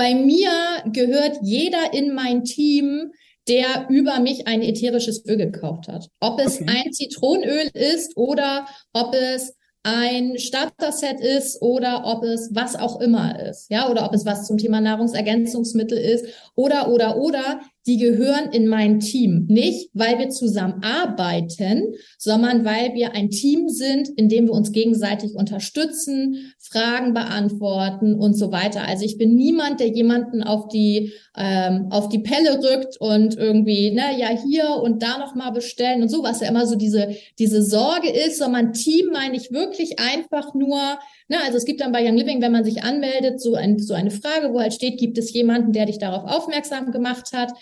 bei 0.00 0.14
mir 0.14 0.50
gehört 0.94 1.40
jeder 1.42 1.92
in 1.92 2.14
mein 2.14 2.44
Team, 2.44 3.12
der 3.48 3.86
über 3.90 4.18
mich 4.18 4.48
ein 4.48 4.62
ätherisches 4.62 5.26
Öl 5.26 5.36
gekauft 5.36 5.88
hat. 5.88 6.08
Ob 6.20 6.40
es 6.40 6.58
okay. 6.58 6.70
ein 6.70 6.90
Zitronenöl 6.90 7.68
ist 7.74 8.16
oder 8.16 8.66
ob 8.94 9.14
es 9.14 9.52
ein 9.82 10.38
Starter-Set 10.38 11.20
ist 11.20 11.60
oder 11.60 12.06
ob 12.06 12.22
es 12.22 12.48
was 12.54 12.76
auch 12.76 13.00
immer 13.00 13.46
ist, 13.46 13.70
ja, 13.70 13.90
oder 13.90 14.06
ob 14.06 14.14
es 14.14 14.24
was 14.24 14.46
zum 14.46 14.56
Thema 14.56 14.80
Nahrungsergänzungsmittel 14.80 15.98
ist 15.98 16.26
oder, 16.54 16.90
oder, 16.90 17.18
oder 17.18 17.60
die 17.86 17.96
gehören 17.96 18.52
in 18.52 18.68
mein 18.68 19.00
Team. 19.00 19.46
Nicht, 19.48 19.90
weil 19.94 20.18
wir 20.18 20.28
zusammen 20.28 20.82
arbeiten, 20.82 21.94
sondern 22.18 22.64
weil 22.64 22.94
wir 22.94 23.12
ein 23.12 23.30
Team 23.30 23.68
sind, 23.68 24.08
in 24.16 24.28
dem 24.28 24.46
wir 24.46 24.52
uns 24.52 24.72
gegenseitig 24.72 25.34
unterstützen, 25.34 26.52
Fragen 26.70 27.14
beantworten 27.14 28.14
und 28.14 28.34
so 28.34 28.52
weiter. 28.52 28.82
Also 28.86 29.04
ich 29.04 29.18
bin 29.18 29.34
niemand, 29.34 29.80
der 29.80 29.88
jemanden 29.88 30.42
auf 30.42 30.68
die 30.68 31.12
ähm, 31.36 31.88
auf 31.90 32.08
die 32.08 32.18
Pelle 32.18 32.62
rückt 32.62 32.96
und 32.98 33.36
irgendwie, 33.36 33.92
na 33.94 34.10
ja, 34.16 34.28
hier 34.28 34.80
und 34.82 35.02
da 35.02 35.18
noch 35.18 35.34
mal 35.34 35.50
bestellen 35.50 36.02
und 36.02 36.08
so, 36.08 36.22
was 36.22 36.40
ja 36.40 36.48
immer 36.48 36.66
so 36.66 36.76
diese 36.76 37.16
diese 37.38 37.62
Sorge 37.62 38.10
ist, 38.10 38.38
sondern 38.38 38.72
Team 38.72 39.10
meine 39.12 39.36
ich 39.36 39.50
wirklich 39.50 39.98
einfach 39.98 40.54
nur 40.54 40.98
Ne, 41.30 41.36
also 41.44 41.58
es 41.58 41.64
gibt 41.64 41.80
dann 41.80 41.92
bei 41.92 42.04
Young 42.04 42.16
Living, 42.16 42.42
wenn 42.42 42.50
man 42.50 42.64
sich 42.64 42.82
anmeldet, 42.82 43.40
so, 43.40 43.54
ein, 43.54 43.78
so 43.78 43.94
eine 43.94 44.10
Frage, 44.10 44.52
wo 44.52 44.58
halt 44.58 44.74
steht, 44.74 44.98
gibt 44.98 45.16
es 45.16 45.32
jemanden, 45.32 45.72
der 45.72 45.86
dich 45.86 45.98
darauf 45.98 46.28
aufmerksam 46.28 46.90
gemacht 46.90 47.32
hat? 47.32 47.52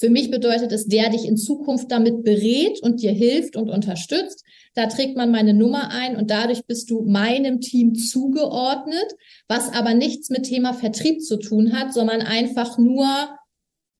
Für 0.00 0.08
mich 0.08 0.30
bedeutet 0.30 0.72
es, 0.72 0.86
der 0.86 1.10
dich 1.10 1.26
in 1.26 1.36
Zukunft 1.36 1.92
damit 1.92 2.24
berät 2.24 2.82
und 2.82 3.02
dir 3.02 3.12
hilft 3.12 3.54
und 3.54 3.68
unterstützt. 3.68 4.42
Da 4.72 4.86
trägt 4.86 5.14
man 5.14 5.30
meine 5.30 5.52
Nummer 5.52 5.90
ein 5.90 6.16
und 6.16 6.30
dadurch 6.30 6.64
bist 6.64 6.88
du 6.88 7.02
meinem 7.02 7.60
Team 7.60 7.94
zugeordnet, 7.94 9.14
was 9.46 9.70
aber 9.74 9.92
nichts 9.92 10.30
mit 10.30 10.44
Thema 10.44 10.72
Vertrieb 10.72 11.22
zu 11.22 11.36
tun 11.36 11.78
hat, 11.78 11.92
sondern 11.92 12.22
einfach 12.22 12.78
nur, 12.78 13.04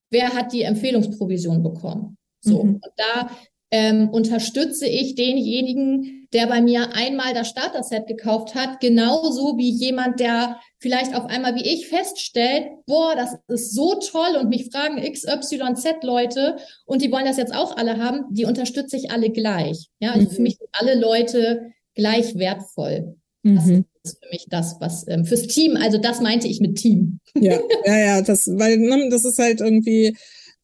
wer 0.09 0.33
hat 0.33 0.55
die 0.55 0.63
Empfehlungsprovision 0.63 1.63
bekommen. 1.63 2.17
So. 2.41 2.65
Mhm. 2.65 2.71
Und 2.77 2.93
da 2.97 3.31
ähm, 3.71 4.09
unterstütze 4.11 4.87
ich 4.87 5.15
denjenigen, 5.15 6.27
der 6.33 6.47
bei 6.47 6.61
mir 6.61 6.95
einmal 6.95 7.35
das 7.35 7.49
Starter-Set 7.49 8.07
gekauft 8.07 8.55
hat, 8.55 8.81
genauso 8.81 9.59
wie 9.59 9.71
jemand, 9.71 10.21
der 10.21 10.59
vielleicht 10.79 11.15
auf 11.15 11.27
einmal 11.27 11.55
wie 11.55 11.67
ich 11.67 11.89
feststellt, 11.89 12.67
boah, 12.87 13.15
das 13.15 13.37
ist 13.49 13.75
so 13.75 13.95
toll 13.95 14.37
und 14.41 14.49
mich 14.49 14.71
fragen 14.71 15.01
XYZ 15.01 16.03
Leute 16.03 16.57
und 16.85 17.03
die 17.03 17.11
wollen 17.13 17.27
das 17.27 17.37
jetzt 17.37 17.55
auch 17.55 17.77
alle 17.77 17.99
haben, 17.99 18.25
die 18.31 18.45
unterstütze 18.45 18.97
ich 18.97 19.11
alle 19.11 19.31
gleich. 19.31 19.89
Ja, 20.01 20.13
also 20.13 20.29
mhm. 20.29 20.35
für 20.35 20.43
mich 20.43 20.57
sind 20.57 20.71
alle 20.73 20.99
Leute 20.99 21.73
gleich 21.95 22.37
wertvoll. 22.37 23.17
Das 23.43 23.67
mhm. 23.67 23.85
ist 24.03 24.19
für 24.23 24.31
mich 24.31 24.47
das, 24.51 24.77
was 24.81 25.07
ähm, 25.09 25.25
fürs 25.25 25.47
Team, 25.47 25.77
also 25.77 25.99
das 25.99 26.21
meinte 26.21 26.47
ich 26.47 26.61
mit 26.61 26.77
Team. 26.77 27.21
Ja, 27.35 27.59
ja, 27.87 27.99
ja, 27.99 28.23
das, 28.23 28.47
weil 28.47 28.79
ne, 28.79 29.09
das 29.11 29.25
ist 29.25 29.39
halt 29.39 29.61
irgendwie 29.61 30.17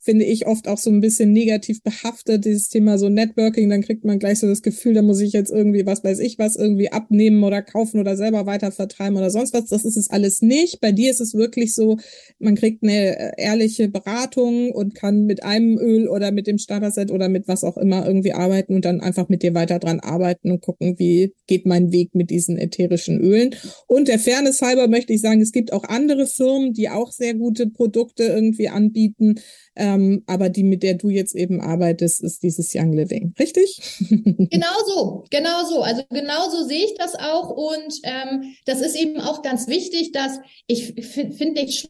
finde 0.07 0.25
ich, 0.25 0.47
oft 0.47 0.69
auch 0.69 0.79
so 0.79 0.89
ein 0.89 1.01
bisschen 1.01 1.33
negativ 1.33 1.83
behaftet, 1.83 2.45
dieses 2.45 2.69
Thema 2.69 2.97
so 2.97 3.09
Networking, 3.09 3.69
dann 3.69 3.83
kriegt 3.83 4.05
man 4.05 4.21
gleich 4.21 4.39
so 4.39 4.47
das 4.47 4.63
Gefühl, 4.63 4.95
da 4.95 5.03
muss 5.03 5.21
ich 5.21 5.33
jetzt 5.33 5.51
irgendwie, 5.51 5.85
was 5.85 6.05
weiß 6.05 6.21
ich 6.21 6.39
was, 6.39 6.55
irgendwie 6.55 6.93
abnehmen 6.93 7.43
oder 7.43 7.61
kaufen 7.61 7.99
oder 7.99 8.17
selber 8.17 8.47
weiter 8.47 8.71
vertreiben 8.71 9.17
oder 9.17 9.31
sonst 9.31 9.53
was. 9.53 9.67
Das 9.67 9.85
ist 9.85 9.97
es 9.97 10.09
alles 10.09 10.43
nicht. 10.43 10.81
Bei 10.81 10.93
dir 10.93 11.11
ist 11.11 11.21
es 11.21 11.35
wirklich 11.35 11.75
so, 11.75 11.99
man 12.39 12.55
kriegt 12.55 12.85
eine 12.85 13.19
äh, 13.19 13.33
ehrliche 13.37 13.89
Beratung 13.89 14.71
und 14.71 14.95
kann 14.95 15.27
mit 15.27 15.43
einem 15.43 15.77
Öl 15.77 16.09
oder 16.09 16.31
mit 16.31 16.47
dem 16.47 16.59
Starter-Set 16.59 17.11
oder 17.11 17.29
mit 17.29 17.49
was 17.49 17.65
auch 17.65 17.77
immer 17.77 18.07
irgendwie 18.07 18.33
arbeiten 18.33 18.75
und 18.75 18.85
dann 18.85 19.01
einfach 19.01 19.29
mit 19.29 19.43
dir 19.43 19.55
weiter 19.55 19.81
dran 19.81 19.99
arbeiten 19.99 20.53
und 20.53 20.61
gucken, 20.63 21.01
wie 21.01 21.35
geht 21.49 21.67
mein 21.67 21.91
Weg 21.91 22.15
mit 22.15 22.31
diesen 22.31 22.59
ätherischen 22.59 23.21
Ölen. 23.21 23.57
Und 23.89 24.07
der 24.07 24.21
Fairness 24.21 24.63
halber 24.63 24.87
möchte 24.87 25.13
ich 25.13 25.21
sagen, 25.21 25.41
es 25.41 25.51
gibt 25.51 25.73
auch 25.73 25.83
andere 25.83 26.29
Firmen, 26.29 26.75
die 26.75 26.91
auch 26.91 27.11
sehr 27.11 27.35
gute 27.35 27.67
Produkte 27.67 28.23
irgendwie 28.23 28.69
anbieten. 28.69 29.41
Ähm, 29.77 30.25
aber 30.27 30.49
die, 30.49 30.63
mit 30.63 30.83
der 30.83 30.95
du 30.95 31.11
jetzt 31.11 31.35
eben 31.35 31.61
arbeitest, 31.61 32.23
ist 32.23 32.43
dieses 32.43 32.75
Young 32.75 32.93
Living. 32.93 33.35
Richtig? 33.39 33.81
genau 34.09 34.77
so, 34.87 35.25
genau 35.31 35.65
so. 35.65 35.83
Also 35.83 36.03
genau 36.11 36.49
so 36.51 36.65
sehe 36.65 36.85
ich 36.85 36.95
das 36.95 37.15
auch. 37.15 37.51
Und 37.51 38.01
ähm, 38.03 38.55
das 38.65 38.81
ist 38.81 38.97
eben 38.97 39.21
auch 39.21 39.43
ganz 39.43 39.69
wichtig, 39.69 40.13
dass 40.13 40.39
ich 40.67 40.95
finde 40.95 41.61
ich 41.61 41.89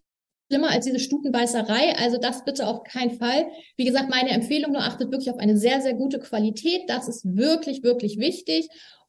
schlimmer 0.51 0.71
als 0.71 0.85
diese 0.85 0.99
Stutenbeißerei. 0.99 1.97
Also 1.97 2.19
das 2.19 2.45
bitte 2.45 2.67
auf 2.67 2.83
keinen 2.85 3.19
Fall. 3.19 3.47
Wie 3.77 3.85
gesagt, 3.85 4.11
meine 4.11 4.31
Empfehlung 4.31 4.73
nur 4.73 4.83
achtet 4.83 5.11
wirklich 5.11 5.31
auf 5.31 5.39
eine 5.39 5.57
sehr, 5.57 5.81
sehr 5.81 5.95
gute 5.95 6.19
Qualität. 6.19 6.83
Das 6.89 7.09
ist 7.09 7.25
wirklich, 7.25 7.83
wirklich 7.83 8.19
wichtig. 8.19 8.69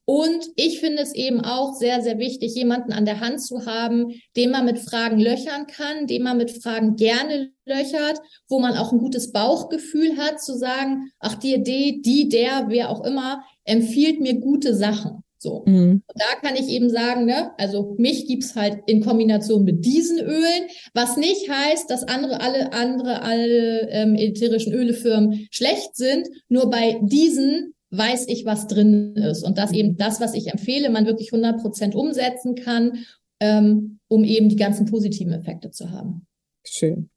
Und 0.09 0.47
ich 0.55 0.79
finde 0.79 1.01
es 1.01 1.13
eben 1.13 1.41
auch 1.41 1.73
sehr, 1.73 2.01
sehr 2.01 2.17
wichtig, 2.17 2.55
jemanden 2.55 2.93
an 2.93 3.03
der 3.03 3.19
Hand 3.19 3.41
zu 3.41 3.65
haben, 3.65 4.13
den 4.37 4.51
man 4.51 4.63
mit 4.63 4.79
Fragen 4.79 5.19
löchern 5.19 5.67
kann, 5.67 6.07
den 6.07 6.23
man 6.23 6.37
mit 6.37 6.49
Fragen 6.49 6.95
gerne 6.95 7.51
löchert, 7.65 8.21
wo 8.47 8.59
man 8.59 8.77
auch 8.77 8.93
ein 8.93 8.99
gutes 8.99 9.33
Bauchgefühl 9.33 10.15
hat, 10.15 10.41
zu 10.41 10.57
sagen, 10.57 11.11
ach, 11.19 11.35
die 11.35 11.55
Idee, 11.55 11.99
die, 12.05 12.29
der, 12.29 12.67
wer 12.69 12.89
auch 12.89 13.03
immer, 13.03 13.43
empfiehlt 13.65 14.21
mir 14.21 14.35
gute 14.35 14.73
Sachen. 14.73 15.23
So. 15.39 15.63
Mhm. 15.65 16.01
Und 16.07 16.15
da 16.15 16.39
kann 16.41 16.55
ich 16.55 16.69
eben 16.69 16.89
sagen, 16.89 17.25
ne, 17.25 17.51
also 17.57 17.95
mich 17.97 18.27
gibt's 18.27 18.55
halt 18.55 18.79
in 18.87 19.03
Kombination 19.03 19.65
mit 19.65 19.83
diesen 19.83 20.19
Ölen, 20.19 20.69
was 20.93 21.17
nicht 21.17 21.49
heißt, 21.49 21.89
dass 21.89 22.07
andere, 22.07 22.39
alle 22.39 22.71
andere, 22.71 23.23
alle 23.23 23.89
ähm, 23.89 24.15
ätherischen 24.15 24.71
Ölefirmen 24.71 25.47
schlecht 25.51 25.97
sind. 25.97 26.29
Nur 26.47 26.69
bei 26.69 26.97
diesen 27.01 27.73
weiß 27.91 28.27
ich, 28.27 28.45
was 28.45 28.67
drin 28.67 29.15
ist. 29.15 29.43
Und 29.43 29.57
dass 29.57 29.71
eben 29.71 29.97
das, 29.97 30.19
was 30.19 30.33
ich 30.33 30.47
empfehle, 30.47 30.89
man 30.89 31.05
wirklich 31.05 31.31
100 31.31 31.61
Prozent 31.61 31.95
umsetzen 31.95 32.55
kann, 32.55 33.05
ähm, 33.39 33.99
um 34.07 34.23
eben 34.23 34.49
die 34.49 34.55
ganzen 34.55 34.85
positiven 34.85 35.33
Effekte 35.33 35.71
zu 35.71 35.91
haben. 35.91 36.25
Schön. 36.65 37.09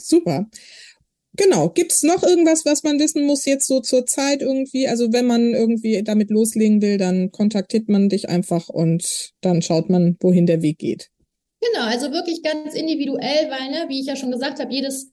Super. 0.00 0.48
Genau. 1.36 1.68
Gibt 1.68 1.92
es 1.92 2.02
noch 2.02 2.22
irgendwas, 2.22 2.64
was 2.64 2.82
man 2.82 2.98
wissen 2.98 3.24
muss 3.26 3.44
jetzt 3.44 3.66
so 3.66 3.80
zur 3.80 4.06
Zeit 4.06 4.42
irgendwie? 4.42 4.88
Also 4.88 5.12
wenn 5.12 5.26
man 5.26 5.54
irgendwie 5.54 6.02
damit 6.02 6.30
loslegen 6.30 6.82
will, 6.82 6.98
dann 6.98 7.30
kontaktiert 7.30 7.88
man 7.88 8.08
dich 8.08 8.28
einfach 8.28 8.68
und 8.68 9.32
dann 9.40 9.62
schaut 9.62 9.88
man, 9.88 10.16
wohin 10.20 10.46
der 10.46 10.62
Weg 10.62 10.78
geht. 10.78 11.10
Genau, 11.60 11.86
also 11.86 12.12
wirklich 12.12 12.42
ganz 12.42 12.74
individuell, 12.74 13.50
weil, 13.50 13.70
ne, 13.70 13.86
wie 13.88 14.00
ich 14.00 14.06
ja 14.06 14.16
schon 14.16 14.30
gesagt 14.30 14.60
habe, 14.60 14.72
jedes 14.72 15.12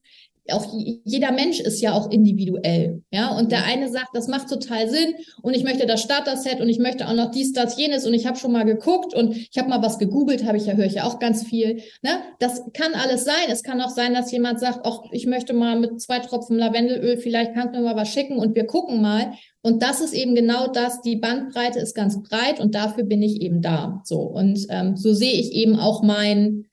auch 0.52 0.68
jeder 1.04 1.32
Mensch 1.32 1.60
ist 1.60 1.82
ja 1.82 1.94
auch 1.94 2.12
individuell, 2.12 3.02
ja. 3.12 3.36
Und 3.36 3.52
der 3.52 3.66
eine 3.66 3.90
sagt, 3.90 4.10
das 4.14 4.28
macht 4.28 4.50
total 4.50 4.90
Sinn 4.90 5.16
und 5.42 5.56
ich 5.56 5.64
möchte 5.64 5.86
das 5.86 6.02
Starter-Set 6.02 6.62
und 6.62 6.70
ich 6.70 6.80
möchte 6.80 7.08
auch 7.08 7.14
noch 7.14 7.32
dies, 7.32 7.54
das, 7.54 7.78
jenes 7.78 8.06
und 8.06 8.14
ich 8.14 8.28
habe 8.28 8.38
schon 8.38 8.52
mal 8.52 8.66
geguckt 8.66 9.14
und 9.14 9.36
ich 9.36 9.58
habe 9.58 9.70
mal 9.70 9.82
was 9.82 9.98
gegoogelt, 9.98 10.46
habe 10.46 10.58
ich 10.58 10.68
ja 10.68 10.74
höre 10.74 10.86
ich 10.86 10.96
ja 10.96 11.06
auch 11.06 11.20
ganz 11.20 11.44
viel. 11.44 11.82
Ne, 12.04 12.20
das 12.40 12.62
kann 12.74 12.94
alles 12.94 13.26
sein. 13.26 13.50
Es 13.50 13.64
kann 13.64 13.82
auch 13.82 13.90
sein, 13.90 14.14
dass 14.14 14.32
jemand 14.32 14.60
sagt, 14.60 14.82
ach, 14.84 15.02
ich 15.12 15.26
möchte 15.26 15.54
mal 15.54 15.80
mit 15.80 16.00
zwei 16.02 16.20
Tropfen 16.20 16.58
Lavendelöl, 16.58 17.18
vielleicht 17.18 17.54
kannst 17.54 17.74
du 17.74 17.80
mir 17.80 17.86
mal 17.86 17.96
was 17.96 18.10
schicken 18.10 18.38
und 18.38 18.56
wir 18.56 18.66
gucken 18.66 19.02
mal. 19.02 19.34
Und 19.62 19.82
das 19.82 20.00
ist 20.00 20.14
eben 20.14 20.36
genau 20.36 20.68
das. 20.68 21.02
Die 21.02 21.16
Bandbreite 21.16 21.80
ist 21.80 21.96
ganz 21.96 22.22
breit 22.22 22.60
und 22.60 22.76
dafür 22.76 23.04
bin 23.04 23.24
ich 23.24 23.42
eben 23.42 23.62
da. 23.62 24.02
So 24.04 24.20
und 24.20 24.68
ähm, 24.70 24.96
so 24.96 25.14
sehe 25.14 25.34
ich 25.34 25.54
eben 25.54 25.76
auch 25.76 26.04
mein 26.04 26.66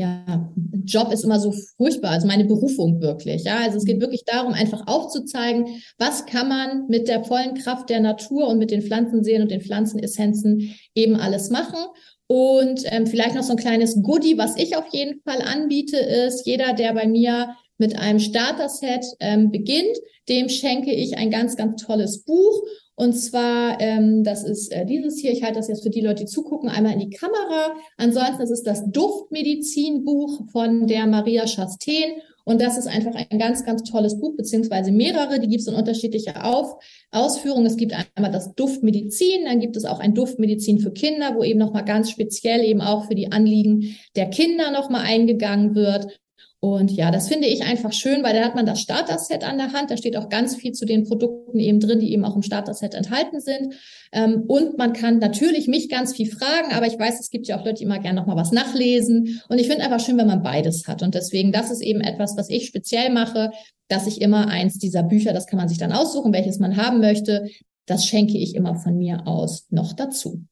ja, 0.00 0.50
Job 0.84 1.12
ist 1.12 1.24
immer 1.24 1.38
so 1.38 1.52
furchtbar, 1.76 2.12
also 2.12 2.26
meine 2.26 2.46
Berufung 2.46 3.02
wirklich. 3.02 3.44
Ja, 3.44 3.58
also 3.58 3.76
es 3.76 3.84
geht 3.84 3.98
mhm. 3.98 4.00
wirklich 4.00 4.24
darum, 4.24 4.54
einfach 4.54 4.86
aufzuzeigen, 4.86 5.66
was 5.98 6.24
kann 6.24 6.48
man 6.48 6.86
mit 6.88 7.06
der 7.06 7.22
vollen 7.22 7.54
Kraft 7.54 7.90
der 7.90 8.00
Natur 8.00 8.48
und 8.48 8.58
mit 8.58 8.70
den 8.70 8.80
Pflanzenseelen 8.80 9.42
und 9.42 9.50
den 9.50 9.60
Pflanzenessenzen 9.60 10.74
eben 10.94 11.16
alles 11.16 11.50
machen. 11.50 11.84
Und 12.26 12.82
ähm, 12.86 13.06
vielleicht 13.06 13.34
noch 13.34 13.42
so 13.42 13.52
ein 13.52 13.58
kleines 13.58 14.02
Goodie, 14.02 14.38
was 14.38 14.56
ich 14.56 14.76
auf 14.76 14.86
jeden 14.90 15.20
Fall 15.20 15.42
anbiete, 15.42 15.98
ist, 15.98 16.46
jeder, 16.46 16.72
der 16.72 16.94
bei 16.94 17.06
mir 17.06 17.50
mit 17.76 17.98
einem 17.98 18.20
Starter-Set 18.20 19.04
ähm, 19.20 19.50
beginnt, 19.50 19.98
dem 20.28 20.48
schenke 20.48 20.92
ich 20.92 21.18
ein 21.18 21.30
ganz, 21.30 21.56
ganz 21.56 21.82
tolles 21.82 22.24
Buch. 22.24 22.62
Und 23.00 23.14
zwar, 23.14 23.80
ähm, 23.80 24.24
das 24.24 24.44
ist 24.44 24.70
äh, 24.72 24.84
dieses 24.84 25.18
hier, 25.18 25.32
ich 25.32 25.42
halte 25.42 25.56
das 25.56 25.68
jetzt 25.68 25.84
für 25.84 25.88
die 25.88 26.02
Leute, 26.02 26.24
die 26.24 26.30
zugucken, 26.30 26.68
einmal 26.68 26.92
in 26.92 26.98
die 26.98 27.08
Kamera. 27.08 27.74
Ansonsten 27.96 28.40
das 28.40 28.50
ist 28.50 28.66
das 28.66 28.90
Duftmedizinbuch 28.90 30.50
von 30.52 30.86
der 30.86 31.06
Maria 31.06 31.46
Chastain. 31.46 32.20
Und 32.44 32.60
das 32.60 32.76
ist 32.76 32.88
einfach 32.88 33.14
ein 33.14 33.38
ganz, 33.38 33.64
ganz 33.64 33.84
tolles 33.84 34.20
Buch, 34.20 34.36
beziehungsweise 34.36 34.92
mehrere, 34.92 35.40
die 35.40 35.48
gibt 35.48 35.62
es 35.62 35.66
in 35.66 35.76
unterschiedlicher 35.76 36.44
Auf 36.44 36.76
Ausführung. 37.10 37.64
Es 37.64 37.78
gibt 37.78 37.94
einmal 38.16 38.32
das 38.32 38.54
Duftmedizin, 38.54 39.46
dann 39.46 39.60
gibt 39.60 39.78
es 39.78 39.86
auch 39.86 40.00
ein 40.00 40.14
Duftmedizin 40.14 40.78
für 40.78 40.92
Kinder, 40.92 41.34
wo 41.36 41.42
eben 41.42 41.58
nochmal 41.58 41.86
ganz 41.86 42.10
speziell 42.10 42.62
eben 42.62 42.82
auch 42.82 43.06
für 43.06 43.14
die 43.14 43.32
Anliegen 43.32 43.96
der 44.14 44.28
Kinder 44.28 44.72
nochmal 44.72 45.06
eingegangen 45.06 45.74
wird. 45.74 46.20
Und 46.62 46.90
ja, 46.90 47.10
das 47.10 47.28
finde 47.28 47.48
ich 47.48 47.62
einfach 47.62 47.92
schön, 47.94 48.22
weil 48.22 48.34
da 48.34 48.44
hat 48.44 48.54
man 48.54 48.66
das 48.66 48.82
Starter-Set 48.82 49.44
an 49.44 49.56
der 49.56 49.72
Hand. 49.72 49.90
Da 49.90 49.96
steht 49.96 50.14
auch 50.18 50.28
ganz 50.28 50.56
viel 50.56 50.72
zu 50.72 50.84
den 50.84 51.04
Produkten 51.04 51.58
eben 51.58 51.80
drin, 51.80 52.00
die 52.00 52.12
eben 52.12 52.22
auch 52.22 52.36
im 52.36 52.42
Starter-Set 52.42 52.92
enthalten 52.94 53.40
sind. 53.40 53.74
Ähm, 54.12 54.44
und 54.46 54.76
man 54.76 54.92
kann 54.92 55.18
natürlich 55.20 55.68
mich 55.68 55.88
ganz 55.88 56.14
viel 56.14 56.30
fragen, 56.30 56.72
aber 56.72 56.86
ich 56.86 56.98
weiß, 56.98 57.18
es 57.18 57.30
gibt 57.30 57.48
ja 57.48 57.58
auch 57.58 57.64
Leute, 57.64 57.78
die 57.78 57.84
immer 57.84 57.98
gerne 57.98 58.20
noch 58.20 58.26
mal 58.26 58.36
was 58.36 58.52
nachlesen. 58.52 59.40
Und 59.48 59.58
ich 59.58 59.68
finde 59.68 59.84
einfach 59.84 60.04
schön, 60.04 60.18
wenn 60.18 60.26
man 60.26 60.42
beides 60.42 60.86
hat. 60.86 61.02
Und 61.02 61.14
deswegen, 61.14 61.50
das 61.50 61.70
ist 61.70 61.80
eben 61.80 62.02
etwas, 62.02 62.36
was 62.36 62.50
ich 62.50 62.66
speziell 62.66 63.10
mache, 63.10 63.52
dass 63.88 64.06
ich 64.06 64.20
immer 64.20 64.48
eins 64.48 64.76
dieser 64.78 65.02
Bücher, 65.02 65.32
das 65.32 65.46
kann 65.46 65.58
man 65.58 65.68
sich 65.68 65.78
dann 65.78 65.92
aussuchen, 65.92 66.34
welches 66.34 66.58
man 66.58 66.76
haben 66.76 67.00
möchte, 67.00 67.48
das 67.86 68.04
schenke 68.04 68.36
ich 68.36 68.54
immer 68.54 68.74
von 68.74 68.98
mir 68.98 69.26
aus 69.26 69.66
noch 69.70 69.94
dazu. 69.94 70.44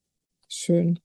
Schön. 0.48 0.98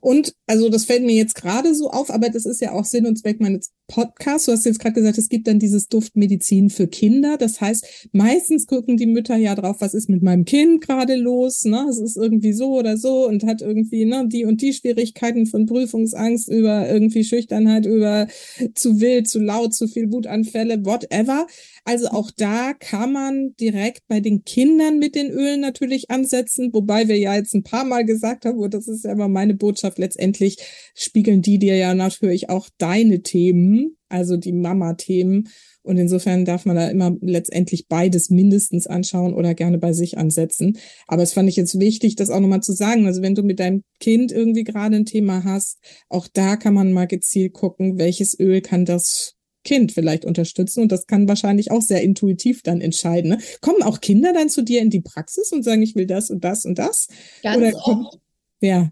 Und 0.00 0.34
also 0.46 0.68
das 0.68 0.84
fällt 0.84 1.04
mir 1.04 1.14
jetzt 1.14 1.34
gerade 1.34 1.74
so 1.74 1.90
auf, 1.90 2.10
aber 2.10 2.30
das 2.30 2.46
ist 2.46 2.60
ja 2.60 2.72
auch 2.72 2.84
Sinn 2.84 3.06
und 3.06 3.16
Zweck 3.16 3.40
meines 3.40 3.70
Podcasts. 3.86 4.46
Du 4.46 4.52
hast 4.52 4.64
jetzt 4.64 4.78
gerade 4.78 4.94
gesagt, 4.94 5.18
es 5.18 5.28
gibt 5.28 5.46
dann 5.46 5.58
dieses 5.58 5.88
Duftmedizin 5.88 6.70
für 6.70 6.86
Kinder. 6.86 7.36
Das 7.36 7.60
heißt, 7.60 8.08
meistens 8.12 8.66
gucken 8.66 8.96
die 8.96 9.06
Mütter 9.06 9.36
ja 9.36 9.54
drauf, 9.54 9.76
was 9.80 9.94
ist 9.94 10.08
mit 10.08 10.22
meinem 10.22 10.44
Kind 10.44 10.80
gerade 10.80 11.16
los. 11.16 11.64
Ne? 11.64 11.86
Es 11.90 11.98
ist 11.98 12.16
irgendwie 12.16 12.52
so 12.52 12.78
oder 12.78 12.96
so 12.96 13.26
und 13.26 13.44
hat 13.44 13.62
irgendwie 13.62 14.04
ne, 14.04 14.26
die 14.28 14.44
und 14.44 14.62
die 14.62 14.72
Schwierigkeiten 14.72 15.46
von 15.46 15.66
Prüfungsangst 15.66 16.48
über 16.48 16.88
irgendwie 16.88 17.24
Schüchternheit, 17.24 17.84
über 17.84 18.28
zu 18.74 19.00
wild, 19.00 19.28
zu 19.28 19.40
laut, 19.40 19.74
zu 19.74 19.88
viel 19.88 20.12
Wutanfälle, 20.12 20.84
whatever. 20.84 21.46
Also 21.84 22.08
auch 22.08 22.30
da 22.30 22.74
kann 22.74 23.12
man 23.12 23.54
direkt 23.58 24.06
bei 24.06 24.20
den 24.20 24.44
Kindern 24.44 24.98
mit 24.98 25.14
den 25.14 25.30
Ölen 25.30 25.60
natürlich 25.60 26.10
ansetzen, 26.10 26.70
wobei 26.72 27.08
wir 27.08 27.18
ja 27.18 27.34
jetzt 27.34 27.54
ein 27.54 27.62
paar 27.62 27.84
Mal 27.84 28.04
gesagt 28.04 28.44
haben, 28.44 28.58
und 28.58 28.74
das 28.74 28.86
ist 28.86 29.04
ja 29.04 29.12
immer 29.12 29.28
meine 29.28 29.49
Botschaft, 29.54 29.98
letztendlich 29.98 30.58
spiegeln 30.94 31.42
die 31.42 31.58
dir 31.58 31.76
ja 31.76 31.94
natürlich 31.94 32.50
auch 32.50 32.68
deine 32.78 33.22
Themen, 33.22 33.96
also 34.08 34.36
die 34.36 34.52
Mama-Themen. 34.52 35.48
Und 35.82 35.96
insofern 35.96 36.44
darf 36.44 36.66
man 36.66 36.76
da 36.76 36.88
immer 36.88 37.16
letztendlich 37.20 37.88
beides 37.88 38.28
mindestens 38.28 38.86
anschauen 38.86 39.32
oder 39.32 39.54
gerne 39.54 39.78
bei 39.78 39.92
sich 39.92 40.18
ansetzen. 40.18 40.78
Aber 41.06 41.22
es 41.22 41.32
fand 41.32 41.48
ich 41.48 41.56
jetzt 41.56 41.78
wichtig, 41.78 42.16
das 42.16 42.30
auch 42.30 42.40
nochmal 42.40 42.62
zu 42.62 42.72
sagen. 42.72 43.06
Also 43.06 43.22
wenn 43.22 43.34
du 43.34 43.42
mit 43.42 43.60
deinem 43.60 43.82
Kind 43.98 44.30
irgendwie 44.30 44.64
gerade 44.64 44.96
ein 44.96 45.06
Thema 45.06 45.44
hast, 45.44 45.78
auch 46.08 46.28
da 46.30 46.56
kann 46.56 46.74
man 46.74 46.92
mal 46.92 47.06
gezielt 47.06 47.54
gucken, 47.54 47.98
welches 47.98 48.38
Öl 48.38 48.60
kann 48.60 48.84
das 48.84 49.36
Kind 49.62 49.92
vielleicht 49.92 50.24
unterstützen 50.24 50.82
und 50.82 50.90
das 50.90 51.06
kann 51.06 51.28
wahrscheinlich 51.28 51.70
auch 51.70 51.82
sehr 51.82 52.02
intuitiv 52.02 52.62
dann 52.62 52.80
entscheiden. 52.80 53.30
Ne? 53.30 53.38
Kommen 53.60 53.82
auch 53.82 54.00
Kinder 54.00 54.32
dann 54.32 54.48
zu 54.48 54.62
dir 54.62 54.80
in 54.80 54.88
die 54.88 55.02
Praxis 55.02 55.52
und 55.52 55.64
sagen, 55.64 55.82
ich 55.82 55.94
will 55.94 56.06
das 56.06 56.30
und 56.30 56.44
das 56.44 56.64
und 56.64 56.78
das? 56.78 57.08
Ganz 57.42 57.56
Oder 57.58 57.72
kommt, 57.72 58.06
oft. 58.06 58.18
Ja. 58.60 58.90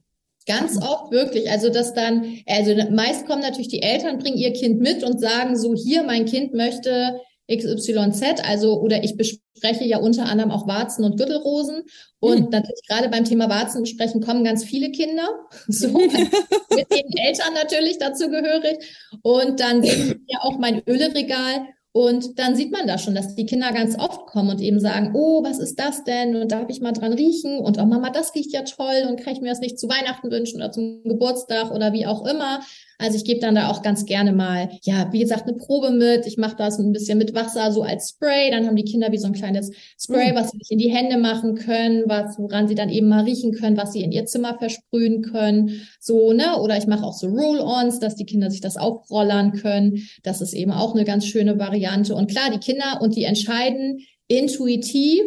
Ganz 0.48 0.80
oft 0.82 1.12
wirklich. 1.12 1.50
Also 1.50 1.68
dass 1.68 1.92
dann, 1.92 2.38
also 2.46 2.74
meist 2.90 3.26
kommen 3.26 3.42
natürlich 3.42 3.68
die 3.68 3.82
Eltern, 3.82 4.18
bringen 4.18 4.38
ihr 4.38 4.54
Kind 4.54 4.80
mit 4.80 5.04
und 5.04 5.20
sagen 5.20 5.56
so, 5.56 5.74
hier, 5.74 6.02
mein 6.02 6.24
Kind 6.24 6.54
möchte 6.54 7.20
XYZ, 7.50 8.42
also 8.44 8.80
oder 8.80 9.04
ich 9.04 9.16
bespreche 9.16 9.84
ja 9.84 9.98
unter 9.98 10.24
anderem 10.24 10.50
auch 10.50 10.66
Warzen 10.66 11.04
und 11.04 11.18
Gürtelrosen. 11.18 11.82
Und 12.18 12.46
mhm. 12.46 12.48
natürlich 12.50 12.80
gerade 12.88 13.10
beim 13.10 13.24
Thema 13.24 13.50
Warzen 13.50 13.82
besprechen 13.82 14.22
kommen 14.22 14.42
ganz 14.42 14.64
viele 14.64 14.90
Kinder, 14.90 15.28
so 15.68 15.88
mit 15.88 16.90
den 16.90 17.12
Eltern 17.16 17.52
natürlich 17.54 17.98
dazu 17.98 18.30
gehörig. 18.30 18.78
Und 19.22 19.60
dann 19.60 19.82
sehen 19.82 20.24
wir 20.26 20.44
auch 20.44 20.58
mein 20.58 20.82
Öleregal 20.86 21.66
und 21.98 22.38
dann 22.38 22.54
sieht 22.54 22.70
man 22.70 22.86
da 22.86 22.96
schon, 22.96 23.16
dass 23.16 23.34
die 23.34 23.44
Kinder 23.44 23.72
ganz 23.72 23.98
oft 23.98 24.26
kommen 24.26 24.50
und 24.50 24.60
eben 24.60 24.78
sagen, 24.78 25.10
oh, 25.14 25.42
was 25.42 25.58
ist 25.58 25.80
das 25.80 26.04
denn? 26.04 26.36
Und 26.36 26.52
darf 26.52 26.68
ich 26.68 26.80
mal 26.80 26.92
dran 26.92 27.12
riechen? 27.12 27.58
Und 27.58 27.76
oh 27.76 27.86
Mama, 27.86 28.10
das 28.10 28.32
riecht 28.36 28.52
ja 28.52 28.62
toll 28.62 29.08
und 29.08 29.18
kann 29.18 29.32
ich 29.32 29.40
mir 29.40 29.48
das 29.48 29.58
nicht 29.58 29.80
zu 29.80 29.88
Weihnachten 29.88 30.30
wünschen 30.30 30.58
oder 30.58 30.70
zum 30.70 31.02
Geburtstag 31.02 31.72
oder 31.72 31.92
wie 31.92 32.06
auch 32.06 32.24
immer. 32.24 32.60
Also 32.98 33.16
ich 33.16 33.24
gebe 33.24 33.40
dann 33.40 33.54
da 33.54 33.70
auch 33.70 33.82
ganz 33.82 34.06
gerne 34.06 34.32
mal, 34.32 34.70
ja, 34.82 35.12
wie 35.12 35.20
gesagt, 35.20 35.44
eine 35.44 35.56
Probe 35.56 35.92
mit. 35.92 36.26
Ich 36.26 36.36
mache 36.36 36.56
das 36.56 36.78
ein 36.78 36.92
bisschen 36.92 37.16
mit 37.16 37.32
Wasser 37.32 37.70
so 37.70 37.82
als 37.82 38.10
Spray. 38.10 38.50
Dann 38.50 38.66
haben 38.66 38.74
die 38.74 38.84
Kinder 38.84 39.12
wie 39.12 39.18
so 39.18 39.28
ein 39.28 39.32
kleines 39.32 39.70
Spray, 39.98 40.32
mhm. 40.32 40.36
was 40.36 40.50
sie 40.50 40.58
sich 40.58 40.70
in 40.72 40.78
die 40.78 40.90
Hände 40.90 41.16
machen 41.16 41.54
können, 41.54 42.02
was, 42.06 42.38
woran 42.38 42.66
sie 42.66 42.74
dann 42.74 42.88
eben 42.88 43.08
mal 43.08 43.22
riechen 43.22 43.52
können, 43.52 43.76
was 43.76 43.92
sie 43.92 44.02
in 44.02 44.10
ihr 44.10 44.26
Zimmer 44.26 44.58
versprühen 44.58 45.22
können. 45.22 45.88
So, 46.00 46.32
ne? 46.32 46.58
Oder 46.60 46.76
ich 46.76 46.88
mache 46.88 47.04
auch 47.04 47.12
so 47.12 47.28
Roll-Ons, 47.28 48.00
dass 48.00 48.16
die 48.16 48.26
Kinder 48.26 48.50
sich 48.50 48.60
das 48.60 48.76
aufrollern 48.76 49.52
können. 49.52 50.08
Das 50.24 50.40
ist 50.40 50.52
eben 50.52 50.72
auch 50.72 50.94
eine 50.94 51.04
ganz 51.04 51.24
schöne 51.24 51.58
Variante. 51.58 52.16
Und 52.16 52.28
klar, 52.28 52.50
die 52.52 52.58
Kinder 52.58 52.98
und 53.00 53.14
die 53.14 53.24
entscheiden 53.24 54.00
intuitiv 54.26 55.22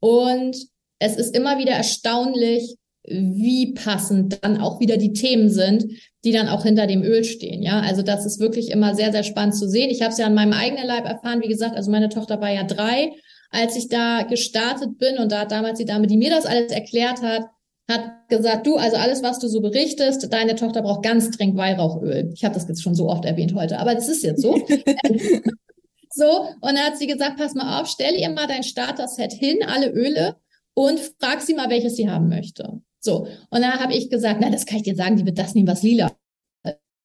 und 0.00 0.56
es 0.98 1.16
ist 1.16 1.36
immer 1.36 1.58
wieder 1.58 1.72
erstaunlich, 1.72 2.76
wie 3.04 3.74
passend 3.74 4.38
dann 4.42 4.60
auch 4.60 4.80
wieder 4.80 4.96
die 4.96 5.12
Themen 5.12 5.48
sind, 5.50 5.86
die 6.24 6.32
dann 6.32 6.48
auch 6.48 6.62
hinter 6.62 6.86
dem 6.86 7.02
Öl 7.02 7.24
stehen. 7.24 7.62
Ja, 7.62 7.80
also 7.80 8.02
das 8.02 8.24
ist 8.24 8.38
wirklich 8.38 8.70
immer 8.70 8.94
sehr, 8.94 9.10
sehr 9.10 9.24
spannend 9.24 9.56
zu 9.56 9.68
sehen. 9.68 9.90
Ich 9.90 10.02
habe 10.02 10.12
es 10.12 10.18
ja 10.18 10.26
an 10.26 10.34
meinem 10.34 10.52
eigenen 10.52 10.86
Leib 10.86 11.04
erfahren. 11.04 11.42
Wie 11.42 11.48
gesagt, 11.48 11.76
also 11.76 11.90
meine 11.90 12.08
Tochter 12.08 12.40
war 12.40 12.50
ja 12.50 12.62
drei, 12.62 13.12
als 13.50 13.76
ich 13.76 13.88
da 13.88 14.22
gestartet 14.22 14.98
bin 14.98 15.18
und 15.18 15.32
da 15.32 15.40
hat 15.40 15.52
damals 15.52 15.78
die 15.78 15.84
Dame, 15.84 16.06
die 16.06 16.16
mir 16.16 16.30
das 16.30 16.46
alles 16.46 16.70
erklärt 16.70 17.22
hat, 17.22 17.42
hat 17.90 18.28
gesagt, 18.28 18.66
du, 18.66 18.76
also 18.76 18.96
alles, 18.96 19.22
was 19.22 19.40
du 19.40 19.48
so 19.48 19.60
berichtest, 19.60 20.32
deine 20.32 20.54
Tochter 20.54 20.82
braucht 20.82 21.02
ganz 21.02 21.30
dringend 21.30 21.58
Weihrauchöl. 21.58 22.30
Ich 22.32 22.44
habe 22.44 22.54
das 22.54 22.68
jetzt 22.68 22.82
schon 22.82 22.94
so 22.94 23.08
oft 23.08 23.24
erwähnt 23.24 23.54
heute, 23.54 23.78
aber 23.78 23.94
das 23.94 24.08
ist 24.08 24.22
jetzt 24.22 24.40
so. 24.40 24.54
so, 26.10 26.40
und 26.60 26.62
dann 26.62 26.78
hat 26.78 26.98
sie 26.98 27.08
gesagt, 27.08 27.36
pass 27.36 27.54
mal 27.54 27.80
auf, 27.80 27.88
stell 27.88 28.14
ihr 28.14 28.30
mal 28.30 28.46
dein 28.46 28.62
Starter-Set 28.62 29.32
hin, 29.32 29.58
alle 29.66 29.90
Öle, 29.90 30.36
und 30.74 31.00
frag 31.20 31.42
sie 31.42 31.54
mal, 31.54 31.68
welches 31.68 31.96
sie 31.96 32.08
haben 32.08 32.28
möchte. 32.28 32.80
So, 33.04 33.26
und 33.50 33.62
dann 33.62 33.80
habe 33.80 33.94
ich 33.94 34.10
gesagt, 34.10 34.40
na, 34.40 34.48
das 34.48 34.64
kann 34.64 34.78
ich 34.78 34.84
dir 34.84 34.94
sagen, 34.94 35.16
die 35.16 35.26
wird 35.26 35.38
das 35.38 35.54
nehmen, 35.54 35.68
was 35.68 35.82
lila 35.82 36.12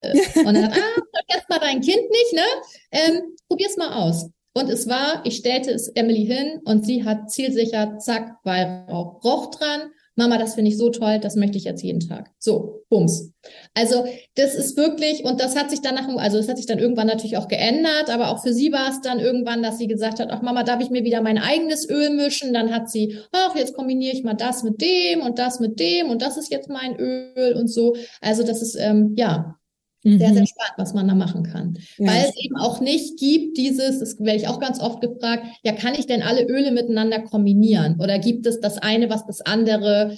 ist. 0.03 0.37
Und 0.37 0.53
dann 0.53 0.71
ah, 0.71 1.01
jetzt 1.27 1.49
mal 1.49 1.59
dein 1.59 1.81
Kind 1.81 2.09
nicht, 2.09 2.33
ne? 2.33 2.45
Ähm, 2.91 3.35
probier's 3.47 3.77
mal 3.77 3.93
aus. 3.93 4.29
Und 4.53 4.69
es 4.69 4.87
war, 4.87 5.25
ich 5.25 5.37
stellte 5.37 5.71
es 5.71 5.87
Emily 5.89 6.25
hin 6.25 6.61
und 6.65 6.85
sie 6.85 7.03
hat 7.03 7.31
zielsicher, 7.31 7.97
zack, 7.99 8.37
Weihrauch, 8.43 9.23
roch 9.23 9.51
dran 9.51 9.91
Mama, 10.17 10.37
das 10.37 10.55
finde 10.55 10.71
ich 10.71 10.77
so 10.77 10.89
toll, 10.89 11.19
das 11.19 11.35
möchte 11.35 11.57
ich 11.57 11.63
jetzt 11.63 11.83
jeden 11.83 11.99
Tag. 11.99 12.31
So, 12.39 12.83
bums. 12.89 13.31
Also 13.73 14.05
das 14.35 14.55
ist 14.55 14.75
wirklich, 14.75 15.23
und 15.23 15.39
das 15.39 15.55
hat 15.55 15.69
sich 15.69 15.81
dann 15.81 15.95
nach, 15.95 16.07
also 16.17 16.37
das 16.37 16.49
hat 16.49 16.57
sich 16.57 16.65
dann 16.65 16.79
irgendwann 16.79 17.07
natürlich 17.07 17.37
auch 17.37 17.47
geändert, 17.47 18.09
aber 18.09 18.31
auch 18.31 18.41
für 18.41 18.53
sie 18.53 18.71
war 18.71 18.89
es 18.89 19.01
dann 19.01 19.19
irgendwann, 19.19 19.61
dass 19.61 19.77
sie 19.77 19.87
gesagt 19.87 20.19
hat, 20.19 20.29
ach 20.31 20.41
Mama, 20.41 20.63
darf 20.63 20.81
ich 20.81 20.89
mir 20.89 21.03
wieder 21.03 21.21
mein 21.21 21.37
eigenes 21.37 21.87
Öl 21.87 22.09
mischen? 22.09 22.53
Dann 22.53 22.73
hat 22.73 22.89
sie, 22.89 23.19
ach, 23.31 23.55
jetzt 23.55 23.75
kombiniere 23.75 24.15
ich 24.15 24.23
mal 24.23 24.33
das 24.33 24.63
mit 24.63 24.81
dem 24.81 25.21
und 25.21 25.37
das 25.37 25.59
mit 25.59 25.79
dem 25.79 26.09
und 26.09 26.21
das 26.21 26.35
ist 26.35 26.51
jetzt 26.51 26.67
mein 26.67 26.95
Öl 26.97 27.53
und 27.55 27.67
so. 27.67 27.95
Also 28.19 28.43
das 28.43 28.61
ist, 28.61 28.75
ähm, 28.75 29.13
ja, 29.17 29.55
sehr, 30.03 30.19
sehr 30.19 30.41
mhm. 30.41 30.45
spannend, 30.45 30.73
was 30.77 30.93
man 30.93 31.07
da 31.07 31.15
machen 31.15 31.43
kann. 31.43 31.77
Ja. 31.97 32.07
Weil 32.07 32.25
es 32.29 32.35
eben 32.37 32.55
auch 32.55 32.79
nicht 32.79 33.17
gibt 33.19 33.57
dieses, 33.57 33.99
das 33.99 34.19
werde 34.19 34.37
ich 34.37 34.47
auch 34.47 34.59
ganz 34.59 34.79
oft 34.79 35.01
gefragt, 35.01 35.45
ja, 35.63 35.73
kann 35.73 35.95
ich 35.95 36.05
denn 36.05 36.21
alle 36.21 36.47
Öle 36.47 36.71
miteinander 36.71 37.21
kombinieren? 37.21 37.99
Oder 37.99 38.19
gibt 38.19 38.45
es 38.45 38.59
das 38.59 38.77
eine, 38.77 39.09
was 39.09 39.25
das 39.25 39.41
andere 39.41 40.15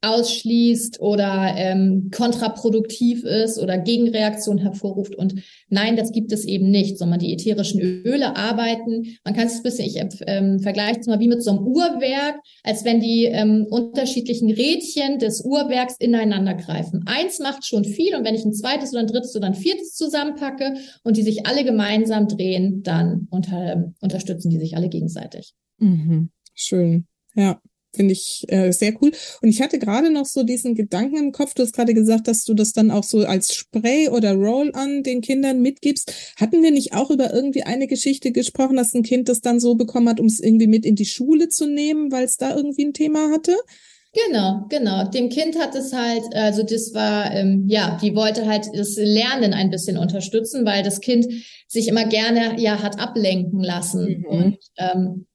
ausschließt 0.00 1.00
oder 1.00 1.54
ähm, 1.56 2.10
kontraproduktiv 2.14 3.24
ist 3.24 3.58
oder 3.58 3.78
Gegenreaktion 3.78 4.58
hervorruft. 4.58 5.16
Und 5.16 5.42
nein, 5.68 5.96
das 5.96 6.12
gibt 6.12 6.30
es 6.32 6.44
eben 6.44 6.70
nicht, 6.70 6.98
sondern 6.98 7.18
die 7.18 7.32
ätherischen 7.32 7.80
Öle 7.80 8.36
arbeiten. 8.36 9.18
Man 9.24 9.34
kann 9.34 9.48
es 9.48 9.56
ein 9.56 9.62
bisschen, 9.64 9.86
ich 9.86 10.00
ähm, 10.26 10.60
vergleiche 10.60 11.00
es 11.00 11.06
mal 11.06 11.18
wie 11.18 11.28
mit 11.28 11.42
so 11.42 11.50
einem 11.50 11.66
Uhrwerk, 11.66 12.36
als 12.62 12.84
wenn 12.84 13.00
die 13.00 13.24
ähm, 13.24 13.66
unterschiedlichen 13.68 14.50
Rädchen 14.50 15.18
des 15.18 15.44
Uhrwerks 15.44 15.96
ineinander 15.98 16.54
greifen. 16.54 17.04
Eins 17.06 17.40
macht 17.40 17.66
schon 17.66 17.84
viel 17.84 18.14
und 18.14 18.24
wenn 18.24 18.36
ich 18.36 18.44
ein 18.44 18.54
zweites 18.54 18.92
oder 18.92 19.00
ein 19.00 19.08
drittes 19.08 19.34
oder 19.34 19.46
ein 19.46 19.54
viertes 19.54 19.94
zusammenpacke 19.94 20.74
und 21.02 21.16
die 21.16 21.22
sich 21.22 21.46
alle 21.46 21.64
gemeinsam 21.64 22.28
drehen, 22.28 22.84
dann 22.84 23.26
unter, 23.30 23.92
unterstützen 24.00 24.50
die 24.50 24.58
sich 24.58 24.76
alle 24.76 24.88
gegenseitig. 24.88 25.54
Mhm. 25.78 26.30
Schön. 26.54 27.06
Ja. 27.34 27.60
Finde 27.94 28.12
ich 28.12 28.44
äh, 28.48 28.70
sehr 28.70 28.92
cool. 29.00 29.12
Und 29.40 29.48
ich 29.48 29.62
hatte 29.62 29.78
gerade 29.78 30.10
noch 30.10 30.26
so 30.26 30.42
diesen 30.42 30.74
Gedanken 30.74 31.16
im 31.16 31.32
Kopf. 31.32 31.54
Du 31.54 31.62
hast 31.62 31.72
gerade 31.72 31.94
gesagt, 31.94 32.28
dass 32.28 32.44
du 32.44 32.52
das 32.52 32.72
dann 32.72 32.90
auch 32.90 33.04
so 33.04 33.20
als 33.20 33.54
Spray 33.54 34.08
oder 34.08 34.34
Roll-on 34.34 35.02
den 35.02 35.22
Kindern 35.22 35.62
mitgibst. 35.62 36.12
Hatten 36.36 36.62
wir 36.62 36.70
nicht 36.70 36.92
auch 36.92 37.10
über 37.10 37.32
irgendwie 37.32 37.62
eine 37.62 37.86
Geschichte 37.86 38.30
gesprochen, 38.30 38.76
dass 38.76 38.94
ein 38.94 39.02
Kind 39.02 39.28
das 39.28 39.40
dann 39.40 39.58
so 39.58 39.74
bekommen 39.74 40.08
hat, 40.08 40.20
um 40.20 40.26
es 40.26 40.38
irgendwie 40.38 40.66
mit 40.66 40.84
in 40.84 40.96
die 40.96 41.06
Schule 41.06 41.48
zu 41.48 41.66
nehmen, 41.66 42.12
weil 42.12 42.24
es 42.24 42.36
da 42.36 42.54
irgendwie 42.54 42.84
ein 42.84 42.92
Thema 42.92 43.30
hatte? 43.30 43.56
Genau, 44.12 44.66
genau. 44.68 45.08
Dem 45.08 45.28
Kind 45.28 45.58
hat 45.58 45.74
es 45.74 45.92
halt, 45.92 46.22
also 46.34 46.62
das 46.62 46.94
war, 46.94 47.32
ähm, 47.34 47.64
ja, 47.68 47.98
die 48.02 48.14
wollte 48.14 48.46
halt 48.46 48.66
das 48.74 48.96
Lernen 48.96 49.52
ein 49.52 49.70
bisschen 49.70 49.98
unterstützen, 49.98 50.64
weil 50.64 50.82
das 50.82 51.00
Kind 51.00 51.26
sich 51.68 51.88
immer 51.88 52.06
gerne 52.06 52.58
ja 52.58 52.82
hat 52.82 52.98
ablenken 52.98 53.62
lassen. 53.62 54.18
Mhm. 54.20 54.24
Und 54.24 54.58
ähm, 54.76 55.26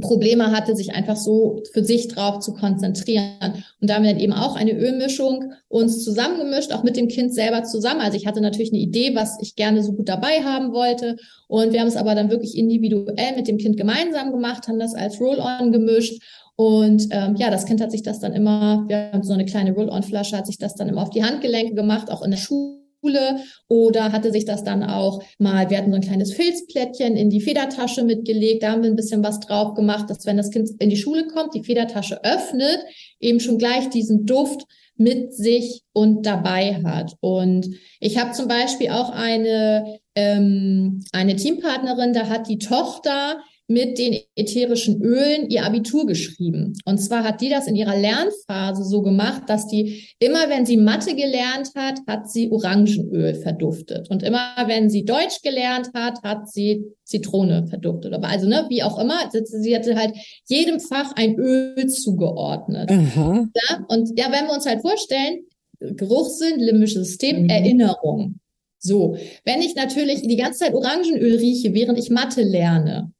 Probleme 0.00 0.52
hatte, 0.52 0.76
sich 0.76 0.94
einfach 0.94 1.16
so 1.16 1.62
für 1.72 1.84
sich 1.84 2.08
drauf 2.08 2.38
zu 2.38 2.54
konzentrieren. 2.54 3.64
Und 3.80 3.90
da 3.90 3.94
haben 3.94 4.04
wir 4.04 4.12
dann 4.12 4.20
eben 4.20 4.32
auch 4.32 4.54
eine 4.54 4.72
Ölmischung 4.72 5.52
uns 5.68 6.04
zusammengemischt, 6.04 6.72
auch 6.72 6.84
mit 6.84 6.96
dem 6.96 7.08
Kind 7.08 7.34
selber 7.34 7.64
zusammen. 7.64 8.00
Also 8.00 8.16
ich 8.16 8.26
hatte 8.26 8.40
natürlich 8.40 8.72
eine 8.72 8.80
Idee, 8.80 9.14
was 9.14 9.36
ich 9.40 9.56
gerne 9.56 9.82
so 9.82 9.92
gut 9.92 10.08
dabei 10.08 10.42
haben 10.44 10.72
wollte. 10.72 11.16
Und 11.48 11.72
wir 11.72 11.80
haben 11.80 11.88
es 11.88 11.96
aber 11.96 12.14
dann 12.14 12.30
wirklich 12.30 12.56
individuell 12.56 13.34
mit 13.36 13.48
dem 13.48 13.58
Kind 13.58 13.76
gemeinsam 13.76 14.30
gemacht, 14.30 14.68
haben 14.68 14.78
das 14.78 14.94
als 14.94 15.20
Roll-On 15.20 15.72
gemischt. 15.72 16.22
Und 16.56 17.08
ähm, 17.10 17.34
ja, 17.36 17.50
das 17.50 17.66
Kind 17.66 17.80
hat 17.80 17.90
sich 17.90 18.02
das 18.02 18.20
dann 18.20 18.32
immer, 18.32 18.84
wir 18.86 19.10
haben 19.12 19.24
so 19.24 19.32
eine 19.32 19.44
kleine 19.44 19.72
Roll-On-Flasche, 19.72 20.36
hat 20.36 20.46
sich 20.46 20.58
das 20.58 20.76
dann 20.76 20.88
immer 20.88 21.02
auf 21.02 21.10
die 21.10 21.24
Handgelenke 21.24 21.74
gemacht, 21.74 22.12
auch 22.12 22.22
in 22.22 22.30
der 22.30 22.38
Schule 22.38 22.83
Schule 23.04 23.40
oder 23.68 24.12
hatte 24.12 24.32
sich 24.32 24.44
das 24.44 24.64
dann 24.64 24.82
auch 24.82 25.22
mal, 25.38 25.70
wir 25.70 25.78
hatten 25.78 25.90
so 25.90 25.96
ein 25.96 26.02
kleines 26.02 26.32
Filzplättchen 26.32 27.16
in 27.16 27.30
die 27.30 27.40
Federtasche 27.40 28.02
mitgelegt, 28.02 28.62
da 28.62 28.72
haben 28.72 28.82
wir 28.82 28.90
ein 28.90 28.96
bisschen 28.96 29.22
was 29.22 29.40
drauf 29.40 29.74
gemacht, 29.74 30.08
dass 30.08 30.26
wenn 30.26 30.36
das 30.36 30.50
Kind 30.50 30.70
in 30.78 30.90
die 30.90 30.96
Schule 30.96 31.26
kommt, 31.26 31.54
die 31.54 31.64
Federtasche 31.64 32.22
öffnet, 32.24 32.78
eben 33.20 33.40
schon 33.40 33.58
gleich 33.58 33.90
diesen 33.90 34.26
Duft 34.26 34.62
mit 34.96 35.34
sich 35.34 35.82
und 35.92 36.24
dabei 36.24 36.80
hat. 36.84 37.14
Und 37.20 37.68
ich 38.00 38.16
habe 38.18 38.32
zum 38.32 38.46
Beispiel 38.46 38.90
auch 38.90 39.10
eine, 39.10 39.98
ähm, 40.14 41.02
eine 41.12 41.36
Teampartnerin, 41.36 42.12
da 42.12 42.28
hat 42.28 42.48
die 42.48 42.58
Tochter 42.58 43.40
mit 43.66 43.98
den 43.98 44.18
ätherischen 44.36 45.02
Ölen 45.02 45.48
ihr 45.48 45.64
Abitur 45.64 46.06
geschrieben. 46.06 46.74
Und 46.84 46.98
zwar 46.98 47.24
hat 47.24 47.40
die 47.40 47.48
das 47.48 47.66
in 47.66 47.76
ihrer 47.76 47.96
Lernphase 47.96 48.84
so 48.84 49.00
gemacht, 49.00 49.44
dass 49.46 49.66
die 49.66 50.06
immer, 50.18 50.50
wenn 50.50 50.66
sie 50.66 50.76
Mathe 50.76 51.14
gelernt 51.14 51.70
hat, 51.74 52.00
hat 52.06 52.30
sie 52.30 52.50
Orangenöl 52.50 53.34
verduftet. 53.34 54.10
Und 54.10 54.22
immer, 54.22 54.54
wenn 54.66 54.90
sie 54.90 55.06
Deutsch 55.06 55.40
gelernt 55.42 55.90
hat, 55.94 56.22
hat 56.22 56.50
sie 56.50 56.84
Zitrone 57.04 57.66
verduftet. 57.66 58.12
Aber 58.12 58.28
also, 58.28 58.46
ne, 58.46 58.66
wie 58.68 58.82
auch 58.82 58.98
immer, 58.98 59.30
sie 59.32 59.74
hatte 59.74 59.96
halt 59.96 60.14
jedem 60.46 60.78
Fach 60.78 61.12
ein 61.16 61.36
Öl 61.36 61.86
zugeordnet. 61.88 62.90
Aha. 62.90 63.48
Ja, 63.54 63.84
und 63.88 64.18
ja, 64.18 64.26
wenn 64.30 64.46
wir 64.46 64.54
uns 64.54 64.66
halt 64.66 64.82
vorstellen, 64.82 65.38
Geruchssinn, 65.80 66.60
limbisches 66.60 67.08
System, 67.08 67.44
mhm. 67.44 67.48
Erinnerung. 67.48 68.40
So, 68.78 69.16
wenn 69.44 69.62
ich 69.62 69.74
natürlich 69.74 70.20
die 70.20 70.36
ganze 70.36 70.60
Zeit 70.60 70.74
Orangenöl 70.74 71.36
rieche, 71.36 71.72
während 71.72 71.98
ich 71.98 72.10
Mathe 72.10 72.42
lerne, 72.42 73.10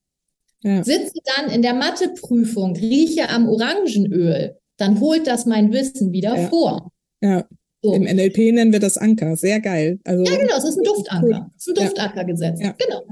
ja. 0.65 0.83
Sitze 0.83 1.13
dann 1.37 1.51
in 1.51 1.63
der 1.63 1.75
Matheprüfung, 1.75 2.75
rieche 2.77 3.29
am 3.29 3.49
Orangenöl, 3.49 4.57
dann 4.77 5.01
holt 5.01 5.27
das 5.27 5.47
mein 5.47 5.73
Wissen 5.73 6.13
wieder 6.13 6.37
ja. 6.37 6.49
vor. 6.49 6.91
Ja. 7.21 7.45
So. 7.83 7.95
Im 7.95 8.05
NLP 8.05 8.53
nennen 8.53 8.73
wir 8.73 8.81
das 8.81 8.97
Anker. 8.97 9.37
Sehr 9.37 9.61
geil. 9.61 9.99
Also, 10.05 10.25
ja, 10.25 10.39
genau, 10.39 10.57
es 10.57 10.65
ist 10.65 10.79
ein 10.79 10.85
Duftanker. 10.85 11.51
Es 11.57 11.67
ist 11.67 11.79
ein 11.79 11.85
Duftankergesetz. 11.85 12.61
Ja. 12.61 12.75
Genau. 12.79 13.03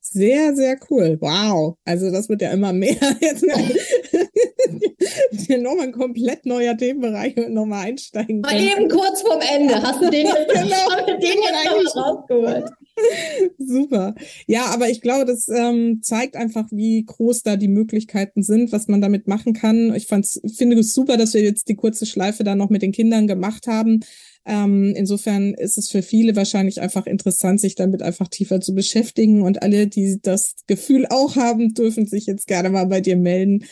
Sehr, 0.00 0.54
sehr 0.54 0.76
cool. 0.90 1.16
Wow. 1.20 1.76
Also 1.84 2.10
das 2.10 2.28
wird 2.28 2.42
ja 2.42 2.50
immer 2.50 2.72
mehr. 2.72 2.96
Jetzt 3.20 3.44
nochmal 5.48 5.86
ein 5.86 5.92
komplett 5.92 6.44
neuer 6.44 6.76
Themenbereich 6.76 7.36
und 7.36 7.54
nochmal 7.54 7.86
einsteigen. 7.86 8.40
Mal 8.40 8.60
eben 8.60 8.88
kurz 8.88 9.22
vorm 9.22 9.40
Ende. 9.40 9.80
Hast 9.82 10.00
du 10.00 10.10
den 10.10 10.26
jetzt, 10.26 10.48
genau. 10.52 11.06
den 11.06 11.20
jetzt 11.20 11.96
rausgeholt? 11.96 12.70
Super. 13.58 14.14
Ja, 14.46 14.66
aber 14.66 14.88
ich 14.88 15.00
glaube, 15.00 15.24
das 15.24 15.48
ähm, 15.48 16.00
zeigt 16.02 16.36
einfach, 16.36 16.66
wie 16.70 17.04
groß 17.04 17.42
da 17.42 17.56
die 17.56 17.68
Möglichkeiten 17.68 18.42
sind, 18.42 18.72
was 18.72 18.88
man 18.88 19.00
damit 19.00 19.26
machen 19.26 19.52
kann. 19.52 19.94
Ich 19.94 20.06
fand's, 20.06 20.40
finde 20.56 20.78
es 20.78 20.94
super, 20.94 21.16
dass 21.16 21.34
wir 21.34 21.42
jetzt 21.42 21.68
die 21.68 21.76
kurze 21.76 22.06
Schleife 22.06 22.44
da 22.44 22.54
noch 22.54 22.70
mit 22.70 22.82
den 22.82 22.92
Kindern 22.92 23.26
gemacht 23.26 23.66
haben. 23.66 24.00
Ähm, 24.46 24.92
insofern 24.94 25.54
ist 25.54 25.78
es 25.78 25.90
für 25.90 26.02
viele 26.02 26.36
wahrscheinlich 26.36 26.80
einfach 26.80 27.06
interessant, 27.06 27.60
sich 27.60 27.74
damit 27.74 28.02
einfach 28.02 28.28
tiefer 28.28 28.60
zu 28.60 28.74
beschäftigen. 28.74 29.42
Und 29.42 29.62
alle, 29.62 29.86
die 29.86 30.18
das 30.22 30.54
Gefühl 30.66 31.06
auch 31.08 31.36
haben, 31.36 31.74
dürfen 31.74 32.06
sich 32.06 32.26
jetzt 32.26 32.46
gerne 32.46 32.70
mal 32.70 32.86
bei 32.86 33.00
dir 33.00 33.16
melden. 33.16 33.64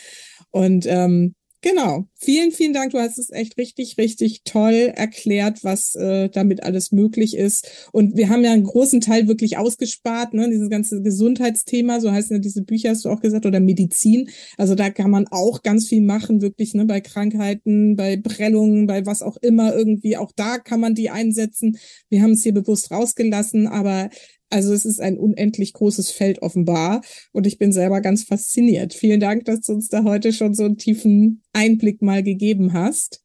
Und 0.51 0.85
ähm, 0.87 1.35
Genau. 1.63 2.03
Vielen, 2.15 2.51
vielen 2.51 2.73
Dank. 2.73 2.91
Du 2.91 2.99
hast 2.99 3.17
es 3.17 3.29
echt 3.31 3.57
richtig, 3.57 3.97
richtig 3.97 4.41
toll 4.43 4.91
erklärt, 4.93 5.63
was 5.63 5.95
äh, 5.95 6.27
damit 6.27 6.61
alles 6.61 6.91
möglich 6.91 7.37
ist. 7.37 7.87
Und 7.93 8.17
wir 8.17 8.27
haben 8.27 8.43
ja 8.43 8.51
einen 8.51 8.65
großen 8.65 8.99
Teil 8.99 9.29
wirklich 9.29 9.57
ausgespart, 9.57 10.33
ne? 10.33 10.49
Dieses 10.49 10.69
ganze 10.69 11.01
Gesundheitsthema, 11.01 12.01
so 12.01 12.11
heißen 12.11 12.35
ja 12.35 12.39
diese 12.41 12.63
Bücher, 12.63 12.89
hast 12.89 13.05
du 13.05 13.09
auch 13.09 13.21
gesagt, 13.21 13.45
oder 13.45 13.61
Medizin. 13.61 14.29
Also 14.57 14.75
da 14.75 14.89
kann 14.89 15.09
man 15.09 15.25
auch 15.31 15.63
ganz 15.63 15.87
viel 15.87 16.01
machen, 16.01 16.41
wirklich, 16.41 16.73
ne? 16.73 16.85
Bei 16.85 16.99
Krankheiten, 16.99 17.95
bei 17.95 18.17
Prellungen, 18.17 18.85
bei 18.85 19.05
was 19.05 19.21
auch 19.21 19.37
immer 19.37 19.73
irgendwie. 19.73 20.17
Auch 20.17 20.33
da 20.35 20.57
kann 20.57 20.81
man 20.81 20.95
die 20.95 21.11
einsetzen. 21.11 21.77
Wir 22.09 22.23
haben 22.23 22.31
es 22.31 22.43
hier 22.43 22.53
bewusst 22.53 22.91
rausgelassen, 22.91 23.67
aber 23.67 24.09
also 24.53 24.71
es 24.71 24.85
ist 24.85 25.01
ein 25.01 25.17
unendlich 25.17 25.73
großes 25.73 26.11
Feld 26.11 26.43
offenbar 26.43 27.01
und 27.31 27.47
ich 27.47 27.57
bin 27.57 27.71
selber 27.71 28.01
ganz 28.01 28.23
fasziniert. 28.23 28.93
Vielen 28.93 29.19
Dank, 29.19 29.45
dass 29.45 29.61
du 29.61 29.73
uns 29.73 29.89
da 29.89 30.03
heute 30.03 30.31
schon 30.31 30.53
so 30.53 30.63
einen 30.63 30.77
tiefen 30.77 31.41
Einblick 31.53 32.03
mal 32.03 32.21
gegeben 32.21 32.73
hast. 32.73 33.23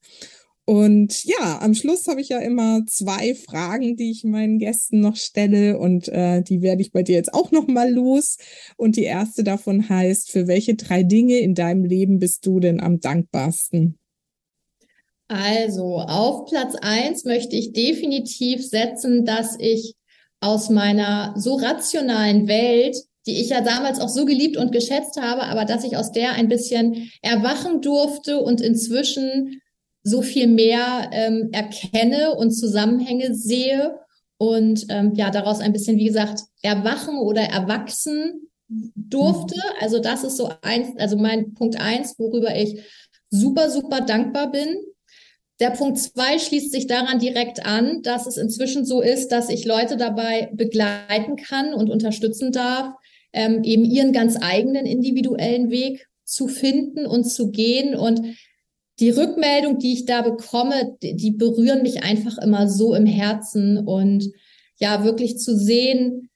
Und 0.64 1.24
ja, 1.24 1.60
am 1.60 1.74
Schluss 1.74 2.06
habe 2.08 2.20
ich 2.20 2.30
ja 2.30 2.38
immer 2.38 2.80
zwei 2.86 3.34
Fragen, 3.34 3.96
die 3.96 4.10
ich 4.10 4.24
meinen 4.24 4.58
Gästen 4.58 5.00
noch 5.00 5.16
stelle 5.16 5.78
und 5.78 6.08
äh, 6.08 6.42
die 6.42 6.62
werde 6.62 6.82
ich 6.82 6.92
bei 6.92 7.02
dir 7.02 7.16
jetzt 7.16 7.32
auch 7.32 7.50
noch 7.52 7.66
mal 7.66 7.92
los. 7.92 8.38
Und 8.76 8.96
die 8.96 9.04
erste 9.04 9.44
davon 9.44 9.88
heißt, 9.88 10.30
für 10.30 10.46
welche 10.46 10.76
drei 10.76 11.02
Dinge 11.02 11.38
in 11.38 11.54
deinem 11.54 11.84
Leben 11.84 12.18
bist 12.18 12.44
du 12.46 12.58
denn 12.58 12.80
am 12.80 13.00
dankbarsten? 13.00 13.98
Also 15.28 15.98
auf 15.98 16.46
Platz 16.46 16.74
eins 16.80 17.24
möchte 17.24 17.54
ich 17.54 17.72
definitiv 17.74 18.66
setzen, 18.66 19.26
dass 19.26 19.56
ich 19.58 19.97
aus 20.40 20.70
meiner 20.70 21.34
so 21.36 21.56
rationalen 21.56 22.48
Welt, 22.48 22.96
die 23.26 23.40
ich 23.40 23.50
ja 23.50 23.60
damals 23.60 24.00
auch 24.00 24.08
so 24.08 24.24
geliebt 24.24 24.56
und 24.56 24.72
geschätzt 24.72 25.20
habe, 25.20 25.42
aber 25.42 25.64
dass 25.64 25.84
ich 25.84 25.96
aus 25.96 26.12
der 26.12 26.32
ein 26.32 26.48
bisschen 26.48 27.10
erwachen 27.22 27.80
durfte 27.82 28.40
und 28.40 28.60
inzwischen 28.60 29.60
so 30.02 30.22
viel 30.22 30.46
mehr 30.46 31.10
ähm, 31.12 31.50
erkenne 31.52 32.34
und 32.34 32.52
Zusammenhänge 32.52 33.34
sehe 33.34 33.98
und 34.38 34.86
ähm, 34.88 35.14
ja 35.14 35.30
daraus 35.30 35.60
ein 35.60 35.72
bisschen, 35.72 35.98
wie 35.98 36.06
gesagt, 36.06 36.42
erwachen 36.62 37.18
oder 37.18 37.42
erwachsen 37.42 38.48
durfte. 38.68 39.56
Mhm. 39.56 39.82
Also 39.82 39.98
das 39.98 40.24
ist 40.24 40.36
so 40.36 40.50
eins, 40.62 40.96
also 40.98 41.16
mein 41.16 41.54
Punkt 41.54 41.80
eins, 41.80 42.18
worüber 42.18 42.54
ich 42.56 42.80
super, 43.30 43.70
super 43.70 44.00
dankbar 44.00 44.50
bin. 44.50 44.76
Der 45.60 45.70
Punkt 45.70 45.98
zwei 45.98 46.38
schließt 46.38 46.70
sich 46.70 46.86
daran 46.86 47.18
direkt 47.18 47.66
an, 47.66 48.02
dass 48.02 48.26
es 48.26 48.36
inzwischen 48.36 48.84
so 48.84 49.00
ist, 49.00 49.28
dass 49.28 49.48
ich 49.48 49.64
Leute 49.64 49.96
dabei 49.96 50.50
begleiten 50.52 51.36
kann 51.36 51.74
und 51.74 51.90
unterstützen 51.90 52.52
darf, 52.52 52.94
ähm, 53.32 53.64
eben 53.64 53.84
ihren 53.84 54.12
ganz 54.12 54.36
eigenen 54.40 54.86
individuellen 54.86 55.70
Weg 55.70 56.06
zu 56.24 56.46
finden 56.46 57.06
und 57.06 57.24
zu 57.24 57.50
gehen. 57.50 57.96
Und 57.96 58.22
die 59.00 59.10
Rückmeldung, 59.10 59.78
die 59.78 59.94
ich 59.94 60.04
da 60.04 60.22
bekomme, 60.22 60.96
die, 61.02 61.16
die 61.16 61.32
berühren 61.32 61.82
mich 61.82 62.04
einfach 62.04 62.38
immer 62.38 62.68
so 62.68 62.94
im 62.94 63.06
Herzen 63.06 63.78
und 63.78 64.30
ja, 64.78 65.04
wirklich 65.04 65.38
zu 65.38 65.56
sehen, 65.56 66.30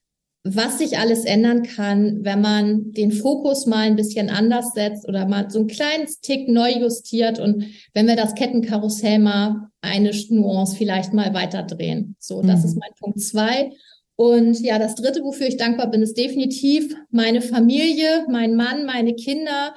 was 0.44 0.78
sich 0.78 0.98
alles 0.98 1.24
ändern 1.24 1.62
kann, 1.62 2.24
wenn 2.24 2.40
man 2.40 2.92
den 2.92 3.12
Fokus 3.12 3.66
mal 3.66 3.86
ein 3.86 3.96
bisschen 3.96 4.28
anders 4.28 4.72
setzt 4.74 5.08
oder 5.08 5.26
mal 5.26 5.48
so 5.50 5.60
ein 5.60 5.66
kleines 5.68 6.20
Tick 6.20 6.48
neu 6.48 6.72
justiert 6.72 7.38
und 7.38 7.66
wenn 7.94 8.08
wir 8.08 8.16
das 8.16 8.34
Kettenkarussell 8.34 9.20
mal 9.20 9.68
eine 9.80 10.10
Nuance 10.30 10.76
vielleicht 10.76 11.12
mal 11.12 11.32
weiterdrehen. 11.32 12.16
So, 12.18 12.42
das 12.42 12.60
mhm. 12.60 12.66
ist 12.66 12.76
mein 12.78 12.90
Punkt 12.98 13.20
zwei. 13.20 13.70
Und 14.16 14.60
ja, 14.60 14.78
das 14.78 14.94
dritte, 14.96 15.22
wofür 15.22 15.46
ich 15.46 15.56
dankbar 15.56 15.90
bin, 15.90 16.02
ist 16.02 16.18
definitiv 16.18 16.94
meine 17.10 17.40
Familie, 17.40 18.26
mein 18.28 18.56
Mann, 18.56 18.84
meine 18.84 19.14
Kinder, 19.14 19.74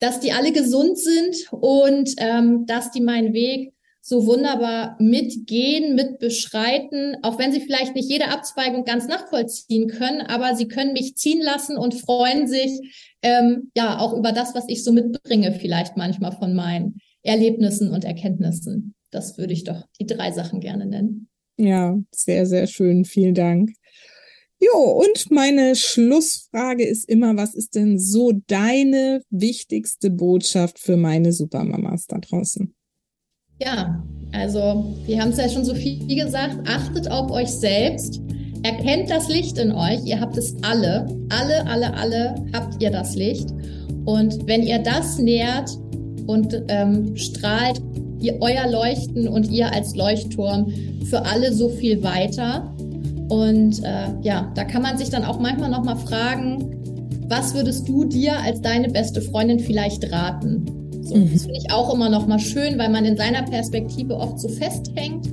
dass 0.00 0.20
die 0.20 0.32
alle 0.32 0.52
gesund 0.52 0.98
sind 0.98 1.52
und 1.52 2.14
ähm, 2.18 2.66
dass 2.66 2.90
die 2.90 3.00
meinen 3.00 3.32
Weg 3.32 3.74
so 4.02 4.26
wunderbar 4.26 4.96
mitgehen, 4.98 5.94
mitbeschreiten, 5.94 7.16
auch 7.22 7.38
wenn 7.38 7.52
sie 7.52 7.60
vielleicht 7.60 7.94
nicht 7.94 8.10
jede 8.10 8.28
Abzweigung 8.28 8.84
ganz 8.84 9.06
nachvollziehen 9.06 9.88
können, 9.88 10.22
aber 10.22 10.56
sie 10.56 10.68
können 10.68 10.94
mich 10.94 11.16
ziehen 11.16 11.42
lassen 11.42 11.76
und 11.76 11.94
freuen 11.94 12.48
sich 12.48 12.80
ähm, 13.22 13.70
ja 13.76 13.98
auch 13.98 14.16
über 14.16 14.32
das, 14.32 14.54
was 14.54 14.64
ich 14.68 14.82
so 14.82 14.92
mitbringe, 14.92 15.52
vielleicht 15.52 15.96
manchmal 15.96 16.32
von 16.32 16.54
meinen 16.54 16.98
Erlebnissen 17.22 17.90
und 17.90 18.04
Erkenntnissen. 18.04 18.94
Das 19.10 19.36
würde 19.36 19.52
ich 19.52 19.64
doch 19.64 19.84
die 20.00 20.06
drei 20.06 20.32
Sachen 20.32 20.60
gerne 20.60 20.86
nennen. 20.86 21.28
Ja, 21.58 21.98
sehr, 22.10 22.46
sehr 22.46 22.66
schön. 22.66 23.04
Vielen 23.04 23.34
Dank. 23.34 23.72
Jo, 24.62 24.78
und 24.78 25.30
meine 25.30 25.74
Schlussfrage 25.74 26.86
ist 26.86 27.08
immer, 27.08 27.36
was 27.36 27.54
ist 27.54 27.74
denn 27.74 27.98
so 27.98 28.32
deine 28.46 29.22
wichtigste 29.30 30.10
Botschaft 30.10 30.78
für 30.78 30.96
meine 30.96 31.32
Supermamas 31.32 32.06
da 32.06 32.18
draußen? 32.18 32.74
Ja, 33.62 34.02
also 34.32 34.86
wir 35.04 35.20
haben 35.20 35.30
es 35.30 35.36
ja 35.36 35.48
schon 35.48 35.64
so 35.64 35.74
viel 35.74 36.06
gesagt, 36.06 36.56
achtet 36.66 37.10
auf 37.10 37.30
euch 37.30 37.48
selbst, 37.48 38.20
erkennt 38.62 39.10
das 39.10 39.28
Licht 39.28 39.58
in 39.58 39.72
euch, 39.72 40.02
ihr 40.04 40.18
habt 40.18 40.36
es 40.38 40.54
alle, 40.62 41.06
alle, 41.28 41.66
alle, 41.66 41.94
alle 41.94 42.34
habt 42.54 42.82
ihr 42.82 42.90
das 42.90 43.16
Licht. 43.16 43.52
Und 44.06 44.46
wenn 44.46 44.62
ihr 44.62 44.78
das 44.78 45.18
nährt 45.18 45.70
und 46.26 46.62
ähm, 46.68 47.14
strahlt 47.16 47.82
ihr, 48.20 48.38
euer 48.40 48.66
Leuchten 48.70 49.28
und 49.28 49.50
ihr 49.50 49.70
als 49.72 49.94
Leuchtturm 49.94 50.72
für 51.04 51.26
alle 51.26 51.52
so 51.52 51.68
viel 51.68 52.02
weiter. 52.02 52.74
Und 53.28 53.84
äh, 53.84 54.08
ja, 54.22 54.50
da 54.54 54.64
kann 54.64 54.82
man 54.82 54.96
sich 54.96 55.10
dann 55.10 55.24
auch 55.24 55.38
manchmal 55.38 55.70
nochmal 55.70 55.96
fragen, 55.96 56.76
was 57.28 57.54
würdest 57.54 57.86
du 57.88 58.04
dir 58.04 58.38
als 58.40 58.62
deine 58.62 58.88
beste 58.88 59.20
Freundin 59.20 59.60
vielleicht 59.60 60.10
raten? 60.10 60.79
So, 61.10 61.16
mhm. 61.16 61.32
Das 61.32 61.42
finde 61.42 61.58
ich 61.58 61.72
auch 61.72 61.92
immer 61.92 62.08
noch 62.08 62.26
mal 62.26 62.38
schön, 62.38 62.78
weil 62.78 62.88
man 62.88 63.04
in 63.04 63.16
seiner 63.16 63.42
Perspektive 63.42 64.16
oft 64.16 64.38
so 64.38 64.48
festhängt 64.48 65.28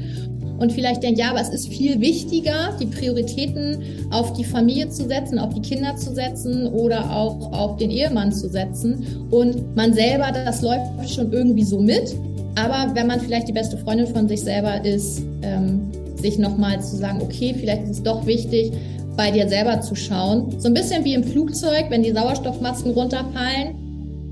und 0.59 0.71
vielleicht 0.71 1.03
denkt, 1.03 1.19
ja, 1.19 1.29
aber 1.29 1.39
es 1.39 1.49
ist 1.49 1.67
viel 1.67 2.01
wichtiger, 2.01 2.75
die 2.81 2.87
Prioritäten 2.87 3.77
auf 4.09 4.33
die 4.33 4.43
Familie 4.43 4.89
zu 4.89 5.07
setzen, 5.07 5.37
auf 5.37 5.53
die 5.53 5.61
Kinder 5.61 5.95
zu 5.95 6.15
setzen 6.15 6.65
oder 6.67 7.15
auch 7.15 7.53
auf 7.53 7.77
den 7.77 7.91
Ehemann 7.91 8.31
zu 8.31 8.49
setzen. 8.49 9.27
Und 9.29 9.75
man 9.75 9.93
selber, 9.93 10.31
das 10.31 10.63
läuft 10.63 11.09
schon 11.13 11.31
irgendwie 11.31 11.63
so 11.63 11.79
mit. 11.79 12.15
Aber 12.55 12.95
wenn 12.95 13.05
man 13.05 13.19
vielleicht 13.19 13.47
die 13.47 13.53
beste 13.53 13.77
Freundin 13.77 14.07
von 14.07 14.27
sich 14.27 14.41
selber 14.41 14.83
ist, 14.83 15.21
ähm, 15.43 15.91
sich 16.15 16.39
nochmal 16.39 16.81
zu 16.81 16.95
sagen, 16.95 17.21
okay, 17.21 17.53
vielleicht 17.55 17.83
ist 17.83 17.89
es 17.91 18.03
doch 18.03 18.25
wichtig, 18.25 18.71
bei 19.15 19.29
dir 19.29 19.47
selber 19.47 19.81
zu 19.81 19.93
schauen. 19.93 20.59
So 20.59 20.69
ein 20.69 20.73
bisschen 20.73 21.05
wie 21.05 21.13
im 21.13 21.23
Flugzeug, 21.23 21.85
wenn 21.89 22.01
die 22.01 22.11
Sauerstoffmasken 22.11 22.93
runterfallen 22.93 23.86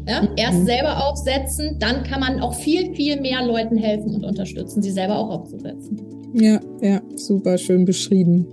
ja? 0.07 0.21
Mhm. 0.21 0.29
Erst 0.35 0.65
selber 0.65 1.07
aufsetzen, 1.07 1.77
dann 1.79 2.03
kann 2.03 2.19
man 2.19 2.39
auch 2.41 2.53
viel, 2.53 2.93
viel 2.95 3.19
mehr 3.21 3.45
Leuten 3.45 3.77
helfen 3.77 4.15
und 4.15 4.23
unterstützen, 4.23 4.81
sie 4.81 4.91
selber 4.91 5.17
auch 5.17 5.29
aufzusetzen. 5.29 6.01
Ja, 6.33 6.59
ja, 6.81 7.01
super 7.15 7.57
schön 7.57 7.85
beschrieben. 7.85 8.45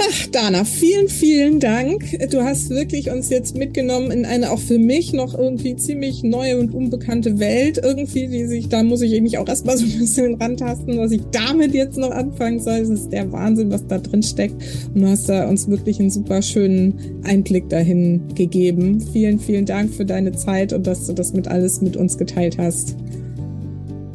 Ach, 0.00 0.26
Dana, 0.28 0.64
vielen, 0.64 1.08
vielen 1.08 1.58
Dank. 1.58 2.30
Du 2.30 2.42
hast 2.42 2.70
wirklich 2.70 3.10
uns 3.10 3.30
jetzt 3.30 3.56
mitgenommen 3.56 4.12
in 4.12 4.24
eine 4.24 4.52
auch 4.52 4.58
für 4.60 4.78
mich 4.78 5.12
noch 5.12 5.36
irgendwie 5.36 5.74
ziemlich 5.74 6.22
neue 6.22 6.58
und 6.58 6.72
unbekannte 6.72 7.40
Welt 7.40 7.80
irgendwie, 7.82 8.28
die 8.28 8.46
sich, 8.46 8.68
da 8.68 8.84
muss 8.84 9.02
ich 9.02 9.20
mich 9.20 9.38
auch 9.38 9.48
erstmal 9.48 9.76
so 9.76 9.84
ein 9.84 9.98
bisschen 9.98 10.34
rantasten, 10.34 10.98
was 10.98 11.10
ich 11.10 11.22
damit 11.32 11.74
jetzt 11.74 11.98
noch 11.98 12.12
anfangen 12.12 12.60
soll. 12.60 12.74
Es 12.74 12.90
ist 12.90 13.12
der 13.12 13.32
Wahnsinn, 13.32 13.72
was 13.72 13.86
da 13.88 13.98
drin 13.98 14.22
steckt. 14.22 14.54
Und 14.94 15.02
du 15.02 15.08
hast 15.08 15.28
da 15.28 15.48
uns 15.48 15.68
wirklich 15.68 15.98
einen 15.98 16.10
super 16.10 16.42
schönen 16.42 17.20
Einblick 17.24 17.68
dahin 17.68 18.22
gegeben. 18.36 19.00
Vielen, 19.12 19.40
vielen 19.40 19.66
Dank 19.66 19.92
für 19.92 20.04
deine 20.04 20.30
Zeit 20.32 20.72
und 20.72 20.86
dass 20.86 21.06
du 21.06 21.12
das 21.12 21.32
mit 21.32 21.48
alles 21.48 21.80
mit 21.80 21.96
uns 21.96 22.16
geteilt 22.16 22.56
hast. 22.56 22.94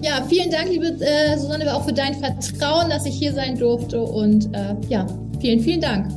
Ja, 0.02 0.26
vielen 0.30 0.50
Dank, 0.50 0.70
liebe 0.70 0.98
äh, 1.00 1.38
Susanne, 1.38 1.74
auch 1.74 1.86
für 1.86 1.94
dein 1.94 2.16
Vertrauen, 2.16 2.90
dass 2.90 3.06
ich 3.06 3.16
hier 3.16 3.34
sein 3.34 3.58
durfte. 3.58 4.02
Und 4.02 4.50
äh, 4.54 4.76
ja, 4.90 5.08
Vielen, 5.44 5.60
vielen 5.60 5.82
Dank. 5.82 6.07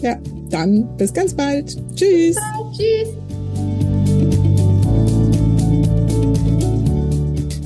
Ja, 0.00 0.16
dann 0.50 0.88
bis 0.96 1.14
ganz 1.14 1.34
bald. 1.34 1.76
Tschüss. 1.94 2.34
Bis 2.34 2.36
bald. 2.36 2.76
Tschüss. 2.76 3.22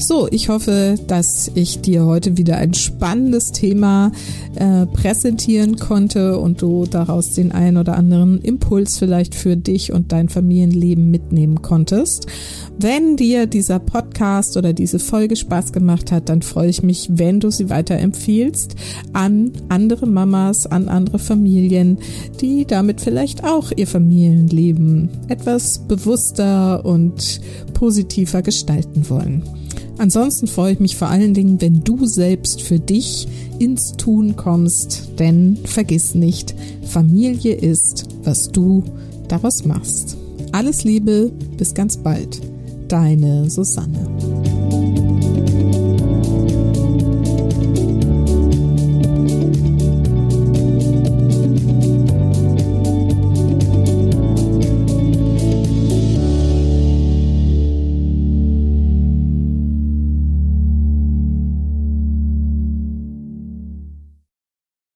So, 0.06 0.28
ich 0.30 0.50
hoffe, 0.50 0.96
dass 1.06 1.50
ich 1.54 1.80
dir 1.80 2.04
heute 2.04 2.36
wieder 2.36 2.58
ein 2.58 2.74
spannendes 2.74 3.52
Thema 3.52 4.12
äh, 4.54 4.84
präsentieren 4.86 5.76
konnte 5.78 6.38
und 6.38 6.60
du 6.60 6.84
daraus 6.84 7.32
den 7.32 7.50
einen 7.50 7.78
oder 7.78 7.96
anderen 7.96 8.40
Impuls 8.42 8.98
vielleicht 8.98 9.34
für 9.34 9.56
dich 9.56 9.92
und 9.92 10.12
dein 10.12 10.28
Familienleben 10.28 11.10
mitnehmen 11.10 11.62
konntest. 11.62 12.26
Wenn 12.78 13.16
dir 13.16 13.46
dieser 13.46 13.78
Podcast 14.16 14.56
oder 14.56 14.72
diese 14.72 14.98
Folge 14.98 15.36
Spaß 15.36 15.72
gemacht 15.72 16.10
hat, 16.10 16.30
dann 16.30 16.40
freue 16.40 16.70
ich 16.70 16.82
mich, 16.82 17.10
wenn 17.12 17.38
du 17.38 17.50
sie 17.50 17.68
weiterempfiehlst 17.68 18.74
an 19.12 19.52
andere 19.68 20.06
Mamas, 20.06 20.66
an 20.66 20.88
andere 20.88 21.18
Familien, 21.18 21.98
die 22.40 22.64
damit 22.64 23.02
vielleicht 23.02 23.44
auch 23.44 23.72
ihr 23.76 23.86
Familienleben 23.86 25.10
etwas 25.28 25.80
bewusster 25.80 26.86
und 26.86 27.42
positiver 27.74 28.40
gestalten 28.40 29.10
wollen. 29.10 29.42
Ansonsten 29.98 30.46
freue 30.46 30.72
ich 30.72 30.80
mich 30.80 30.96
vor 30.96 31.08
allen 31.08 31.34
Dingen, 31.34 31.60
wenn 31.60 31.84
du 31.84 32.06
selbst 32.06 32.62
für 32.62 32.78
dich 32.78 33.28
ins 33.58 33.92
Tun 33.98 34.34
kommst, 34.34 35.10
denn 35.18 35.58
vergiss 35.64 36.14
nicht, 36.14 36.54
Familie 36.86 37.54
ist, 37.54 38.06
was 38.24 38.50
du 38.50 38.82
daraus 39.28 39.66
machst. 39.66 40.16
Alles 40.52 40.84
Liebe, 40.84 41.30
bis 41.58 41.74
ganz 41.74 41.98
bald. 41.98 42.40
Deine 42.88 43.50
Susanne. 43.50 44.55